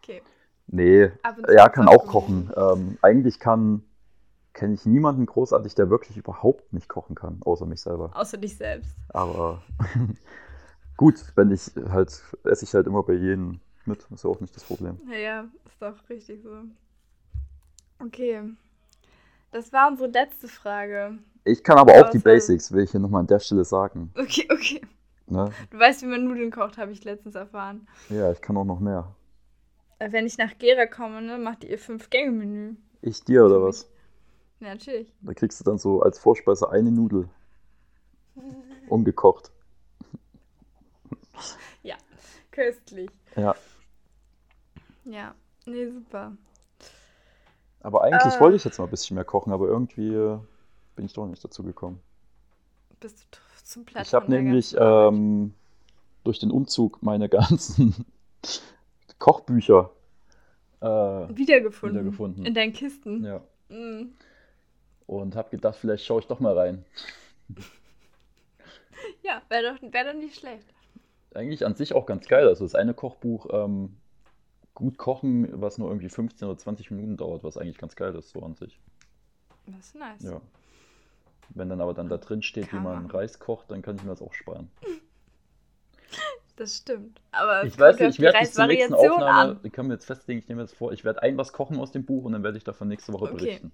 Okay. 0.01 0.21
Nee, 0.67 1.11
ja, 1.53 1.69
kann 1.69 1.87
auch 1.87 2.07
kochen. 2.07 2.49
kochen. 2.53 2.79
Ähm, 2.79 2.97
eigentlich 3.01 3.39
kann, 3.39 3.83
kenne 4.53 4.73
ich 4.73 4.85
niemanden 4.85 5.25
großartig, 5.25 5.75
der 5.75 5.89
wirklich 5.89 6.17
überhaupt 6.17 6.73
nicht 6.73 6.89
kochen 6.89 7.15
kann, 7.15 7.41
außer 7.45 7.65
mich 7.65 7.81
selber. 7.81 8.11
Außer 8.13 8.37
dich 8.37 8.57
selbst. 8.57 8.95
Aber 9.09 9.61
gut, 10.99 11.15
wenn 11.35 11.49
ich 11.49 11.71
halt, 11.89 12.21
esse 12.43 12.65
ich 12.65 12.73
halt 12.73 12.85
immer 12.85 13.03
bei 13.03 13.13
jedem 13.13 13.61
mit. 13.85 14.05
Ist 14.11 14.25
ja 14.25 14.29
auch 14.29 14.41
nicht 14.41 14.53
das 14.53 14.65
Problem. 14.65 14.99
Ja, 15.09 15.17
ja, 15.17 15.47
ist 15.65 15.81
doch 15.81 16.09
richtig 16.09 16.43
so. 16.43 16.49
Okay. 17.99 18.43
Das 19.51 19.71
war 19.71 19.87
unsere 19.87 20.09
letzte 20.09 20.49
Frage. 20.49 21.17
Ich 21.45 21.63
kann 21.63 21.77
aber 21.77 21.93
auch 21.93 22.09
die 22.09 22.19
Basics, 22.19 22.73
will 22.73 22.83
ich 22.83 22.91
hier 22.91 22.99
nochmal 22.99 23.21
an 23.21 23.27
der 23.27 23.39
Stelle 23.39 23.63
sagen. 23.63 24.11
Okay, 24.17 24.45
okay. 24.51 24.81
Ne? 25.27 25.49
Du 25.71 25.79
weißt, 25.79 26.01
wie 26.01 26.07
man 26.07 26.25
Nudeln 26.25 26.51
kocht, 26.51 26.77
habe 26.77 26.91
ich 26.91 27.05
letztens 27.05 27.35
erfahren. 27.35 27.87
Ja, 28.09 28.29
ich 28.31 28.41
kann 28.41 28.57
auch 28.57 28.65
noch 28.65 28.81
mehr. 28.81 29.15
Äh, 29.99 30.11
Wenn 30.11 30.25
ich 30.25 30.37
nach 30.37 30.57
Gera 30.57 30.85
komme, 30.85 31.21
ne, 31.21 31.37
macht 31.37 31.63
ihr 31.63 31.79
Fünf-Gänge-Menü. 31.79 32.75
Ich 33.01 33.23
dir 33.23 33.45
oder 33.45 33.63
was? 33.63 33.89
Ja, 34.59 34.73
natürlich. 34.73 35.13
Da 35.21 35.33
kriegst 35.33 35.61
du 35.61 35.63
dann 35.63 35.77
so 35.77 36.01
als 36.01 36.19
Vorspeise 36.19 36.69
eine 36.69 36.91
Nudel. 36.91 37.29
Ungekocht. 41.39 41.57
Köstlich. 42.51 43.09
Ja. 43.35 43.55
Ja, 45.05 45.33
nee, 45.65 45.87
super. 45.89 46.33
Aber 47.81 48.03
eigentlich 48.03 48.33
Äh. 48.33 48.39
wollte 48.39 48.57
ich 48.57 48.63
jetzt 48.65 48.77
mal 48.79 48.85
ein 48.85 48.89
bisschen 48.89 49.15
mehr 49.15 49.23
kochen, 49.23 49.53
aber 49.53 49.67
irgendwie 49.67 50.13
äh, 50.13 50.37
bin 50.95 51.05
ich 51.05 51.13
doch 51.13 51.25
nicht 51.27 51.43
dazu 51.43 51.63
gekommen. 51.63 52.01
Bist 52.99 53.25
du 53.31 53.37
zum 53.63 53.85
Platz 53.85 54.07
Ich 54.07 54.13
habe 54.13 54.29
nämlich 54.29 54.75
ähm, 54.77 55.53
durch 56.23 56.39
den 56.39 56.51
Umzug 56.51 57.01
meine 57.01 57.29
ganzen 57.29 58.05
Kochbücher 59.19 59.91
äh, 60.81 60.85
wiedergefunden. 60.85 61.99
wiedergefunden. 61.99 62.45
In 62.45 62.53
deinen 62.53 62.73
Kisten. 62.73 63.23
ja. 63.23 63.41
Mm. 63.69 64.09
Und 65.07 65.35
habe 65.35 65.49
gedacht, 65.49 65.75
vielleicht 65.77 66.05
schaue 66.05 66.19
ich 66.21 66.27
doch 66.27 66.39
mal 66.39 66.57
rein. 66.57 66.83
Ja, 69.23 69.41
wäre 69.47 69.73
doch, 69.73 69.93
wär 69.93 70.03
doch 70.03 70.19
nicht 70.19 70.35
schlecht. 70.37 70.65
Eigentlich 71.33 71.65
an 71.65 71.75
sich 71.75 71.93
auch 71.93 72.05
ganz 72.05 72.27
geil. 72.27 72.47
Also 72.47 72.65
das 72.65 72.75
eine 72.75 72.93
Kochbuch, 72.93 73.47
ähm, 73.51 73.97
gut 74.73 74.97
kochen, 74.97 75.61
was 75.61 75.77
nur 75.77 75.89
irgendwie 75.89 76.09
15 76.09 76.47
oder 76.47 76.57
20 76.57 76.91
Minuten 76.91 77.17
dauert, 77.17 77.43
was 77.43 77.57
eigentlich 77.57 77.77
ganz 77.77 77.95
geil 77.95 78.15
ist, 78.15 78.29
so 78.29 78.41
an 78.41 78.55
sich. 78.55 78.79
Das 79.67 79.87
ist 79.87 79.95
nice. 79.95 80.23
Ja. 80.23 80.41
Wenn 81.49 81.69
dann 81.69 81.81
aber 81.81 81.93
dann 81.93 82.09
da 82.09 82.17
drin 82.17 82.41
steht, 82.41 82.67
wie 82.67 82.77
Kann 82.77 82.83
man 82.83 83.03
man. 83.03 83.11
Reis 83.11 83.39
kocht, 83.39 83.71
dann 83.71 83.81
kann 83.81 83.95
ich 83.95 84.03
mir 84.03 84.09
das 84.09 84.21
auch 84.21 84.33
sparen. 84.33 84.69
Das 86.55 86.75
stimmt. 86.75 87.21
Aber 87.31 87.63
Ich 87.63 87.79
weiß 87.79 87.97
nicht, 87.99 88.09
ich 88.15 88.19
werde 88.19 88.39
bis 88.39 88.51
zur 88.53 88.67
nächsten 88.67 88.93
Aufnahme, 88.93 89.51
an. 89.51 89.59
ich 89.63 89.71
kann 89.71 89.87
mir 89.87 89.93
jetzt 89.93 90.03
festlegen, 90.03 90.39
ich 90.41 90.49
nehme 90.49 90.59
das 90.61 90.73
vor, 90.73 90.91
ich 90.91 91.05
werde 91.05 91.21
ein 91.23 91.37
was 91.37 91.53
kochen 91.53 91.79
aus 91.79 91.93
dem 91.93 92.03
Buch 92.03 92.25
und 92.25 92.33
dann 92.33 92.43
werde 92.43 92.57
ich 92.57 92.65
davon 92.65 92.89
nächste 92.89 93.13
Woche 93.13 93.29
Okay. 93.29 93.33
berichten. 93.37 93.71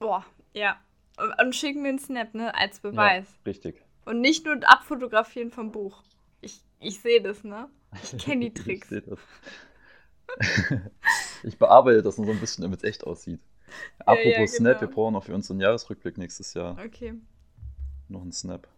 Boah, 0.00 0.24
ja. 0.52 0.76
Und, 1.16 1.32
und 1.40 1.54
schicken 1.54 1.82
mir 1.82 1.90
einen 1.90 2.00
Snap, 2.00 2.34
ne, 2.34 2.52
als 2.56 2.80
Beweis. 2.80 3.28
Ja, 3.28 3.38
richtig. 3.46 3.84
Und 4.04 4.20
nicht 4.20 4.44
nur 4.46 4.58
abfotografieren 4.64 5.52
vom 5.52 5.70
Buch. 5.70 6.02
Ich, 6.80 7.00
sehe 7.00 7.20
das, 7.20 7.44
ne? 7.44 7.68
Ich 8.02 8.16
kenne 8.18 8.50
die 8.50 8.54
Tricks. 8.54 8.90
Ich, 8.90 9.04
seh 9.04 9.10
das. 9.10 9.20
ich 11.42 11.58
bearbeite 11.58 12.02
das 12.02 12.18
nur 12.18 12.26
so 12.26 12.32
ein 12.32 12.40
bisschen, 12.40 12.62
damit 12.62 12.78
es 12.80 12.84
echt 12.84 13.04
aussieht. 13.04 13.40
Ja, 13.68 14.06
Apropos 14.06 14.36
ja, 14.36 14.46
Snap, 14.46 14.78
genau. 14.78 14.90
wir 14.90 14.94
brauchen 14.94 15.12
noch 15.14 15.24
für 15.24 15.34
unseren 15.34 15.60
Jahresrückblick 15.60 16.18
nächstes 16.18 16.54
Jahr 16.54 16.78
Okay. 16.78 17.14
noch 18.08 18.22
einen 18.22 18.32
Snap. 18.32 18.68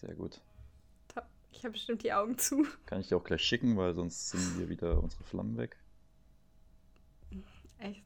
Sehr 0.00 0.14
gut. 0.14 0.40
Ich 1.52 1.64
habe 1.64 1.72
bestimmt 1.72 2.02
die 2.02 2.12
Augen 2.12 2.36
zu. 2.36 2.66
Kann 2.84 3.00
ich 3.00 3.08
dir 3.08 3.16
auch 3.16 3.24
gleich 3.24 3.40
schicken, 3.40 3.78
weil 3.78 3.94
sonst 3.94 4.28
sind 4.28 4.56
hier 4.56 4.68
wieder 4.68 5.02
unsere 5.02 5.24
Flammen 5.24 5.56
weg. 5.56 5.78
Echt. 7.78 8.04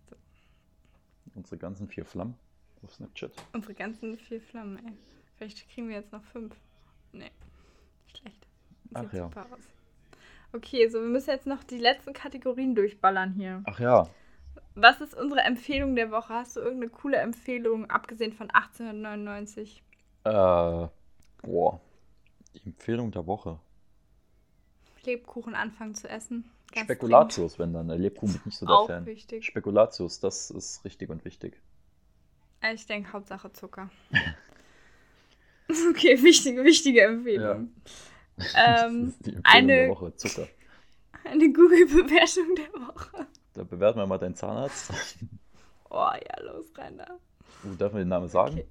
Unsere 1.35 1.59
ganzen 1.59 1.89
vier 1.89 2.05
Flammen 2.05 2.37
auf 2.83 2.95
Snapchat. 2.95 3.33
Unsere 3.53 3.75
ganzen 3.75 4.17
vier 4.19 4.41
Flammen, 4.41 4.79
ey. 4.87 4.93
Vielleicht 5.37 5.69
kriegen 5.69 5.89
wir 5.89 5.97
jetzt 5.97 6.13
noch 6.13 6.23
fünf. 6.25 6.55
Nee. 7.13 7.31
Schlecht. 8.17 8.47
Ach 8.95 9.03
Sieht 9.03 9.13
ja. 9.13 9.25
super 9.25 9.47
aus. 9.53 9.61
Okay, 10.53 10.89
so 10.89 11.01
wir 11.01 11.09
müssen 11.09 11.31
jetzt 11.31 11.47
noch 11.47 11.63
die 11.65 11.79
letzten 11.79 12.13
Kategorien 12.13 12.75
durchballern 12.75 13.33
hier. 13.35 13.63
Ach 13.65 13.79
ja, 13.81 14.09
Was 14.75 15.01
ist 15.01 15.15
unsere 15.15 15.41
Empfehlung 15.43 15.95
der 15.95 16.11
Woche? 16.11 16.35
Hast 16.35 16.57
du 16.57 16.61
irgendeine 16.61 16.91
coole 16.91 17.19
Empfehlung, 17.19 17.89
abgesehen 17.91 18.33
von 18.33 18.51
1899? 18.51 19.83
äh, 20.25 20.89
boah. 21.43 21.81
Die 22.55 22.67
Empfehlung 22.67 23.13
der 23.13 23.27
Woche. 23.27 23.61
Lebkuchen 25.05 25.55
anfangen 25.55 25.95
zu 25.95 26.09
essen. 26.09 26.51
Ganz 26.73 26.85
Spekulatius, 26.85 27.59
wenn 27.59 27.73
dann. 27.73 27.89
Der 27.89 27.97
Lebkuchen 27.99 28.33
bin 28.33 28.41
ich 28.41 28.47
nicht 28.47 28.59
so 28.59 28.67
der 28.67 28.75
Auch 28.77 28.87
Fan. 28.87 29.07
wichtig. 29.07 29.45
Spekulatius, 29.47 30.21
das 30.21 30.51
ist 30.51 30.85
richtig 30.85 31.11
und 31.11 31.25
wichtig. 31.25 31.61
dringend. 32.61 32.81
Ich 32.81 32.87
denke 32.87 33.13
Hauptsache 33.13 33.53
Zucker. 33.53 33.91
okay, 35.91 36.23
wichtige, 36.23 36.65
wichtige 36.65 37.03
Empfehlung. 37.03 37.73
Ähm, 38.57 39.09
ist 39.09 39.27
die 39.27 39.35
Empfehlung 39.35 39.43
eine- 39.45 39.67
der 39.67 39.89
Woche. 39.91 40.17
Zucker. 40.17 40.49
eine 41.25 41.53
Google-Bewertung 41.53 42.55
der 42.55 42.73
Woche. 42.89 43.27
Da 43.53 43.65
bewerten 43.65 43.99
wir 43.99 44.07
mal 44.07 44.17
deinen 44.19 44.35
Zahnarzt. 44.35 44.93
Oh 45.93 45.97
ja, 46.15 46.43
los, 46.45 46.73
rein 46.77 46.97
da. 46.97 47.19
Uh, 47.65 47.75
darf 47.75 47.93
man 47.93 48.03
den 48.03 48.09
Namen 48.09 48.29
sagen? 48.29 48.61
Okay. 48.61 48.67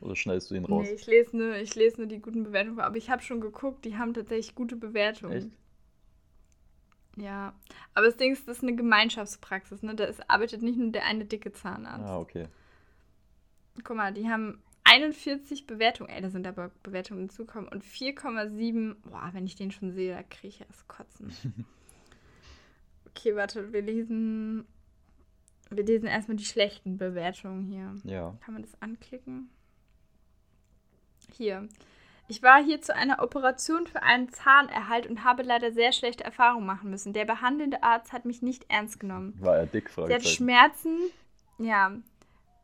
Oder 0.00 0.14
schneidest 0.14 0.50
du 0.50 0.54
ihn 0.54 0.64
raus? 0.64 0.86
Nee, 0.86 0.94
ich 0.94 1.06
lese 1.06 1.36
nur, 1.36 1.56
ich 1.56 1.74
lese 1.74 1.96
nur 1.98 2.06
die 2.06 2.20
guten 2.20 2.44
Bewertungen, 2.44 2.78
aber 2.78 2.96
ich 2.96 3.10
habe 3.10 3.20
schon 3.20 3.40
geguckt, 3.40 3.84
die 3.84 3.98
haben 3.98 4.14
tatsächlich 4.14 4.54
gute 4.54 4.76
Bewertungen. 4.76 5.32
Echt? 5.32 5.50
Ja, 7.16 7.52
aber 7.94 8.06
das 8.06 8.16
Ding 8.16 8.32
ist, 8.32 8.46
das 8.48 8.58
ist 8.58 8.62
eine 8.62 8.76
Gemeinschaftspraxis, 8.76 9.82
ne? 9.82 9.94
Da 9.94 10.04
ist, 10.04 10.28
arbeitet 10.30 10.62
nicht 10.62 10.78
nur 10.78 10.92
der 10.92 11.04
eine 11.04 11.24
dicke 11.24 11.52
Zahnarzt. 11.52 12.04
Ah, 12.06 12.18
okay. 12.18 12.46
Guck 13.82 13.96
mal, 13.96 14.12
die 14.14 14.28
haben 14.28 14.62
41 14.94 15.66
Bewertungen, 15.66 16.10
ey, 16.10 16.22
da 16.22 16.30
sind 16.30 16.46
aber 16.46 16.70
Bewertungen 16.82 17.20
hinzugekommen 17.20 17.68
und 17.68 17.84
4,7, 17.84 18.94
boah, 19.02 19.30
wenn 19.32 19.44
ich 19.44 19.56
den 19.56 19.72
schon 19.72 19.92
sehe, 19.92 20.14
da 20.14 20.22
kriege 20.22 20.48
ich 20.48 20.60
erst 20.60 20.86
Kotzen. 20.86 21.32
okay, 23.08 23.34
warte, 23.34 23.72
wir 23.72 23.82
lesen, 23.82 24.66
wir 25.70 25.84
lesen 25.84 26.06
erstmal 26.06 26.36
die 26.36 26.44
schlechten 26.44 26.96
Bewertungen 26.96 27.64
hier. 27.64 27.94
Ja. 28.04 28.36
Kann 28.44 28.54
man 28.54 28.62
das 28.62 28.80
anklicken? 28.80 29.50
Hier. 31.36 31.68
Ich 32.28 32.42
war 32.42 32.62
hier 32.62 32.80
zu 32.80 32.94
einer 32.94 33.22
Operation 33.22 33.86
für 33.86 34.02
einen 34.02 34.32
Zahnerhalt 34.32 35.06
und 35.06 35.24
habe 35.24 35.42
leider 35.42 35.72
sehr 35.72 35.92
schlechte 35.92 36.24
Erfahrungen 36.24 36.66
machen 36.66 36.88
müssen. 36.88 37.12
Der 37.12 37.24
behandelnde 37.24 37.82
Arzt 37.82 38.12
hat 38.12 38.24
mich 38.24 38.42
nicht 38.42 38.70
ernst 38.70 39.00
genommen. 39.00 39.34
War 39.40 39.58
er 39.58 39.66
dick? 39.66 39.90
Sie 39.90 40.14
hat. 40.14 40.24
Schmerzen. 40.24 40.98
Ja. 41.58 41.92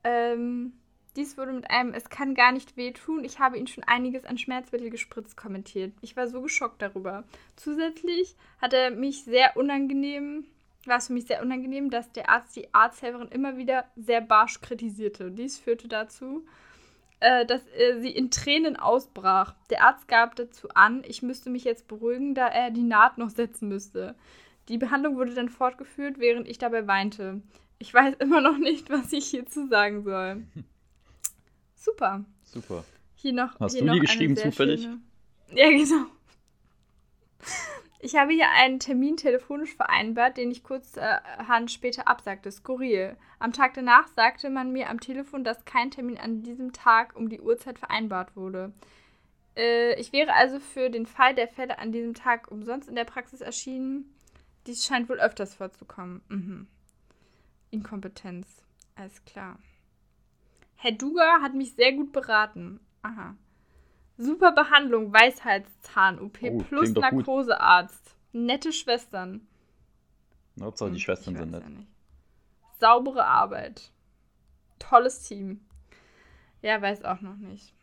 Ähm, 0.05 0.73
dies 1.17 1.37
wurde 1.37 1.53
mit 1.53 1.71
einem 1.71 1.95
Es 1.95 2.09
kann 2.09 2.35
gar 2.35 2.53
nicht 2.53 2.77
wehtun. 2.77 3.25
Ich 3.25 3.39
habe 3.39 3.59
ihn 3.59 3.67
schon 3.67 3.85
einiges 3.85 4.25
an 4.25 4.39
Schmerzmittel 4.39 4.91
gespritzt 4.91 5.37
kommentiert. 5.37 5.93
Ich 6.01 6.17
war 6.17 6.29
so 6.29 6.43
geschockt 6.43 6.83
darüber. 6.83 7.25
Zusätzlich 7.57 8.37
hat 8.61 8.73
er 8.73 8.91
mich 8.91 9.25
sehr 9.25 9.57
unangenehm, 9.57 10.45
war 10.87 10.99
es 10.99 11.09
für 11.09 11.13
mich 11.13 11.27
sehr 11.27 11.43
unangenehm, 11.43 11.91
dass 11.91 12.11
der 12.13 12.31
Arzt 12.31 12.57
die 12.57 12.73
Arzthelferin 12.73 13.29
immer 13.29 13.57
wieder 13.57 13.85
sehr 13.97 14.21
barsch 14.21 14.61
kritisierte. 14.61 15.31
Dies 15.31 15.59
führte 15.59 15.89
dazu, 15.89 16.45
äh, 17.21 17.45
dass 17.45 17.67
äh, 17.77 18.01
sie 18.01 18.11
in 18.11 18.31
Tränen 18.31 18.77
ausbrach. 18.77 19.55
Der 19.69 19.85
Arzt 19.85 20.09
gab 20.09 20.37
dazu 20.37 20.69
an, 20.75 21.03
ich 21.07 21.23
müsste 21.23 21.51
mich 21.51 21.65
jetzt 21.65 21.89
beruhigen, 21.89 22.35
da 22.35 22.49
er 22.49 22.71
die 22.71 22.83
Naht 22.83 23.19
noch 23.19 23.31
setzen 23.31 23.69
müsste. 23.69 24.15
Die 24.69 24.79
Behandlung 24.79 25.17
wurde 25.17 25.35
dann 25.35 25.49
fortgeführt, 25.49 26.19
während 26.19 26.49
ich 26.49 26.59
dabei 26.59 26.87
weinte. 26.87 27.43
Ich 27.79 27.93
weiß 27.93 28.15
immer 28.21 28.41
noch 28.41 28.59
nicht, 28.59 28.91
was 28.91 29.13
ich 29.13 29.27
hierzu 29.27 29.67
sagen 29.67 30.03
soll. 30.05 30.45
Super. 31.81 32.25
Super. 32.45 32.85
Hier 33.17 33.33
noch. 33.33 33.59
Hast 33.59 33.73
hier 33.73 33.81
du 33.81 33.85
die 33.85 33.87
noch 33.87 33.93
eine 33.95 34.01
geschrieben 34.03 34.37
zufällig? 34.37 34.83
schöne- 34.83 35.01
Ja, 35.55 35.69
genau. 35.71 36.07
Ich 38.03 38.17
habe 38.17 38.33
hier 38.33 38.49
einen 38.51 38.79
Termin 38.81 39.17
telefonisch 39.17 39.75
vereinbart, 39.75 40.37
den 40.37 40.51
ich 40.51 40.63
kurzerhand 40.63 41.71
später 41.71 42.07
absagte. 42.09 42.51
Skurril. 42.53 43.17
Am 43.39 43.53
Tag 43.53 43.75
danach 43.75 44.09
sagte 44.09 44.49
man 44.51 44.73
mir 44.73 44.89
am 44.89 45.01
Telefon, 45.01 45.43
dass 45.45 45.65
kein 45.65 45.91
Termin 45.91 46.19
an 46.19 46.43
diesem 46.43 46.73
Tag 46.73 47.17
um 47.17 47.29
die 47.29 47.41
Uhrzeit 47.41 47.79
vereinbart 47.79 48.37
wurde. 48.37 48.73
Äh, 49.57 49.99
ich 50.01 50.13
wäre 50.13 50.33
also 50.35 50.61
für 50.61 50.89
den 50.91 51.07
Fall 51.07 51.35
der 51.35 51.49
Fälle 51.49 51.79
an 51.79 51.93
diesem 51.93 52.15
Tag 52.15 52.51
umsonst 52.51 52.89
in 52.89 52.95
der 52.95 53.05
Praxis 53.05 53.41
erschienen. 53.41 54.15
Dies 54.67 54.85
scheint 54.87 55.09
wohl 55.09 55.19
öfters 55.21 55.55
vorzukommen. 55.55 56.21
Mhm. 56.29 56.67
Inkompetenz. 57.71 58.47
Alles 58.97 59.25
klar. 59.25 59.59
Herr 60.83 60.93
Duga 60.93 61.43
hat 61.43 61.53
mich 61.55 61.75
sehr 61.75 61.93
gut 61.93 62.11
beraten. 62.11 62.81
Aha. 63.03 63.37
Super 64.17 64.53
Behandlung, 64.53 65.13
Weisheitszahn-OP 65.13 66.39
Oh, 66.43 66.59
plus. 66.63 66.93
Narkosearzt. 66.93 68.17
Nette 68.33 68.73
Schwestern. 68.73 69.47
Hauptsache 70.59 70.89
Hm, 70.89 70.95
die 70.95 71.01
Schwestern 71.01 71.37
sind 71.37 71.51
nett. 71.51 71.63
ja. 71.63 71.85
Saubere 72.79 73.27
Arbeit. 73.27 73.93
Tolles 74.79 75.23
Team. 75.29 75.61
Ja, 76.63 76.81
weiß 76.81 77.05
auch 77.05 77.21
noch 77.21 77.37
nicht. 77.37 77.75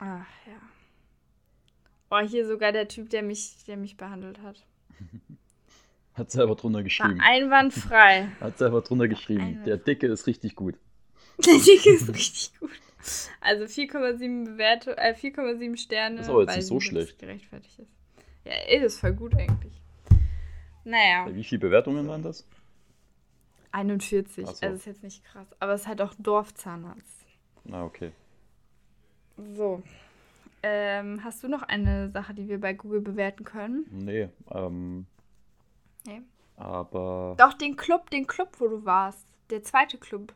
Ach 0.00 0.26
ja. 0.46 0.60
Oh, 2.10 2.18
hier 2.18 2.46
sogar 2.46 2.72
der 2.72 2.88
Typ, 2.88 3.10
der 3.10 3.22
mich, 3.22 3.64
der 3.66 3.76
mich 3.76 3.96
behandelt 3.96 4.40
hat. 4.42 4.66
Hat 6.14 6.30
selber 6.30 6.54
drunter 6.54 6.78
War 6.78 6.82
geschrieben. 6.84 7.20
einwandfrei. 7.20 8.28
Hat 8.40 8.58
selber 8.58 8.82
drunter 8.82 9.08
geschrieben. 9.08 9.62
Der 9.66 9.76
Dicke 9.76 10.06
ist 10.06 10.26
richtig 10.26 10.54
gut. 10.54 10.76
Der 11.44 11.54
Dicke 11.58 11.90
ist 11.90 12.08
richtig 12.08 12.52
gut. 12.60 12.70
Also 13.40 13.64
4,7 13.64 14.44
Bewertung, 14.44 14.94
äh, 14.94 15.14
4,7 15.14 15.76
Sterne. 15.76 16.16
Das 16.16 16.26
ist 16.26 16.30
aber 16.30 16.42
jetzt 16.42 16.56
nicht 16.56 16.66
so 16.66 16.76
das 16.76 16.84
schlecht. 16.84 17.18
gerechtfertigt 17.18 17.78
ist. 17.78 17.90
Ja, 18.44 18.52
ey, 18.66 18.84
ist 18.84 18.98
voll 19.00 19.12
gut 19.12 19.34
eigentlich. 19.34 19.72
Naja, 20.84 21.26
Wie 21.34 21.44
viele 21.44 21.60
Bewertungen 21.60 22.06
waren 22.08 22.22
das? 22.22 22.46
41. 23.72 24.44
Ach 24.46 24.54
so. 24.54 24.66
Also 24.66 24.76
ist 24.76 24.86
jetzt 24.86 25.02
nicht 25.02 25.24
krass. 25.24 25.46
Aber 25.58 25.72
es 25.74 25.82
ist 25.82 25.88
halt 25.88 26.00
auch 26.00 26.14
Dorfzahnarzt. 26.18 27.26
Na, 27.64 27.84
okay. 27.84 28.12
So. 29.56 29.82
Ähm, 30.62 31.22
hast 31.24 31.42
du 31.42 31.48
noch 31.48 31.62
eine 31.62 32.10
Sache, 32.10 32.32
die 32.34 32.48
wir 32.48 32.60
bei 32.60 32.72
Google 32.72 33.00
bewerten 33.00 33.44
können? 33.44 33.84
Nee, 33.90 34.28
ähm, 34.50 35.06
Nee. 36.06 36.22
aber 36.56 37.34
Doch, 37.38 37.54
den 37.54 37.76
Club, 37.76 38.10
den 38.10 38.26
Club, 38.26 38.56
wo 38.58 38.68
du 38.68 38.84
warst. 38.84 39.26
Der 39.50 39.62
zweite 39.62 39.98
Club. 39.98 40.34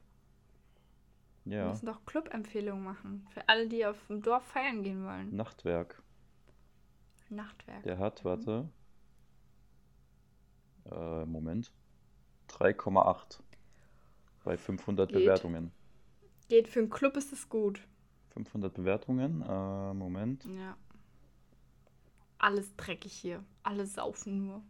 Wir 1.45 1.59
ja, 1.59 1.69
müssen 1.69 1.87
doch 1.87 2.05
Club-Empfehlungen 2.05 2.85
machen. 2.85 3.27
Für 3.31 3.49
alle, 3.49 3.67
die 3.69 3.87
auf 3.87 3.97
dem 4.09 4.21
Dorf 4.21 4.45
feiern 4.45 4.83
gehen 4.83 5.05
wollen. 5.05 5.35
Nachtwerk. 5.35 6.03
Nachtwerk. 7.31 7.83
Der 7.85 7.99
hat, 7.99 8.25
warte. 8.25 8.69
Äh, 10.91 11.25
Moment. 11.25 11.73
3,8 12.51 13.41
bei 14.45 14.57
500 14.57 15.09
Geht. 15.09 15.19
Bewertungen. 15.19 15.73
Geht 16.49 16.69
für 16.69 16.81
einen 16.81 16.91
Club 16.91 17.17
ist 17.17 17.33
es 17.33 17.49
gut. 17.49 17.87
500 18.31 18.73
Bewertungen, 18.73 19.43
äh, 19.43 19.95
Moment. 19.95 20.45
Ja. 20.45 20.77
Alles 22.39 22.75
dreckig 22.77 23.13
hier. 23.13 23.45
Alle 23.63 23.87
saufen 23.87 24.47
nur. 24.47 24.63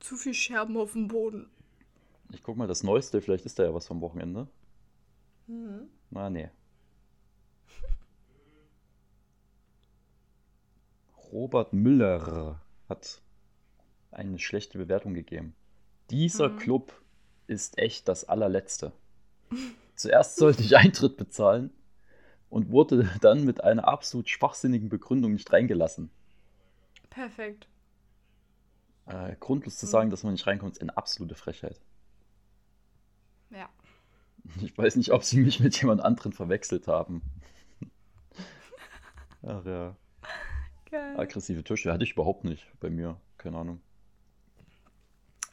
Zu 0.00 0.16
viel 0.16 0.34
Scherben 0.34 0.76
auf 0.76 0.92
dem 0.92 1.08
Boden. 1.08 1.48
Ich 2.32 2.42
guck 2.42 2.56
mal 2.56 2.66
das 2.68 2.82
Neueste, 2.82 3.20
vielleicht 3.22 3.46
ist 3.46 3.58
da 3.58 3.64
ja 3.64 3.74
was 3.74 3.86
vom 3.86 4.00
Wochenende. 4.00 4.48
Mhm. 5.46 5.88
Na, 6.10 6.28
nee. 6.30 6.48
Robert 11.32 11.72
Müller 11.72 12.60
hat 12.88 13.20
eine 14.10 14.38
schlechte 14.38 14.78
Bewertung 14.78 15.14
gegeben. 15.14 15.54
Dieser 16.10 16.48
Mhm. 16.50 16.58
Club 16.58 16.92
ist 17.46 17.78
echt 17.78 18.08
das 18.08 18.28
allerletzte. 18.28 18.92
Zuerst 19.96 20.36
sollte 20.36 20.62
ich 20.62 20.76
Eintritt 20.76 21.16
bezahlen 21.16 21.70
und 22.50 22.70
wurde 22.70 23.08
dann 23.22 23.44
mit 23.44 23.64
einer 23.64 23.88
absolut 23.88 24.28
schwachsinnigen 24.28 24.88
Begründung 24.88 25.32
nicht 25.32 25.52
reingelassen. 25.52 26.10
Perfekt. 27.10 27.66
Äh, 29.06 29.36
grundlos 29.38 29.76
zu 29.76 29.86
Mhm. 29.86 29.90
sagen, 29.90 30.10
dass 30.10 30.22
man 30.24 30.32
nicht 30.32 30.46
reinkommt, 30.46 30.72
ist 30.72 30.82
eine 30.82 30.96
absolute 30.96 31.34
Frechheit. 31.34 31.80
Ja. 33.50 33.68
Ich 34.60 34.76
weiß 34.76 34.96
nicht, 34.96 35.12
ob 35.12 35.24
sie 35.24 35.40
mich 35.40 35.60
mit 35.60 35.80
jemand 35.80 36.00
anderen 36.02 36.32
verwechselt 36.32 36.86
haben. 36.88 37.22
Ach 39.42 39.64
ja. 39.64 39.96
Geil. 40.90 41.18
Aggressive 41.18 41.64
Tische 41.64 41.92
hatte 41.92 42.04
ich 42.04 42.12
überhaupt 42.12 42.44
nicht 42.44 42.66
bei 42.80 42.90
mir. 42.90 43.20
Keine 43.38 43.58
Ahnung. 43.58 43.80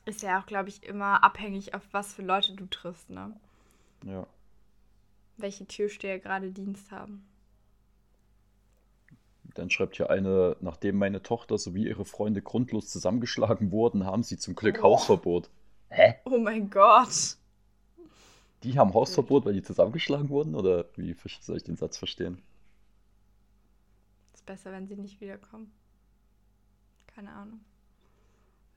Ist 0.05 0.21
ja 0.21 0.39
auch, 0.39 0.45
glaube 0.45 0.69
ich, 0.69 0.83
immer 0.83 1.23
abhängig, 1.23 1.73
auf 1.73 1.81
was 1.91 2.13
für 2.13 2.23
Leute 2.23 2.53
du 2.55 2.65
triffst, 2.65 3.09
ne? 3.09 3.39
Ja. 4.05 4.27
Welche 5.37 5.65
Türsteher 5.65 6.19
gerade 6.19 6.51
Dienst 6.51 6.91
haben. 6.91 7.25
Dann 9.55 9.69
schreibt 9.69 9.97
hier 9.97 10.09
eine, 10.09 10.57
nachdem 10.61 10.97
meine 10.97 11.21
Tochter 11.21 11.57
sowie 11.57 11.87
ihre 11.87 12.05
Freunde 12.05 12.41
grundlos 12.41 12.89
zusammengeschlagen 12.89 13.71
wurden, 13.71 14.05
haben 14.05 14.23
sie 14.23 14.37
zum 14.37 14.55
Glück 14.55 14.81
Boah. 14.81 14.83
Hausverbot. 14.91 15.49
Hä? 15.89 16.15
Oh 16.25 16.37
mein 16.37 16.69
Gott. 16.69 17.37
Die 18.63 18.79
haben 18.79 18.93
Hausverbot, 18.93 19.45
weil 19.45 19.53
die 19.53 19.61
zusammengeschlagen 19.61 20.29
wurden? 20.29 20.55
Oder 20.55 20.85
wie 20.95 21.15
soll 21.41 21.57
ich 21.57 21.63
den 21.63 21.75
Satz 21.75 21.97
verstehen? 21.97 22.41
Ist 24.33 24.45
besser, 24.45 24.71
wenn 24.71 24.87
sie 24.87 24.95
nicht 24.95 25.21
wiederkommen. 25.21 25.71
Keine 27.07 27.31
Ahnung. 27.31 27.59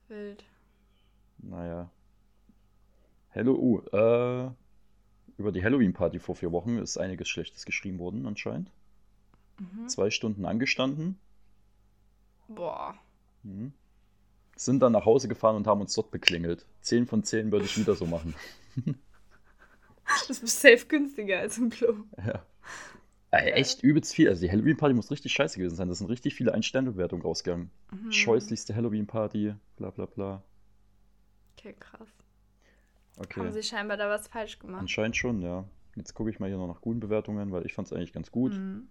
Wild. 0.09 0.43
Naja. 1.39 1.89
Hello, 3.29 3.53
uh, 3.53 3.79
äh, 3.95 4.51
über 5.37 5.51
die 5.51 5.63
Halloween-Party 5.63 6.19
vor 6.19 6.35
vier 6.35 6.51
Wochen 6.51 6.77
ist 6.77 6.97
einiges 6.97 7.29
Schlechtes 7.29 7.65
geschrieben 7.65 7.99
worden, 7.99 8.25
anscheinend. 8.25 8.71
Mhm. 9.59 9.87
Zwei 9.87 10.09
Stunden 10.09 10.45
angestanden. 10.45 11.19
Boah. 12.47 12.95
Mhm. 13.43 13.73
Sind 14.55 14.79
dann 14.79 14.93
nach 14.93 15.05
Hause 15.05 15.27
gefahren 15.27 15.55
und 15.55 15.67
haben 15.67 15.81
uns 15.81 15.93
dort 15.93 16.11
beklingelt. 16.11 16.65
Zehn 16.81 17.05
von 17.05 17.23
zehn 17.23 17.51
würde 17.51 17.65
ich 17.65 17.77
wieder 17.77 17.95
so 17.95 18.05
machen. 18.05 18.33
Das 20.27 20.39
ist 20.39 20.61
safe 20.61 20.85
günstiger 20.87 21.39
als 21.39 21.57
im 21.57 21.69
Klo. 21.69 21.93
Ja. 22.25 22.41
Äh, 23.31 23.51
echt 23.51 23.83
übelst 23.83 24.15
viel. 24.15 24.29
Also 24.29 24.41
die 24.41 24.51
Halloween-Party 24.51 24.93
muss 24.93 25.11
richtig 25.11 25.33
scheiße 25.33 25.57
gewesen 25.57 25.75
sein. 25.75 25.89
Da 25.89 25.95
sind 25.95 26.07
richtig 26.07 26.33
viele 26.33 26.53
Ein-Sterne-Bewertungen 26.53 27.23
rausgegangen. 27.23 27.71
Mhm. 27.91 28.11
Scheußlichste 28.11 28.73
Halloween-Party, 28.73 29.55
bla 29.75 29.89
bla 29.89 30.05
bla. 30.05 30.43
Okay, 31.57 31.75
krass. 31.77 32.07
Okay. 33.17 33.41
Haben 33.41 33.51
sie 33.51 33.63
scheinbar 33.63 33.97
da 33.97 34.09
was 34.09 34.27
falsch 34.27 34.59
gemacht. 34.59 34.79
Anscheinend 34.79 35.17
schon, 35.17 35.41
ja. 35.41 35.65
Jetzt 35.95 36.13
gucke 36.13 36.29
ich 36.29 36.39
mal 36.39 36.47
hier 36.47 36.57
noch 36.57 36.67
nach 36.67 36.81
guten 36.81 36.99
Bewertungen, 36.99 37.51
weil 37.51 37.65
ich 37.65 37.73
fand 37.73 37.87
es 37.87 37.93
eigentlich 37.93 38.13
ganz 38.13 38.31
gut. 38.31 38.53
Mhm. 38.53 38.87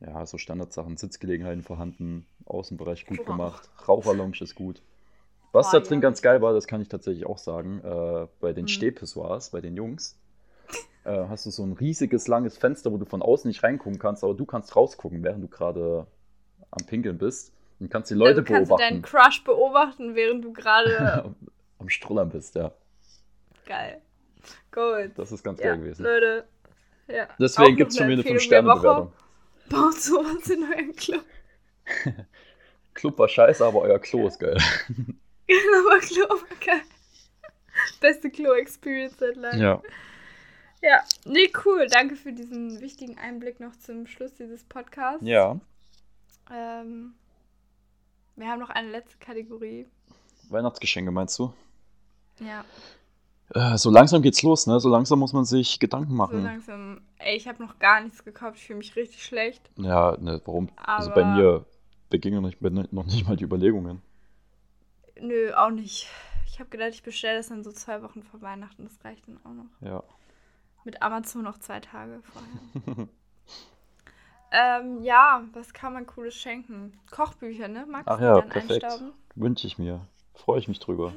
Ja, 0.00 0.24
so 0.24 0.38
Standardsachen, 0.38 0.96
Sitzgelegenheiten 0.96 1.62
vorhanden, 1.62 2.26
Außenbereich 2.46 3.06
gut 3.06 3.24
gemacht, 3.26 3.68
Raucherlounge 3.86 4.40
ist 4.40 4.54
gut. 4.54 4.80
Was 5.52 5.70
da 5.72 5.80
drin 5.80 5.98
ja. 5.98 6.00
ganz 6.00 6.22
geil 6.22 6.40
war, 6.40 6.52
das 6.54 6.66
kann 6.66 6.80
ich 6.80 6.88
tatsächlich 6.88 7.26
auch 7.26 7.38
sagen, 7.38 7.80
äh, 7.84 8.26
bei 8.40 8.52
den 8.52 8.64
Mhm. 8.64 8.68
Stehpissoirs, 8.68 9.50
bei 9.50 9.60
den 9.60 9.76
Jungs, 9.76 10.16
äh, 11.04 11.26
hast 11.28 11.44
du 11.46 11.50
so 11.50 11.64
ein 11.64 11.72
riesiges, 11.72 12.28
langes 12.28 12.56
Fenster, 12.56 12.92
wo 12.92 12.96
du 12.98 13.04
von 13.04 13.20
außen 13.20 13.48
nicht 13.48 13.62
reingucken 13.62 13.98
kannst, 13.98 14.22
aber 14.24 14.34
du 14.34 14.46
kannst 14.46 14.74
rausgucken, 14.76 15.22
während 15.22 15.42
du 15.42 15.48
gerade 15.48 16.06
am 16.70 16.86
Pinkeln 16.86 17.18
bist 17.18 17.52
und 17.80 17.90
kannst 17.90 18.10
die 18.10 18.14
Leute 18.14 18.40
also 18.40 18.44
kannst 18.44 18.70
du 18.70 18.76
deinen 18.76 19.02
beobachten. 19.02 19.22
Crush 19.22 19.44
beobachten, 19.44 20.14
während 20.14 20.44
du 20.44 20.52
gerade. 20.52 21.34
am 21.78 21.88
Strullern 21.88 22.28
bist, 22.30 22.54
ja. 22.54 22.72
Geil. 23.66 24.00
Gut. 24.70 25.12
Das 25.16 25.32
ist 25.32 25.42
ganz 25.42 25.58
Ja, 25.60 25.70
geil 25.70 25.78
gewesen. 25.80 26.04
Leute. 26.04 26.44
Ja. 27.08 27.26
Deswegen 27.40 27.76
gibt 27.76 27.90
es 27.90 27.98
von 27.98 28.06
mir 28.06 28.12
eine 28.12 28.20
Empfehlung 28.22 28.48
der 28.48 28.64
Woche. 28.64 28.78
5-Sterne-Bewertung. 28.78 29.12
Baut 29.70 29.94
sowas 29.94 30.50
in 30.50 30.64
euren 30.64 30.94
Club. 30.94 31.24
Club 32.94 33.18
war 33.18 33.28
scheiße, 33.28 33.64
aber 33.64 33.80
euer 33.80 33.98
Klo 33.98 34.28
ist 34.28 34.38
geil. 34.38 34.58
Genau, 35.46 35.88
aber 35.88 35.98
Klo 35.98 36.28
war 36.28 36.56
geil. 36.64 36.82
Beste 37.98 38.30
Klo-Experience 38.30 39.18
seit 39.18 39.34
langem. 39.34 39.60
Ja. 39.60 39.82
Ja, 40.80 41.02
nee, 41.24 41.50
cool. 41.64 41.88
Danke 41.88 42.14
für 42.14 42.32
diesen 42.32 42.80
wichtigen 42.80 43.18
Einblick 43.18 43.58
noch 43.58 43.74
zum 43.76 44.06
Schluss 44.06 44.32
dieses 44.34 44.62
Podcasts. 44.62 45.26
Ja. 45.26 45.58
Ähm, 46.52 47.14
wir 48.36 48.46
haben 48.46 48.60
noch 48.60 48.70
eine 48.70 48.90
letzte 48.90 49.18
Kategorie. 49.18 49.88
Weihnachtsgeschenke 50.50 51.10
meinst 51.10 51.36
du? 51.40 51.52
Ja, 52.38 52.64
Äh, 53.54 53.76
so 53.78 53.90
langsam 53.90 54.22
geht's 54.22 54.42
los, 54.42 54.66
ne? 54.66 54.78
So 54.78 54.88
langsam 54.88 55.18
muss 55.18 55.32
man 55.32 55.44
sich 55.44 55.80
Gedanken 55.80 56.10
so 56.10 56.16
machen. 56.16 56.42
langsam. 56.44 57.00
Ey, 57.18 57.36
ich 57.36 57.48
habe 57.48 57.62
noch 57.62 57.78
gar 57.78 58.00
nichts 58.00 58.24
gekauft. 58.24 58.56
Ich 58.58 58.66
fühle 58.66 58.78
mich 58.78 58.94
richtig 58.96 59.24
schlecht. 59.24 59.70
ja, 59.76 60.16
ne, 60.20 60.40
warum? 60.44 60.68
also 60.76 61.10
Aber- 61.10 61.22
bei 61.22 61.34
mir 61.34 61.66
begingen 62.10 62.42
noch 62.42 62.48
nicht, 62.50 62.92
noch 62.92 63.06
nicht 63.06 63.26
mal 63.28 63.36
die 63.36 63.44
Überlegungen. 63.44 64.02
Nö, 65.20 65.52
auch 65.54 65.70
nicht. 65.70 66.08
Ich 66.46 66.58
habe 66.60 66.70
gedacht, 66.70 66.90
ich 66.90 67.02
bestelle 67.02 67.38
das 67.38 67.48
dann 67.48 67.62
so 67.64 67.72
zwei 67.72 68.02
Wochen 68.02 68.22
vor 68.22 68.40
Weihnachten. 68.40 68.84
Das 68.84 69.04
reicht 69.04 69.26
dann 69.28 69.38
auch 69.44 69.52
noch. 69.52 69.88
Ja. 69.88 70.02
Mit 70.84 71.02
Amazon 71.02 71.42
noch 71.42 71.58
zwei 71.58 71.80
Tage 71.80 72.20
vorher. 72.22 73.08
ähm, 74.80 75.02
ja, 75.02 75.42
was 75.52 75.72
kann 75.72 75.92
man 75.92 76.06
Cooles 76.06 76.34
schenken? 76.34 76.98
Kochbücher, 77.10 77.68
ne? 77.68 77.86
Magst 77.86 78.08
Ach 78.08 78.20
ja, 78.20 78.40
perfekt. 78.40 78.86
Wünsche 79.34 79.66
ich 79.66 79.78
mir. 79.78 80.06
Freue 80.34 80.58
ich 80.58 80.68
mich 80.68 80.78
drüber. 80.80 81.12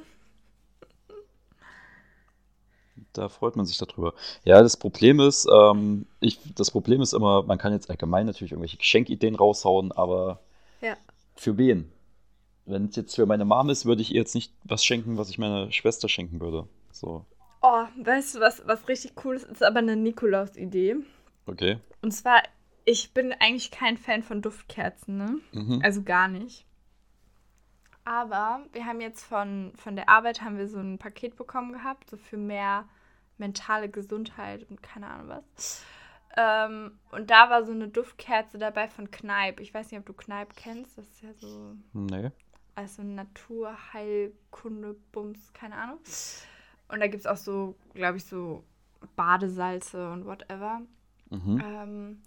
Da 3.14 3.30
freut 3.30 3.56
man 3.56 3.66
sich 3.66 3.78
darüber. 3.78 4.14
Ja, 4.46 4.62
das 4.62 4.78
Problem 4.78 5.20
ist, 5.20 5.48
ähm, 5.52 6.06
ich, 6.20 6.40
das 6.56 6.72
Problem 6.72 7.02
ist 7.02 7.14
immer, 7.14 7.44
man 7.44 7.58
kann 7.58 7.74
jetzt 7.74 7.90
allgemein 7.90 8.26
natürlich 8.26 8.52
irgendwelche 8.54 8.78
Geschenkideen 8.78 9.36
raushauen, 9.36 9.92
aber 9.92 10.40
Ja. 10.82 10.96
für 11.36 11.58
wen? 11.58 11.92
Wenn 12.66 12.86
es 12.86 12.96
jetzt 12.96 13.16
für 13.16 13.26
meine 13.26 13.44
Mom 13.46 13.70
ist, 13.70 13.86
würde 13.86 14.02
ich 14.02 14.12
ihr 14.12 14.22
jetzt 14.22 14.36
nicht 14.36 14.54
was 14.64 14.86
schenken, 14.86 15.18
was 15.18 15.30
ich 15.30 15.38
meiner 15.38 15.72
Schwester 15.72 16.08
schenken 16.08 16.40
würde. 16.40 16.68
So, 16.92 17.26
Oh, 17.62 17.84
weißt 18.04 18.36
du, 18.36 18.40
was, 18.40 18.62
was 18.68 18.88
richtig 18.88 19.14
cool 19.24 19.36
ist? 19.36 19.46
Ist 19.46 19.64
aber 19.64 19.80
eine 19.80 19.96
Nikolaus-Idee. 19.96 20.98
okay. 21.46 21.78
Und 22.02 22.12
zwar, 22.12 22.42
ich 22.86 23.14
bin 23.14 23.32
eigentlich 23.40 23.72
kein 23.72 23.98
Fan 23.98 24.22
von 24.24 24.42
Duftkerzen, 24.42 25.18
ne? 25.18 25.40
Mhm. 25.54 25.82
Also 25.84 26.04
gar 26.04 26.28
nicht. 26.28 26.66
Aber 28.06 28.62
wir 28.74 28.86
haben 28.86 29.00
jetzt 29.02 29.24
von, 29.24 29.72
von 29.78 29.96
der 29.96 30.10
Arbeit 30.10 30.42
haben 30.42 30.58
wir 30.58 30.68
so 30.68 30.80
ein 30.80 30.98
Paket 30.98 31.36
bekommen 31.36 31.72
gehabt, 31.72 32.10
so 32.10 32.18
für 32.18 32.38
mehr 32.38 32.88
mentale 33.38 33.90
Gesundheit 33.90 34.70
und 34.70 34.84
keine 34.84 35.08
Ahnung 35.08 35.30
was. 35.30 35.84
Ähm, 36.36 37.00
und 37.12 37.30
da 37.30 37.50
war 37.50 37.64
so 37.64 37.72
eine 37.72 37.88
Duftkerze 37.88 38.58
dabei 38.58 38.88
von 38.88 39.12
Kneipp. 39.12 39.60
Ich 39.60 39.74
weiß 39.74 39.92
nicht, 39.92 40.00
ob 40.00 40.06
du 40.06 40.14
Kneipp 40.14 40.56
kennst. 40.56 40.98
Das 40.98 41.08
ist 41.08 41.22
ja 41.22 41.34
so 41.34 41.76
Nee. 41.94 42.32
also 42.76 43.04
Naturheilkunde, 43.04 44.96
Bums, 45.12 45.54
keine 45.54 45.76
Ahnung. 45.78 46.00
Und 46.88 47.00
da 47.00 47.08
gibt 47.08 47.22
es 47.22 47.28
auch 47.28 47.38
so, 47.38 47.76
glaube 47.94 48.18
ich, 48.18 48.26
so 48.26 48.64
Badesalze 49.16 50.10
und 50.12 50.26
whatever. 50.26 50.82
Mhm. 51.30 51.62
Ähm, 51.64 52.22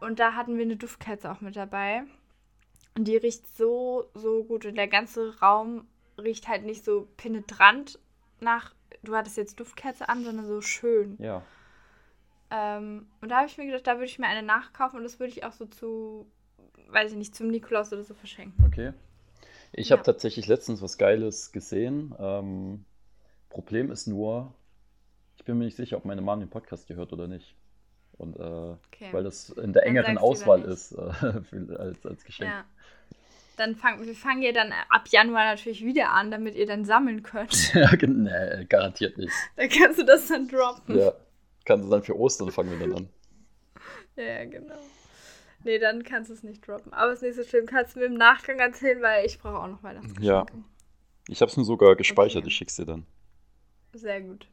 und 0.00 0.18
da 0.18 0.34
hatten 0.34 0.56
wir 0.56 0.64
eine 0.64 0.76
Duftkerze 0.76 1.30
auch 1.30 1.40
mit 1.40 1.56
dabei. 1.56 2.04
Und 2.96 3.04
die 3.04 3.16
riecht 3.16 3.46
so, 3.56 4.08
so 4.14 4.44
gut. 4.44 4.64
Und 4.64 4.76
der 4.76 4.88
ganze 4.88 5.38
Raum 5.40 5.86
riecht 6.18 6.48
halt 6.48 6.64
nicht 6.64 6.84
so 6.84 7.08
penetrant 7.16 7.98
nach, 8.40 8.74
du 9.02 9.14
hattest 9.14 9.36
jetzt 9.36 9.60
Duftkerze 9.60 10.08
an, 10.08 10.24
sondern 10.24 10.46
so 10.46 10.60
schön. 10.60 11.16
Ja. 11.20 11.42
Ähm, 12.50 13.06
und 13.20 13.28
da 13.28 13.38
habe 13.38 13.46
ich 13.48 13.58
mir 13.58 13.66
gedacht, 13.66 13.86
da 13.86 13.94
würde 13.94 14.06
ich 14.06 14.18
mir 14.18 14.26
eine 14.28 14.42
nachkaufen 14.42 14.98
und 14.98 15.04
das 15.04 15.18
würde 15.18 15.32
ich 15.32 15.44
auch 15.44 15.52
so 15.52 15.66
zu, 15.66 16.26
weiß 16.88 17.12
ich 17.12 17.18
nicht, 17.18 17.34
zum 17.34 17.48
Nikolaus 17.48 17.92
oder 17.92 18.04
so 18.04 18.14
verschenken. 18.14 18.64
Okay. 18.64 18.92
Ich 19.72 19.88
Ja. 19.90 19.96
habe 19.96 20.04
tatsächlich 20.04 20.46
letztens 20.46 20.80
was 20.80 20.96
Geiles 20.96 21.52
gesehen. 21.52 22.14
Ähm, 22.18 22.84
Problem 23.50 23.90
ist 23.90 24.06
nur, 24.06 24.54
ich 25.36 25.44
bin 25.44 25.58
mir 25.58 25.64
nicht 25.64 25.76
sicher, 25.76 25.96
ob 25.96 26.04
meine 26.04 26.22
Mom 26.22 26.40
den 26.40 26.48
Podcast 26.48 26.86
gehört 26.86 27.12
oder 27.12 27.26
nicht. 27.26 27.54
Und 28.18 28.36
äh, 28.36 28.42
Okay. 28.42 29.12
weil 29.12 29.24
das 29.24 29.50
in 29.50 29.72
der 29.74 29.84
engeren 29.84 30.16
Auswahl 30.16 30.62
ist 30.62 30.92
äh, 30.92 31.12
für, 31.50 31.78
als, 31.78 32.06
als 32.06 32.24
Geschenk. 32.24 32.50
Ja. 32.50 32.64
Dann 33.58 33.74
fangen 33.74 34.06
wir 34.06 34.14
fangen 34.14 34.42
ja 34.42 34.52
dann 34.52 34.72
ab 34.90 35.08
Januar 35.08 35.44
natürlich 35.44 35.84
wieder 35.84 36.10
an, 36.10 36.30
damit 36.30 36.54
ihr 36.54 36.66
dann 36.66 36.84
sammeln 36.84 37.22
könnt. 37.22 37.74
Ja, 37.74 37.90
nee, 38.06 38.64
garantiert 38.68 39.16
nicht. 39.18 39.32
dann 39.56 39.68
kannst 39.68 39.98
du 39.98 40.04
das 40.04 40.28
dann 40.28 40.48
droppen. 40.48 40.98
Ja. 40.98 41.12
Kannst 41.64 41.86
du 41.86 41.90
dann 41.90 42.02
für 42.02 42.18
Ostern 42.18 42.50
fangen 42.50 42.70
wir 42.78 42.86
dann 42.86 42.96
an. 42.96 43.08
Ja, 44.16 44.44
genau. 44.44 44.78
Nee, 45.64 45.78
dann 45.78 46.04
kannst 46.04 46.30
du 46.30 46.34
es 46.34 46.42
nicht 46.42 46.66
droppen. 46.66 46.92
Aber 46.92 47.12
ist 47.12 47.22
nicht 47.22 47.34
so 47.34 47.42
schlimm. 47.44 47.66
Kannst 47.66 47.96
du 47.96 48.00
mir 48.00 48.06
im 48.06 48.14
Nachgang 48.14 48.58
erzählen, 48.60 49.02
weil 49.02 49.26
ich 49.26 49.38
brauche 49.38 49.58
auch 49.58 49.66
noch 49.66 49.82
Weihnachtsgeschenke. 49.82 50.24
Ja. 50.26 50.46
Ich 51.28 51.40
habe 51.40 51.50
es 51.50 51.56
mir 51.56 51.64
sogar 51.64 51.96
gespeichert, 51.96 52.42
Okay. 52.42 52.48
ich 52.48 52.56
schick's 52.56 52.76
dir 52.76 52.86
dann. 52.86 53.04
Sehr 53.92 54.20
gut. 54.20 54.46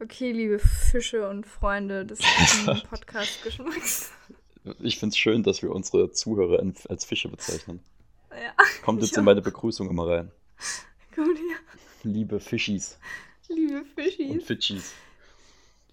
Okay, 0.00 0.30
liebe 0.32 0.58
Fische 0.58 1.28
und 1.28 1.46
Freunde 1.46 2.06
des 2.06 2.20
Podcast-Geschmacks. 2.88 4.12
Ich 4.80 4.98
finde 4.98 5.12
es 5.12 5.18
schön, 5.18 5.42
dass 5.42 5.62
wir 5.62 5.72
unsere 5.72 6.10
Zuhörer 6.12 6.62
als 6.88 7.04
Fische 7.04 7.28
bezeichnen. 7.28 7.80
Ja, 8.30 8.54
Kommt 8.84 9.00
jetzt 9.00 9.12
Ich 9.12 9.16
in 9.16 9.22
auch. 9.22 9.24
meine 9.26 9.42
Begrüßung 9.42 9.88
immer 9.90 10.06
rein. 10.08 10.30
gut, 11.16 11.36
ja. 11.38 11.56
Liebe 12.04 12.38
Fischis 12.38 12.98
Liebe 13.48 13.78
und 13.80 13.86
Fischis. 13.86 14.44
Fitchis. 14.44 14.94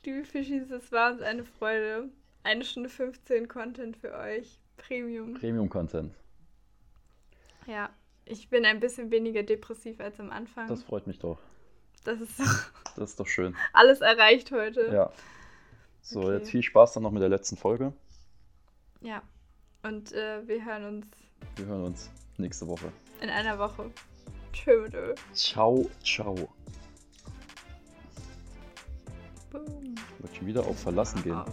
Liebe 0.04 0.24
Fischis, 0.26 0.70
es 0.70 0.92
war 0.92 1.14
uns 1.14 1.22
eine 1.22 1.44
Freude. 1.46 2.10
Eine 2.44 2.64
Stunde 2.64 2.90
15 2.90 3.48
Content 3.48 3.98
für 3.98 4.14
euch. 4.14 4.60
Premium. 4.78 5.34
Premium-Content. 5.34 6.14
Ja, 7.66 7.90
ich 8.26 8.50
bin 8.50 8.66
ein 8.66 8.80
bisschen 8.80 9.10
weniger 9.10 9.42
depressiv 9.42 10.00
als 10.00 10.20
am 10.20 10.30
Anfang. 10.30 10.68
Das 10.68 10.84
freut 10.84 11.08
mich 11.08 11.18
doch. 11.18 11.40
Das 12.06 12.22
ist 12.22 12.40
Das 12.96 13.10
ist 13.10 13.20
doch 13.20 13.28
schön. 13.28 13.56
alles 13.74 14.00
erreicht 14.00 14.52
heute. 14.52 14.88
Ja. 14.94 15.12
So, 16.02 16.22
Okay. 16.22 16.34
jetzt 16.38 16.50
viel 16.52 16.64
Spaß 16.64 16.94
dann 16.94 17.04
noch 17.04 17.12
mit 17.12 17.22
der 17.22 17.30
letzten 17.30 17.58
Folge. 17.58 17.92
Ja. 19.02 19.22
Und 19.84 20.14
äh, 20.14 20.48
wir 20.48 20.64
hören 20.64 20.86
uns 20.86 21.08
Wir 21.58 21.66
hören 21.66 21.84
uns 21.84 22.10
nächste 22.38 22.68
Woche. 22.68 22.92
in 23.22 23.30
einer 23.30 23.60
Woche. 23.60 23.92
Tschö 24.54 24.84
mit 24.84 24.94
Ö. 24.94 25.14
Ciao, 25.34 25.90
ciao. 26.04 26.36
Boom. 29.52 29.96
Ich 29.96 30.24
wollte 30.24 30.36
schon 30.38 30.48
wieder 30.48 30.66
auf 30.66 30.80
Verlassen 30.80 31.22
gehen. 31.24 31.44